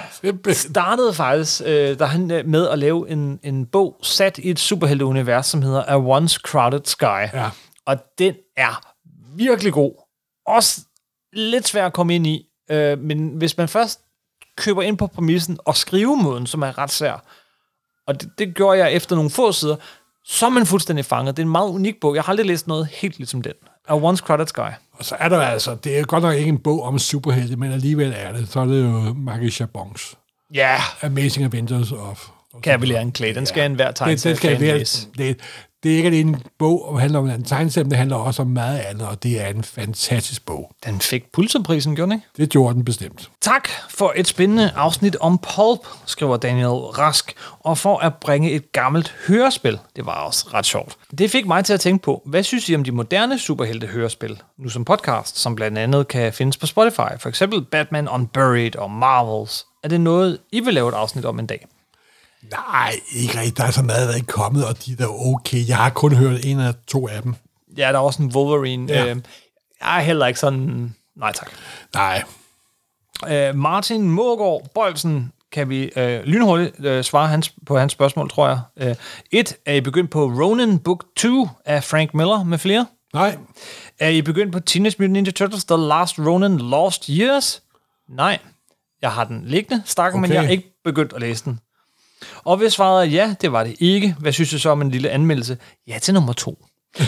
startede 0.53 1.13
faktisk, 1.13 1.61
øh, 1.65 1.99
da 1.99 2.05
han 2.05 2.31
øh, 2.31 2.45
med 2.47 2.67
at 2.69 2.79
lave 2.79 3.09
en, 3.09 3.39
en 3.43 3.65
bog 3.65 3.95
sat 4.03 4.37
i 4.37 4.49
et 4.49 4.59
superhelteunivers, 4.59 5.45
som 5.47 5.61
hedder 5.61 5.83
A 5.87 5.97
Once 5.97 6.39
Crowded 6.43 6.81
Sky. 6.85 7.03
Ja. 7.33 7.49
Og 7.85 7.97
den 8.17 8.33
er 8.57 8.93
virkelig 9.35 9.73
god. 9.73 9.91
Også 10.47 10.81
lidt 11.33 11.67
svær 11.67 11.85
at 11.85 11.93
komme 11.93 12.15
ind 12.15 12.27
i, 12.27 12.45
øh, 12.71 12.99
men 12.99 13.29
hvis 13.29 13.57
man 13.57 13.67
først 13.69 13.99
køber 14.57 14.81
ind 14.81 14.97
på 14.97 15.07
præmissen 15.07 15.57
og 15.59 15.75
skrivemåden, 15.77 16.47
som 16.47 16.61
er 16.61 16.77
ret 16.77 16.91
svær, 16.91 17.23
Og 18.07 18.21
det, 18.21 18.29
det 18.37 18.55
gjorde 18.55 18.79
jeg 18.79 18.93
efter 18.93 19.15
nogle 19.15 19.29
få 19.29 19.51
sider. 19.51 19.75
Så 20.25 20.45
er 20.45 20.49
man 20.49 20.65
fuldstændig 20.65 21.05
fanget. 21.05 21.37
Det 21.37 21.43
er 21.43 21.45
en 21.45 21.51
meget 21.51 21.69
unik 21.69 21.99
bog. 22.01 22.15
Jeg 22.15 22.23
har 22.23 22.29
aldrig 22.29 22.45
læst 22.45 22.67
noget 22.67 22.87
helt 22.87 23.17
ligesom 23.17 23.41
den. 23.41 23.53
A 23.87 23.95
Once 23.95 24.23
Crowded 24.25 24.47
Sky. 24.47 24.59
Og 24.91 25.05
så 25.05 25.15
er 25.19 25.29
der 25.29 25.41
altså, 25.41 25.75
det 25.75 25.99
er 25.99 26.03
godt 26.03 26.23
nok 26.23 26.35
ikke 26.35 26.49
en 26.49 26.59
bog 26.59 26.83
om 26.83 26.99
superhelte, 26.99 27.55
men 27.55 27.71
alligevel 27.71 28.13
er 28.15 28.31
det. 28.31 28.49
Så 28.49 28.59
er 28.59 28.65
det 28.65 28.83
jo 28.83 29.13
Maggie 29.13 29.51
Chabons 29.51 30.15
Ja, 30.53 30.77
Amazing 31.01 31.45
Adventures 31.45 31.91
of... 31.91 32.27
lære 32.65 33.01
en 33.01 33.11
klæde. 33.11 33.35
Den 33.35 33.45
skal 33.45 33.61
ja. 33.61 33.65
enhver 33.65 33.91
tegne 33.91 34.15
det, 34.15 34.23
det, 34.23 34.37
skal 34.37 34.61
være, 34.61 34.79
det, 35.17 35.39
det 35.83 35.91
er 35.91 35.97
ikke 35.97 36.07
alene 36.07 36.29
en 36.29 36.43
bog, 36.59 36.89
der 36.93 36.99
handler 36.99 37.19
om 37.19 37.29
en 37.29 37.43
tegneserie, 37.43 37.83
men 37.83 37.91
det 37.91 37.97
handler 37.97 38.15
også 38.15 38.41
om 38.41 38.47
meget 38.47 38.79
andet, 38.79 39.07
og 39.07 39.23
det 39.23 39.41
er 39.41 39.47
en 39.47 39.63
fantastisk 39.63 40.45
bog. 40.45 40.71
Den 40.85 40.99
fik 40.99 41.31
Pulserprisen, 41.31 41.95
gjorde 41.95 42.11
den 42.11 42.17
ikke? 42.17 42.27
Det 42.37 42.49
gjorde 42.49 42.73
den 42.73 42.85
bestemt. 42.85 43.29
Tak 43.41 43.69
for 43.89 44.13
et 44.15 44.27
spændende 44.27 44.71
afsnit 44.75 45.15
om 45.15 45.37
Pulp, 45.37 45.79
skriver 46.05 46.37
Daniel 46.37 46.67
Rask, 46.67 47.33
og 47.59 47.77
for 47.77 47.97
at 47.97 48.13
bringe 48.15 48.51
et 48.51 48.71
gammelt 48.71 49.15
hørespil. 49.27 49.79
Det 49.95 50.05
var 50.05 50.13
også 50.13 50.45
ret 50.53 50.65
sjovt. 50.65 50.97
Det 51.17 51.31
fik 51.31 51.45
mig 51.45 51.65
til 51.65 51.73
at 51.73 51.79
tænke 51.79 52.03
på, 52.03 52.21
hvad 52.25 52.43
synes 52.43 52.69
I 52.69 52.75
om 52.75 52.83
de 52.83 52.91
moderne 52.91 53.39
superhelte 53.39 53.87
hørespil, 53.87 54.41
nu 54.57 54.69
som 54.69 54.85
podcast, 54.85 55.37
som 55.37 55.55
blandt 55.55 55.77
andet 55.77 56.07
kan 56.07 56.33
findes 56.33 56.57
på 56.57 56.65
Spotify, 56.65 57.19
for 57.19 57.29
eksempel 57.29 57.61
Batman 57.61 58.09
Unburied 58.09 58.75
og 58.75 58.91
Marvels. 58.91 59.65
Er 59.83 59.87
det 59.87 60.01
noget, 60.01 60.37
I 60.51 60.59
vil 60.59 60.73
lave 60.73 60.89
et 60.89 60.95
afsnit 60.95 61.25
om 61.25 61.39
en 61.39 61.45
dag? 61.45 61.65
Nej, 62.51 62.95
ikke 63.15 63.37
rigtigt. 63.37 63.57
Der 63.57 63.63
er 63.63 63.71
så 63.71 63.81
meget, 63.81 64.07
der 64.07 64.13
er 64.13 64.17
ikke 64.17 64.27
kommet, 64.27 64.65
og 64.65 64.85
de 64.85 64.95
er 64.99 65.07
okay. 65.07 65.67
Jeg 65.67 65.77
har 65.77 65.89
kun 65.89 66.13
hørt 66.15 66.45
en 66.45 66.59
af 66.59 66.73
to 66.87 67.07
af 67.07 67.21
dem. 67.21 67.35
Ja, 67.77 67.87
der 67.87 67.93
er 67.93 68.03
også 68.03 68.23
en 68.23 68.31
Wolverine. 68.35 68.93
Ja. 68.93 69.05
Øh, 69.05 69.17
jeg 69.81 69.97
er 69.97 70.01
heller 70.01 70.25
ikke 70.27 70.39
sådan... 70.39 70.95
Nej 71.15 71.31
tak. 71.31 71.49
Nej, 71.93 72.23
Øh, 73.29 73.55
Martin 73.55 74.09
Mågaard 74.09 74.61
Bolsen 74.75 75.31
kan 75.51 75.69
vi 75.69 75.91
øh, 75.95 76.23
lynhurtigt 76.23 76.85
øh, 76.85 77.03
svare 77.03 77.27
hans, 77.27 77.53
på 77.65 77.77
hans 77.77 77.91
spørgsmål, 77.91 78.29
tror 78.29 78.47
jeg. 78.47 78.59
Øh, 78.77 78.95
et, 79.31 79.55
er 79.65 79.73
I 79.73 79.81
begyndt 79.81 80.11
på 80.11 80.25
Ronin 80.25 80.79
Book 80.79 81.05
2 81.15 81.47
af 81.65 81.83
Frank 81.83 82.13
Miller 82.13 82.43
med 82.43 82.57
flere? 82.57 82.85
nej. 83.13 83.37
Er 83.99 84.09
I 84.09 84.21
begyndt 84.21 84.53
på 84.53 84.59
Teenage 84.59 84.95
Mutant 84.99 85.13
Ninja 85.13 85.31
Turtles 85.31 85.65
The 85.65 85.77
Last 85.77 86.19
Ronin 86.19 86.57
Lost 86.57 87.05
Years? 87.05 87.61
Nej. 88.09 88.39
Jeg 89.01 89.11
har 89.11 89.23
den 89.23 89.43
liggende, 89.45 89.83
stakken, 89.85 90.19
okay. 90.19 90.27
men 90.29 90.35
jeg 90.35 90.43
har 90.43 90.49
ikke 90.49 90.73
begyndt 90.83 91.13
at 91.13 91.21
læse 91.21 91.45
den. 91.45 91.59
Og 92.43 92.57
hvis 92.57 92.73
svaret 92.73 93.07
er 93.07 93.11
ja, 93.11 93.35
det 93.41 93.51
var 93.51 93.63
det 93.63 93.75
ikke. 93.79 94.15
Hvad 94.19 94.31
synes 94.31 94.49
du 94.49 94.59
så 94.59 94.69
om 94.69 94.81
en 94.81 94.91
lille 94.91 95.09
anmeldelse? 95.09 95.57
Ja 95.87 95.99
til 95.99 96.13
nummer 96.13 96.33
to. 96.33 96.65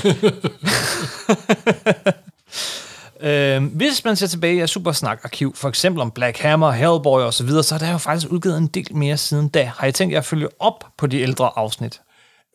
øh, 3.21 3.63
hvis 3.63 4.05
man 4.05 4.15
ser 4.15 4.27
tilbage 4.27 4.63
i 4.63 4.67
Supersnak-arkiv, 4.67 5.55
for 5.55 5.69
eksempel 5.69 6.01
om 6.01 6.11
Black 6.11 6.37
Hammer, 6.37 6.71
Hellboy 6.71 7.21
og 7.21 7.33
så 7.33 7.43
videre, 7.43 7.63
så 7.63 7.75
er 7.75 7.79
der 7.79 7.91
jo 7.91 7.97
faktisk 7.97 8.31
udgivet 8.31 8.57
en 8.57 8.67
del 8.67 8.95
mere 8.95 9.17
siden 9.17 9.47
da. 9.47 9.71
Har 9.77 9.87
I 9.87 9.91
tænkt 9.91 10.11
jer 10.11 10.19
at 10.19 10.25
følge 10.25 10.47
op 10.59 10.85
på 10.97 11.07
de 11.07 11.19
ældre 11.19 11.51
afsnit? 11.55 12.01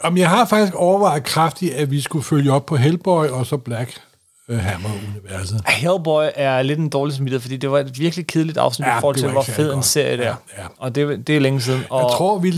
Om 0.01 0.17
jeg 0.17 0.29
har 0.29 0.45
faktisk 0.45 0.75
overvejet 0.75 1.25
kraftigt, 1.25 1.75
at 1.75 1.91
vi 1.91 2.01
skulle 2.01 2.25
følge 2.25 2.53
op 2.53 2.67
på 2.67 2.77
Hellboy 2.77 3.27
og 3.27 3.47
så 3.47 3.57
Black 3.57 4.01
Hammer-universet. 4.59 5.63
Hellboy 5.69 6.25
er 6.35 6.63
lidt 6.63 6.79
en 6.79 6.89
dårlig 6.89 7.15
smittet, 7.15 7.43
fordi 7.43 7.57
det 7.57 7.71
var 7.71 7.79
et 7.79 7.99
virkelig 7.99 8.27
kedeligt 8.27 8.59
afsnit 8.59 8.87
Ja, 8.87 8.99
i 8.99 9.01
forhold 9.01 9.17
til, 9.17 9.31
hvor 9.31 9.43
fed 9.43 9.75
en 9.75 9.83
serie 9.83 10.17
det 10.17 10.27
er. 10.27 10.35
Ja, 10.57 10.63
ja. 10.63 10.69
Og 10.79 10.95
det, 10.95 11.27
det 11.27 11.37
er 11.37 11.41
længe 11.41 11.61
siden. 11.61 11.85
Og 11.91 12.01
Jeg 12.01 12.09
tror, 12.17 12.39
vi, 12.39 12.53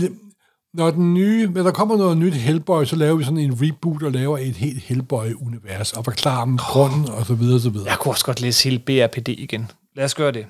når, 0.73 0.91
den 0.91 1.13
nye, 1.13 1.49
når 1.53 1.63
der 1.63 1.71
kommer 1.71 1.97
noget 1.97 2.17
nyt 2.17 2.33
Hellboy, 2.33 2.85
så 2.85 2.95
laver 2.95 3.15
vi 3.15 3.23
sådan 3.23 3.37
en 3.37 3.57
reboot 3.61 4.03
og 4.03 4.11
laver 4.11 4.37
et 4.37 4.55
helt 4.55 4.83
Hellboy-univers 4.83 5.93
og 5.93 6.05
forklarer 6.05 6.45
dem 6.45 6.57
grunden 6.57 7.09
og 7.09 7.25
så 7.25 7.33
videre 7.33 7.55
og 7.55 7.61
så 7.61 7.69
videre. 7.69 7.89
Jeg 7.89 7.97
kunne 7.97 8.11
også 8.11 8.25
godt 8.25 8.41
læse 8.41 8.69
hele 8.69 8.79
BRPD 8.79 9.27
igen. 9.27 9.71
Lad 9.95 10.05
os 10.05 10.15
gøre 10.15 10.31
det. 10.31 10.45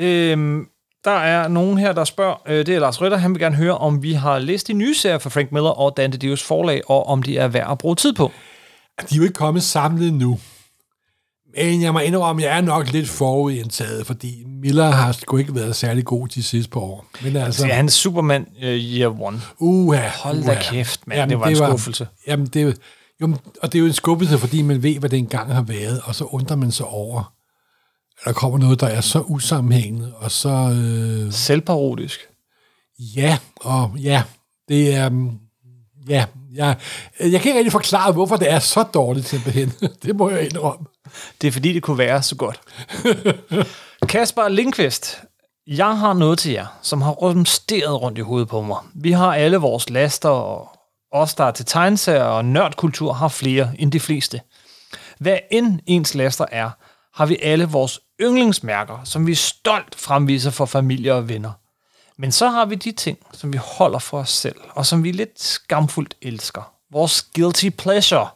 Øhm, 0.00 0.66
der 1.04 1.10
er 1.10 1.48
nogen 1.48 1.78
her, 1.78 1.92
der 1.92 2.04
spørger, 2.04 2.34
øh, 2.46 2.66
det 2.66 2.74
er 2.74 2.78
Lars 2.80 3.00
Rytter, 3.00 3.16
han 3.18 3.30
vil 3.30 3.40
gerne 3.40 3.56
høre, 3.56 3.78
om 3.78 4.02
vi 4.02 4.12
har 4.12 4.38
læst 4.38 4.68
de 4.68 4.72
nye 4.72 4.94
serier 4.94 5.18
fra 5.18 5.30
Frank 5.30 5.52
Miller 5.52 5.70
og 5.70 5.96
Dante 5.96 6.18
Dios 6.18 6.42
forlag, 6.42 6.82
og 6.86 7.06
om 7.06 7.22
de 7.22 7.38
er 7.38 7.48
værd 7.48 7.70
at 7.70 7.78
bruge 7.78 7.96
tid 7.96 8.12
på. 8.12 8.32
De 9.00 9.14
er 9.14 9.16
jo 9.16 9.22
ikke 9.22 9.34
kommet 9.34 9.62
samlet 9.62 10.14
nu. 10.14 10.38
Men 11.56 11.82
jeg 11.82 11.92
må 11.92 11.98
indrømme, 11.98 12.42
at 12.42 12.48
jeg 12.48 12.56
er 12.56 12.60
nok 12.60 12.92
lidt 12.92 13.08
forudindtaget, 13.08 14.06
fordi 14.06 14.44
Miller 14.46 14.90
har 14.90 15.12
sgu 15.12 15.36
ikke 15.36 15.54
været 15.54 15.76
særlig 15.76 16.04
god 16.04 16.28
de 16.28 16.42
sidste 16.42 16.70
par 16.70 16.80
år. 16.80 17.06
Men 17.22 17.36
altså, 17.36 17.62
Det 17.64 17.70
er 17.72 17.74
hans 17.76 17.92
Superman 17.92 18.46
uh, 18.56 18.62
Year 18.64 19.22
One. 19.22 19.40
uha, 19.58 20.08
Hold 20.08 20.42
da 20.44 20.50
uha. 20.50 20.62
kæft, 20.62 21.06
mand. 21.06 21.30
Det 21.30 21.40
var 21.40 21.46
en 21.46 21.56
skuffelse. 21.56 22.08
Jamen, 22.26 22.46
det, 22.46 22.80
jo- 23.20 23.36
og 23.62 23.72
det 23.72 23.78
er 23.78 23.80
jo 23.80 23.86
en 23.86 23.92
skuffelse, 23.92 24.38
fordi 24.38 24.62
man 24.62 24.82
ved, 24.82 24.98
hvad 24.98 25.10
det 25.10 25.18
engang 25.18 25.54
har 25.54 25.62
været, 25.62 26.00
og 26.04 26.14
så 26.14 26.24
undrer 26.24 26.56
man 26.56 26.72
sig 26.72 26.86
over, 26.86 27.32
at 28.18 28.24
der 28.24 28.32
kommer 28.32 28.58
noget, 28.58 28.80
der 28.80 28.86
er 28.86 29.00
så 29.00 29.20
usammenhængende, 29.20 30.14
og 30.16 30.30
så... 30.30 30.48
Øh, 30.48 31.32
Selvparodisk. 31.32 32.20
Ja, 32.98 33.38
og 33.56 33.92
ja, 33.98 34.22
det 34.68 34.94
er... 34.94 35.34
Ja, 36.08 36.24
jeg, 36.54 36.76
jeg 37.20 37.40
kan 37.40 37.48
ikke 37.48 37.58
rigtig 37.58 37.72
forklare, 37.72 38.12
hvorfor 38.12 38.36
det 38.36 38.50
er 38.50 38.58
så 38.58 38.82
dårligt 38.82 39.28
simpelthen. 39.28 39.72
Det 40.02 40.16
må 40.16 40.30
jeg 40.30 40.44
indrømme. 40.44 40.86
Det 41.40 41.48
er 41.48 41.52
fordi, 41.52 41.72
det 41.72 41.82
kunne 41.82 41.98
være 41.98 42.22
så 42.22 42.36
godt. 42.36 42.60
Kasper 44.08 44.48
Lindqvist, 44.48 45.22
jeg 45.66 45.98
har 45.98 46.12
noget 46.12 46.38
til 46.38 46.52
jer, 46.52 46.66
som 46.82 47.02
har 47.02 47.10
rumsteret 47.10 48.02
rundt 48.02 48.18
i 48.18 48.20
hovedet 48.20 48.48
på 48.48 48.62
mig. 48.62 48.78
Vi 48.94 49.12
har 49.12 49.34
alle 49.34 49.56
vores 49.56 49.90
laster, 49.90 50.28
og 50.28 50.68
os, 51.12 51.34
der 51.34 51.44
er 51.44 51.50
til 51.50 51.66
tegneserier 51.66 52.22
og 52.22 52.44
nørdkultur, 52.44 53.12
har 53.12 53.28
flere 53.28 53.70
end 53.78 53.92
de 53.92 54.00
fleste. 54.00 54.40
Hvad 55.18 55.38
end 55.50 55.80
ens 55.86 56.14
laster 56.14 56.44
er, 56.52 56.70
har 57.14 57.26
vi 57.26 57.38
alle 57.42 57.64
vores 57.64 58.00
yndlingsmærker, 58.20 59.00
som 59.04 59.26
vi 59.26 59.34
stolt 59.34 59.94
fremviser 59.94 60.50
for 60.50 60.66
familie 60.66 61.14
og 61.14 61.28
venner. 61.28 61.50
Men 62.18 62.32
så 62.32 62.48
har 62.48 62.64
vi 62.64 62.74
de 62.74 62.92
ting, 62.92 63.18
som 63.32 63.52
vi 63.52 63.58
holder 63.58 63.98
for 63.98 64.18
os 64.18 64.30
selv, 64.30 64.56
og 64.70 64.86
som 64.86 65.04
vi 65.04 65.12
lidt 65.12 65.42
skamfuldt 65.42 66.14
elsker. 66.22 66.72
Vores 66.92 67.22
guilty 67.34 67.68
pleasure. 67.68 68.28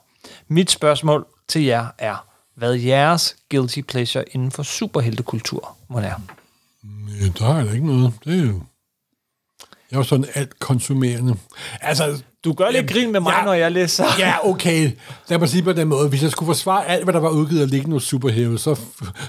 Mit 0.49 0.71
spørgsmål 0.71 1.27
til 1.49 1.63
jer 1.65 1.87
er, 1.99 2.27
hvad 2.57 2.75
jeres 2.75 3.37
guilty 3.51 3.81
pleasure 3.81 4.25
inden 4.31 4.51
for 4.51 4.63
superheltekultur 4.63 5.77
må 5.89 5.99
er. 5.99 6.15
Ja, 7.21 7.27
der 7.39 7.55
er 7.55 7.65
da 7.65 7.73
ikke 7.73 7.87
noget. 7.87 8.13
Det 8.25 8.39
er 8.39 8.47
jo... 8.47 8.61
Jeg 9.91 9.97
er 9.97 10.01
jo 10.01 10.03
sådan 10.05 10.27
alt 10.35 10.59
konsumerende. 10.59 11.37
Altså, 11.81 12.23
Du 12.45 12.53
gør 12.53 12.71
lidt 12.71 12.91
grin 12.91 13.13
med 13.13 13.21
mig, 13.21 13.35
ja. 13.39 13.45
når 13.45 13.53
jeg 13.53 13.73
læser. 13.73 14.05
ja, 14.19 14.35
okay. 14.49 14.91
Lad 15.29 15.39
mig 15.39 15.49
sige 15.49 15.63
på 15.63 15.73
den 15.73 15.89
måde. 15.89 16.09
Hvis 16.09 16.23
jeg 16.23 16.31
skulle 16.31 16.47
forsvare 16.47 16.87
alt, 16.87 17.05
hvad 17.05 17.15
der 17.15 17.21
var 17.21 17.31
udgivet 17.31 17.63
af 17.63 17.71
Lignende 17.71 18.01
Superhero, 18.01 18.57
så 18.57 18.81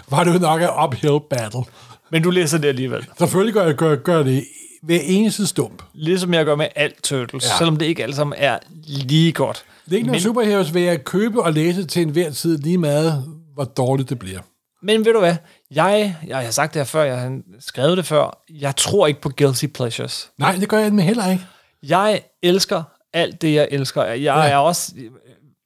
var 0.09 0.23
det 0.23 0.33
jo 0.33 0.39
nok 0.39 0.61
en 0.61 0.69
uphill 0.83 1.19
battle. 1.29 1.63
Men 2.11 2.23
du 2.23 2.29
læser 2.29 2.57
det 2.57 2.67
alligevel. 2.67 3.07
Selvfølgelig 3.17 3.53
gør 3.53 3.65
jeg 3.65 3.75
gør, 3.75 3.95
gør 3.95 4.23
det 4.23 4.45
hver 4.83 4.99
eneste 5.03 5.47
stump. 5.47 5.83
Ligesom 5.93 6.33
jeg 6.33 6.45
gør 6.45 6.55
med 6.55 6.67
alt 6.75 7.03
Turtles, 7.03 7.43
ja. 7.43 7.57
Selvom 7.57 7.77
det 7.77 7.85
ikke 7.85 8.03
alle 8.03 8.15
sammen 8.15 8.35
er 8.37 8.59
lige 8.87 9.31
godt. 9.31 9.63
Lignende 9.85 10.11
Men- 10.11 10.21
Superheroes 10.21 10.73
vil 10.73 10.81
jeg 10.81 11.03
købe 11.03 11.43
og 11.43 11.53
læse 11.53 11.85
til 11.85 12.01
enhver 12.01 12.31
tid 12.31 12.57
lige 12.57 12.77
meget, 12.77 13.23
hvor 13.53 13.63
dårligt 13.63 14.09
det 14.09 14.19
bliver. 14.19 14.39
Men 14.83 15.05
ved 15.05 15.13
du 15.13 15.19
hvad? 15.19 15.35
Jeg, 15.71 16.15
jeg 16.27 16.37
har 16.37 16.51
sagt 16.51 16.73
det 16.73 16.79
her 16.79 16.85
før, 16.85 17.03
jeg 17.03 17.17
har 17.19 17.39
skrevet 17.59 17.97
det 17.97 18.05
før. 18.05 18.43
Jeg 18.49 18.75
tror 18.75 19.07
ikke 19.07 19.21
på 19.21 19.29
guilty 19.37 19.65
pleasures. 19.65 20.29
Nej, 20.37 20.55
det 20.59 20.69
gør 20.69 20.77
jeg 20.79 20.93
med 20.93 21.03
heller 21.03 21.31
ikke. 21.31 21.43
Jeg 21.83 22.21
elsker 22.43 22.83
alt 23.13 23.41
det, 23.41 23.53
jeg 23.53 23.67
elsker. 23.71 24.03
Jeg 24.03 24.19
ja. 24.19 24.47
Er 24.47 24.57
også 24.57 24.91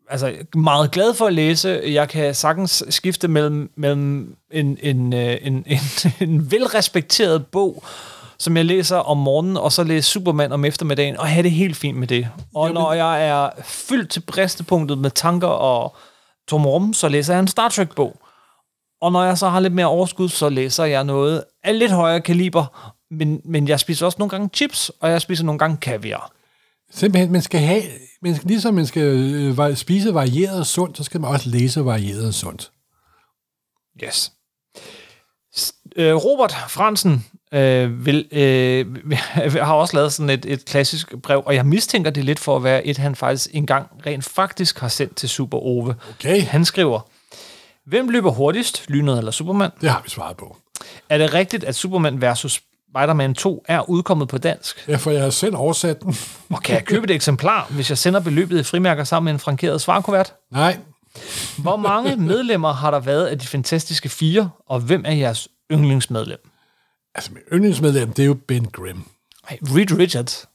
altså, 0.10 0.34
meget 0.56 0.92
glad 0.92 1.14
for 1.14 1.26
at 1.26 1.34
læse. 1.34 1.82
Jeg 1.86 2.10
kan 2.10 2.36
sagtens 2.36 2.84
skifte 2.90 3.28
mellem, 3.28 3.72
mellem 3.78 4.36
en, 4.52 4.78
en, 4.82 5.14
øh, 5.14 5.38
en, 5.42 5.66
en, 5.68 5.80
en 6.30 6.52
velrespekteret 6.52 7.46
bog, 7.48 7.84
som 8.40 8.58
jeg 8.58 8.66
læser 8.66 8.98
om 8.98 9.18
morgenen, 9.18 9.58
og 9.58 9.72
så 9.72 9.84
læse 9.84 10.10
Superman 10.10 10.52
om 10.52 10.66
eftermiddagen, 10.66 11.18
og 11.18 11.28
have 11.28 11.44
det 11.44 11.52
helt 11.52 11.78
fint 11.78 11.98
med 11.98 12.08
det. 12.08 12.28
Og 12.56 12.68
Jamen- 12.68 12.74
når 12.74 12.94
jeg 12.94 13.28
er 13.28 13.50
fyldt 13.64 14.10
til 14.10 14.20
bristepunktet 14.20 14.98
med 14.98 15.12
tanker 15.12 15.48
og 15.48 15.96
tomrum, 16.48 16.94
så 16.94 17.10
læser 17.10 17.34
jeg 17.34 17.40
en 17.40 17.48
Star 17.48 17.70
Trek-bog. 17.70 18.16
Og 19.02 19.12
når 19.12 19.24
jeg 19.24 19.38
så 19.38 19.50
har 19.50 19.60
lidt 19.60 19.74
mere 19.74 19.86
overskud, 19.86 20.30
så 20.30 20.50
læser 20.50 20.86
jeg 20.86 21.04
noget 21.04 21.44
af 21.64 21.80
lidt 21.80 21.92
højere 21.92 22.22
kaliber, 22.22 22.94
men, 23.12 23.42
men 23.46 23.68
jeg 23.68 23.80
spiser 23.80 24.06
også 24.06 24.16
nogle 24.20 24.30
gange 24.30 24.50
chips, 24.54 24.92
og 25.00 25.10
jeg 25.10 25.22
spiser 25.22 25.44
nogle 25.44 25.60
gange 25.60 25.78
kaviar. 25.78 26.32
Simpelthen, 26.96 27.32
man 27.32 27.42
skal 27.42 27.60
have, 27.60 27.84
man 28.22 28.36
skal, 28.36 28.48
ligesom 28.48 28.74
man 28.74 28.86
skal 28.86 29.02
øh, 29.60 29.76
spise 29.76 30.14
varieret 30.14 30.60
og 30.60 30.66
sundt, 30.66 30.98
så 30.98 31.04
skal 31.04 31.22
man 31.22 31.30
også 31.30 31.50
læse 31.50 31.86
varieret 31.86 32.28
og 32.28 32.34
sundt. 32.34 32.72
Yes. 34.04 34.32
Øh, 35.96 36.16
Robert 36.16 36.56
Fransen 36.70 37.26
øh, 37.54 38.06
vil, 38.06 38.28
øh, 38.32 38.86
har 39.66 39.74
også 39.74 39.98
lavet 39.98 40.14
sådan 40.14 40.30
et, 40.30 40.46
et 40.46 40.66
klassisk 40.66 41.14
brev, 41.24 41.44
og 41.46 41.56
jeg 41.56 41.66
mistænker 41.66 42.12
det 42.12 42.26
lidt 42.26 42.40
for 42.40 42.56
at 42.56 42.64
være 42.64 42.88
et, 42.88 42.98
han 42.98 43.16
faktisk 43.16 43.50
engang 43.54 43.88
rent 44.06 44.24
faktisk 44.24 44.80
har 44.80 44.88
sendt 44.88 45.16
til 45.16 45.30
Super 45.30 45.58
Ove. 45.58 45.96
Okay. 46.10 46.42
Han 46.42 46.66
skriver, 46.66 47.00
Hvem 47.86 48.10
løber 48.10 48.32
hurtigst, 48.32 48.90
Lynet 48.90 49.18
eller 49.18 49.32
Superman? 49.32 49.72
Det 49.82 49.90
har 49.90 50.02
vi 50.04 50.10
svaret 50.10 50.38
på. 50.38 50.58
Er 51.10 51.18
det 51.18 51.34
rigtigt, 51.34 51.64
at 51.64 51.76
Superman 51.76 52.22
versus 52.22 52.62
Spider-Man 52.98 53.34
2 53.34 53.64
er 53.68 53.90
udkommet 53.90 54.28
på 54.28 54.38
dansk? 54.38 54.88
Derfor 54.88 55.12
jeg 55.12 55.24
har 55.24 55.30
selv 55.30 55.56
oversat 55.56 56.02
den. 56.02 56.16
Og 56.50 56.64
kan 56.64 56.76
jeg 56.76 56.86
købe 56.86 57.04
et 57.04 57.12
eksemplar, 57.12 57.68
hvis 57.70 57.90
jeg 57.90 57.98
sender 57.98 58.20
beløbet 58.20 58.60
i 58.60 58.64
frimærker 58.64 59.04
sammen 59.04 59.26
med 59.26 59.34
en 59.34 59.40
frankeret 59.40 59.82
svarkuvert? 59.82 60.34
Nej, 60.52 60.78
Hvor 61.58 61.76
mange 61.78 62.16
medlemmer 62.32 62.74
har 62.74 62.92
der 62.92 63.00
været 63.00 63.26
af 63.26 63.40
de 63.40 63.48
fantastiske 63.48 64.10
fire, 64.10 64.50
og 64.68 64.80
hvem 64.80 65.04
er 65.06 65.12
jeres 65.12 65.48
yndlingsmedlem? 65.72 66.38
altså 67.16 67.32
mit 67.34 67.44
yndlingsmedlem, 67.54 68.14
det 68.14 68.24
er 68.24 68.28
jo 68.28 68.38
Ben 68.48 68.66
Grimm. 68.66 69.04
Ej, 69.50 69.58
Reed 69.64 69.98
Richards. 70.00 70.46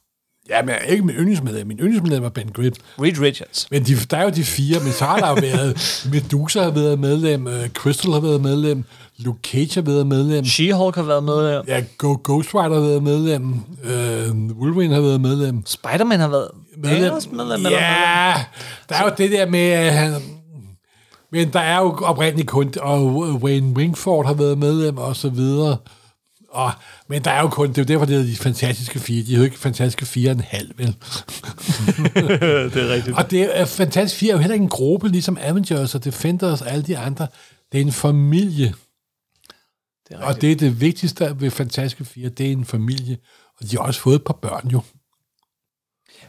Ja, 0.50 0.62
men 0.62 0.74
ikke 0.88 1.04
min 1.04 1.16
yndlingsmedlem. 1.16 1.66
Min 1.66 1.78
yndlingsmedlem 1.78 2.22
var 2.22 2.28
Ben 2.28 2.48
Grimm. 2.54 2.74
Reed 3.02 3.20
Richards. 3.20 3.68
Men 3.70 3.82
de, 3.84 3.94
der 4.10 4.16
er 4.16 4.22
jo 4.22 4.30
de 4.30 4.44
fire, 4.44 4.80
men 4.80 4.92
så 4.92 5.04
har 5.04 5.40
været... 5.40 5.76
Medusa 6.12 6.62
har 6.62 6.70
været 6.70 6.98
medlem, 6.98 7.46
uh, 7.46 7.68
Crystal 7.74 8.12
har 8.12 8.20
været 8.20 8.40
medlem, 8.40 8.84
Luke 9.18 9.38
Cage 9.46 9.74
har 9.74 9.82
været 9.82 10.06
medlem, 10.06 10.44
She-Hulk 10.44 10.94
har 10.94 11.02
været 11.02 11.24
med 11.24 11.34
der. 11.34 11.62
ja, 11.66 11.84
Go 11.98 12.16
Ghost 12.24 12.54
Rider 12.54 12.74
har 12.74 12.80
været 12.80 13.02
medlem, 13.02 13.52
uh, 13.52 14.56
Wolverine 14.60 14.94
har 14.94 15.00
været 15.00 15.20
medlem. 15.20 15.62
Spider-Man 15.66 16.20
har 16.20 16.28
været 16.28 16.50
Medlem. 16.76 17.12
Medlem, 17.32 17.62
Ja, 17.72 18.34
der 18.88 18.94
er 18.94 19.04
jo 19.04 19.10
det 19.18 19.30
der 19.30 19.46
med... 19.46 19.90
han, 19.90 20.12
men 21.32 21.52
der 21.52 21.60
er 21.60 21.78
jo 21.80 21.96
oprindeligt 22.02 22.48
kun... 22.48 22.72
Og 22.80 23.06
Wayne 23.42 23.76
Wingford 23.76 24.26
har 24.26 24.34
været 24.34 24.58
medlem, 24.58 24.98
og 24.98 25.16
så 25.16 25.28
videre. 25.28 25.76
Og, 26.48 26.72
men 27.08 27.24
der 27.24 27.30
er 27.30 27.40
jo 27.40 27.48
kun... 27.48 27.68
Det 27.68 27.78
er 27.78 27.82
jo 27.82 27.86
derfor, 27.86 28.04
det 28.04 28.16
er 28.16 28.22
de 28.22 28.36
fantastiske 28.36 28.98
fire. 28.98 29.22
De 29.22 29.32
er 29.32 29.38
jo 29.38 29.44
ikke 29.44 29.58
fantastiske 29.58 30.06
fire 30.06 30.30
og 30.30 30.36
en 30.36 30.40
halv, 30.40 30.78
vel? 30.78 30.86
det 32.72 32.76
er 32.76 32.88
rigtigt. 32.88 33.16
Og 33.16 33.30
det 33.30 33.60
er 33.60 33.64
fantastisk 33.64 34.20
fire 34.20 34.30
er 34.30 34.34
jo 34.34 34.40
heller 34.40 34.54
ikke 34.54 34.62
en 34.62 34.68
gruppe, 34.68 35.08
ligesom 35.08 35.38
Avengers 35.40 35.94
og 35.94 36.04
Defenders 36.04 36.62
og 36.62 36.70
alle 36.70 36.82
de 36.82 36.98
andre. 36.98 37.26
Det 37.72 37.80
er 37.80 37.84
en 37.84 37.92
familie. 37.92 38.74
Det 40.08 40.16
er 40.16 40.24
Og 40.24 40.40
det 40.40 40.52
er 40.52 40.56
det 40.56 40.80
vigtigste 40.80 41.36
ved 41.40 41.50
Fantastiske 41.50 42.04
Fire, 42.04 42.28
det 42.28 42.46
er 42.46 42.52
en 42.52 42.64
familie. 42.64 43.18
Og 43.60 43.70
de 43.70 43.76
har 43.76 43.84
også 43.84 44.00
fået 44.00 44.14
et 44.14 44.24
par 44.24 44.38
børn 44.42 44.68
jo. 44.68 44.82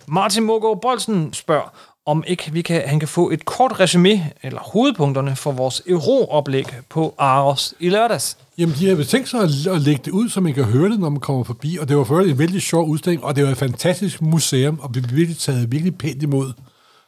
Martin 0.08 0.44
Mågaard 0.44 0.82
Bolsen 0.82 1.34
spørger, 1.34 1.89
om 2.10 2.24
ikke 2.28 2.52
vi 2.52 2.62
kan, 2.62 2.82
han 2.86 3.00
kan 3.00 3.08
få 3.08 3.30
et 3.30 3.46
kort 3.46 3.80
resume 3.80 4.32
eller 4.44 4.60
hovedpunkterne 4.60 5.36
for 5.36 5.52
vores 5.52 5.82
Euro-oplæg 5.88 6.66
på 6.90 7.16
Aros 7.18 7.74
i 7.80 7.90
lørdags. 7.90 8.38
Jamen, 8.58 8.76
de 8.80 8.88
har 8.88 8.96
vel 8.96 9.06
tænkt 9.08 9.30
sig 9.30 9.40
at, 9.40 9.68
at 9.68 9.82
lægge 9.82 10.02
det 10.06 10.12
ud, 10.12 10.30
så 10.30 10.42
man 10.42 10.54
kan 10.54 10.64
høre 10.64 10.90
det, 10.90 11.00
når 11.00 11.10
man 11.10 11.20
kommer 11.20 11.44
forbi. 11.44 11.78
Og 11.82 11.90
det 11.90 11.98
var 11.98 12.04
for 12.04 12.14
øvrigt 12.14 12.32
en 12.32 12.40
vældig 12.40 12.62
sjov 12.62 12.88
udstilling, 12.88 13.24
og 13.24 13.36
det 13.36 13.44
var 13.44 13.52
et 13.52 13.58
fantastisk 13.58 14.22
museum, 14.22 14.80
og 14.82 14.90
vi 14.96 15.02
blev 15.02 15.16
virkelig 15.18 15.38
taget 15.38 15.72
virkelig 15.72 15.98
pænt 15.98 16.24
imod. 16.24 16.54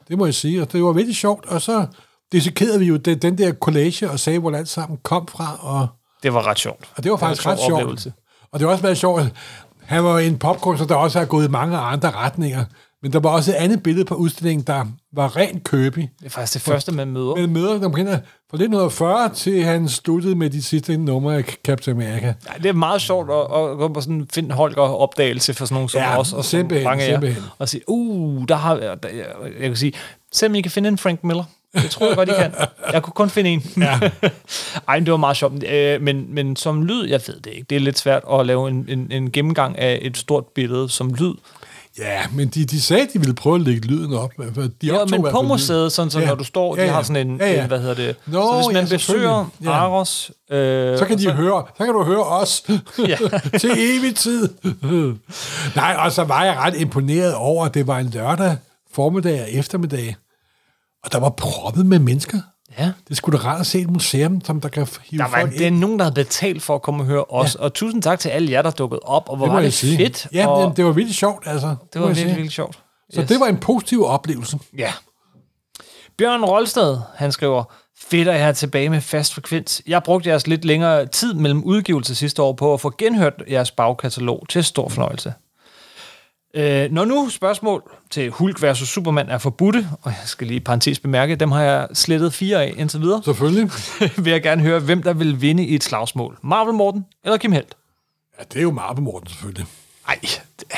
Det 0.07 0.17
må 0.17 0.25
jeg 0.25 0.33
sige, 0.33 0.61
og 0.61 0.71
det 0.71 0.83
var 0.83 0.91
vældig 0.91 1.15
sjovt. 1.15 1.45
Og 1.45 1.61
så 1.61 1.85
dissekerede 2.31 2.79
vi 2.79 2.85
jo 2.85 2.97
den, 2.97 3.17
den 3.17 3.37
der 3.37 3.53
collage 3.53 4.09
og 4.09 4.19
sagde, 4.19 4.39
hvor 4.39 4.51
alt 4.51 4.69
sammen 4.69 4.99
kom 5.03 5.27
fra, 5.27 5.57
og, 5.59 5.87
Det 6.23 6.33
var 6.33 6.47
ret 6.47 6.59
sjovt. 6.59 6.89
og 6.95 7.03
det 7.03 7.11
var 7.11 7.17
faktisk 7.17 7.41
det 7.41 7.45
var 7.45 7.51
ret 7.51 7.59
sjov 7.59 7.67
sjovt. 7.69 7.81
oplevelse. 7.81 8.13
Og 8.51 8.59
det 8.59 8.67
var 8.67 8.71
også 8.71 8.83
været 8.83 8.97
sjovt, 8.97 9.23
han 9.83 10.03
var 10.03 10.19
en 10.19 10.37
popkunstner, 10.37 10.87
der 10.87 10.95
også 10.95 11.19
har 11.19 11.25
gået 11.25 11.45
i 11.47 11.49
mange 11.49 11.77
andre 11.77 12.11
retninger. 12.11 12.65
Men 13.03 13.13
der 13.13 13.19
var 13.19 13.29
også 13.29 13.51
et 13.51 13.55
andet 13.55 13.83
billede 13.83 14.05
på 14.05 14.15
udstillingen, 14.15 14.67
der 14.67 14.85
var 15.13 15.37
rent 15.37 15.63
købig. 15.63 16.11
Det 16.19 16.25
er 16.25 16.29
faktisk 16.29 16.53
det 16.53 16.61
første, 16.61 16.91
man 16.91 17.07
møder. 17.07 17.35
Men 17.35 17.53
møder, 17.53 17.79
der 17.79 17.89
kender 17.89 18.11
fra 18.49 18.55
1940 18.55 19.29
til 19.33 19.63
han 19.63 19.89
sluttede 19.89 20.35
med 20.35 20.49
de 20.49 20.63
sidste 20.63 20.97
numre 20.97 21.35
af 21.37 21.43
Captain 21.63 22.01
America. 22.01 22.25
Ja, 22.25 22.53
det 22.57 22.65
er 22.65 22.73
meget 22.73 23.01
sjovt 23.01 23.29
at, 23.31 23.39
at 23.41 23.77
gå 23.77 23.87
på 23.87 24.01
sådan 24.01 24.15
en 24.15 24.27
Finn 24.33 24.51
Holger 24.51 24.81
opdagelse 24.81 25.53
for 25.53 25.65
sådan 25.65 25.75
nogen 25.75 25.89
som 25.89 26.01
Ja, 26.01 26.19
os. 26.19 26.33
Og 26.33 26.45
simpelthen, 26.45 26.83
mange 26.83 27.05
simpelthen. 27.05 27.43
Og 27.59 27.69
sige, 27.69 27.81
uh, 27.87 28.43
der 28.47 28.55
har 28.55 28.75
der, 28.75 28.89
jeg, 29.03 29.25
jeg 29.43 29.67
kan 29.69 29.75
sige, 29.75 29.93
se 30.31 30.45
om 30.45 30.55
I 30.55 30.61
kan 30.61 30.71
finde 30.71 30.89
en 30.89 30.97
Frank 30.97 31.23
Miller. 31.23 31.43
Det 31.75 31.89
tror 31.91 32.07
jeg 32.07 32.15
godt, 32.15 32.29
I 32.29 32.31
kan. 32.39 32.53
Jeg 32.93 33.03
kunne 33.03 33.13
kun 33.13 33.29
finde 33.29 33.49
en. 33.49 33.63
Ja. 33.77 33.99
Ej, 34.87 34.95
men 34.99 35.05
det 35.05 35.11
var 35.11 35.17
meget 35.17 35.37
sjovt. 35.37 35.63
Øh, 35.63 36.01
Men, 36.01 36.25
men 36.33 36.55
som 36.55 36.83
lyd, 36.83 37.07
jeg 37.07 37.21
ved 37.27 37.39
det 37.39 37.51
ikke. 37.51 37.65
Det 37.69 37.75
er 37.75 37.79
lidt 37.79 37.99
svært 37.99 38.23
at 38.33 38.45
lave 38.45 38.69
en, 38.69 38.85
en, 38.89 39.07
en 39.11 39.31
gennemgang 39.31 39.79
af 39.79 39.99
et 40.01 40.17
stort 40.17 40.45
billede 40.55 40.89
som 40.89 41.13
lyd. 41.13 41.33
Ja, 41.99 42.21
men 42.31 42.47
de, 42.47 42.65
de 42.65 42.81
sagde, 42.81 43.03
at 43.03 43.09
de 43.13 43.19
ville 43.19 43.33
prøve 43.35 43.55
at 43.55 43.61
lægge 43.61 43.87
lyden 43.87 44.13
op. 44.13 44.31
De 44.37 44.73
Ja, 44.83 45.05
men 45.05 45.25
på 45.31 45.41
museet, 45.41 45.91
sådan 45.91 46.11
så 46.11 46.19
Ja. 46.19 46.25
når 46.27 46.35
du 46.35 46.43
står, 46.43 46.75
Ja, 46.75 46.81
de 46.81 46.87
ja. 46.87 46.93
har 46.93 47.03
sådan 47.03 47.27
en, 47.27 47.37
Ja, 47.37 47.51
ja. 47.51 47.61
en 47.61 47.67
hvad 47.67 47.79
hedder 47.79 47.93
det. 47.95 48.15
Nå, 48.25 48.41
så 48.41 48.55
hvis 48.55 48.73
man 48.73 48.85
ja, 48.87 48.95
besøger. 48.95 49.49
Ja. 49.63 49.71
Aros... 49.71 50.31
Øh, 50.51 50.97
Så 50.97 51.05
kan 51.05 51.17
de 51.19 51.27
og 51.27 51.35
høre, 51.35 51.63
så 51.77 51.85
kan 51.85 51.93
du 51.93 52.03
høre 52.03 52.23
os 52.23 52.63
Ja. 53.07 53.17
til 53.61 53.71
evig 53.77 54.15
tid. 54.15 54.49
Nej, 55.75 55.95
og 56.05 56.11
så 56.11 56.23
var 56.23 56.43
jeg 56.43 56.55
ret 56.57 56.75
imponeret 56.77 57.33
over, 57.35 57.65
at 57.65 57.73
det 57.73 57.87
var 57.87 57.97
en 57.99 58.07
lørdag 58.09 58.57
formiddag 58.93 59.41
og 59.41 59.51
eftermiddag, 59.51 60.15
og 61.03 61.11
der 61.11 61.19
var 61.19 61.29
proppet 61.29 61.85
med 61.85 61.99
mennesker. 61.99 62.37
Ja. 62.79 62.91
Det 63.09 63.17
skulle 63.17 63.39
da 63.39 63.43
rart 63.45 63.59
at 63.59 63.65
se 63.65 63.79
et 63.81 63.89
museum, 63.89 64.41
som 64.45 64.61
der 64.61 64.69
kan 64.69 64.87
hive 65.03 65.17
Der 65.17 65.23
var 65.29 65.39
folk 65.39 65.51
det 65.53 65.61
er 65.61 65.67
ind. 65.67 65.77
nogen, 65.77 65.99
der 65.99 66.05
havde 66.05 66.13
betalt 66.15 66.63
for 66.63 66.75
at 66.75 66.81
komme 66.81 67.03
og 67.03 67.07
høre 67.07 67.23
os. 67.29 67.55
Ja. 67.59 67.63
Og 67.63 67.73
tusind 67.73 68.01
tak 68.01 68.19
til 68.19 68.29
alle 68.29 68.51
jer, 68.51 68.61
der 68.61 68.71
dukkede 68.71 68.99
op. 69.03 69.29
Og 69.29 69.37
hvor 69.37 69.45
Det 69.45 69.53
var 69.55 69.61
det 69.61 69.73
sige. 69.73 69.97
fedt. 69.97 70.27
Ja, 70.33 70.47
og 70.47 70.67
det, 70.69 70.77
det 70.77 70.85
var 70.85 70.91
virkelig 70.91 71.15
sjovt, 71.15 71.43
altså. 71.47 71.75
det 71.93 72.01
var 72.01 72.07
virkelig, 72.07 72.27
virkelig 72.27 72.51
sjovt. 72.51 72.79
Så 73.13 73.21
det 73.21 73.39
var 73.39 73.45
en 73.45 73.57
positiv 73.57 74.05
oplevelse. 74.05 74.59
Ja. 74.77 74.93
Bjørn 76.17 76.43
Rolstad, 76.45 76.97
han 77.15 77.31
skriver, 77.31 77.63
fedt 77.97 78.27
at 78.27 78.39
jeg 78.39 78.47
er 78.47 78.51
tilbage 78.51 78.89
med 78.89 79.01
fast 79.01 79.33
frekvens. 79.33 79.81
Jeg 79.87 80.03
brugte 80.03 80.29
jeres 80.29 80.47
lidt 80.47 80.65
længere 80.65 81.05
tid 81.05 81.33
mellem 81.33 81.63
udgivelse 81.63 82.15
sidste 82.15 82.41
år 82.41 82.53
på 82.53 82.73
at 82.73 82.81
få 82.81 82.93
genhørt 82.97 83.33
jeres 83.49 83.71
bagkatalog 83.71 84.45
til 84.49 84.63
stor 84.63 84.89
fornøjelse. 84.89 85.33
Øh, 86.53 86.91
når 86.91 87.05
nu 87.05 87.29
spørgsmål 87.29 87.83
til 88.09 88.29
Hulk 88.29 88.61
versus 88.61 88.89
Superman 88.89 89.29
er 89.29 89.37
forbudte, 89.37 89.87
og 90.01 90.11
jeg 90.11 90.21
skal 90.25 90.47
lige 90.47 90.59
parentes 90.59 90.99
bemærke, 90.99 91.35
dem 91.35 91.51
har 91.51 91.61
jeg 91.61 91.87
slettet 91.93 92.33
fire 92.33 92.63
af 92.63 92.73
indtil 92.77 93.01
videre, 93.01 93.21
Selvfølgelig. 93.23 93.71
vil 94.23 94.31
jeg 94.31 94.41
gerne 94.41 94.61
høre, 94.61 94.79
hvem 94.79 95.03
der 95.03 95.13
vil 95.13 95.41
vinde 95.41 95.65
i 95.65 95.75
et 95.75 95.83
slagsmål. 95.83 96.37
Marvel 96.43 96.73
Morten 96.73 97.05
eller 97.23 97.37
Kim 97.37 97.51
Helt? 97.51 97.77
Ja, 98.39 98.43
det 98.43 98.57
er 98.57 98.61
jo 98.63 98.71
Marbe 98.71 99.01
Morten, 99.01 99.27
selvfølgelig. 99.29 99.65
Nej, 100.07 100.19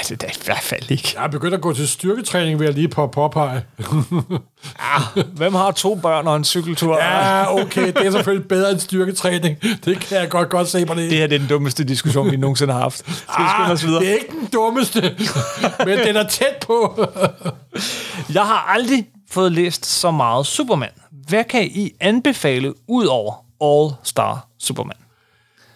det 0.09 0.23
er 0.23 0.27
i 0.27 0.45
hvert 0.45 0.61
fald 0.61 0.91
ikke. 0.91 1.13
Jeg 1.15 1.23
er 1.23 1.27
begyndt 1.27 1.53
at 1.53 1.61
gå 1.61 1.73
til 1.73 1.87
styrketræning, 1.87 2.59
vil 2.59 2.65
jeg 2.65 2.73
lige 2.73 2.87
på 2.87 3.07
påpege. 3.07 3.61
Hvem 5.37 5.53
har 5.55 5.71
to 5.71 5.95
børn 5.95 6.27
og 6.27 6.35
en 6.35 6.43
cykeltur? 6.43 6.97
Ja, 6.97 7.55
okay, 7.55 7.87
det 7.87 8.05
er 8.05 8.11
selvfølgelig 8.11 8.47
bedre 8.47 8.71
end 8.71 8.79
styrketræning. 8.79 9.57
Det 9.85 9.99
kan 9.99 10.17
jeg 10.17 10.29
godt, 10.29 10.49
godt 10.49 10.67
se 10.67 10.85
på 10.85 10.93
det. 10.93 11.11
Det 11.11 11.17
her 11.17 11.27
det 11.27 11.35
er 11.35 11.39
den 11.39 11.47
dummeste 11.47 11.83
diskussion, 11.83 12.31
vi 12.31 12.37
nogensinde 12.37 12.73
har 12.73 12.79
haft. 12.81 12.97
Skal 12.97 13.43
vi 13.43 13.49
skynde 13.55 13.71
os 13.71 13.85
videre? 13.85 13.99
det 14.01 14.09
er 14.09 14.13
ikke 14.13 14.31
den 14.39 14.47
dummeste, 14.53 15.15
men 15.85 15.97
den 15.99 16.15
er 16.15 16.27
tæt 16.27 16.55
på. 16.67 17.05
Jeg 18.33 18.43
har 18.43 18.65
aldrig 18.69 19.07
fået 19.31 19.51
læst 19.51 19.85
så 19.85 20.11
meget 20.11 20.45
Superman. 20.45 20.89
Hvad 21.27 21.43
kan 21.43 21.63
I 21.63 21.91
anbefale 21.99 22.73
ud 22.87 23.05
over 23.05 23.33
All 23.61 23.95
Star 24.03 24.47
Superman? 24.59 25.02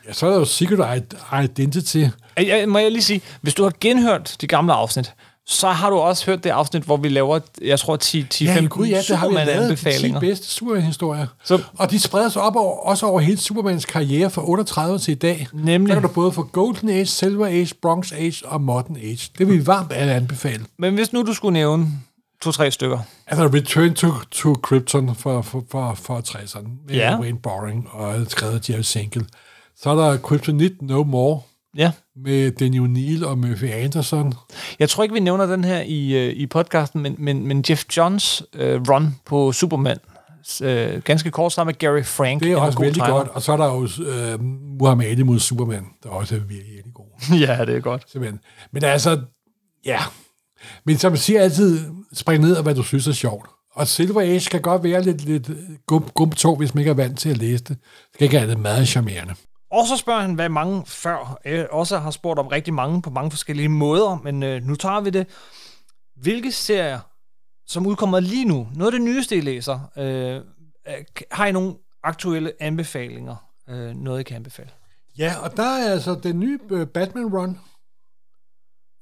Ja, 0.07 0.13
så 0.13 0.25
er 0.25 0.29
der 0.31 0.37
jo 0.39 0.45
Secret 0.45 1.03
Identity. 1.43 2.03
Jeg, 2.37 2.69
må 2.69 2.77
jeg 2.77 2.91
lige 2.91 3.01
sige, 3.03 3.21
hvis 3.41 3.53
du 3.53 3.63
har 3.63 3.73
genhørt 3.81 4.35
de 4.41 4.47
gamle 4.47 4.73
afsnit, 4.73 5.13
så 5.49 5.69
har 5.69 5.89
du 5.89 5.95
også 5.95 6.25
hørt 6.25 6.43
det 6.43 6.49
afsnit, 6.49 6.83
hvor 6.83 6.97
vi 6.97 7.09
laver, 7.09 7.39
jeg 7.61 7.79
tror, 7.79 7.97
10-15 8.03 8.43
Ja, 8.45 8.65
gud, 8.69 8.87
ja, 8.87 9.01
det 9.07 9.17
har 9.17 9.27
vi 9.27 9.33
lavet 9.35 9.47
de 9.47 9.75
10 9.75 9.81
Superman-anbefalinger. 9.81 10.19
bedste 10.19 10.47
Superman-historier. 10.47 11.27
Så- 11.43 11.61
Og 11.77 11.91
de 11.91 11.99
spreder 11.99 12.29
sig 12.29 12.41
op 12.41 12.55
over, 12.55 12.77
også 12.79 13.05
over 13.05 13.19
hele 13.19 13.37
Supermans 13.37 13.85
karriere 13.85 14.29
fra 14.29 14.49
38 14.49 14.99
til 14.99 15.11
i 15.11 15.15
dag. 15.15 15.47
Nemlig. 15.53 15.89
Der 15.89 15.95
kan 16.01 16.09
du 16.09 16.13
både 16.13 16.31
få 16.31 16.43
Golden 16.43 16.89
Age, 16.89 17.05
Silver 17.05 17.45
Age, 17.47 17.69
Bronze 17.81 18.15
Age 18.15 18.35
og 18.45 18.61
Modern 18.61 18.95
Age. 18.97 19.29
Det 19.37 19.47
vil 19.47 19.59
vi 19.59 19.67
varmt 19.67 19.91
alle 19.93 20.13
anbefale. 20.13 20.65
Men 20.79 20.93
hvis 20.93 21.13
nu 21.13 21.23
du 21.23 21.33
skulle 21.33 21.53
nævne 21.53 21.87
to-tre 22.41 22.71
stykker. 22.71 22.99
Altså 23.27 23.47
Return 23.47 23.93
to, 23.93 24.07
to 24.31 24.53
Krypton 24.53 25.15
for, 25.15 25.41
for, 25.41 25.63
for, 25.71 25.93
for 26.03 26.21
60'erne 26.27 26.67
med 26.87 26.95
Ja. 26.95 27.19
Wayne 27.19 27.39
Boring 27.39 27.87
og 27.91 28.15
skrevet 28.29 28.69
Jerry 28.69 28.81
Sinkle. 28.81 29.25
Så 29.77 29.89
er 29.89 29.95
der 29.95 30.17
Kryptonite 30.17 30.75
No 30.81 31.03
More 31.03 31.41
Ja. 31.77 31.91
med 32.15 32.51
Daniel 32.51 32.81
O'Neill 32.83 33.25
og 33.27 33.37
Murphy 33.37 33.63
Anderson. 33.71 34.33
Jeg 34.79 34.89
tror 34.89 35.03
ikke, 35.03 35.13
vi 35.13 35.19
nævner 35.19 35.45
den 35.45 35.63
her 35.63 35.81
i, 35.81 36.27
øh, 36.27 36.33
i 36.33 36.47
podcasten, 36.47 37.01
men, 37.01 37.15
men, 37.17 37.47
men 37.47 37.63
Jeff 37.69 37.83
Johns 37.97 38.43
øh, 38.55 38.81
run 38.89 39.15
på 39.25 39.51
Superman, 39.51 39.97
øh, 40.61 41.01
ganske 41.01 41.31
kort 41.31 41.53
sammen 41.53 41.69
med 41.71 41.79
Gary 41.79 42.03
Frank. 42.03 42.43
Det 42.43 42.51
er 42.51 42.57
også 42.57 42.79
vældig 42.79 43.03
timer. 43.03 43.17
godt. 43.17 43.27
Og 43.27 43.41
så 43.41 43.51
er 43.51 43.57
der 43.57 43.65
jo 43.65 43.87
øh, 44.05 44.43
Muhammad 44.79 45.07
Ali 45.07 45.23
mod 45.23 45.39
Superman, 45.39 45.85
der 46.03 46.09
også 46.09 46.35
er 46.35 46.39
virkelig, 46.39 46.73
virkelig 46.73 46.93
god. 46.93 47.05
ja, 47.47 47.65
det 47.65 47.75
er 47.75 47.79
godt. 47.79 48.11
Simpelthen. 48.11 48.39
Men 48.71 48.83
altså, 48.83 49.19
ja. 49.85 49.99
Men 50.85 50.97
som 50.97 51.11
jeg 51.11 51.19
siger 51.19 51.41
altid, 51.41 51.79
spring 52.13 52.43
ned 52.43 52.55
af, 52.57 52.63
hvad 52.63 52.75
du 52.75 52.83
synes 52.83 53.07
er 53.07 53.11
sjovt. 53.11 53.49
Og 53.75 53.87
Silver 53.87 54.21
Age 54.21 54.49
kan 54.51 54.61
godt 54.61 54.83
være 54.83 55.03
lidt, 55.03 55.25
lidt 55.25 55.49
gum, 55.87 56.03
gumtog, 56.15 56.55
hvis 56.55 56.73
man 56.75 56.79
ikke 56.81 56.89
er 56.89 56.93
vant 56.95 57.19
til 57.19 57.29
at 57.29 57.37
læse 57.37 57.63
det. 57.63 57.69
Det 57.69 57.77
skal 58.13 58.23
ikke 58.23 58.39
have 58.39 58.51
det 58.51 58.59
meget 58.59 58.87
charmerende. 58.87 59.33
Og 59.71 59.87
så 59.87 59.97
spørger 59.97 60.21
han, 60.21 60.33
hvad 60.33 60.49
mange 60.49 60.85
før 60.85 61.39
øh, 61.45 61.65
også 61.71 61.97
har 61.97 62.11
spurgt 62.11 62.39
om 62.39 62.47
rigtig 62.47 62.73
mange 62.73 63.01
på 63.01 63.09
mange 63.09 63.31
forskellige 63.31 63.69
måder, 63.69 64.19
men 64.23 64.43
øh, 64.43 64.63
nu 64.63 64.75
tager 64.75 65.01
vi 65.01 65.09
det. 65.09 65.27
Hvilke 66.15 66.51
serier, 66.51 66.99
som 67.65 67.87
udkommer 67.87 68.19
lige 68.19 68.45
nu, 68.45 68.67
noget 68.75 68.93
af 68.93 68.99
det 68.99 69.01
nyeste, 69.01 69.37
I 69.37 69.41
læser, 69.41 69.91
øh, 69.97 70.35
øh, 70.87 71.03
har 71.31 71.45
I 71.45 71.51
nogle 71.51 71.75
aktuelle 72.03 72.53
anbefalinger? 72.59 73.35
Øh, 73.69 73.95
noget, 73.95 74.19
I 74.19 74.23
kan 74.23 74.35
anbefale? 74.35 74.69
Ja, 75.17 75.35
og 75.43 75.57
der 75.57 75.63
er 75.63 75.91
altså 75.91 76.19
den 76.23 76.39
nye 76.39 76.59
øh, 76.69 76.87
Batman-run 76.97 77.57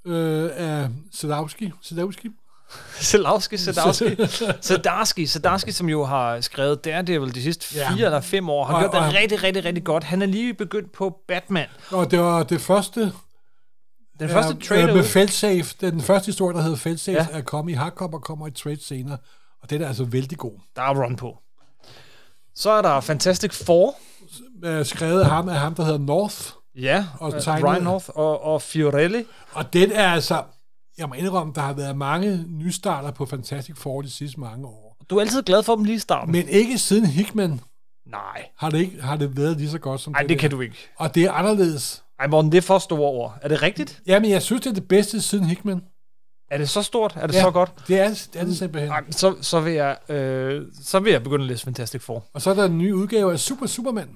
øh, 0.06 0.50
af 0.54 0.90
Sadowski. 1.12 1.72
Sadowski. 1.82 2.30
Selawski, 3.00 3.58
Sadowski, 3.58 4.16
Sadarski, 4.62 5.26
Sadarski, 5.34 5.72
som 5.72 5.90
jo 5.90 6.06
har 6.06 6.42
skrevet 6.42 6.86
Daredevil 6.86 7.36
de 7.36 7.42
sidste 7.44 7.66
fire 7.68 7.94
Ja. 8.00 8.06
eller 8.06 8.22
fem 8.22 8.50
år, 8.50 8.66
har 8.66 8.74
Og- 8.74 8.80
gjort 8.82 8.92
det 8.92 9.00
og- 9.00 9.14
rigtig, 9.14 9.44
rigtig, 9.44 9.66
rigtig 9.66 9.84
godt. 9.84 10.04
Han 10.04 10.22
er 10.22 10.26
lige 10.26 10.54
begyndt 10.54 10.92
på 10.92 11.18
Batman. 11.28 11.68
Og 11.92 12.12
det 12.12 12.20
var 12.20 12.44
det 12.44 12.62
første, 12.62 13.12
Den 14.20 14.30
første 14.30 14.54
er, 14.54 14.60
trailer 14.68 14.88
øh, 14.90 14.94
med 14.96 15.02
ud. 15.04 15.08
Feltsafe. 15.08 15.76
Den 15.82 16.02
første 16.02 16.26
historie, 16.26 16.56
der 16.58 16.62
hedder 16.64 16.78
Feltsafe, 16.78 17.28
Ja. 17.32 17.38
er 17.38 17.42
kommet 17.42 17.72
i 17.72 17.76
hardcover 17.76 18.14
og 18.14 18.22
kommer 18.24 18.48
i 18.48 18.52
trade 18.52 18.84
senere. 18.86 19.18
Og 19.64 19.70
den 19.70 19.82
er 19.82 19.88
altså 19.88 20.04
vældig 20.04 20.38
god. 20.38 20.60
Der 20.76 20.82
er 20.82 21.04
run 21.04 21.16
på. 21.16 21.38
Så 22.56 22.70
er 22.72 22.82
der 22.82 23.00
Fantastic 23.02 23.54
Four. 23.66 23.96
Øh, 24.64 24.86
skrevet 24.86 25.22
af 25.22 25.30
ham, 25.30 25.50
af 25.50 25.56
ham, 25.60 25.76
der 25.76 25.84
hedder 25.84 26.00
North. 26.00 26.36
Ja, 26.76 27.06
Og 27.20 27.34
og 27.34 27.44
tegnet- 27.44 27.64
Ryan 27.70 27.84
North 27.84 28.06
og, 28.16 28.44
og 28.44 28.62
Fiorelli. 28.62 29.26
Og 29.52 29.74
den 29.74 29.92
er 29.92 30.12
altså... 30.14 30.44
jeg 30.98 31.10
må 31.10 31.16
indrømme, 31.16 31.54
der 31.56 31.62
har 31.62 31.74
været 31.74 31.98
mange 31.98 32.46
nystarter 32.50 33.12
på 33.12 33.26
Fantastic 33.26 33.78
Four 33.78 34.02
de 34.02 34.10
sidste 34.10 34.40
mange 34.40 34.68
år. 34.68 34.98
Du 35.10 35.18
er 35.18 35.22
altid 35.22 35.44
glad 35.44 35.64
for 35.64 35.76
dem 35.76 35.84
lige 35.86 35.96
i 35.96 36.00
starten. 36.00 36.32
Men 36.32 36.48
ikke 36.50 36.78
siden 36.78 37.06
Hickman 37.06 37.60
Nej. 38.08 38.46
har 38.58 38.70
det, 38.70 38.80
ikke, 38.80 39.02
har 39.02 39.18
det 39.18 39.38
været 39.38 39.58
lige 39.58 39.70
så 39.70 39.80
godt 39.80 40.02
som 40.02 40.14
Nej, 40.14 40.22
det 40.22 40.30
der. 40.30 40.36
kan 40.38 40.50
du 40.52 40.62
ikke. 40.62 40.76
Og 40.98 41.16
det 41.16 41.24
er 41.24 41.32
anderledes. 41.32 42.04
Ej, 42.20 42.28
Morten, 42.28 42.52
det 42.52 42.58
er 42.58 42.62
for 42.62 42.80
store 42.80 43.10
ord. 43.10 43.38
Er 43.42 43.48
det 43.48 43.62
rigtigt? 43.62 44.02
Jamen, 44.08 44.32
jeg 44.32 44.42
synes, 44.42 44.62
det 44.62 44.70
er 44.70 44.74
det 44.74 44.88
bedste 44.88 45.22
siden 45.22 45.46
Hickman. 45.46 45.82
Er 46.52 46.58
det 46.58 46.70
så 46.70 46.82
stort? 46.82 47.14
Er 47.16 47.28
det 47.28 47.36
så 47.36 47.52
godt? 47.52 47.72
Det 47.88 48.00
er 48.00 48.10
det, 48.10 48.30
er 48.36 48.46
det 48.46 48.58
simpelthen. 48.58 48.90
Nej, 48.90 49.04
så, 49.12 49.36
så, 49.42 49.60
vil 49.60 49.74
jeg, 49.74 49.98
øh, 50.10 50.66
så 50.84 51.00
vil 51.00 51.12
jeg 51.12 51.24
begynde 51.24 51.44
at 51.44 51.48
læse 51.48 51.64
Fantastic 51.64 52.02
Four. 52.02 52.26
Og 52.34 52.42
så 52.42 52.50
er 52.50 52.54
der 52.54 52.66
en 52.66 52.78
ny 52.78 52.92
udgave 52.92 53.32
af 53.32 53.40
Super 53.40 53.66
Superman. 53.66 54.10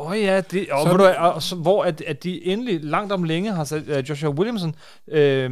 Åh 0.00 0.10
oh, 0.10 0.20
ja, 0.20 0.40
det, 0.40 0.70
og, 0.70 0.86
Så- 0.86 0.96
du, 0.96 1.04
og, 1.04 1.42
så, 1.42 1.56
hvor 1.56 1.84
at, 1.84 2.00
at 2.00 2.22
de 2.22 2.46
endelig 2.46 2.84
langt 2.84 3.12
om 3.12 3.24
længe 3.24 3.52
har 3.52 3.64
sat 3.64 3.88
uh, 3.88 4.08
Joshua 4.08 4.30
Williamson 4.30 4.74
øh, 5.08 5.50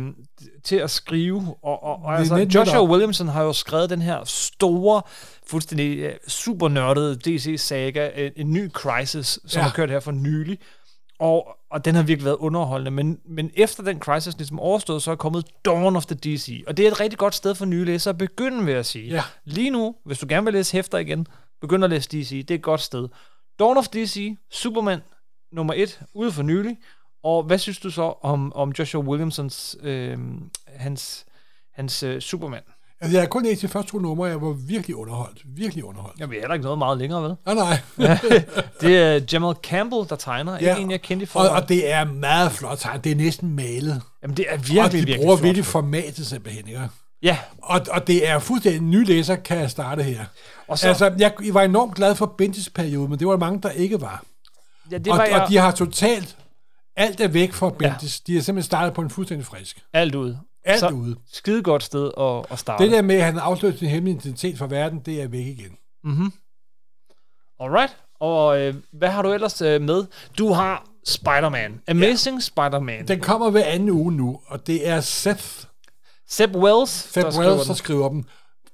til 0.65 0.77
at 0.77 0.91
skrive. 0.91 1.55
Og, 1.62 1.83
og, 1.83 2.03
og 2.03 2.19
altså, 2.19 2.37
Joshua 2.37 2.65
netop. 2.65 2.89
Williamson 2.89 3.29
har 3.29 3.43
jo 3.43 3.53
skrevet 3.53 3.91
den 3.91 4.03
her 4.03 4.25
store, 4.25 5.03
fuldstændig 5.47 6.07
uh, 6.07 6.12
super 6.29 6.69
nørdede 6.69 7.16
DC-saga, 7.16 8.11
en, 8.16 8.33
en 8.37 8.53
ny 8.53 8.70
Crisis, 8.70 9.39
som 9.47 9.61
ja. 9.61 9.62
har 9.62 9.70
kørt 9.70 9.91
her 9.91 10.01
for 10.01 10.12
nylig. 10.12 10.59
Og, 11.19 11.49
og 11.70 11.85
den 11.85 11.95
har 11.95 12.03
virkelig 12.03 12.25
været 12.25 12.37
underholdende. 12.37 12.91
Men, 12.91 13.19
men 13.25 13.51
efter 13.55 13.83
den 13.83 13.99
Crisis 13.99 14.37
ligesom 14.37 14.61
overstået, 14.61 15.03
så 15.03 15.11
er 15.11 15.15
kommet 15.15 15.47
Dawn 15.65 15.97
of 15.97 16.07
the 16.07 16.16
DC. 16.16 16.65
Og 16.66 16.77
det 16.77 16.87
er 16.87 16.91
et 16.91 17.01
rigtig 17.01 17.19
godt 17.19 17.35
sted 17.35 17.55
for 17.55 17.65
nye 17.65 17.85
læsere 17.85 18.11
at 18.11 18.19
begynde, 18.19 18.65
vil 18.65 18.75
jeg 18.75 18.87
sige. 18.87 19.09
Ja. 19.09 19.23
Lige 19.45 19.70
nu, 19.70 19.95
hvis 20.05 20.19
du 20.19 20.27
gerne 20.29 20.45
vil 20.45 20.55
læse 20.55 20.73
hæfter 20.73 20.99
igen, 20.99 21.27
begynd 21.61 21.85
at 21.85 21.91
læse 21.91 22.09
DC. 22.09 22.31
Det 22.31 22.51
er 22.51 22.55
et 22.59 22.62
godt 22.62 22.81
sted. 22.81 23.09
Dawn 23.59 23.77
of 23.77 23.89
DC, 23.89 24.37
Superman 24.51 25.01
nummer 25.53 25.75
et, 25.77 26.01
ude 26.15 26.33
for 26.33 26.43
nylig. 26.43 26.77
Og 27.25 27.43
hvad 27.43 27.59
synes 27.59 27.79
du 27.79 27.91
så 27.91 28.15
om, 28.23 28.53
om 28.55 28.73
Joshua 28.79 29.03
Williamsons, 29.03 29.77
øh, 29.83 30.19
hans, 30.67 31.27
hans 31.75 32.03
øh, 32.03 32.21
Superman? 32.21 32.63
Altså, 33.01 33.17
jeg 33.17 33.23
har 33.23 33.29
kun 33.29 33.45
læst 33.45 33.63
de 33.63 33.69
første 33.69 33.93
to 33.93 33.99
numre, 33.99 34.27
jeg 34.27 34.43
var 34.43 34.53
virkelig 34.53 34.97
underholdt. 34.97 35.43
Virkelig 35.45 35.85
underholdt. 35.85 36.21
Jamen, 36.21 36.33
jeg 36.33 36.39
er 36.39 36.43
heller 36.43 36.55
ikke 36.55 36.65
noget 36.65 36.79
meget 36.79 36.99
længere, 36.99 37.23
ved. 37.23 37.35
Nej, 37.47 37.55
nej. 37.97 38.19
Det 38.81 38.99
er 38.99 39.21
Jamal 39.33 39.55
Campbell, 39.63 40.09
der 40.09 40.17
tegner. 40.17 40.59
Ja. 40.61 40.71
Ikke 40.71 40.83
en, 40.83 40.91
jeg 40.91 41.03
kendte 41.03 41.27
i 41.27 41.29
Og, 41.35 41.49
og 41.49 41.69
det 41.69 41.93
er 41.93 42.05
meget 42.05 42.53
flot 42.53 42.79
tegn. 42.79 43.01
Det 43.01 43.13
er 43.13 43.17
næsten 43.17 43.57
malet. 43.57 44.03
Jamen, 44.23 44.37
det 44.37 44.47
er 44.49 44.53
og 44.55 44.69
virkelig, 44.69 44.93
de 44.93 44.97
virkelig 44.97 45.17
bruger 45.17 45.37
virkelig 45.37 45.65
formatet 45.65 46.27
simpelthen, 46.27 46.69
ikke? 46.69 46.89
Ja, 47.23 47.39
Og, 47.62 47.81
og 47.90 48.07
det 48.07 48.28
er 48.28 48.39
fuldstændig 48.39 48.81
en 48.82 48.90
ny 48.90 49.07
læser, 49.07 49.36
kan 49.36 49.59
jeg 49.59 49.70
starte 49.70 50.03
her. 50.03 50.24
og 50.69 50.78
så, 50.78 50.89
Altså, 50.89 51.15
jeg, 51.19 51.32
jeg 51.45 51.55
var 51.55 51.62
enormt 51.62 51.95
glad 51.95 52.15
for 52.15 52.27
Bendis 52.39 52.70
periode, 52.70 53.09
men 53.09 53.19
det 53.19 53.27
var 53.28 53.36
mange, 53.36 53.61
der 53.62 53.70
ikke 53.70 54.01
var. 54.01 54.24
ja, 54.90 54.99
det 54.99 55.12
Og, 55.12 55.19
var 55.19 55.24
jeg 55.24 55.43
og 55.43 55.49
de 55.49 55.57
har 55.57 55.70
totalt... 55.70 56.36
Alt 56.97 57.20
er 57.20 57.28
væk 57.28 57.53
fra 57.53 57.70
Bendis. 57.70 58.20
Ja. 58.20 58.32
De 58.32 58.35
har 58.35 58.43
simpelthen 58.43 58.66
startet 58.66 58.95
på 58.95 59.01
en 59.01 59.11
fuldstændig 59.11 59.47
frisk. 59.47 59.81
alt 59.93 60.15
ude. 60.15 60.39
Alt 60.65 60.81
så, 60.81 60.89
ude. 60.89 61.16
Skide 61.32 61.62
godt 61.62 61.82
sted 61.82 62.11
at, 62.20 62.47
at 62.53 62.59
starte. 62.59 62.85
Det 62.85 62.93
der 62.93 63.03
med, 63.03 63.16
at 63.16 63.24
han 63.24 63.35
har 63.35 63.40
afsløret 63.40 63.78
sin 63.78 63.89
hemmelige 63.89 64.16
identitet 64.19 64.59
fra 64.59 64.66
verden, 64.66 64.99
det 64.99 65.23
er 65.23 65.28
væk 65.28 65.47
igen. 65.47 65.77
Alright. 67.61 67.97
Og 68.20 68.61
øh, 68.61 68.74
hvad 68.93 69.09
har 69.09 69.23
du 69.23 69.32
ellers 69.32 69.62
øh, 69.62 69.81
med? 69.82 70.07
Du 70.39 70.53
har 70.53 70.86
Spider-Man. 71.07 71.81
Amazing 71.89 72.36
ja. 72.36 72.40
Spider-Man. 72.40 73.09
Den 73.09 73.20
kommer 73.20 73.51
hver 73.51 73.65
anden 73.65 73.90
uge 73.90 74.12
nu, 74.12 74.40
og 74.47 74.66
det 74.66 74.89
er 74.89 75.01
Seth, 75.01 75.65
Seb 76.31 76.57
Wells, 76.57 76.91
Seth 76.91 77.25
der 77.25 77.31
skriver 77.31 77.49
Wells, 77.51 77.61
der 77.61 77.73
den. 77.73 77.77
skriver 77.77 78.09
dem. 78.09 78.25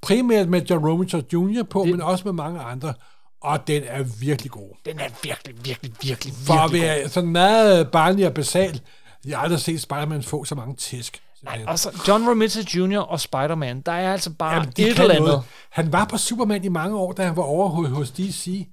Primært 0.02 0.48
med 0.48 0.62
John 0.70 0.86
Romita 0.86 1.20
Jr. 1.32 1.62
på, 1.62 1.82
Det- 1.82 1.90
men 1.90 2.01
også 2.02 2.24
med 2.24 2.32
mange 2.32 2.60
andre. 2.60 2.94
Og 3.43 3.66
den 3.66 3.82
er 3.86 4.02
virkelig 4.20 4.51
god. 4.51 4.68
Den 4.85 4.98
er 4.98 5.09
virkelig, 5.22 5.55
virkelig, 5.64 5.93
virkelig, 6.02 6.35
For 6.47 6.55
at 6.55 6.72
virkelig 6.72 6.82
være 6.82 7.09
sådan 7.09 7.31
meget 7.31 7.90
barnlig 7.90 8.26
og 8.26 8.35
basal, 8.35 8.81
jeg 9.26 9.36
har 9.39 9.43
aldrig 9.44 9.60
set 9.60 9.81
Spider-Man 9.81 10.22
få 10.22 10.44
så 10.44 10.55
mange 10.55 10.76
tæsk. 10.76 11.20
simpelthen. 11.39 11.68
Altså, 11.68 11.90
John 12.09 12.28
Romita 12.28 12.60
Jr. 12.74 12.98
og 12.98 13.20
Spider-Man, 13.20 13.81
der 13.81 13.93
er 13.93 14.12
altså 14.12 14.31
bare 14.31 14.55
Jamen, 14.55 14.72
de 14.76 14.82
et 14.82 14.89
eller 14.89 15.05
andet. 15.14 15.20
noget. 15.28 15.43
Han 15.70 15.93
var 15.93 16.05
på 16.05 16.18
Superman 16.18 16.64
i 16.64 16.68
mange 16.68 16.97
år, 16.97 17.12
da 17.12 17.24
han 17.24 17.36
var 17.36 17.43
over 17.43 17.68
hos, 17.68 17.89
hos 17.89 18.10
DC, 18.10 18.68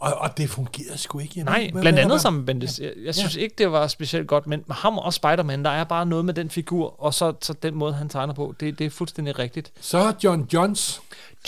og, 0.00 0.14
og 0.14 0.36
det 0.38 0.50
fungerede 0.50 0.98
sgu 0.98 1.18
ikke. 1.18 1.32
Jeg 1.36 1.44
Nej, 1.44 1.70
blandt 1.80 1.98
andet 1.98 2.24
var- 2.24 2.30
med 2.30 2.44
Bendis. 2.44 2.78
Jeg, 2.78 2.92
jeg 3.04 3.14
synes 3.14 3.34
ikke, 3.36 3.54
det 3.58 3.72
var 3.72 3.86
specielt 3.86 4.28
godt, 4.28 4.46
men 4.46 4.62
med 4.66 4.76
ham 4.76 4.98
og 4.98 5.14
Spider-Man, 5.14 5.64
der 5.64 5.70
er 5.70 5.84
bare 5.84 6.06
noget 6.06 6.24
med 6.24 6.34
den 6.34 6.50
figur, 6.50 7.00
og 7.02 7.14
så, 7.14 7.32
så 7.42 7.52
den 7.52 7.74
måde, 7.74 7.92
han 7.94 8.08
tegner 8.08 8.34
på. 8.34 8.54
Det, 8.60 8.78
det 8.78 8.86
er 8.86 8.90
fuldstændig 8.90 9.38
rigtigt. 9.38 9.72
Så 9.80 10.14
John 10.24 10.48
Johns, 10.52 11.00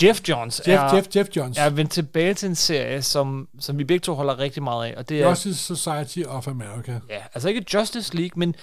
Jeff 0.03 0.21
Johns 0.29 0.61
Jeff, 0.67 0.81
er, 0.81 0.95
Jeff, 0.95 1.07
Jeff 1.15 1.29
Johns, 1.35 1.57
er 1.57 1.69
vendt 1.69 1.91
tilbage 1.91 2.33
til 2.33 2.49
en 2.49 2.55
serie, 2.55 3.01
som, 3.01 3.47
som 3.59 3.77
vi 3.77 3.83
begge 3.83 4.03
to 4.03 4.13
holder 4.13 4.39
rigtig 4.39 4.63
meget 4.63 4.85
af, 4.91 4.93
og 4.97 5.09
det 5.09 5.21
er, 5.21 5.29
Justice 5.29 5.75
Society 5.75 6.19
of 6.27 6.47
America. 6.47 6.99
ja, 7.09 7.21
altså 7.33 7.49
ikke 7.49 7.65
Justice 7.73 8.15
League, 8.15 8.39
men 8.39 8.55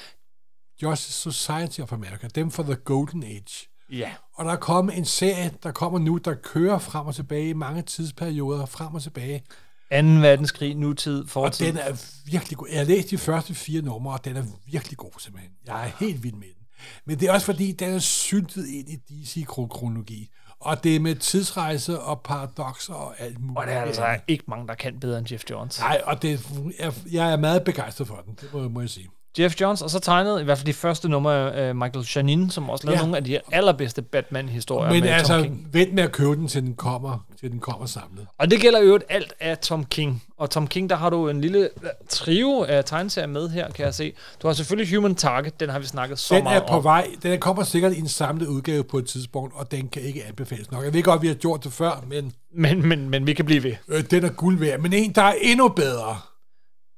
Justice 0.83 1.13
Society 1.33 1.81
of 1.81 1.93
America, 1.93 2.29
dem 2.35 2.51
for 2.51 2.63
The 2.63 2.75
Golden 2.75 3.23
Age. 3.25 3.69
ja, 3.93 4.11
Og 4.35 4.45
der 4.45 4.53
er 4.53 4.57
kommet 4.57 4.99
en 4.99 5.05
serie, 5.05 5.51
der 5.63 5.71
kommer 5.73 5.99
nu, 5.99 6.17
der 6.17 6.35
kører 6.35 6.79
frem 6.79 7.07
og 7.07 7.15
tilbage 7.15 7.49
i 7.49 7.53
mange 7.53 7.83
tidsperioder, 7.83 8.67
frem 8.67 8.95
og 8.95 9.03
tilbage. 9.03 9.43
2. 9.91 9.97
verdenskrig, 9.97 10.75
nutid, 10.75 11.23
Og 11.23 11.29
fortid. 11.29 11.67
den 11.67 11.77
er 11.77 12.05
virkelig 12.31 12.59
god. 12.59 12.67
Jeg 12.71 12.79
har 12.79 12.85
læst 12.85 13.11
de 13.11 13.19
første 13.19 13.55
fire 13.55 13.83
numre, 13.83 14.13
og 14.13 14.25
den 14.25 14.37
er 14.37 14.45
virkelig 14.67 14.99
god 14.99 15.11
simpelthen. 15.19 15.53
Jeg 15.67 15.87
er 15.87 15.91
helt 16.01 16.23
vild 16.23 16.35
med 16.35 16.47
den. 16.47 16.67
Men 17.07 17.21
det 17.21 17.29
er 17.29 17.33
også 17.33 17.47
fordi, 17.47 17.73
den 17.73 17.95
er 17.95 17.99
syltet 17.99 18.67
ind 18.69 18.89
i 18.89 18.97
DC-kronologi. 18.97 20.31
Og 20.61 20.85
det 20.85 20.97
er 20.97 21.01
med 21.01 21.15
tidsrejse 21.15 22.01
og 22.01 22.21
paradoxer 22.25 22.95
og 22.95 23.21
alt 23.21 23.41
muligt. 23.41 23.59
og 23.59 23.67
der 23.67 23.73
er 23.73 23.83
altså 23.83 24.19
ikke 24.29 24.45
mange, 24.49 24.69
der 24.69 24.75
kan 24.75 25.01
bedre 25.01 25.19
end 25.19 25.33
Jeff 25.33 25.45
Johns. 25.51 25.81
Nej, 25.81 26.01
og 26.05 26.23
det 26.23 26.41
er, 26.79 26.93
jeg 27.13 27.33
er 27.33 27.37
meget 27.37 27.65
begejstret 27.65 28.07
for 28.09 28.23
den, 28.27 28.35
det 28.41 28.49
må, 28.53 28.69
må 28.69 28.81
jeg 28.81 28.91
sige. 28.91 29.09
Jeff 29.39 29.61
Johns, 29.61 29.83
og 29.83 29.91
så 29.91 29.99
tegnede 29.99 30.41
i 30.41 30.45
hvert 30.45 30.59
fald 30.59 30.67
de 30.67 30.73
første 30.73 31.09
numre 31.09 31.55
af 31.55 31.75
Michael 31.75 32.07
Janin, 32.17 32.51
som 32.51 32.71
også 32.71 32.87
lavede 32.87 32.99
Ja. 32.99 33.03
nogle 33.03 33.17
af 33.17 33.25
de 33.25 33.41
allerbedste 33.53 34.03
Batman-historier 34.03 34.93
Men 34.93 35.01
med 35.01 35.09
Tom 35.11 35.15
altså, 35.19 35.43
King. 35.43 35.69
vent 35.73 35.95
med 35.95 36.03
at 36.03 36.13
købe 36.13 36.37
den, 36.37 36.49
til 36.49 36.63
den 36.63 36.75
kommer, 36.75 37.19
til 37.41 37.51
den 37.51 37.61
kommer 37.61 37.87
samlet. 37.87 38.27
Og 38.39 38.51
det 38.51 38.61
gælder 38.61 38.81
jo 38.83 38.99
alt 39.09 39.33
af 39.41 39.59
Tom 39.59 39.85
King. 39.85 40.23
Og 40.39 40.51
Tom 40.51 40.67
King, 40.67 40.91
der 40.91 40.97
har 40.97 41.11
du 41.11 41.29
en 41.29 41.41
lille 41.41 41.59
øh, 41.83 41.89
trio 42.09 42.65
af 42.69 42.85
tegneserier 42.85 43.27
med 43.29 43.49
her, 43.49 43.71
kan 43.71 43.85
jeg 43.85 43.95
se. 43.95 44.13
Du 44.43 44.47
har 44.47 44.55
selvfølgelig 44.55 44.97
Human 44.97 45.15
Target, 45.15 45.61
den 45.61 45.69
har 45.71 45.79
vi 45.79 45.87
snakket 45.87 46.19
så 46.19 46.35
Den 46.35 46.45
meget 46.45 46.63
er 46.63 46.67
på 46.67 46.75
om. 46.75 46.85
vej. 46.85 47.07
Den 47.23 47.41
kommer 47.41 47.63
sikkert 47.65 47.93
i 47.93 47.99
en 47.99 48.09
samlet 48.09 48.47
udgave 48.47 48.85
på 48.85 48.99
et 48.99 49.07
tidspunkt, 49.07 49.55
og 49.57 49.71
den 49.71 49.89
kan 49.89 50.03
ikke 50.03 50.25
anbefales 50.25 50.71
nok. 50.71 50.85
Jeg 50.85 50.95
ved 50.95 51.03
godt, 51.03 51.17
at 51.17 51.23
vi 51.23 51.27
har 51.29 51.35
gjort 51.35 51.65
det 51.65 51.73
før, 51.73 52.05
men 52.09 52.33
Men, 52.55 52.89
men, 52.89 53.09
men 53.11 53.27
vi 53.27 53.33
kan 53.35 53.45
blive 53.45 53.63
ved. 53.63 53.75
øh, 53.89 54.05
den 54.11 54.25
er 54.25 54.29
guld 54.31 54.59
værd. 54.59 54.81
Men 54.81 54.93
en, 54.93 55.13
der 55.13 55.23
er 55.23 55.35
endnu 55.43 55.69
bedre 55.69 56.17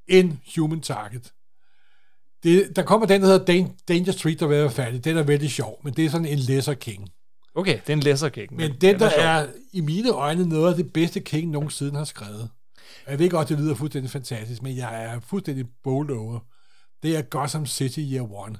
end 0.08 0.32
Human 0.56 0.80
Target. 0.80 1.32
Det, 2.42 2.76
der 2.76 2.82
kommer 2.82 3.06
den, 3.06 3.20
der 3.20 3.26
hedder 3.26 3.44
Dan- 3.44 3.76
Danger 3.88 4.12
Street, 4.12 4.40
der 4.40 4.46
vil 4.46 4.58
være 4.58 4.70
færdig. 4.70 5.04
Den 5.04 5.16
er 5.16 5.22
vældig 5.22 5.50
sjov, 5.50 5.80
men 5.84 5.94
det 5.94 6.04
er 6.04 6.10
sådan 6.10 6.26
en 6.26 6.38
lesser 6.38 6.74
king. 6.74 7.08
Okay, 7.54 7.78
det 7.80 7.88
er 7.88 7.92
en 7.92 8.00
læsserkæk. 8.00 8.50
Men 8.50 8.72
den, 8.80 8.98
der 8.98 9.10
er 9.10 9.46
i 9.72 9.80
mine 9.80 10.10
øjne 10.10 10.48
noget 10.48 10.70
af 10.70 10.76
det 10.76 10.92
bedste 10.92 11.20
King 11.20 11.50
nogensinde 11.50 11.96
har 11.96 12.04
skrevet. 12.04 12.48
Jeg 13.08 13.18
ved 13.18 13.30
godt, 13.30 13.48
det 13.48 13.58
lyder 13.58 13.74
fuldstændig 13.74 14.10
fantastisk, 14.10 14.62
men 14.62 14.76
jeg 14.76 15.04
er 15.04 15.20
fuldstændig 15.20 15.66
bold 15.84 16.10
over. 16.10 16.38
Det 17.02 17.16
er 17.16 17.22
Gotham 17.22 17.66
City 17.66 17.98
Year 18.00 18.32
One. 18.32 18.56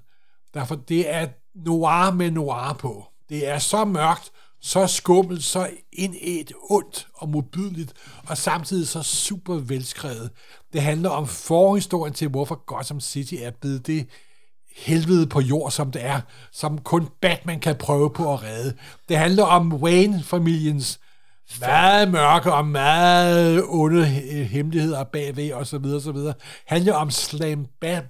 Derfor 0.54 0.74
det 0.74 1.14
er 1.14 1.28
noir 1.54 2.10
med 2.10 2.30
noir 2.30 2.72
på. 2.78 3.04
Det 3.28 3.48
er 3.48 3.59
så 3.59 3.84
mørkt, 3.84 4.30
så 4.62 4.86
skummelt, 4.86 5.44
så 5.44 5.70
indet 5.93 6.52
ondt 6.70 7.06
og 7.14 7.28
modbydeligt, 7.28 7.93
og 8.26 8.39
samtidig 8.39 8.89
så 8.89 9.02
super 9.02 9.55
velskrevet. 9.55 10.30
Det 10.72 10.82
handler 10.82 11.10
om 11.10 11.26
forhistorien 11.26 12.14
til, 12.14 12.28
hvorfor 12.28 12.64
Gotham 12.66 13.01
City 13.01 13.34
er 13.39 13.51
blevet 13.51 13.86
det 13.86 14.06
helvede 14.76 15.26
på 15.26 15.40
jord, 15.40 15.70
som 15.70 15.90
det 15.90 16.05
er, 16.05 16.20
som 16.52 16.78
kun 16.78 17.09
Batman 17.20 17.60
kan 17.60 17.76
prøve 17.76 18.10
på 18.10 18.32
at 18.32 18.43
redde. 18.43 18.74
Det 19.09 19.16
handler 19.16 19.44
om 19.44 19.72
Wayne-familiens 19.72 21.01
meget 21.60 22.10
mørke 22.10 22.52
og 22.52 22.66
meget 22.66 23.64
onde 23.68 24.06
he- 24.06 24.43
hemmeligheder 24.43 25.05
bagved 25.05 25.52
og 25.52 25.66
så 25.66 25.78
videre, 25.78 26.01
så 26.01 26.12
videre. 26.12 26.34
handler 26.66 26.94
om 26.94 27.10
Slam 27.10 27.66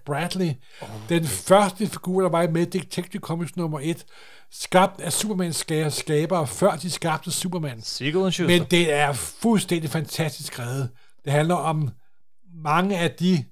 Bradley, 0.07 0.51
oh. 0.83 0.89
den 1.09 1.25
første 1.25 1.87
figur, 1.87 2.23
der 2.23 2.29
var 2.29 2.49
med 2.49 2.63
i 2.63 2.79
Detective 2.79 3.21
Comics 3.21 3.57
nummer 3.57 3.81
1, 3.83 4.05
skabt 4.53 5.01
af 5.01 5.13
Supermans 5.13 5.57
ska- 5.57 5.89
skabere, 5.91 6.47
før 6.47 6.77
de 6.77 6.91
skabte 6.91 7.31
Superman. 7.31 7.83
Men 8.47 8.63
det 8.71 8.93
er 8.93 9.13
fuldstændig 9.13 9.91
fantastisk 9.91 10.53
skrevet. 10.53 10.89
Det 11.25 11.33
handler 11.33 11.55
om 11.55 11.91
mange 12.65 12.99
af 12.99 13.11
de, 13.11 13.45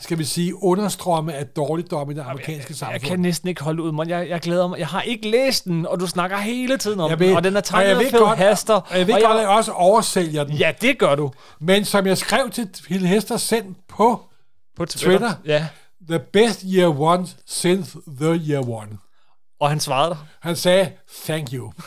skal 0.00 0.18
vi 0.18 0.24
sige, 0.24 0.62
understrømme 0.62 1.34
af 1.34 1.46
dårligdom 1.46 2.10
i 2.10 2.14
det 2.14 2.20
amerikanske 2.20 2.74
samfund. 2.74 2.92
Jeg 2.92 3.00
kan 3.00 3.20
næsten 3.20 3.48
ikke 3.48 3.62
holde 3.62 3.82
ud, 3.82 3.92
man. 3.92 4.08
Jeg, 4.08 4.28
jeg 4.28 4.40
glæder 4.40 4.68
mig. 4.68 4.78
Jeg 4.78 4.86
har 4.86 5.02
ikke 5.02 5.30
læst 5.30 5.64
den, 5.64 5.86
og 5.86 6.00
du 6.00 6.06
snakker 6.06 6.36
hele 6.38 6.78
tiden 6.78 7.00
om 7.00 7.10
Jeg 7.10 7.18
den, 7.18 7.28
ved- 7.28 7.36
og 7.36 7.44
den 7.44 7.54
er 7.54 7.58
og 7.60 7.64
tegnet 7.64 7.88
jeg 7.88 7.96
af 7.98 8.04
ved 8.12 8.18
godt- 8.20 8.38
Hester. 8.38 8.74
Og 8.74 8.98
jeg 8.98 9.06
ved 9.06 9.14
godt, 9.14 9.36
at 9.36 9.40
jeg 9.40 9.48
også 9.48 9.72
oversælger 9.72 10.44
den. 10.44 10.54
Ja, 10.56 10.72
det 10.80 10.98
gør 10.98 11.14
du. 11.14 11.32
Men 11.60 11.84
som 11.84 12.06
jeg 12.06 12.18
skrev 12.18 12.50
til 12.50 12.68
Phil 12.84 13.06
Hester 13.06 13.36
selv 13.36 13.64
på 13.88 14.20
På 14.76 14.84
Twitter. 14.86 15.34
Ja, 15.44 15.66
The 16.08 16.18
best 16.32 16.64
year 16.74 17.00
one 17.00 17.26
since 17.46 17.98
the 18.20 18.34
year 18.50 18.68
one. 18.68 18.88
Og 19.60 19.68
han 19.68 19.80
svarede 19.80 20.10
dig. 20.10 20.18
Han 20.40 20.56
sagde, 20.56 20.92
thank 21.24 21.52
you. 21.52 21.72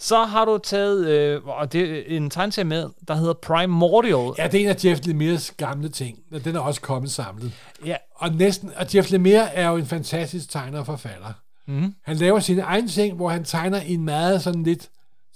Så 0.00 0.24
har 0.24 0.44
du 0.44 0.58
taget, 0.58 1.06
øh, 1.08 1.44
og 1.44 1.72
det 1.72 2.12
er 2.12 2.16
en 2.16 2.30
tegneserie 2.30 2.64
med, 2.68 2.88
der 3.08 3.14
hedder 3.14 3.34
Primordial. 3.34 4.34
Ja, 4.38 4.46
det 4.48 4.60
er 4.60 4.64
en 4.64 4.68
af 4.68 4.84
Jeff 4.84 5.06
Lemires 5.06 5.52
gamle 5.56 5.88
ting. 5.88 6.18
og 6.32 6.44
Den 6.44 6.56
er 6.56 6.60
også 6.60 6.80
kommet 6.80 7.10
samlet. 7.10 7.52
Ja, 7.84 7.96
Og, 8.14 8.32
næsten, 8.32 8.70
og 8.76 8.94
Jeff 8.94 9.10
Lemire 9.10 9.54
er 9.54 9.68
jo 9.68 9.76
en 9.76 9.86
fantastisk 9.86 10.50
tegner 10.50 10.78
og 10.78 10.86
forfatter. 10.86 11.32
Mm. 11.66 11.94
Han 12.04 12.16
laver 12.16 12.40
sine 12.40 12.62
egne 12.62 12.88
ting, 12.88 13.16
hvor 13.16 13.28
han 13.28 13.44
tegner 13.44 13.82
i 13.82 13.94
en 13.94 14.04
meget 14.04 14.42
sådan 14.42 14.62
lidt 14.62 14.88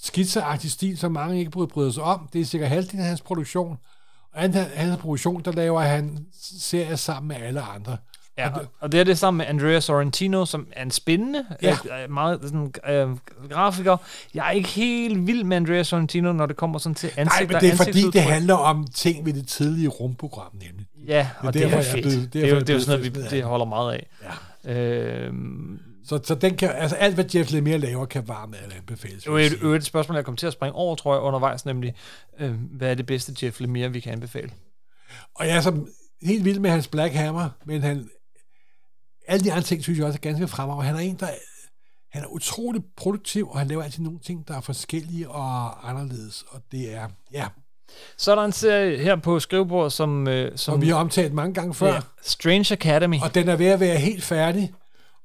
skitseagtig 0.03 0.71
stil, 0.71 0.99
som 0.99 1.13
mange 1.13 1.39
ikke 1.39 1.51
bryder, 1.51 1.91
sig 1.91 2.03
om. 2.03 2.29
Det 2.33 2.41
er 2.41 2.45
sikkert 2.45 2.71
halvdelen 2.71 3.01
af 3.01 3.07
hans 3.07 3.21
produktion. 3.21 3.77
Og 4.35 4.45
anden 4.45 4.65
hans 4.75 5.01
produktion, 5.01 5.43
der 5.43 5.53
laver 5.53 5.81
han 5.81 6.27
serier 6.61 6.97
sammen 6.97 7.29
med 7.29 7.37
alle 7.47 7.61
andre. 7.61 7.97
Ja, 8.39 8.55
og, 8.55 8.67
og 8.81 8.93
det 8.93 9.01
er 9.01 9.05
det 9.05 9.19
sammen 9.19 9.39
med 9.39 9.47
Andrea 9.47 9.81
Sorrentino, 9.81 10.45
som 10.45 10.67
er 10.73 10.83
en 10.83 10.91
spændende, 10.91 11.47
Ja. 11.63 11.77
ja. 11.85 12.03
øh, 12.05 12.11
meget 12.11 12.41
sådan, 12.43 12.75
øh, 12.89 13.17
grafiker. 13.51 13.97
Jeg 14.35 14.47
er 14.47 14.51
ikke 14.51 14.69
helt 14.69 15.27
vild 15.27 15.45
med 15.45 15.57
Andrea 15.57 15.83
Sorrentino, 15.83 16.33
når 16.33 16.47
det 16.47 16.57
kommer 16.57 16.79
sådan 16.79 16.95
til 16.95 17.07
ansigt 17.17 17.27
Nej, 17.27 17.47
men 17.47 17.55
og 17.55 17.61
det 17.61 17.73
er 17.73 17.77
fordi, 17.77 18.03
det 18.11 18.23
handler 18.23 18.55
om 18.55 18.87
ting 18.95 19.27
ved 19.27 19.33
det 19.33 19.49
tidlige 19.49 19.89
rumprogram, 19.89 20.53
nemlig. 20.53 20.87
Ja, 21.07 21.29
og 21.39 21.55
det 21.55 21.63
er, 21.63 21.69
derfor, 21.69 21.79
det 21.83 21.89
er 21.89 21.93
fedt. 21.93 22.03
blevet- 22.05 22.33
det, 22.33 22.45
er 22.45 22.49
jo, 22.55 22.61
det 22.61 22.71
er 22.71 22.75
jo 22.75 22.81
sådan 22.81 22.99
noget, 23.01 23.15
vi 23.33 23.37
det 23.37 23.43
holder 23.45 23.67
meget 23.67 23.93
af. 23.93 24.07
Ja. 24.65 24.73
Øhm, 24.75 25.79
Så, 26.05 26.21
så 26.25 26.35
den 26.35 26.57
kan, 26.57 26.71
altså 26.75 26.97
alt, 26.97 27.15
hvad 27.15 27.25
Jeff 27.35 27.51
Lemire 27.51 27.79
laver, 27.79 28.07
kan 28.07 28.29
varmt 28.29 28.57
alle 28.63 28.75
anbefales. 28.75 29.23
det 29.25 29.33
var 29.33 29.39
et, 29.39 29.77
et, 29.77 29.85
spørgsmål, 29.85 30.17
jeg 30.17 30.25
kom 30.25 30.37
til 30.37 30.47
at 30.47 30.53
springe 30.53 30.75
over, 30.75 30.95
tror 30.95 31.15
jeg, 31.15 31.23
undervejs, 31.23 31.65
nemlig, 31.67 31.95
øh, 32.41 32.53
hvad 32.71 32.91
er 32.91 32.95
det 32.95 33.07
bedste 33.07 33.35
Jeff 33.47 33.61
Lemire, 33.61 33.93
vi 33.93 34.01
kan 34.01 34.13
anbefale? 34.13 34.51
Og 35.35 35.47
jeg 35.47 35.57
er 35.57 35.61
så 35.61 35.75
helt 36.23 36.45
vild 36.45 36.59
med 36.59 36.71
hans 36.71 36.89
Black 36.89 37.15
Hammer, 37.15 37.49
men 37.65 37.83
han, 37.83 38.09
alle 39.29 39.45
de 39.45 39.53
andre 39.53 39.63
ting, 39.65 39.83
synes 39.83 39.99
jeg 39.99 40.07
også 40.07 40.17
er 40.17 40.21
ganske 40.21 40.49
fremragende. 40.49 40.87
Han 40.87 40.97
er 40.97 41.01
en, 41.01 41.17
der 41.17 41.29
han 42.13 42.23
er 42.23 42.27
utrolig 42.27 42.83
produktiv, 42.97 43.49
og 43.49 43.59
han 43.59 43.69
laver 43.69 43.83
altid 43.83 44.03
nogle 44.03 44.19
ting, 44.19 44.49
der 44.49 44.57
er 44.57 44.61
forskellige 44.61 45.29
og 45.29 45.91
anderledes. 45.91 46.45
Og 46.49 46.61
det 46.73 46.95
er, 46.95 47.09
ja, 47.33 47.49
Så 48.17 48.31
er 48.31 48.35
der 48.35 48.45
en 48.45 48.53
serie 48.53 48.99
her 48.99 49.17
på 49.17 49.41
skrivebordet, 49.41 49.93
som, 49.93 50.29
øh, 50.29 50.51
som 50.51 50.59
som 50.59 50.81
vi 50.81 50.89
har 50.89 50.97
omtalt 50.97 51.35
mange 51.35 51.55
gange 51.55 51.75
før. 51.75 51.93
ja, 51.93 52.01
Strange 52.23 52.73
Academy. 52.73 53.21
Og 53.23 53.35
den 53.35 53.49
er 53.49 53.57
ved 53.57 53.67
at 53.67 53.81
være 53.81 53.97
helt 53.97 54.25
færdig, 54.25 54.73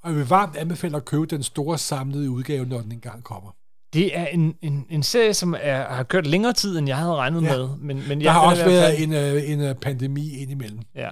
og 0.03 0.09
jeg 0.09 0.17
vil 0.17 0.27
varmt 0.27 0.55
anbefale 0.55 0.97
at 0.97 1.05
købe 1.05 1.25
den 1.25 1.43
store 1.43 1.77
samlede 1.77 2.29
udgave, 2.29 2.65
når 2.65 2.81
den 2.81 2.91
engang 2.91 3.23
kommer. 3.23 3.51
Det 3.93 4.17
er 4.17 4.25
en, 4.25 4.55
en, 4.61 4.85
en 4.89 5.03
serie, 5.03 5.33
som 5.33 5.55
er, 5.61 5.83
har 5.95 6.03
kørt 6.03 6.27
længere 6.27 6.53
tid, 6.53 6.77
end 6.77 6.87
jeg 6.87 6.97
havde 6.97 7.15
regnet 7.15 7.43
Ja. 7.43 7.57
med. 7.57 7.69
Men, 7.79 8.07
men 8.07 8.17
Der 8.17 8.23
jeg 8.23 8.33
har 8.33 8.41
også 8.41 8.63
været 8.65 9.03
en, 9.03 9.13
øh, 9.13 9.49
en 9.49 9.61
øh, 9.61 9.75
pandemi 9.75 10.29
indimellem. 10.37 10.79
Ja. 10.95 11.09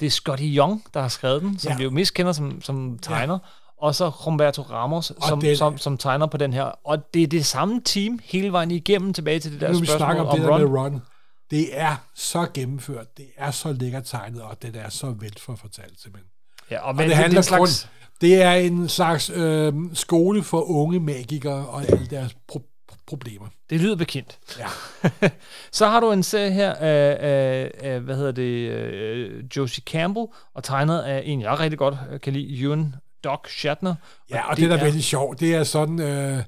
Det 0.00 0.06
er 0.06 0.10
Scotty 0.10 0.42
Young, 0.46 0.84
der 0.94 1.00
har 1.00 1.08
skrevet 1.08 1.42
den, 1.42 1.58
som 1.58 1.70
Ja. 1.72 1.76
vi 1.76 1.82
jo 1.82 1.90
mest 1.90 2.14
kender 2.14 2.32
som, 2.32 2.60
som 2.62 2.98
tegner. 3.02 3.34
Ja. 3.34 3.38
Og 3.86 3.94
så 3.94 4.08
Humberto 4.24 4.62
Ramos, 4.62 5.12
som, 5.28 5.40
den- 5.40 5.56
som, 5.56 5.78
som 5.78 5.96
tegner 5.98 6.26
på 6.26 6.36
den 6.36 6.52
her. 6.52 6.62
Og 6.64 7.14
det 7.14 7.22
er 7.22 7.26
det 7.26 7.46
samme 7.46 7.80
team 7.84 8.18
hele 8.24 8.52
vejen 8.52 8.70
igennem 8.70 9.12
tilbage 9.12 9.40
til 9.40 9.52
det 9.52 9.60
der 9.60 9.72
Nu 9.72 9.78
vi 9.78 9.86
spørgsmål 9.86 9.98
snakker 9.98 10.22
om, 10.22 10.28
om, 10.28 10.36
det 10.38 10.44
der 10.48 10.52
Ron. 10.54 10.60
med 10.60 10.78
Ron. 10.80 11.02
Det 11.50 11.68
er 11.80 11.96
så 12.14 12.46
gennemført, 12.54 13.16
det 13.16 13.26
er 13.36 13.50
så 13.50 13.72
lækkert 13.72 14.04
tegnet, 14.04 14.42
og 14.42 14.62
det 14.62 14.76
er 14.76 14.88
så 14.88 15.06
vel 15.06 15.32
for 15.40 15.54
fortalt 15.56 16.00
simpelthen. 16.02 16.30
Ja, 16.70 16.78
og, 16.80 16.84
Og 16.88 16.94
men, 16.94 17.00
det 17.02 17.08
det, 17.08 17.16
handler 17.16 17.36
er 17.38 17.40
en 17.40 17.44
slags, 17.44 17.58
grund, 17.58 17.90
det 18.20 18.42
er 18.42 18.52
en 18.52 18.88
slags 18.88 19.30
øh, 19.34 19.72
skole 19.94 20.42
for 20.42 20.60
unge 20.70 21.00
magikere 21.00 21.66
og 21.68 21.82
alle 21.84 22.06
deres 22.06 22.36
pro- 22.52 23.02
problemer. 23.06 23.46
det 23.70 23.80
lyder 23.80 23.96
bekendt. 23.96 24.38
Ja. 24.58 24.66
Så 25.72 25.86
har 25.86 26.00
du 26.00 26.12
en 26.12 26.22
serie 26.22 26.50
her 26.50 26.74
af, 26.74 27.16
af, 27.20 27.70
af 27.80 28.00
hvad 28.00 28.16
hedder 28.16 28.32
det, 28.32 28.42
øh, 28.70 29.44
Josie 29.56 29.82
Campbell, 29.86 30.26
og 30.54 30.64
tegnet 30.64 30.98
af 31.00 31.22
en, 31.24 31.40
jeg 31.40 31.58
rigtig 31.60 31.78
godt 31.78 31.94
øh, 32.12 32.20
kan 32.20 32.32
lide, 32.32 32.62
Ewan 32.62 32.94
Doc 33.24 33.48
Shatner. 33.50 33.94
Ja, 34.30 34.50
og 34.50 34.56
det, 34.56 34.62
det 34.62 34.70
der 34.70 34.76
er 34.76 34.84
vældig 34.84 35.04
sjovt, 35.04 35.40
det 35.40 35.54
er 35.54 35.64
sådan 35.64 36.00
øh, 36.00 36.38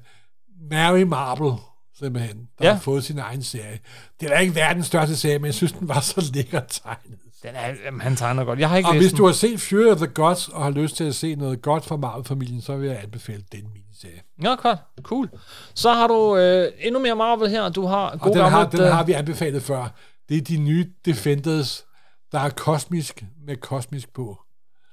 Mary 0.71 1.01
Marble, 1.01 1.51
simpelthen, 1.99 2.37
der 2.59 2.67
Ja. 2.67 2.73
har 2.73 2.79
fået 2.79 3.03
sin 3.03 3.19
egen 3.19 3.43
serie. 3.43 3.79
Det 4.19 4.25
er 4.25 4.33
da 4.33 4.39
ikke 4.39 4.55
verdens 4.55 4.85
største 4.87 5.15
serie, 5.15 5.39
men 5.39 5.45
jeg 5.45 5.53
synes, 5.53 5.71
den 5.71 5.87
var 5.87 5.99
så 5.99 6.31
lækkert 6.33 6.67
tegnet. 6.69 7.19
Den 7.43 7.55
er, 7.55 7.73
jamen, 7.85 8.01
han 8.01 8.15
tegner 8.15 8.43
godt. 8.43 8.59
Jeg 8.59 8.69
har 8.69 8.77
ikke 8.77 8.89
Og 8.89 8.95
hvis 8.97 9.09
den. 9.09 9.17
du 9.17 9.25
har 9.25 9.33
set 9.33 9.61
Fury 9.61 9.85
of 9.91 9.97
the 9.97 10.07
Gods, 10.07 10.47
og 10.47 10.63
har 10.63 10.69
lyst 10.71 10.95
til 10.95 11.03
at 11.03 11.15
se 11.15 11.35
noget 11.35 11.61
godt 11.61 11.85
fra 11.85 11.95
Marvel-familien, 11.97 12.61
så 12.61 12.75
vil 12.77 12.89
jeg 12.89 12.99
anbefale 13.03 13.43
den 13.51 13.63
miniserie. 13.73 14.21
Ja, 14.43 14.55
godt. 14.55 14.79
Cool. 15.01 15.29
Så 15.73 15.93
har 15.93 16.07
du 16.07 16.37
øh, 16.37 16.71
endnu 16.79 16.99
mere 17.01 17.15
Marvel 17.15 17.49
her. 17.49 17.69
Du 17.69 17.85
har 17.85 18.09
Og 18.09 18.19
god 18.19 18.31
den 18.33 18.41
har, 18.41 18.49
gammel... 18.49 18.71
den 18.79 18.81
øh, 18.87 18.93
har 18.93 19.03
vi 19.03 19.11
anbefalet 19.13 19.63
før. 19.63 19.93
Det 20.29 20.37
er 20.37 20.41
de 20.41 20.57
nye 20.57 20.87
Defenders, 21.05 21.85
der 22.31 22.39
er 22.39 22.49
kosmisk 22.49 23.23
med 23.47 23.55
kosmisk 23.55 24.13
på. 24.13 24.37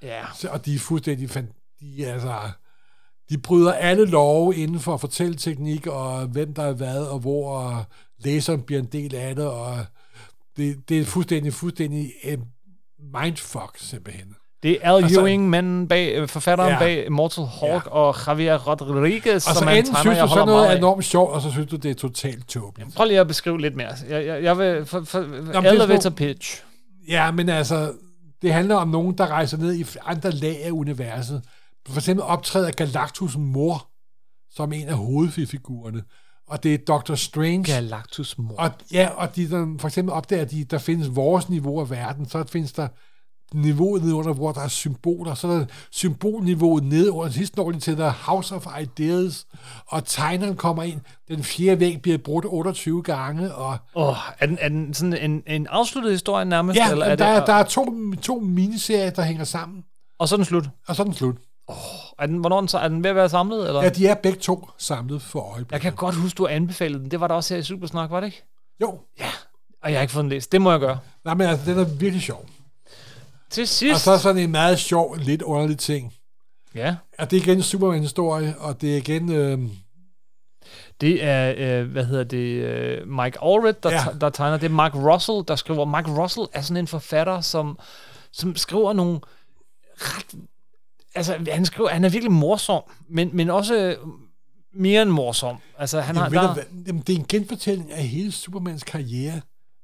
Ja. 0.03 0.21
Så- 0.35 0.49
Og 0.49 0.65
de 0.65 0.75
er 0.75 0.79
fuldstændig... 0.79 1.29
fan- 1.29 1.53
De, 1.79 2.05
altså, 2.05 2.33
de 3.29 3.37
bryder 3.37 3.73
alle 3.73 4.05
love 4.05 4.55
inden 4.55 4.79
for 4.79 4.97
fortælleteknik, 4.97 5.87
og 5.87 6.25
hvem 6.25 6.53
der 6.53 6.63
er 6.63 6.73
hvad, 6.73 6.97
og 7.05 7.19
hvor 7.19 7.57
og 7.59 7.83
læseren 8.23 8.61
bliver 8.61 8.81
en 8.81 8.85
del 8.87 9.15
af 9.15 9.35
det, 9.35 9.45
og 9.47 9.77
det, 10.59 10.89
det 10.89 10.99
er 10.99 11.05
fuldstændig, 11.05 11.53
fuldstændig 11.53 12.11
eh, 12.23 12.37
mindfuck, 13.23 13.77
simpelthen. 13.77 14.35
Det 14.63 14.71
er 14.81 14.95
Al 14.95 15.03
Altså- 15.03 15.19
Ewing, 15.21 15.49
manden 15.49 15.87
bag, 15.87 16.15
øh, 16.15 16.27
forfatteren 16.27 16.71
Ja. 16.71 16.79
bag 16.79 17.05
Immortal 17.05 17.43
Hulk, 17.59 17.85
ja. 17.85 17.89
og 17.91 18.15
Javier 18.27 18.57
Rodriguez, 18.67 19.47
Og 19.47 19.53
så 19.53 19.59
som 19.59 19.67
en 19.67 19.77
enten 19.77 19.93
tegner, 19.93 20.01
synes 20.13 20.19
du 20.19 20.27
sådan 20.27 20.47
noget 20.47 20.71
er 20.71 20.77
enormt 20.77 21.05
sjovt, 21.05 21.31
og 21.33 21.41
så 21.41 21.51
synes 21.51 21.67
du, 21.69 21.75
det 21.75 21.91
er 21.91 21.95
totalt 21.95 22.47
tåbeligt. 22.47 22.95
Prøv 22.95 23.07
lige 23.07 23.19
at 23.19 23.27
beskrive 23.27 23.61
lidt 23.61 23.75
mere. 23.75 23.91
Jeg, 24.09 24.25
jeg, 24.25 24.43
jeg 24.43 24.57
vil... 24.57 24.85
For, 24.85 25.03
for, 25.03 25.19
er 25.19 25.71
elevator 25.71 25.99
sådan- 26.01 26.15
pitch. 26.15 26.63
Ja, 27.07 27.31
men 27.31 27.49
altså, 27.49 27.93
det 28.41 28.53
handler 28.53 28.75
om 28.75 28.87
nogen, 28.87 29.17
der 29.17 29.27
rejser 29.27 29.57
ned 29.57 29.73
i 29.75 29.85
andre 30.05 30.31
lag 30.31 30.63
af 30.65 30.71
universet. 30.71 31.41
For 31.87 31.97
eksempel 31.97 32.23
optræder 32.23 32.71
Galactus' 32.81 33.37
mor 33.37 33.89
som 34.51 34.73
en 34.73 34.87
af 34.87 34.95
hovedfigurerne. 34.97 36.03
Og 36.49 36.63
det 36.63 36.73
er 36.73 36.77
Doctor 36.77 37.15
Strange. 37.15 37.63
Galactus 37.63 38.37
mor. 38.37 38.55
Og, 38.57 38.71
ja, 38.93 39.09
og 39.15 39.35
de 39.35 39.49
der, 39.49 39.75
for 39.79 39.87
eksempel 39.87 40.13
opdager 40.13 40.45
de, 40.45 40.63
der 40.63 40.77
findes 40.77 41.15
vores 41.15 41.49
niveau 41.49 41.79
af 41.79 41.89
verden, 41.89 42.29
så 42.29 42.43
findes 42.47 42.73
der 42.73 42.87
niveauet 43.53 44.01
nedenunder, 44.01 44.33
hvor 44.33 44.51
der 44.51 44.61
er 44.61 44.67
symboler, 44.67 45.33
så 45.33 45.47
er 45.47 45.51
der 45.57 45.65
symbolniveauet 45.91 46.83
nedenunder, 46.83 47.31
sidst 47.31 47.57
når 47.57 47.71
de 47.71 47.79
til 47.79 47.97
der 47.97 48.09
House 48.11 48.55
of 48.55 48.67
Ideas, 48.81 49.45
og 49.87 50.05
tegneren 50.05 50.55
kommer 50.55 50.83
ind, 50.83 51.01
den 51.27 51.43
fjerde 51.43 51.79
væg 51.79 52.01
bliver 52.01 52.17
brudt 52.17 52.45
28 52.47 53.03
gange, 53.03 53.55
og 53.55 53.77
Åh, 53.95 54.15
er 54.39 54.45
den, 54.45 54.57
er 54.61 54.69
den 54.69 54.93
sådan 54.93 55.31
en, 55.31 55.43
en 55.47 55.67
afsluttet 55.67 56.11
historie 56.11 56.45
nærmest? 56.45 56.77
ja, 56.79 56.91
eller 56.91 57.05
er 57.05 57.15
der, 57.15 57.29
det, 57.33 57.41
er, 57.41 57.45
der 57.45 57.53
er 57.53 57.63
to, 57.63 57.95
to 58.21 58.39
miniserier, 58.39 59.09
der 59.09 59.21
hænger 59.23 59.43
sammen, 59.43 59.83
Og 60.19 60.27
så 60.29 60.35
er 60.35 60.37
den 60.37 60.45
slut. 60.45 60.69
og 60.87 60.95
så 60.95 61.01
er 61.01 61.05
den 61.05 61.13
slut. 61.13 61.35
Er 62.19 62.25
den, 62.25 62.37
hvornår 62.37 62.55
er 62.57 62.61
den, 62.61 62.67
så- 62.67 62.77
er 62.77 62.87
den 62.87 63.03
ved 63.03 63.09
at 63.09 63.15
være 63.15 63.29
samlet? 63.29 63.67
Eller? 63.67 63.83
Ja, 63.83 63.89
de 63.89 64.07
er 64.07 64.15
begge 64.15 64.39
to 64.39 64.69
samlet 64.77 65.21
for 65.21 65.39
øjeblikket. 65.39 65.71
Jeg 65.71 65.81
kan 65.81 65.93
godt 65.93 66.15
huske, 66.15 66.37
du 66.37 66.47
anbefalede 66.47 66.99
den. 67.03 67.11
Det 67.11 67.19
var 67.19 67.27
der 67.27 67.35
også 67.35 67.53
her 67.53 67.59
i 67.59 67.63
Supersnak, 67.63 68.09
var 68.11 68.19
det 68.19 68.27
ikke? 68.27 68.43
Jo, 68.81 68.89
Og 69.83 69.91
jeg 69.91 69.97
har 69.97 70.01
ikke 70.01 70.11
fået 70.13 70.23
den 70.23 70.29
læst. 70.29 70.51
Det 70.51 70.61
må 70.61 70.71
jeg 70.71 70.79
gøre. 70.79 70.99
nej, 71.25 71.33
men 71.33 71.47
altså, 71.47 71.71
den 71.71 71.79
er 71.79 71.83
virkelig 71.83 72.21
sjov. 72.23 72.45
Til 73.49 73.61
Og 73.61 73.67
sidst... 73.67 74.01
så 74.03 74.11
er 74.11 74.17
sådan 74.17 74.41
en 74.43 74.51
meget 74.51 74.79
sjov, 74.79 75.15
lidt 75.15 75.41
underlig 75.41 75.77
ting. 75.77 76.13
Ja. 76.75 76.95
Og 77.19 77.31
det 77.31 77.37
er 77.37 77.41
igen 77.41 77.57
en 77.57 77.63
Superman-historie, 77.63 78.55
og 78.59 78.81
det 78.81 78.93
er 78.93 78.97
igen... 78.97 79.31
Øh, 79.31 79.59
Det 81.01 81.23
er, 81.23 81.53
øh, 81.57 81.91
hvad 81.91 82.05
hedder 82.05 82.23
det, 82.23 82.37
øh, 82.63 83.07
Mike 83.07 83.37
Allred, 83.43 83.73
der, 83.83 83.91
Ja. 83.91 84.03
ja. 84.03 84.17
der 84.21 84.29
tegner. 84.29 84.57
Det 84.57 84.65
er 84.65 84.69
Mark 84.69 84.95
Russell, 84.95 85.43
der 85.47 85.55
skriver. 85.55 85.85
Mark 85.85 86.07
Russell 86.07 86.47
er 86.53 86.61
sådan 86.61 86.77
en 86.77 86.87
forfatter, 86.87 87.41
som, 87.41 87.79
som 88.31 88.55
skriver 88.55 88.93
nogle 88.93 89.19
ret... 89.97 90.25
Altså, 91.15 91.37
han, 91.51 91.65
skriver, 91.65 91.89
han 91.89 92.03
er 92.05 92.09
virkelig 92.09 92.31
morsom, 92.31 92.83
men, 93.09 93.29
men 93.33 93.49
også 93.49 93.95
mere 94.73 95.01
end 95.01 95.09
morsom. 95.09 95.57
Altså, 95.77 96.01
han 96.01 96.15
har... 96.15 96.23
Jamen, 96.23 96.39
ved 96.39 96.47
Der, 96.47 96.53
du? 96.53 96.61
Jamen, 96.87 97.01
det 97.01 97.15
er 97.15 97.19
en 97.19 97.25
genfortælling 97.29 97.91
af 97.91 98.03
hele 98.07 98.31
Supermans 98.31 98.83
karriere, 98.83 99.41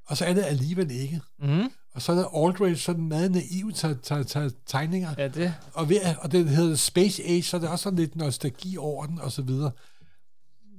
og 0.08 0.18
så 0.18 0.26
er 0.26 0.34
det 0.34 0.44
alligevel 0.44 0.92
ikke. 0.92 1.22
mm, 1.40 1.72
Og 1.96 2.02
så 2.02 2.12
er 2.12 2.16
der 2.16 2.46
Aldridge 2.46 2.76
sådan 2.78 3.04
meget 3.08 3.46
te- 3.74 4.52
tegninger, 4.66 5.16
ja, 5.18 5.28
det... 5.28 5.54
og, 5.74 5.90
ved, 5.90 5.98
og 6.22 6.32
det 6.32 6.50
hedder 6.50 6.76
Space 6.76 7.24
Age, 7.24 7.44
så 7.44 7.58
er 7.58 7.62
der 7.62 7.70
også 7.70 7.84
sådan 7.84 8.00
lidt 8.00 8.16
nostalgi 8.16 8.78
over 8.78 9.06
den, 9.06 9.20
og 9.20 9.32
så 9.32 9.42
videre. 9.42 9.72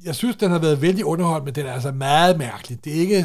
Jeg 0.05 0.15
synes, 0.15 0.37
den 0.37 0.51
har 0.51 0.59
været 0.59 0.83
vældig 0.83 1.05
underholdt, 1.05 1.45
men 1.45 1.55
den 1.55 1.67
er 1.67 1.73
altså 1.73 1.93
meget 1.93 2.39
mærkelig. 2.39 2.85
Det 2.85 2.97
er 2.97 3.01
ikke, 3.01 3.25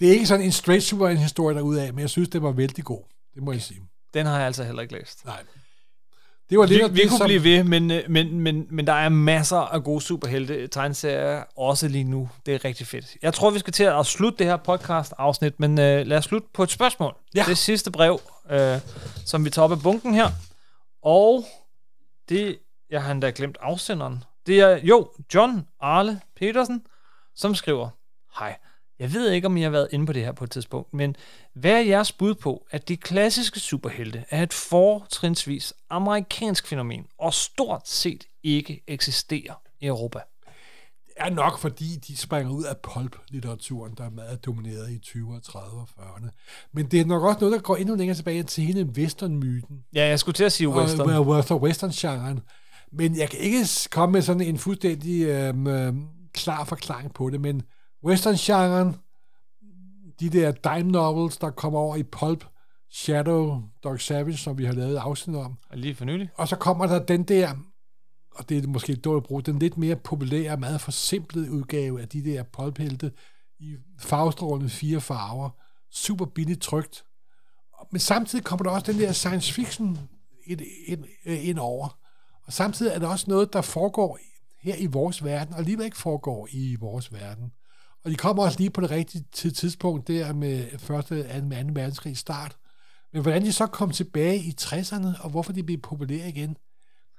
det 0.00 0.08
er 0.08 0.12
ikke 0.12 0.26
sådan 0.26 0.44
en 0.44 0.52
straight 0.52 0.84
Superman-historie 0.84 1.56
derudaf, 1.56 1.92
men 1.92 2.00
jeg 2.00 2.10
synes, 2.10 2.28
den 2.28 2.42
var 2.42 2.52
vældig 2.52 2.84
god. 2.84 3.02
Det 3.34 3.42
må 3.42 3.52
jeg 3.52 3.62
sige. 3.62 3.80
Den 4.14 4.26
har 4.26 4.36
jeg 4.36 4.46
altså 4.46 4.64
heller 4.64 4.82
ikke 4.82 4.94
læst. 4.94 5.24
Nej. 5.24 5.42
Det 6.50 6.58
var 6.58 6.66
lidt 6.66 6.82
Vi, 6.82 6.88
vi 6.94 7.00
det, 7.00 7.08
kunne 7.08 7.18
som, 7.18 7.26
blive 7.26 7.44
ved, 7.44 7.64
men, 7.64 7.90
øh, 7.90 8.02
men, 8.08 8.40
men, 8.40 8.66
men 8.70 8.86
der 8.86 8.92
er 8.92 9.08
masser 9.08 9.56
af 9.56 9.84
gode 9.84 10.00
superhelte 10.00 10.68
tegneserier, 10.68 11.42
også 11.56 11.88
lige 11.88 12.04
nu. 12.04 12.30
Det 12.46 12.54
er 12.54 12.64
rigtig 12.64 12.86
fedt. 12.86 13.16
Jeg 13.22 13.34
tror, 13.34 13.50
vi 13.50 13.58
skal 13.58 13.72
til 13.72 13.84
at 13.84 14.06
slutte 14.06 14.38
det 14.38 14.46
her 14.46 14.56
podcast-afsnit, 14.56 15.60
men 15.60 15.78
øh, 15.80 16.06
lad 16.06 16.18
os 16.18 16.24
slutte 16.24 16.48
på 16.54 16.62
et 16.62 16.70
spørgsmål. 16.70 17.16
Ja. 17.34 17.44
Det 17.48 17.58
sidste 17.58 17.90
brev, 17.90 18.20
øh, 18.50 18.78
som 19.24 19.44
vi 19.44 19.50
tager 19.50 19.64
op 19.64 19.72
af 19.72 19.82
bunken 19.82 20.14
her. 20.14 20.30
Og 21.02 21.44
det, 22.28 22.58
jeg 22.90 23.02
har 23.02 23.12
endda 23.12 23.32
glemt 23.34 23.58
afsenderen. 23.60 24.24
Det 24.46 24.60
er 24.60 24.78
jo 24.82 25.10
John 25.34 25.66
Arle 25.80 26.20
Petersen, 26.36 26.82
som 27.34 27.54
skriver, 27.54 27.88
Hej, 28.38 28.56
jeg 28.98 29.12
ved 29.12 29.30
ikke, 29.30 29.46
om 29.46 29.56
I 29.56 29.62
har 29.62 29.70
været 29.70 29.88
inde 29.90 30.06
på 30.06 30.12
det 30.12 30.24
her 30.24 30.32
på 30.32 30.44
et 30.44 30.50
tidspunkt, 30.50 30.94
men 30.94 31.16
hvad 31.54 31.72
er 31.72 31.80
jeres 31.80 32.12
bud 32.12 32.34
på, 32.34 32.66
at 32.70 32.88
de 32.88 32.96
klassiske 32.96 33.60
superhelte 33.60 34.24
er 34.30 34.42
et 34.42 34.52
fortrinsvis 34.52 35.74
amerikansk 35.90 36.66
fænomen, 36.66 37.06
og 37.18 37.34
stort 37.34 37.88
set 37.88 38.24
ikke 38.42 38.82
eksisterer 38.86 39.54
i 39.80 39.86
Europa? 39.86 40.20
er 41.16 41.30
nok, 41.30 41.58
fordi 41.58 41.96
de 41.96 42.16
springer 42.16 42.52
ud 42.52 42.64
af 42.64 42.76
pulp-litteraturen, 42.76 43.94
der 43.98 44.04
er 44.04 44.10
meget 44.10 44.46
domineret 44.46 44.90
i 44.90 45.00
20'erne, 45.06 45.40
30'erne 45.48 45.76
og 45.76 45.88
40'erne. 45.98 46.28
Men 46.72 46.86
det 46.86 47.00
er 47.00 47.04
nok 47.04 47.22
også 47.22 47.40
noget, 47.40 47.52
der 47.52 47.60
går 47.60 47.76
endnu 47.76 47.94
længere 47.94 48.16
tilbage 48.16 48.42
til 48.42 48.64
hele 48.64 48.84
western-myten. 48.84 49.84
Ja, 49.94 50.08
jeg 50.08 50.18
skulle 50.18 50.34
til 50.34 50.44
at 50.44 50.52
sige 50.52 50.68
western. 50.68 51.10
Og, 51.10 51.44
og 51.50 51.62
western-genren. 51.62 52.40
Men 52.92 53.16
jeg 53.16 53.30
kan 53.30 53.38
ikke 53.38 53.66
komme 53.90 54.12
med 54.12 54.22
sådan 54.22 54.42
en 54.42 54.58
fuldstændig 54.58 55.22
øhm, 55.22 56.06
klar 56.32 56.64
forklaring 56.64 57.14
på 57.14 57.30
det, 57.30 57.40
men 57.40 57.62
western-genren, 58.06 58.96
de 60.20 60.30
der 60.30 60.52
dime 60.52 60.90
novels, 60.90 61.36
der 61.36 61.50
kommer 61.50 61.78
over 61.78 61.96
i 61.96 62.02
pulp, 62.02 62.44
Shadow, 62.90 63.62
Dog 63.84 64.00
Savage, 64.00 64.36
som 64.36 64.58
vi 64.58 64.64
har 64.64 64.72
lavet 64.72 64.96
afsnit 64.96 65.36
om. 65.36 65.58
Og 65.70 65.78
lige 65.78 65.94
for 65.94 66.04
nylig. 66.04 66.30
Og 66.34 66.48
så 66.48 66.56
kommer 66.56 66.86
der 66.86 66.98
den 67.04 67.22
der, 67.22 67.54
og 68.34 68.48
det 68.48 68.64
er 68.64 68.68
måske 68.68 68.96
dårligt 68.96 69.24
at 69.24 69.28
bruge, 69.28 69.42
den 69.42 69.58
lidt 69.58 69.78
mere 69.78 69.96
populære, 69.96 70.56
meget 70.56 70.80
forsimplede 70.80 71.50
udgave 71.50 72.00
af 72.00 72.08
de 72.08 72.24
der 72.24 72.42
pulphelte 72.42 73.12
i 73.58 73.76
farvestrålende 73.98 74.70
fire 74.70 75.00
farver. 75.00 75.50
Super 75.90 76.24
billigt 76.24 76.62
trygt. 76.62 77.04
Men 77.92 78.00
samtidig 78.00 78.44
kommer 78.44 78.64
der 78.64 78.70
også 78.70 78.92
den 78.92 79.00
der 79.00 79.12
science 79.12 79.52
fiction 79.52 79.98
ind, 80.46 80.60
ind, 80.86 81.04
ind 81.26 81.58
over. 81.58 81.98
Og 82.46 82.52
samtidig 82.52 82.92
er 82.92 82.98
det 82.98 83.08
også 83.08 83.24
noget, 83.28 83.52
der 83.52 83.60
foregår 83.60 84.18
her 84.62 84.76
i 84.76 84.86
vores 84.86 85.24
verden, 85.24 85.52
og 85.54 85.58
alligevel 85.58 85.84
ikke 85.84 85.96
foregår 85.96 86.48
i 86.50 86.76
vores 86.80 87.12
verden. 87.12 87.52
Og 88.06 88.12
de 88.12 88.16
kommer 88.16 88.42
også 88.42 88.58
lige 88.58 88.70
på 88.70 88.80
det 88.80 88.90
rigtige 88.90 89.24
tidspunkt 89.32 90.08
der 90.08 90.32
med 90.32 90.78
første 90.78 91.24
og 91.28 91.34
anden 91.36 91.76
verdenskrig 91.76 92.16
start. 92.16 92.56
Men 93.12 93.22
hvordan 93.22 93.42
de 93.42 93.52
så 93.52 93.66
kom 93.66 93.90
tilbage 93.90 94.36
i 94.36 94.54
60'erne, 94.60 95.22
og 95.22 95.30
hvorfor 95.30 95.52
de 95.52 95.62
blev 95.62 95.78
populære 95.78 96.28
igen, 96.28 96.56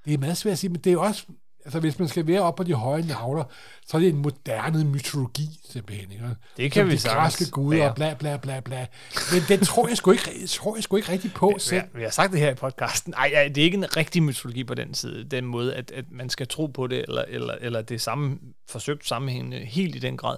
det 0.06 0.14
er 0.14 0.18
meget 0.18 0.38
svært 0.38 0.52
at 0.52 0.60
sige, 0.60 0.70
men 0.70 0.82
det 0.82 0.94
er 0.94 0.98
også, 0.98 1.26
altså 1.66 1.80
hvis 1.80 2.00
man 2.00 2.08
skal 2.08 2.28
være 2.28 2.42
op 2.42 2.56
på 2.56 2.64
de 2.64 2.74
høje 2.74 3.02
navler, 3.02 3.44
så 3.88 3.98
er 3.98 4.02
det 4.02 4.10
en 4.10 4.22
moderne 4.22 4.86
mytologi, 4.86 5.60
simpelthen. 5.70 6.12
Ikke? 6.12 6.26
Det 6.58 6.72
kan 6.72 6.82
Som 6.82 6.90
vi 6.90 6.96
de 6.96 7.16
græske 7.16 7.52
guder 7.52 7.90
og 7.90 7.96
bla 7.96 8.14
bla 8.14 8.38
bla 8.38 8.60
bla. 8.60 8.88
Men 9.34 9.42
den 9.48 9.60
tror 9.66 9.88
jeg 9.88 9.98
sgu 9.98 10.12
ikke, 10.12 10.48
tror 10.48 10.76
jeg 10.76 10.84
sgu 10.84 10.96
ikke 10.96 11.12
rigtig 11.12 11.34
på 11.34 11.52
Vi 11.56 11.60
selv. 11.60 11.82
har, 11.82 11.90
vi 11.98 12.04
har 12.04 12.10
sagt 12.10 12.32
det 12.32 12.40
her 12.40 12.52
i 12.52 12.56
podcasten. 12.56 13.14
Nej, 13.18 13.30
ja, 13.34 13.48
det 13.48 13.58
er 13.58 13.66
ikke 13.66 13.78
en 13.78 13.98
rigtig 13.98 14.24
mytologi 14.24 14.64
på 14.64 14.74
den 14.74 14.94
side. 14.94 15.24
Den 15.24 15.46
måde, 15.46 15.76
at, 15.76 15.92
at 15.92 16.06
man 16.12 16.30
skal 16.30 16.48
tro 16.48 16.66
på 16.66 16.88
det, 16.88 17.06
eller, 17.08 17.24
eller, 17.28 17.54
eller 17.62 17.82
det 17.82 17.96
er 17.96 18.00
samme, 18.00 18.40
forsøgt 18.70 19.08
sammenhængende 19.08 19.58
helt 19.58 19.96
i 19.96 20.00
den 20.00 20.18
grad. 20.18 20.38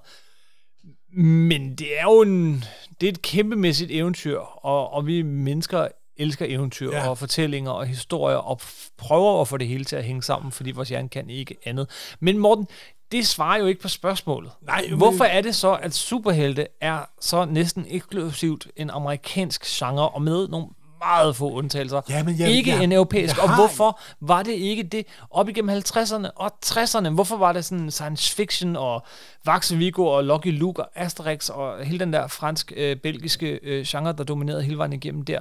Men 1.14 1.76
det 1.76 2.00
er 2.00 2.04
jo 2.04 2.22
en, 2.22 2.64
det 3.02 3.08
er 3.08 3.12
et 3.12 3.22
kæmpemæssigt 3.22 3.92
eventyr, 3.92 4.38
og, 4.40 4.94
og 4.94 5.08
vi 5.08 5.22
mennesker 5.22 5.88
elsker 6.18 6.46
eventyr 6.50 6.92
Ja. 6.92 7.10
og 7.10 7.18
fortællinger 7.18 7.72
og 7.72 7.86
historier, 7.88 8.38
og 8.38 8.60
prøver 8.98 9.42
at 9.42 9.48
få 9.48 9.58
det 9.58 9.68
hele 9.68 9.84
til 9.86 9.96
at 9.96 10.04
hænge 10.04 10.24
sammen, 10.24 10.52
fordi 10.52 10.72
vores 10.72 10.90
hjerne 10.90 11.10
kan 11.10 11.30
ikke 11.30 11.56
andet. 11.66 11.90
Men 12.20 12.38
Morten, 12.38 12.68
det 13.12 13.28
svarer 13.28 13.58
jo 13.60 13.66
ikke 13.66 13.82
på 13.82 13.88
spørgsmålet. 13.88 14.52
Nej, 14.62 14.86
men- 14.90 14.98
Hvorfor 14.98 15.24
er 15.24 15.42
det 15.42 15.56
så, 15.56 15.74
at 15.76 15.94
superhelte 15.96 16.68
er 16.82 17.00
så 17.22 17.46
næsten 17.46 17.86
eksklusivt 17.90 18.68
en 18.76 18.90
amerikansk 18.90 19.66
genre, 19.66 20.10
og 20.10 20.22
med 20.22 20.48
nogle 20.48 20.68
meget 21.00 21.36
få 21.36 21.52
undtagelser. 21.52 22.02
Jamen, 22.10 22.40
jeg- 22.40 22.50
ikke 22.50 22.72
jeg- 22.72 22.84
en 22.84 22.92
europæisk. 22.92 23.36
jeg 23.36 23.44
Og 23.44 23.56
hvorfor 23.56 24.00
var 24.22 24.44
det 24.44 24.52
ikke 24.52 24.84
det 24.84 25.06
op 25.32 25.50
igennem 25.50 25.70
50'erne 25.78 26.30
og 26.36 26.52
60'erne? 26.66 27.10
Hvorfor 27.10 27.38
var 27.38 27.54
det 27.54 27.66
sådan 27.66 27.92
science 27.92 28.36
fiction 28.36 28.76
og 28.76 29.04
Vaxe 29.46 29.78
Vigo 29.78 30.06
og 30.06 30.24
Lucky 30.24 30.60
Luke 30.60 30.82
og 30.84 30.90
Asterix 30.96 31.50
og 31.50 31.86
hele 31.86 32.00
den 32.00 32.14
der 32.14 32.28
fransk-belgiske 32.28 33.60
øh, 33.64 33.86
genre, 33.86 34.14
der 34.14 34.24
dominerede 34.24 34.64
hele 34.64 34.78
vejen 34.78 34.94
igennem 34.94 35.26
der? 35.26 35.40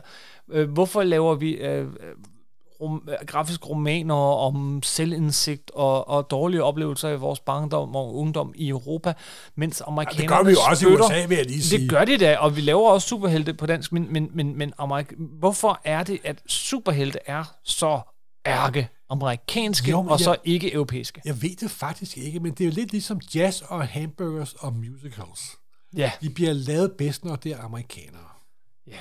Øh, 0.51 0.71
hvorfor 0.71 1.03
laver 1.03 1.35
vi 1.35 1.51
øh, 1.53 1.81
øh, 1.81 1.87
rom, 2.81 3.09
grafiske 3.27 3.67
romaner 3.67 4.15
om 4.15 4.83
selvindsigt 4.83 5.71
og, 5.75 6.09
og 6.09 6.31
dårlige 6.31 6.63
oplevelser 6.65 7.09
i 7.09 7.17
vores 7.17 7.41
barndom 7.41 7.97
og 7.97 8.15
ungdom 8.17 8.53
i 8.57 8.69
Europa, 8.69 9.13
mens 9.57 9.83
amerikanerne 9.87 10.29
gør 10.29 10.43
vi 10.43 10.51
jo 10.51 10.59
også 10.71 10.87
i 10.87 10.91
støtter- 10.91 11.05
USA, 11.05 11.27
vil 11.27 11.37
jeg 11.37 11.47
lige 11.47 11.63
sige. 11.63 11.81
Det 11.81 11.91
gør 11.91 12.05
de 12.05 12.19
da, 12.19 12.37
og 12.37 12.57
vi 12.57 12.61
laver 12.61 12.91
også 12.91 13.09
superhelte 13.09 13.55
på 13.55 13.67
dansk, 13.67 13.93
men, 13.93 14.13
men, 14.13 14.31
men, 14.35 14.59
men 14.59 14.73
Amerik- 14.81 15.15
hvorfor 15.39 15.81
er 15.85 16.03
det, 16.03 16.19
at 16.25 16.43
superhelte 16.47 17.19
er 17.27 17.45
så 17.65 18.01
ærke 18.47 18.89
amerikanske 19.11 19.91
Jo, 19.91 20.01
og 20.09 20.21
så 20.21 20.31
jeg- 20.31 20.39
ikke 20.45 20.73
europæiske? 20.75 21.21
Jeg 21.25 21.43
ved 21.43 21.57
det 21.57 21.71
faktisk 21.71 22.19
ikke, 22.19 22.41
men 22.41 22.53
det 22.53 22.61
er 22.61 22.65
jo 22.69 22.73
lidt 22.75 22.93
ligesom 22.93 23.21
jazz 23.35 23.61
og 23.63 23.89
hamburgers 23.89 24.55
og 24.55 24.73
musicals. 24.75 25.41
Ja, 25.97 26.13
De 26.21 26.31
bliver 26.31 26.53
lavet 26.53 26.93
bedst, 26.99 27.25
når 27.25 27.37
det 27.37 27.53
er 27.53 27.63
amerikanere. 27.63 28.29
Ja. 28.87 28.97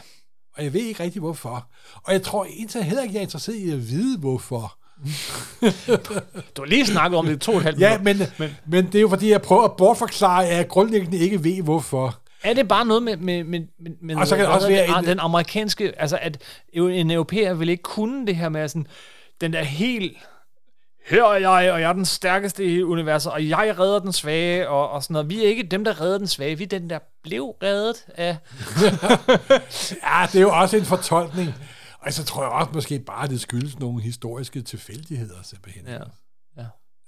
Og 0.57 0.63
jeg 0.63 0.73
ved 0.73 0.81
ikke 0.81 1.03
rigtig, 1.03 1.19
hvorfor. 1.19 1.67
Og 2.03 2.13
jeg 2.13 2.21
tror 2.23 2.47
indtil 2.49 2.83
heller 2.83 3.01
ikke, 3.03 3.13
jeg 3.13 3.19
er 3.19 3.23
interesseret 3.23 3.55
i 3.55 3.69
at 3.71 3.89
vide, 3.89 4.17
hvorfor. 4.19 4.77
du 6.57 6.61
har 6.61 6.65
lige 6.65 6.85
snakket 6.85 7.17
om 7.17 7.25
det 7.25 7.35
i 7.35 7.39
to 7.39 7.51
og 7.51 7.57
et 7.57 7.63
halvt 7.63 7.79
Ja, 7.79 7.97
men, 8.03 8.17
men, 8.37 8.49
men 8.67 8.85
det 8.85 8.95
er 8.95 9.01
jo 9.01 9.09
fordi, 9.09 9.29
jeg 9.29 9.41
prøver 9.41 9.63
at 9.63 9.75
bortforklare, 9.77 10.47
at 10.47 10.57
jeg 10.57 10.67
grundlæggende 10.67 11.17
ikke 11.17 11.43
ved, 11.43 11.61
hvorfor. 11.61 12.19
Er 12.43 12.53
det 12.53 12.67
bare 12.67 12.85
noget 12.85 13.03
med, 13.03 13.17
med, 13.17 13.43
med, 13.43 13.59
med, 13.79 13.91
med 14.01 14.15
Og 14.15 14.27
så 14.27 14.35
kan 14.35 14.45
det 14.45 14.53
også 14.53 14.67
være 14.67 14.87
det, 14.87 14.97
en- 14.99 15.05
den 15.05 15.19
amerikanske, 15.19 16.01
altså 16.01 16.19
at 16.21 16.37
en 16.73 17.11
europæer 17.11 17.53
vil 17.53 17.69
ikke 17.69 17.83
kunne 17.83 18.27
det 18.27 18.35
her 18.35 18.49
med 18.49 18.67
sådan, 18.67 18.87
den 19.41 19.53
der 19.53 19.63
helt, 19.63 20.17
her 21.09 21.23
er 21.23 21.37
jeg, 21.37 21.71
og 21.71 21.81
jeg 21.81 21.89
er 21.89 21.93
den 21.93 22.05
stærkeste 22.05 22.65
i 22.65 22.83
universet, 22.83 23.31
og 23.31 23.49
jeg 23.49 23.75
redder 23.79 23.99
den 23.99 24.13
svage, 24.13 24.69
og, 24.69 24.89
og 24.89 25.03
sådan 25.03 25.13
noget. 25.13 25.29
Vi 25.29 25.43
er 25.43 25.47
ikke 25.47 25.63
dem, 25.63 25.83
der 25.83 26.01
redder 26.01 26.17
den 26.17 26.27
svage, 26.27 26.57
vi 26.57 26.63
er 26.63 26.67
den, 26.67 26.89
der 26.89 26.99
blev 27.23 27.43
reddet 27.43 28.05
af... 28.15 28.37
Ja, 30.03 30.27
det 30.31 30.35
er 30.35 30.41
jo 30.41 30.51
også 30.51 30.77
en 30.77 30.85
fortolkning. 30.85 31.53
Og 31.99 32.13
så 32.13 32.23
tror 32.23 32.43
jeg 32.43 32.51
også 32.51 32.71
måske 32.73 32.99
bare, 32.99 33.23
at 33.23 33.29
det 33.29 33.41
skyldes 33.41 33.79
nogle 33.79 34.01
historiske 34.01 34.61
tilfældigheder, 34.61 35.43
simpelthen. 35.43 35.85
Ja, 35.85 35.93
ja. 36.57 36.65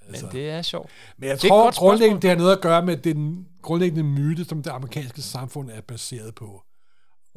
Altså. 0.07 0.25
Men 0.25 0.35
det 0.35 0.49
er 0.49 0.61
sjovt. 0.61 0.89
Men 1.17 1.29
jeg 1.29 1.35
Det 1.35 1.43
et 1.43 1.49
tror 1.49 1.79
grundlæggende, 1.79 2.21
det 2.21 2.29
har 2.29 2.37
noget 2.37 2.51
at 2.51 2.61
gøre 2.61 2.85
med 2.85 2.97
den 2.97 3.47
grundlæggende 3.61 4.03
myte, 4.03 4.45
som 4.45 4.63
det 4.63 4.71
amerikanske 4.71 5.21
samfund 5.21 5.69
er 5.71 5.81
baseret 5.81 6.35
på. 6.35 6.63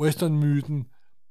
Western-myten, 0.00 0.86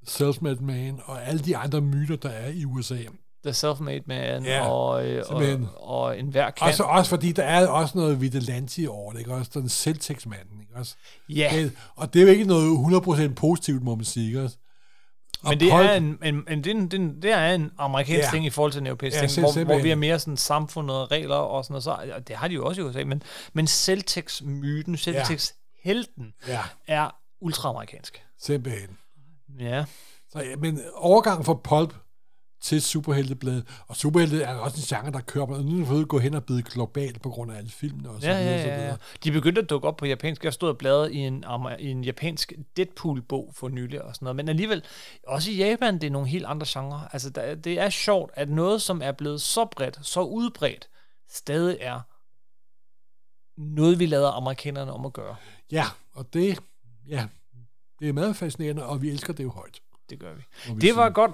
self-made 0.08 0.64
man 0.64 1.00
og 1.06 1.24
alle 1.28 1.42
de 1.42 1.58
andre 1.58 1.82
myter, 1.82 2.16
der 2.16 2.30
er 2.30 2.50
i 2.50 2.66
USA. 2.66 2.98
The 3.46 3.52
Self-Made 3.52 4.04
Man 4.08 4.44
Ja, 4.46 4.68
og, 4.70 5.06
øh, 5.08 5.24
og, 5.30 5.44
og 5.76 6.20
en 6.20 6.28
hver 6.28 6.50
kan. 6.52 6.68
Også, 6.68 6.84
også 6.84 7.10
fordi 7.10 7.32
der 7.32 7.44
er 7.44 7.68
også 7.68 7.98
noget 7.98 8.22
vigilante 8.22 8.90
over 8.90 9.12
det, 9.12 9.20
ikke? 9.20 9.34
Også 9.34 9.52
den 9.54 9.70
selvtægtsmanden, 9.70 10.62
ikke 10.62 10.76
også? 10.76 10.96
ja, 11.30 11.50
Det, 11.54 11.72
og 11.96 12.14
det 12.14 12.20
er 12.22 12.26
jo 12.26 12.32
ikke 12.32 12.46
noget 12.46 12.78
100% 13.30 13.34
positivt, 13.34 13.84
må 13.84 13.96
man 13.96 14.06
sige, 14.06 14.28
ikke 14.28 14.44
også? 14.44 14.58
Og 15.44 15.50
men 15.50 15.60
det 15.60 15.72
er 15.72 15.94
en, 15.94 16.18
en, 16.24 16.44
en, 16.50 16.64
det, 16.64 16.68
er 16.68 16.72
en, 16.72 17.22
det, 17.22 17.32
er 17.32 17.54
en, 17.56 17.64
er 17.66 17.70
amerikansk 17.78 18.26
Ja. 18.26 18.30
ting 18.32 18.46
i 18.46 18.50
forhold 18.50 18.72
til 18.72 18.80
en 18.82 18.88
europæisk 18.88 19.16
Ja, 19.16 19.28
ting, 19.28 19.32
sim- 19.48 19.54
hvor, 19.54 19.64
hvor 19.64 19.80
vi 19.84 19.92
er 19.92 19.96
mere 19.96 20.20
sådan 20.20 20.38
samfundet 20.38 20.98
og 20.98 21.12
regler 21.12 21.36
og 21.36 21.64
sådan 21.66 21.74
noget. 21.74 21.84
Så, 21.84 21.92
og 22.16 22.28
det 22.28 22.36
har 22.36 22.48
de 22.48 22.54
jo 22.54 22.66
også 22.66 22.82
i 22.82 22.84
USA, 22.84 23.04
men, 23.04 23.24
men 23.54 23.68
Celtics-myten, 23.68 24.98
Celtics-helten, 24.98 26.34
Ja, 26.48 26.60
er 26.88 27.10
ultraamerikansk. 27.42 28.22
simpelthen. 28.42 28.98
Ja. 29.60 29.86
Så, 30.32 30.40
ja, 30.40 30.56
men 30.56 30.82
overgang 30.96 31.46
fra 31.46 31.54
pulp 31.54 31.94
til 32.62 32.82
superheltebladet, 32.82 33.68
og 33.88 33.96
superhelte 33.96 34.42
er 34.44 34.56
også 34.56 34.78
en 34.78 34.98
genre, 34.98 35.12
der 35.12 35.22
kører 35.22 35.46
på, 35.46 35.58
nu 35.58 36.00
er 36.00 36.06
gå 36.06 36.20
hen 36.20 36.34
og 36.34 36.44
blive 36.46 36.62
globalt 36.64 37.22
på 37.22 37.30
grund 37.30 37.52
af 37.52 37.58
alle 37.58 37.70
filmene 37.70 38.10
og 38.10 38.22
så 38.22 38.28
Ja, 38.28 38.40
videre, 38.40 38.56
ja, 38.56 38.62
ja, 38.62 38.74
ja. 38.74 38.82
videre. 38.82 38.98
De 39.24 39.32
begyndte 39.32 39.62
at 39.62 39.70
dukke 39.70 39.88
op 39.88 39.98
på 39.98 40.06
japansk. 40.06 40.44
Jeg 40.44 40.54
stod 40.54 40.70
og 40.70 40.78
bladrede 40.78 41.14
i 41.14 41.18
en, 41.18 41.46
i 41.80 41.88
en 41.88 42.04
japansk 42.04 42.54
Deadpool-bog 42.78 43.52
for 43.56 43.70
nylig 43.70 44.02
og 44.02 44.16
sådan 44.16 44.26
noget. 44.26 44.36
Men 44.36 44.50
alligevel, 44.50 44.84
også 45.28 45.52
i 45.52 45.56
Japan, 45.56 45.94
det 46.02 46.08
er 46.08 46.12
nogle 46.12 46.28
helt 46.28 46.46
andre 46.46 46.66
genrer. 46.70 47.08
Altså, 47.14 47.30
der, 47.30 47.56
det 47.56 47.80
er 47.80 47.90
sjovt, 47.90 48.32
at 48.34 48.50
noget, 48.50 48.82
som 48.82 49.02
er 49.02 49.12
blevet 49.12 49.42
så 49.42 49.66
bredt, 49.66 50.00
så 50.02 50.22
udbredt, 50.22 50.90
stadig 51.30 51.78
er 51.82 52.00
noget, 53.58 54.00
vi 54.00 54.06
lader 54.06 54.32
amerikanerne 54.32 54.94
om 54.94 55.06
at 55.06 55.14
gøre. 55.14 55.36
Ja, 55.72 55.86
og 56.14 56.34
det, 56.34 56.60
ja, 57.08 57.28
det 58.00 58.10
er 58.10 58.14
meget 58.14 58.36
fascinerende, 58.36 58.86
og 58.86 59.02
vi 59.02 59.10
elsker 59.10 59.34
det 59.34 59.44
jo 59.44 59.50
højt. 59.50 59.82
Det 60.10 60.20
gør 60.20 60.34
vi. 60.34 60.42
vi 60.74 60.80
Det 60.80 60.96
var 60.96 61.04
sige. 61.04 61.08
et 61.08 61.14
godt 61.14 61.32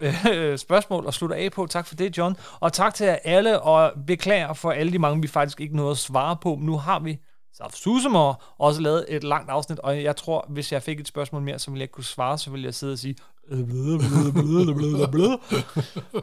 spørgsmål 0.66 1.04
at 1.08 1.14
slutte 1.14 1.36
af 1.36 1.52
på. 1.52 1.66
Tak 1.66 1.86
for 1.86 1.94
det, 1.94 2.18
John. 2.18 2.36
Og 2.60 2.72
tak 2.72 2.94
til 2.94 3.06
jer 3.06 3.18
alle, 3.24 3.60
og 3.60 3.92
beklager 4.06 4.52
for 4.52 4.70
alle 4.70 4.92
de 4.92 4.98
mange, 4.98 5.22
vi 5.22 5.28
faktisk 5.28 5.60
ikke 5.60 5.76
nåede 5.76 5.90
at 5.90 5.98
svare 5.98 6.36
på. 6.36 6.54
Men 6.54 6.66
nu 6.66 6.76
har 6.76 6.98
vi 6.98 7.18
Saf 7.52 7.72
Susemor 7.72 8.42
også 8.58 8.80
lavet 8.80 9.04
et 9.08 9.24
langt 9.24 9.50
afsnit, 9.50 9.78
og 9.78 10.02
jeg 10.02 10.16
tror, 10.16 10.46
hvis 10.48 10.72
jeg 10.72 10.82
fik 10.82 11.00
et 11.00 11.08
spørgsmål 11.08 11.42
mere, 11.42 11.58
så 11.58 11.70
ville 11.70 11.80
jeg 11.80 11.84
ikke 11.84 11.92
kunne 11.92 12.04
svare, 12.04 12.38
så 12.38 12.50
ville 12.50 12.64
jeg 12.64 12.74
sidde 12.74 12.92
og 12.92 12.98
sige, 12.98 13.16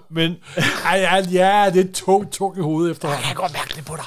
men 0.10 0.36
Ej, 0.86 1.00
ja, 1.00 1.16
ja, 1.32 1.70
det 1.74 1.90
er 1.90 1.94
tungt, 1.94 2.32
tungt 2.34 2.58
i 2.58 2.62
hovedet 2.62 2.92
efterhånden. 2.92 3.22
jeg 3.22 3.28
kan 3.28 3.36
godt 3.36 3.54
mærke 3.54 3.74
det 3.76 3.86
på 3.86 3.96
dig. 3.96 4.06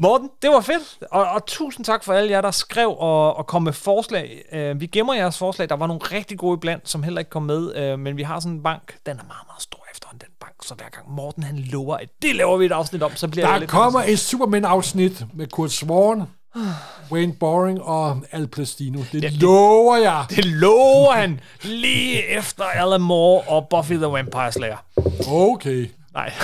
Morten, 0.00 0.30
det 0.42 0.50
var 0.50 0.60
fedt. 0.60 0.98
Og, 1.10 1.24
og 1.30 1.46
tusind 1.46 1.84
tak 1.84 2.04
for 2.04 2.12
alle 2.12 2.30
jer, 2.30 2.40
der 2.40 2.50
skrev 2.50 2.88
og, 2.98 3.36
og 3.36 3.46
kom 3.46 3.62
med 3.62 3.72
forslag. 3.72 4.42
Uh, 4.52 4.80
vi 4.80 4.86
gemmer 4.86 5.14
jeres 5.14 5.38
forslag. 5.38 5.68
Der 5.68 5.76
var 5.76 5.86
nogle 5.86 6.00
rigtig 6.02 6.38
gode 6.38 6.54
iblandt, 6.54 6.88
som 6.88 7.02
heller 7.02 7.18
ikke 7.18 7.30
kom 7.30 7.42
med. 7.42 7.92
Uh, 7.92 7.98
men 8.00 8.16
vi 8.16 8.22
har 8.22 8.40
sådan 8.40 8.52
en 8.56 8.62
bank. 8.62 8.96
Den 9.06 9.12
er 9.12 9.24
meget, 9.24 9.46
meget 9.48 9.62
stor 9.62 9.86
efterhånden, 9.94 10.20
den 10.20 10.34
bank. 10.40 10.52
Så 10.62 10.74
hver 10.74 10.88
gang 10.88 11.10
Morten 11.10 11.42
han 11.42 11.56
lover, 11.58 11.96
at 11.96 12.08
det 12.22 12.36
laver 12.36 12.56
vi 12.56 12.66
et 12.66 12.72
afsnit 12.72 13.02
om, 13.02 13.16
så 13.16 13.28
bliver 13.28 13.46
jeg 13.46 13.52
Der 13.54 13.58
lidt... 13.58 13.70
kommer 13.70 14.02
et 14.06 14.18
Superman-afsnit 14.18 15.24
med 15.34 15.46
Kurt 15.46 15.70
Swan, 15.72 16.22
Wayne 17.12 17.32
Boring 17.32 17.82
og 17.82 18.20
Al 18.32 18.46
Plastino. 18.48 18.98
Det, 19.12 19.22
det- 19.22 19.32
lover 19.32 19.96
jeg. 19.96 20.24
Det 20.36 20.44
lover 20.44 21.12
han 21.12 21.40
lige 21.62 22.26
efter 22.26 22.64
Alan 22.64 23.00
Moore 23.00 23.42
og 23.48 23.66
Buffy 23.70 23.92
the 23.92 24.06
Vampire 24.06 24.52
Slayer. 24.52 24.84
Okay. 25.26 25.90
Nej. 26.14 26.32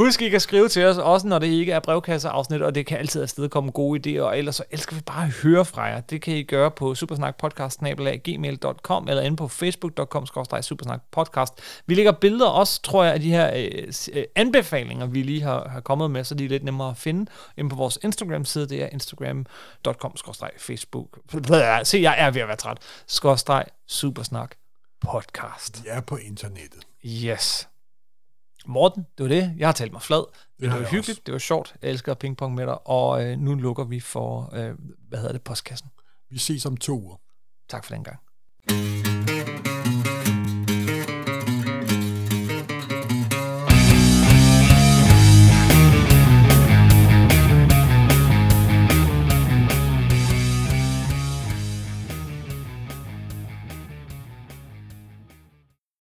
Husk, 0.00 0.22
I 0.22 0.28
kan 0.28 0.40
skrive 0.40 0.68
til 0.68 0.84
os, 0.84 0.98
også 0.98 1.26
når 1.26 1.38
det 1.38 1.46
ikke 1.46 1.72
er 1.72 1.80
brevkasseafsnit, 1.80 2.62
og 2.62 2.74
det 2.74 2.86
kan 2.86 2.98
altid 2.98 3.22
afsted 3.22 3.48
komme 3.48 3.70
gode 3.70 4.18
idéer, 4.18 4.22
og 4.22 4.38
ellers 4.38 4.56
så 4.56 4.64
elsker 4.70 4.96
vi 4.96 5.02
bare 5.02 5.24
at 5.24 5.30
høre 5.30 5.64
fra 5.64 5.82
jer. 5.82 6.00
Det 6.00 6.22
kan 6.22 6.34
I 6.34 6.42
gøre 6.42 6.70
på 6.70 6.94
supersnakpodcast.gmail.com 6.94 9.08
eller 9.08 9.22
inde 9.22 9.36
på 9.36 9.48
facebook.com 9.48 10.26
supersnakpodcast. 10.62 11.52
Vi 11.86 11.94
lægger 11.94 12.12
billeder 12.12 12.46
også, 12.46 12.82
tror 12.82 13.04
jeg, 13.04 13.14
af 13.14 13.20
de 13.20 13.30
her 13.30 13.52
øh, 13.56 13.92
øh, 14.12 14.24
anbefalinger, 14.34 15.06
vi 15.06 15.22
lige 15.22 15.42
har, 15.42 15.68
har 15.68 15.80
kommet 15.80 16.10
med, 16.10 16.24
så 16.24 16.34
de 16.34 16.44
er 16.44 16.48
lidt 16.48 16.64
nemmere 16.64 16.90
at 16.90 16.96
finde 16.96 17.30
inde 17.56 17.70
på 17.70 17.76
vores 17.76 17.98
Instagram-side. 18.02 18.68
Det 18.68 18.82
er 18.82 18.88
instagram.com 18.92 20.14
facebook. 20.58 21.18
Se, 21.84 21.98
jeg 22.02 22.14
er 22.18 22.30
ved 22.30 22.40
at 22.40 22.48
være 22.48 22.56
træt. 22.56 22.78
Skorstreg 23.06 23.64
supersnak 23.88 24.54
podcast. 25.00 25.84
Vi 25.84 25.88
er 25.88 26.00
på 26.00 26.16
internettet. 26.16 26.86
Yes. 27.06 27.68
Morten, 28.70 29.06
det 29.18 29.22
var 29.24 29.28
det. 29.28 29.54
Jeg 29.58 29.68
har 29.68 29.72
talt 29.72 29.92
mig 29.92 30.02
flad. 30.02 30.18
Det, 30.18 30.62
det 30.62 30.70
var 30.70 30.78
hyggeligt, 30.78 31.08
også. 31.08 31.22
det 31.26 31.32
var 31.32 31.38
sjovt. 31.38 31.74
Jeg 31.82 31.90
elsker 31.90 32.14
pingpong 32.14 32.54
med 32.54 32.66
dig. 32.66 32.86
Og 32.86 33.24
øh, 33.24 33.38
nu 33.38 33.54
lukker 33.54 33.84
vi 33.84 34.00
for, 34.00 34.50
øh, 34.54 34.74
hvad 35.08 35.18
hedder 35.18 35.32
det, 35.32 35.42
postkassen. 35.42 35.88
Vi 36.30 36.38
ses 36.38 36.66
om 36.66 36.76
to 36.76 37.00
uger. 37.00 37.16
Tak 37.68 37.84
for 37.84 37.94
den 37.94 38.04
gang. 38.04 38.18